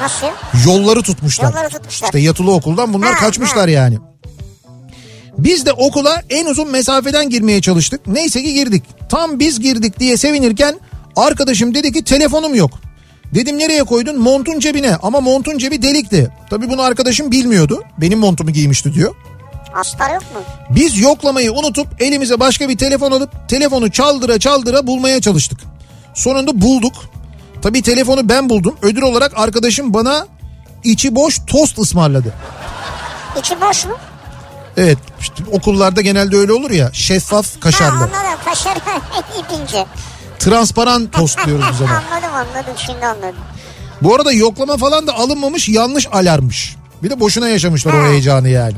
Nasıl? 0.00 0.26
Yolları 0.66 1.02
tutmuşlar. 1.02 1.48
Yolları 1.52 1.68
tutmuşlar. 1.68 2.06
İşte 2.08 2.18
yatılı 2.18 2.52
okuldan 2.52 2.92
bunlar 2.92 3.12
Ha, 3.14 3.18
kaçmışlar 3.20 3.68
yani. 3.68 3.98
Biz 5.38 5.66
de 5.66 5.72
okula 5.72 6.22
en 6.30 6.46
uzun 6.46 6.70
mesafeden 6.70 7.30
girmeye 7.30 7.60
çalıştık. 7.60 8.06
Neyse 8.06 8.42
ki 8.42 8.54
girdik. 8.54 8.84
Tam 9.08 9.38
biz 9.38 9.60
girdik 9.60 10.00
diye 10.00 10.16
sevinirken 10.16 10.80
arkadaşım 11.16 11.74
dedi 11.74 11.92
ki 11.92 12.04
telefonum 12.04 12.54
yok. 12.54 12.70
Dedim 13.34 13.58
nereye 13.58 13.84
koydun? 13.84 14.18
Montun 14.20 14.58
cebine 14.60 14.96
ama 15.02 15.20
montun 15.20 15.58
cebi 15.58 15.82
delikti. 15.82 16.30
Tabii 16.50 16.68
bunu 16.70 16.82
arkadaşım 16.82 17.30
bilmiyordu. 17.30 17.82
Benim 17.98 18.18
montumu 18.18 18.50
giymişti 18.50 18.94
diyor. 18.94 19.14
Astar 19.74 20.14
yok 20.14 20.22
mu? 20.22 20.40
Biz 20.70 21.00
yoklamayı 21.00 21.52
unutup 21.52 22.02
elimize 22.02 22.40
başka 22.40 22.68
bir 22.68 22.78
telefon 22.78 23.12
alıp 23.12 23.48
telefonu 23.48 23.90
çaldıra 23.90 24.38
çaldıra 24.38 24.86
bulmaya 24.86 25.20
çalıştık. 25.20 25.60
Sonunda 26.14 26.60
bulduk. 26.60 26.92
Tabii 27.62 27.82
telefonu 27.82 28.28
ben 28.28 28.48
buldum. 28.48 28.76
Ödül 28.82 29.02
olarak 29.02 29.32
arkadaşım 29.36 29.94
bana 29.94 30.26
içi 30.84 31.14
boş 31.14 31.40
tost 31.46 31.78
ısmarladı. 31.78 32.34
İçi 33.40 33.60
boş 33.60 33.84
mu? 33.84 33.92
Evet 34.76 34.98
işte 35.20 35.34
okullarda 35.52 36.00
genelde 36.00 36.36
öyle 36.36 36.52
olur 36.52 36.70
ya 36.70 36.90
şeffaf 36.92 37.54
Ha 37.54 37.60
kaşarlı. 37.60 37.92
anladım. 37.96 38.10
Kaşar 38.44 38.76
ipince. 39.40 39.86
Transparan 40.44 41.10
tost 41.10 41.46
diyoruz 41.46 41.64
biz 41.72 41.80
ona. 41.80 41.90
anladım 42.12 42.34
anladım 42.34 42.74
şimdi 42.86 43.06
anladım. 43.06 43.36
Bu 44.02 44.14
arada 44.14 44.32
yoklama 44.32 44.76
falan 44.76 45.06
da 45.06 45.14
alınmamış 45.14 45.68
yanlış 45.68 46.06
alarmmış. 46.12 46.76
Bir 47.02 47.10
de 47.10 47.20
boşuna 47.20 47.48
yaşamışlar 47.48 47.92
o 47.92 47.98
Ha. 48.02 48.06
heyecanı 48.08 48.48
yani. 48.48 48.74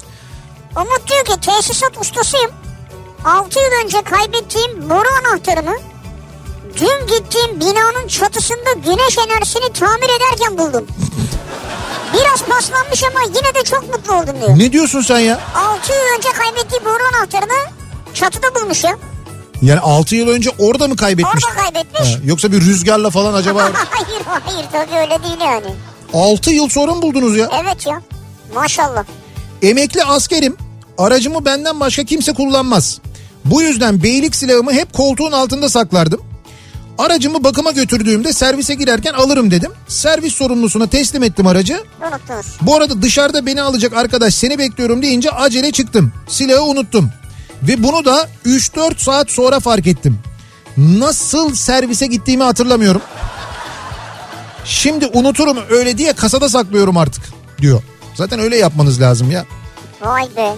Umut 0.77 1.11
diyor 1.11 1.25
ki 1.25 1.41
tesisat 1.41 1.99
ustasıyım. 2.01 2.51
6 3.25 3.59
yıl 3.59 3.85
önce 3.85 4.03
kaybettiğim 4.03 4.91
boru 4.91 5.09
anahtarımı 5.21 5.77
dün 6.77 7.07
gittiğim 7.17 7.61
binanın 7.61 8.09
çatısında 8.09 8.73
güneş 8.85 9.19
enerjisini 9.19 9.73
tamir 9.73 10.09
ederken 10.17 10.59
buldum. 10.59 10.87
Biraz 12.15 12.43
paslanmış 12.43 13.05
ama 13.05 13.21
yine 13.27 13.55
de 13.55 13.65
çok 13.65 13.95
mutlu 13.95 14.15
oldum 14.15 14.37
diyor. 14.41 14.59
Ne 14.59 14.73
diyorsun 14.73 15.01
sen 15.01 15.19
ya? 15.19 15.41
6 15.55 15.93
yıl 15.93 15.99
önce 16.19 16.29
kaybettiği 16.29 16.85
boru 16.85 17.03
anahtarını 17.17 17.71
çatıda 18.15 18.55
bulmuş 18.55 18.85
ya. 18.85 18.97
Yani 19.67 19.81
6 19.81 20.17
yıl 20.17 20.29
önce 20.29 20.51
orada 20.59 20.89
mı 20.89 20.97
kaybetmiş? 20.97 21.45
Orada 21.45 21.61
kaybetmiş. 21.63 22.15
Ha, 22.15 22.19
yoksa 22.25 22.53
bir 22.53 22.61
rüzgarla 22.61 23.11
falan 23.11 23.35
acaba 23.35 23.63
hayır 23.91 24.23
hayır 24.27 24.67
tabii 24.73 24.97
öyle 24.97 25.23
değil 25.25 25.41
yani. 25.41 25.67
6 26.15 26.51
yıl 26.51 26.69
sonra 26.69 26.95
mı 26.95 27.03
buldunuz 27.03 27.37
ya? 27.37 27.51
Evet 27.65 27.87
ya 27.87 28.03
maşallah. 28.55 29.05
Emekli 29.63 30.05
askerim. 30.05 30.57
Aracımı 30.99 31.45
benden 31.45 31.81
başka 31.81 32.05
kimse 32.05 32.35
kullanmaz. 32.35 32.99
Bu 33.45 33.63
yüzden 33.63 34.03
beylik 34.03 34.37
silahımı 34.37 34.73
hep 34.73 34.93
koltuğun 34.93 35.33
altında 35.33 35.69
saklardım. 35.69 36.21
Aracımı 36.99 37.45
bakıma 37.45 37.71
götürdüğümde 37.71 38.33
servise 38.33 38.75
girerken 38.75 39.13
alırım 39.13 39.51
dedim. 39.51 39.73
Servis 39.89 40.35
sorumlusuna 40.35 40.87
teslim 40.87 41.23
ettim 41.23 41.47
aracı. 41.47 41.85
Unuttunuz. 42.11 42.47
Bu 42.63 42.77
arada 42.77 43.03
dışarıda 43.03 43.47
beni 43.47 43.63
alacak 43.63 43.93
arkadaş 43.93 44.35
seni 44.35 44.59
bekliyorum 44.59 45.03
deyince 45.03 45.31
acele 45.31 45.73
çıktım. 45.73 46.13
Silahı 46.29 46.63
unuttum. 46.63 47.11
Ve 47.63 47.83
bunu 47.83 48.05
da 48.05 48.29
3-4 48.47 48.99
saat 48.99 49.31
sonra 49.31 49.61
fark 49.61 49.87
ettim. 49.87 50.19
Nasıl 50.77 51.55
servise 51.55 52.07
gittiğimi 52.07 52.43
hatırlamıyorum. 52.43 53.03
Şimdi 54.65 55.07
unuturum 55.07 55.59
öyle 55.71 55.99
diye 55.99 56.13
kasada 56.13 56.49
saklıyorum 56.49 56.97
artık 56.97 57.25
diyor. 57.59 57.83
Zaten 58.15 58.41
öyle 58.41 58.57
yapmanız 58.57 59.01
lazım 59.01 59.31
ya. 59.31 59.45
Vay 60.01 60.29
be. 60.37 60.53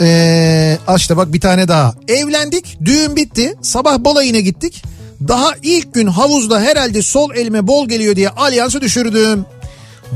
Ee, 0.00 0.78
işte 0.96 1.16
bak 1.16 1.32
bir 1.32 1.40
tane 1.40 1.68
daha. 1.68 1.94
Evlendik, 2.08 2.78
düğün 2.84 3.16
bitti. 3.16 3.54
Sabah 3.62 3.98
balayına 3.98 4.40
gittik. 4.40 4.82
Daha 5.28 5.50
ilk 5.62 5.94
gün 5.94 6.06
havuzda 6.06 6.60
herhalde 6.60 7.02
sol 7.02 7.34
elime 7.34 7.66
bol 7.66 7.88
geliyor 7.88 8.16
diye 8.16 8.28
alyansı 8.28 8.80
düşürdüm. 8.80 9.44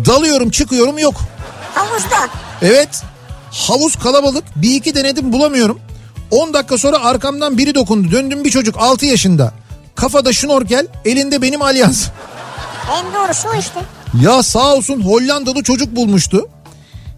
Dalıyorum 0.06 0.50
çıkıyorum 0.50 0.98
yok. 0.98 1.14
Havuzda. 1.74 2.28
Evet 2.62 3.02
havuz 3.52 3.96
kalabalık 3.96 4.44
bir 4.56 4.74
iki 4.74 4.94
denedim 4.94 5.32
bulamıyorum. 5.32 5.80
10 6.30 6.54
dakika 6.54 6.78
sonra 6.78 7.04
arkamdan 7.04 7.58
biri 7.58 7.74
dokundu. 7.74 8.10
Döndüm 8.10 8.44
bir 8.44 8.50
çocuk 8.50 8.74
6 8.78 9.06
yaşında. 9.06 9.52
Kafada 9.94 10.32
şnorkel 10.32 10.86
elinde 11.04 11.42
benim 11.42 11.62
alyans. 11.62 12.08
En 12.98 13.14
doğrusu 13.14 13.48
o 13.48 13.58
işte. 13.58 13.80
Ya 14.22 14.42
sağ 14.42 14.74
olsun 14.74 15.00
Hollandalı 15.00 15.62
çocuk 15.62 15.96
bulmuştu. 15.96 16.48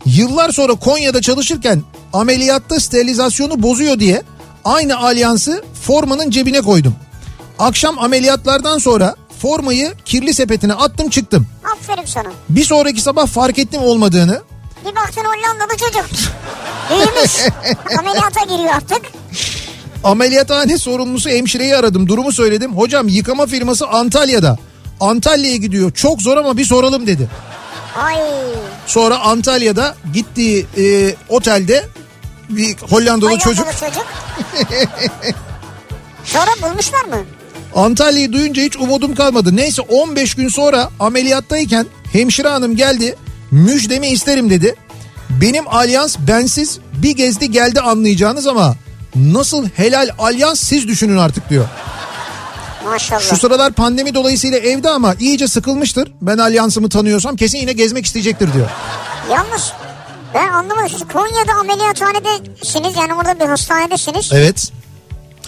Yıllar 0.06 0.50
sonra 0.50 0.74
Konya'da 0.74 1.20
çalışırken 1.20 1.82
ameliyatta 2.12 2.80
sterilizasyonu 2.80 3.62
bozuyor 3.62 3.98
diye 3.98 4.22
aynı 4.64 4.98
alyansı 4.98 5.64
formanın 5.82 6.30
cebine 6.30 6.60
koydum. 6.60 6.94
Akşam 7.58 7.98
ameliyatlardan 7.98 8.78
sonra 8.78 9.14
formayı 9.42 9.92
kirli 10.04 10.34
sepetine 10.34 10.72
attım 10.74 11.10
çıktım. 11.10 11.46
Aferin 11.72 12.06
sana. 12.06 12.32
Bir 12.48 12.64
sonraki 12.64 13.00
sabah 13.00 13.26
fark 13.26 13.58
ettim 13.58 13.82
olmadığını. 13.82 14.42
Bir 14.84 14.96
baktın 14.96 15.24
Hollandalı 15.24 15.76
çocuk. 15.76 16.04
Büyümüş. 16.90 17.32
Ameliyata 17.98 18.40
giriyor 18.44 18.74
artık. 18.74 19.02
Ameliyathane 20.04 20.78
sorumlusu 20.78 21.30
hemşireyi 21.30 21.76
aradım. 21.76 22.08
Durumu 22.08 22.32
söyledim. 22.32 22.76
Hocam 22.76 23.08
yıkama 23.08 23.46
firması 23.46 23.86
Antalya'da. 23.86 24.58
Antalya'ya 25.00 25.56
gidiyor. 25.56 25.90
Çok 25.90 26.22
zor 26.22 26.36
ama 26.36 26.56
bir 26.56 26.64
soralım 26.64 27.06
dedi. 27.06 27.28
Ay. 27.96 28.16
Sonra 28.86 29.18
Antalya'da 29.18 29.94
gittiği 30.12 30.66
e, 30.78 31.14
otelde 31.28 31.84
bir 32.48 32.76
Hollandalı 32.76 32.90
Hollandalı 32.90 33.38
çocuk 33.38 33.66
çocuk. 33.80 34.06
Sonra 36.24 36.50
bulmuşlar 36.62 37.04
mı? 37.04 37.16
Antalya'yı 37.74 38.32
duyunca 38.32 38.62
hiç 38.62 38.76
umudum 38.76 39.14
kalmadı. 39.14 39.56
Neyse 39.56 39.82
15 39.82 40.34
gün 40.34 40.48
sonra 40.48 40.90
ameliyattayken 41.00 41.86
hemşire 42.12 42.48
hanım 42.48 42.76
geldi. 42.76 43.16
Müjdemi 43.54 44.06
isterim 44.06 44.50
dedi. 44.50 44.74
Benim 45.30 45.68
alyans 45.68 46.16
bensiz 46.18 46.78
bir 46.92 47.10
gezdi 47.10 47.50
geldi 47.50 47.80
anlayacağınız 47.80 48.46
ama 48.46 48.74
nasıl 49.14 49.68
helal 49.68 50.08
alyans 50.18 50.60
siz 50.60 50.88
düşünün 50.88 51.16
artık 51.16 51.50
diyor. 51.50 51.64
Maşallah. 52.84 53.20
Şu 53.20 53.36
sıralar 53.36 53.72
pandemi 53.72 54.14
dolayısıyla 54.14 54.58
evde 54.58 54.90
ama 54.90 55.14
iyice 55.14 55.48
sıkılmıştır. 55.48 56.12
Ben 56.22 56.38
alyansımı 56.38 56.88
tanıyorsam 56.88 57.36
kesin 57.36 57.58
yine 57.58 57.72
gezmek 57.72 58.06
isteyecektir 58.06 58.52
diyor. 58.52 58.68
Yalnız 59.30 59.72
ben 60.34 60.48
anlamadım. 60.48 60.88
Siz 60.88 61.08
Konya'da 61.12 61.52
ameliyathanedesiniz 61.52 62.96
yani 62.96 63.14
orada 63.14 63.40
bir 63.40 63.46
hastanedesiniz. 63.46 64.30
Evet 64.32 64.72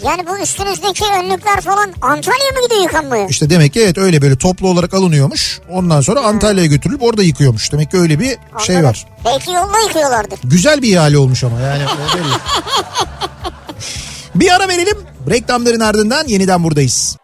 Yani 0.05 0.27
bu 0.27 0.39
üstünüzdeki 0.39 1.05
önlükler 1.23 1.60
falan 1.60 1.93
Antalya'ya 2.01 2.51
mı 2.52 2.59
gidiyor 2.64 2.82
yıkanmaya? 2.82 3.27
işte 3.27 3.51
demek 3.51 3.73
ki 3.73 3.81
evet 3.81 3.98
öyle 3.98 4.23
böyle 4.23 4.36
toplu 4.36 4.68
olarak 4.68 4.94
alınıyormuş. 4.94 5.60
Ondan 5.70 6.01
sonra 6.01 6.20
Antalya'ya 6.20 6.66
götürülüp 6.68 7.02
orada 7.02 7.23
yıkıyormuş. 7.23 7.73
Demek 7.73 7.90
ki 7.90 7.98
öyle 7.98 8.20
bir 8.20 8.36
şey 8.66 8.77
Anladım. 8.77 8.90
var. 8.90 9.06
Belki 9.24 9.51
yolda 9.51 9.78
yıkıyorlardır. 9.86 10.39
Güzel 10.44 10.82
bir 10.82 10.93
ihale 10.93 11.18
olmuş 11.18 11.44
ama 11.44 11.60
yani. 11.60 11.82
bir 14.35 14.55
ara 14.55 14.68
verelim. 14.68 14.97
Reklamların 15.31 15.81
ardından 15.81 16.28
yeniden 16.28 16.64
buradayız. 16.64 17.16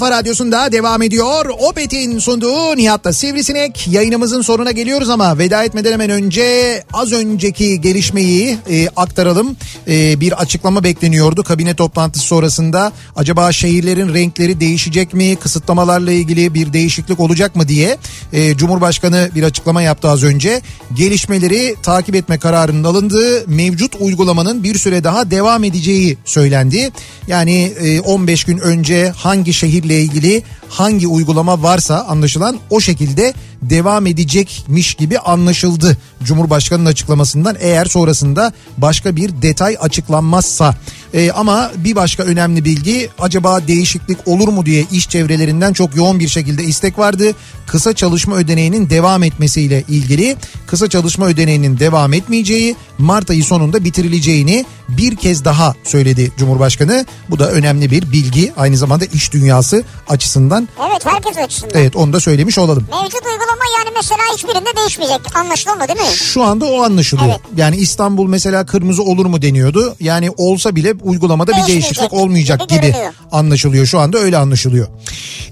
Radyosu'nda 0.00 0.72
devam 0.72 1.02
ediyor. 1.02 1.46
Opet'in 1.58 2.18
sunduğu 2.18 2.76
Nihat'ta 2.76 3.12
Sivrisinek. 3.12 3.88
Yayınımızın 3.88 4.42
sonuna 4.42 4.70
geliyoruz 4.70 5.10
ama 5.10 5.38
veda 5.38 5.64
etmeden 5.64 5.92
hemen 5.92 6.10
önce 6.10 6.82
az 6.92 7.12
önceki 7.12 7.80
gelişmeyi 7.80 8.58
e, 8.70 8.88
aktaralım. 8.96 9.56
E, 9.88 10.20
bir 10.20 10.32
açıklama 10.32 10.84
bekleniyordu 10.84 11.42
kabine 11.42 11.74
toplantısı 11.74 12.26
sonrasında. 12.26 12.92
Acaba 13.16 13.52
şehirlerin 13.52 14.14
renkleri 14.14 14.60
değişecek 14.60 15.14
mi? 15.14 15.36
Kısıtlamalarla 15.36 16.12
ilgili 16.12 16.54
bir 16.54 16.72
değişiklik 16.72 17.20
olacak 17.20 17.56
mı 17.56 17.68
diye. 17.68 17.96
E, 18.32 18.56
Cumhurbaşkanı 18.56 19.30
bir 19.34 19.42
açıklama 19.42 19.82
yaptı 19.82 20.08
az 20.08 20.22
önce. 20.22 20.60
Gelişmeleri 20.94 21.74
takip 21.82 22.14
etme 22.14 22.38
kararının 22.38 22.84
alındığı 22.84 23.48
mevcut 23.48 23.94
uygulamanın 24.00 24.62
bir 24.62 24.78
süre 24.78 25.04
daha 25.04 25.30
devam 25.30 25.64
edeceği 25.64 26.18
söylendi. 26.24 26.90
Yani 27.28 27.72
e, 27.80 28.00
15 28.00 28.44
gün 28.44 28.58
önce 28.58 29.12
hangi 29.16 29.52
şehirle 29.86 30.02
ilgili 30.02 30.42
hangi 30.68 31.06
uygulama 31.08 31.62
varsa 31.62 32.04
anlaşılan 32.08 32.56
o 32.70 32.80
şekilde 32.80 33.34
devam 33.70 34.06
edecekmiş 34.06 34.94
gibi 34.94 35.18
anlaşıldı 35.18 35.96
Cumhurbaşkanı'nın 36.24 36.86
açıklamasından 36.86 37.56
eğer 37.60 37.84
sonrasında 37.84 38.52
başka 38.78 39.16
bir 39.16 39.42
detay 39.42 39.76
açıklanmazsa. 39.80 40.74
E, 41.14 41.30
ama 41.30 41.70
bir 41.76 41.96
başka 41.96 42.22
önemli 42.22 42.64
bilgi 42.64 43.10
acaba 43.18 43.68
değişiklik 43.68 44.28
olur 44.28 44.48
mu 44.48 44.66
diye 44.66 44.86
iş 44.92 45.08
çevrelerinden 45.08 45.72
çok 45.72 45.96
yoğun 45.96 46.20
bir 46.20 46.28
şekilde 46.28 46.64
istek 46.64 46.98
vardı. 46.98 47.32
Kısa 47.66 47.92
çalışma 47.92 48.36
ödeneğinin 48.36 48.90
devam 48.90 49.22
etmesiyle 49.22 49.84
ilgili 49.88 50.36
kısa 50.66 50.88
çalışma 50.88 51.26
ödeneğinin 51.26 51.78
devam 51.78 52.12
etmeyeceği 52.12 52.76
Mart 52.98 53.30
ayı 53.30 53.44
sonunda 53.44 53.84
bitirileceğini 53.84 54.64
bir 54.88 55.16
kez 55.16 55.44
daha 55.44 55.74
söyledi 55.84 56.32
Cumhurbaşkanı. 56.38 57.06
Bu 57.30 57.38
da 57.38 57.50
önemli 57.50 57.90
bir 57.90 58.12
bilgi 58.12 58.52
aynı 58.56 58.76
zamanda 58.76 59.04
iş 59.04 59.32
dünyası 59.32 59.84
açısından. 60.08 60.68
Evet 60.90 61.06
herkes 61.06 61.36
açısından. 61.38 61.80
Evet 61.80 61.96
onu 61.96 62.12
da 62.12 62.20
söylemiş 62.20 62.58
olalım. 62.58 62.88
Mevcut 63.02 63.26
uygulama 63.26 63.55
yani 63.78 63.90
mesela 63.94 64.22
hiçbirinde 64.34 64.76
değişmeyecek. 64.76 65.36
Anlaşıldı 65.36 65.88
değil 65.88 66.00
mi? 66.00 66.14
Şu 66.16 66.42
anda 66.42 66.64
o 66.64 66.82
anlaşılıyor. 66.82 67.28
Evet. 67.28 67.40
Yani 67.56 67.76
İstanbul 67.76 68.26
mesela 68.28 68.66
kırmızı 68.66 69.02
olur 69.02 69.26
mu 69.26 69.42
deniyordu. 69.42 69.96
Yani 70.00 70.30
olsa 70.36 70.76
bile 70.76 70.94
uygulamada 71.02 71.52
bir 71.52 71.66
değişiklik 71.66 72.12
olmayacak 72.12 72.68
gibi 72.68 72.86
gibi 72.86 72.94
anlaşılıyor. 73.32 73.86
Şu 73.86 73.98
anda 73.98 74.18
öyle 74.18 74.36
anlaşılıyor. 74.36 74.88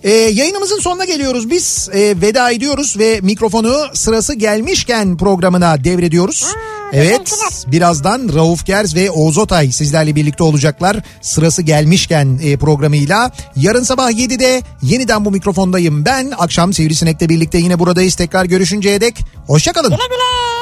Ee, 0.03 0.11
yayınımızın 0.11 0.79
sonuna 0.79 1.05
geliyoruz. 1.05 1.51
Biz 1.51 1.89
e, 1.93 2.01
veda 2.01 2.51
ediyoruz 2.51 2.99
ve 2.99 3.21
mikrofonu 3.23 3.87
sırası 3.93 4.35
gelmişken 4.35 5.17
programına 5.17 5.85
devrediyoruz. 5.85 6.47
Evet 6.95 7.65
birazdan 7.67 8.31
Rauf 8.35 8.67
Gerz 8.67 8.95
ve 8.95 9.11
Oğuz 9.11 9.39
Otay 9.39 9.73
sizlerle 9.73 10.17
birlikte 10.17 10.43
olacaklar. 10.43 10.97
Sırası 11.21 11.63
gelmişken 11.63 12.39
e, 12.43 12.57
programıyla. 12.57 13.31
Yarın 13.57 13.83
sabah 13.83 14.11
7'de 14.11 14.63
yeniden 14.83 15.25
bu 15.25 15.31
mikrofondayım 15.31 16.05
ben. 16.05 16.33
Akşam 16.39 16.73
Sivrisinek'le 16.73 17.29
birlikte 17.29 17.59
yine 17.59 17.79
buradayız. 17.79 18.15
Tekrar 18.15 18.45
görüşünceye 18.45 19.01
dek 19.01 19.21
hoşçakalın. 19.47 19.91
Güle 19.91 20.07
güle. 20.11 20.54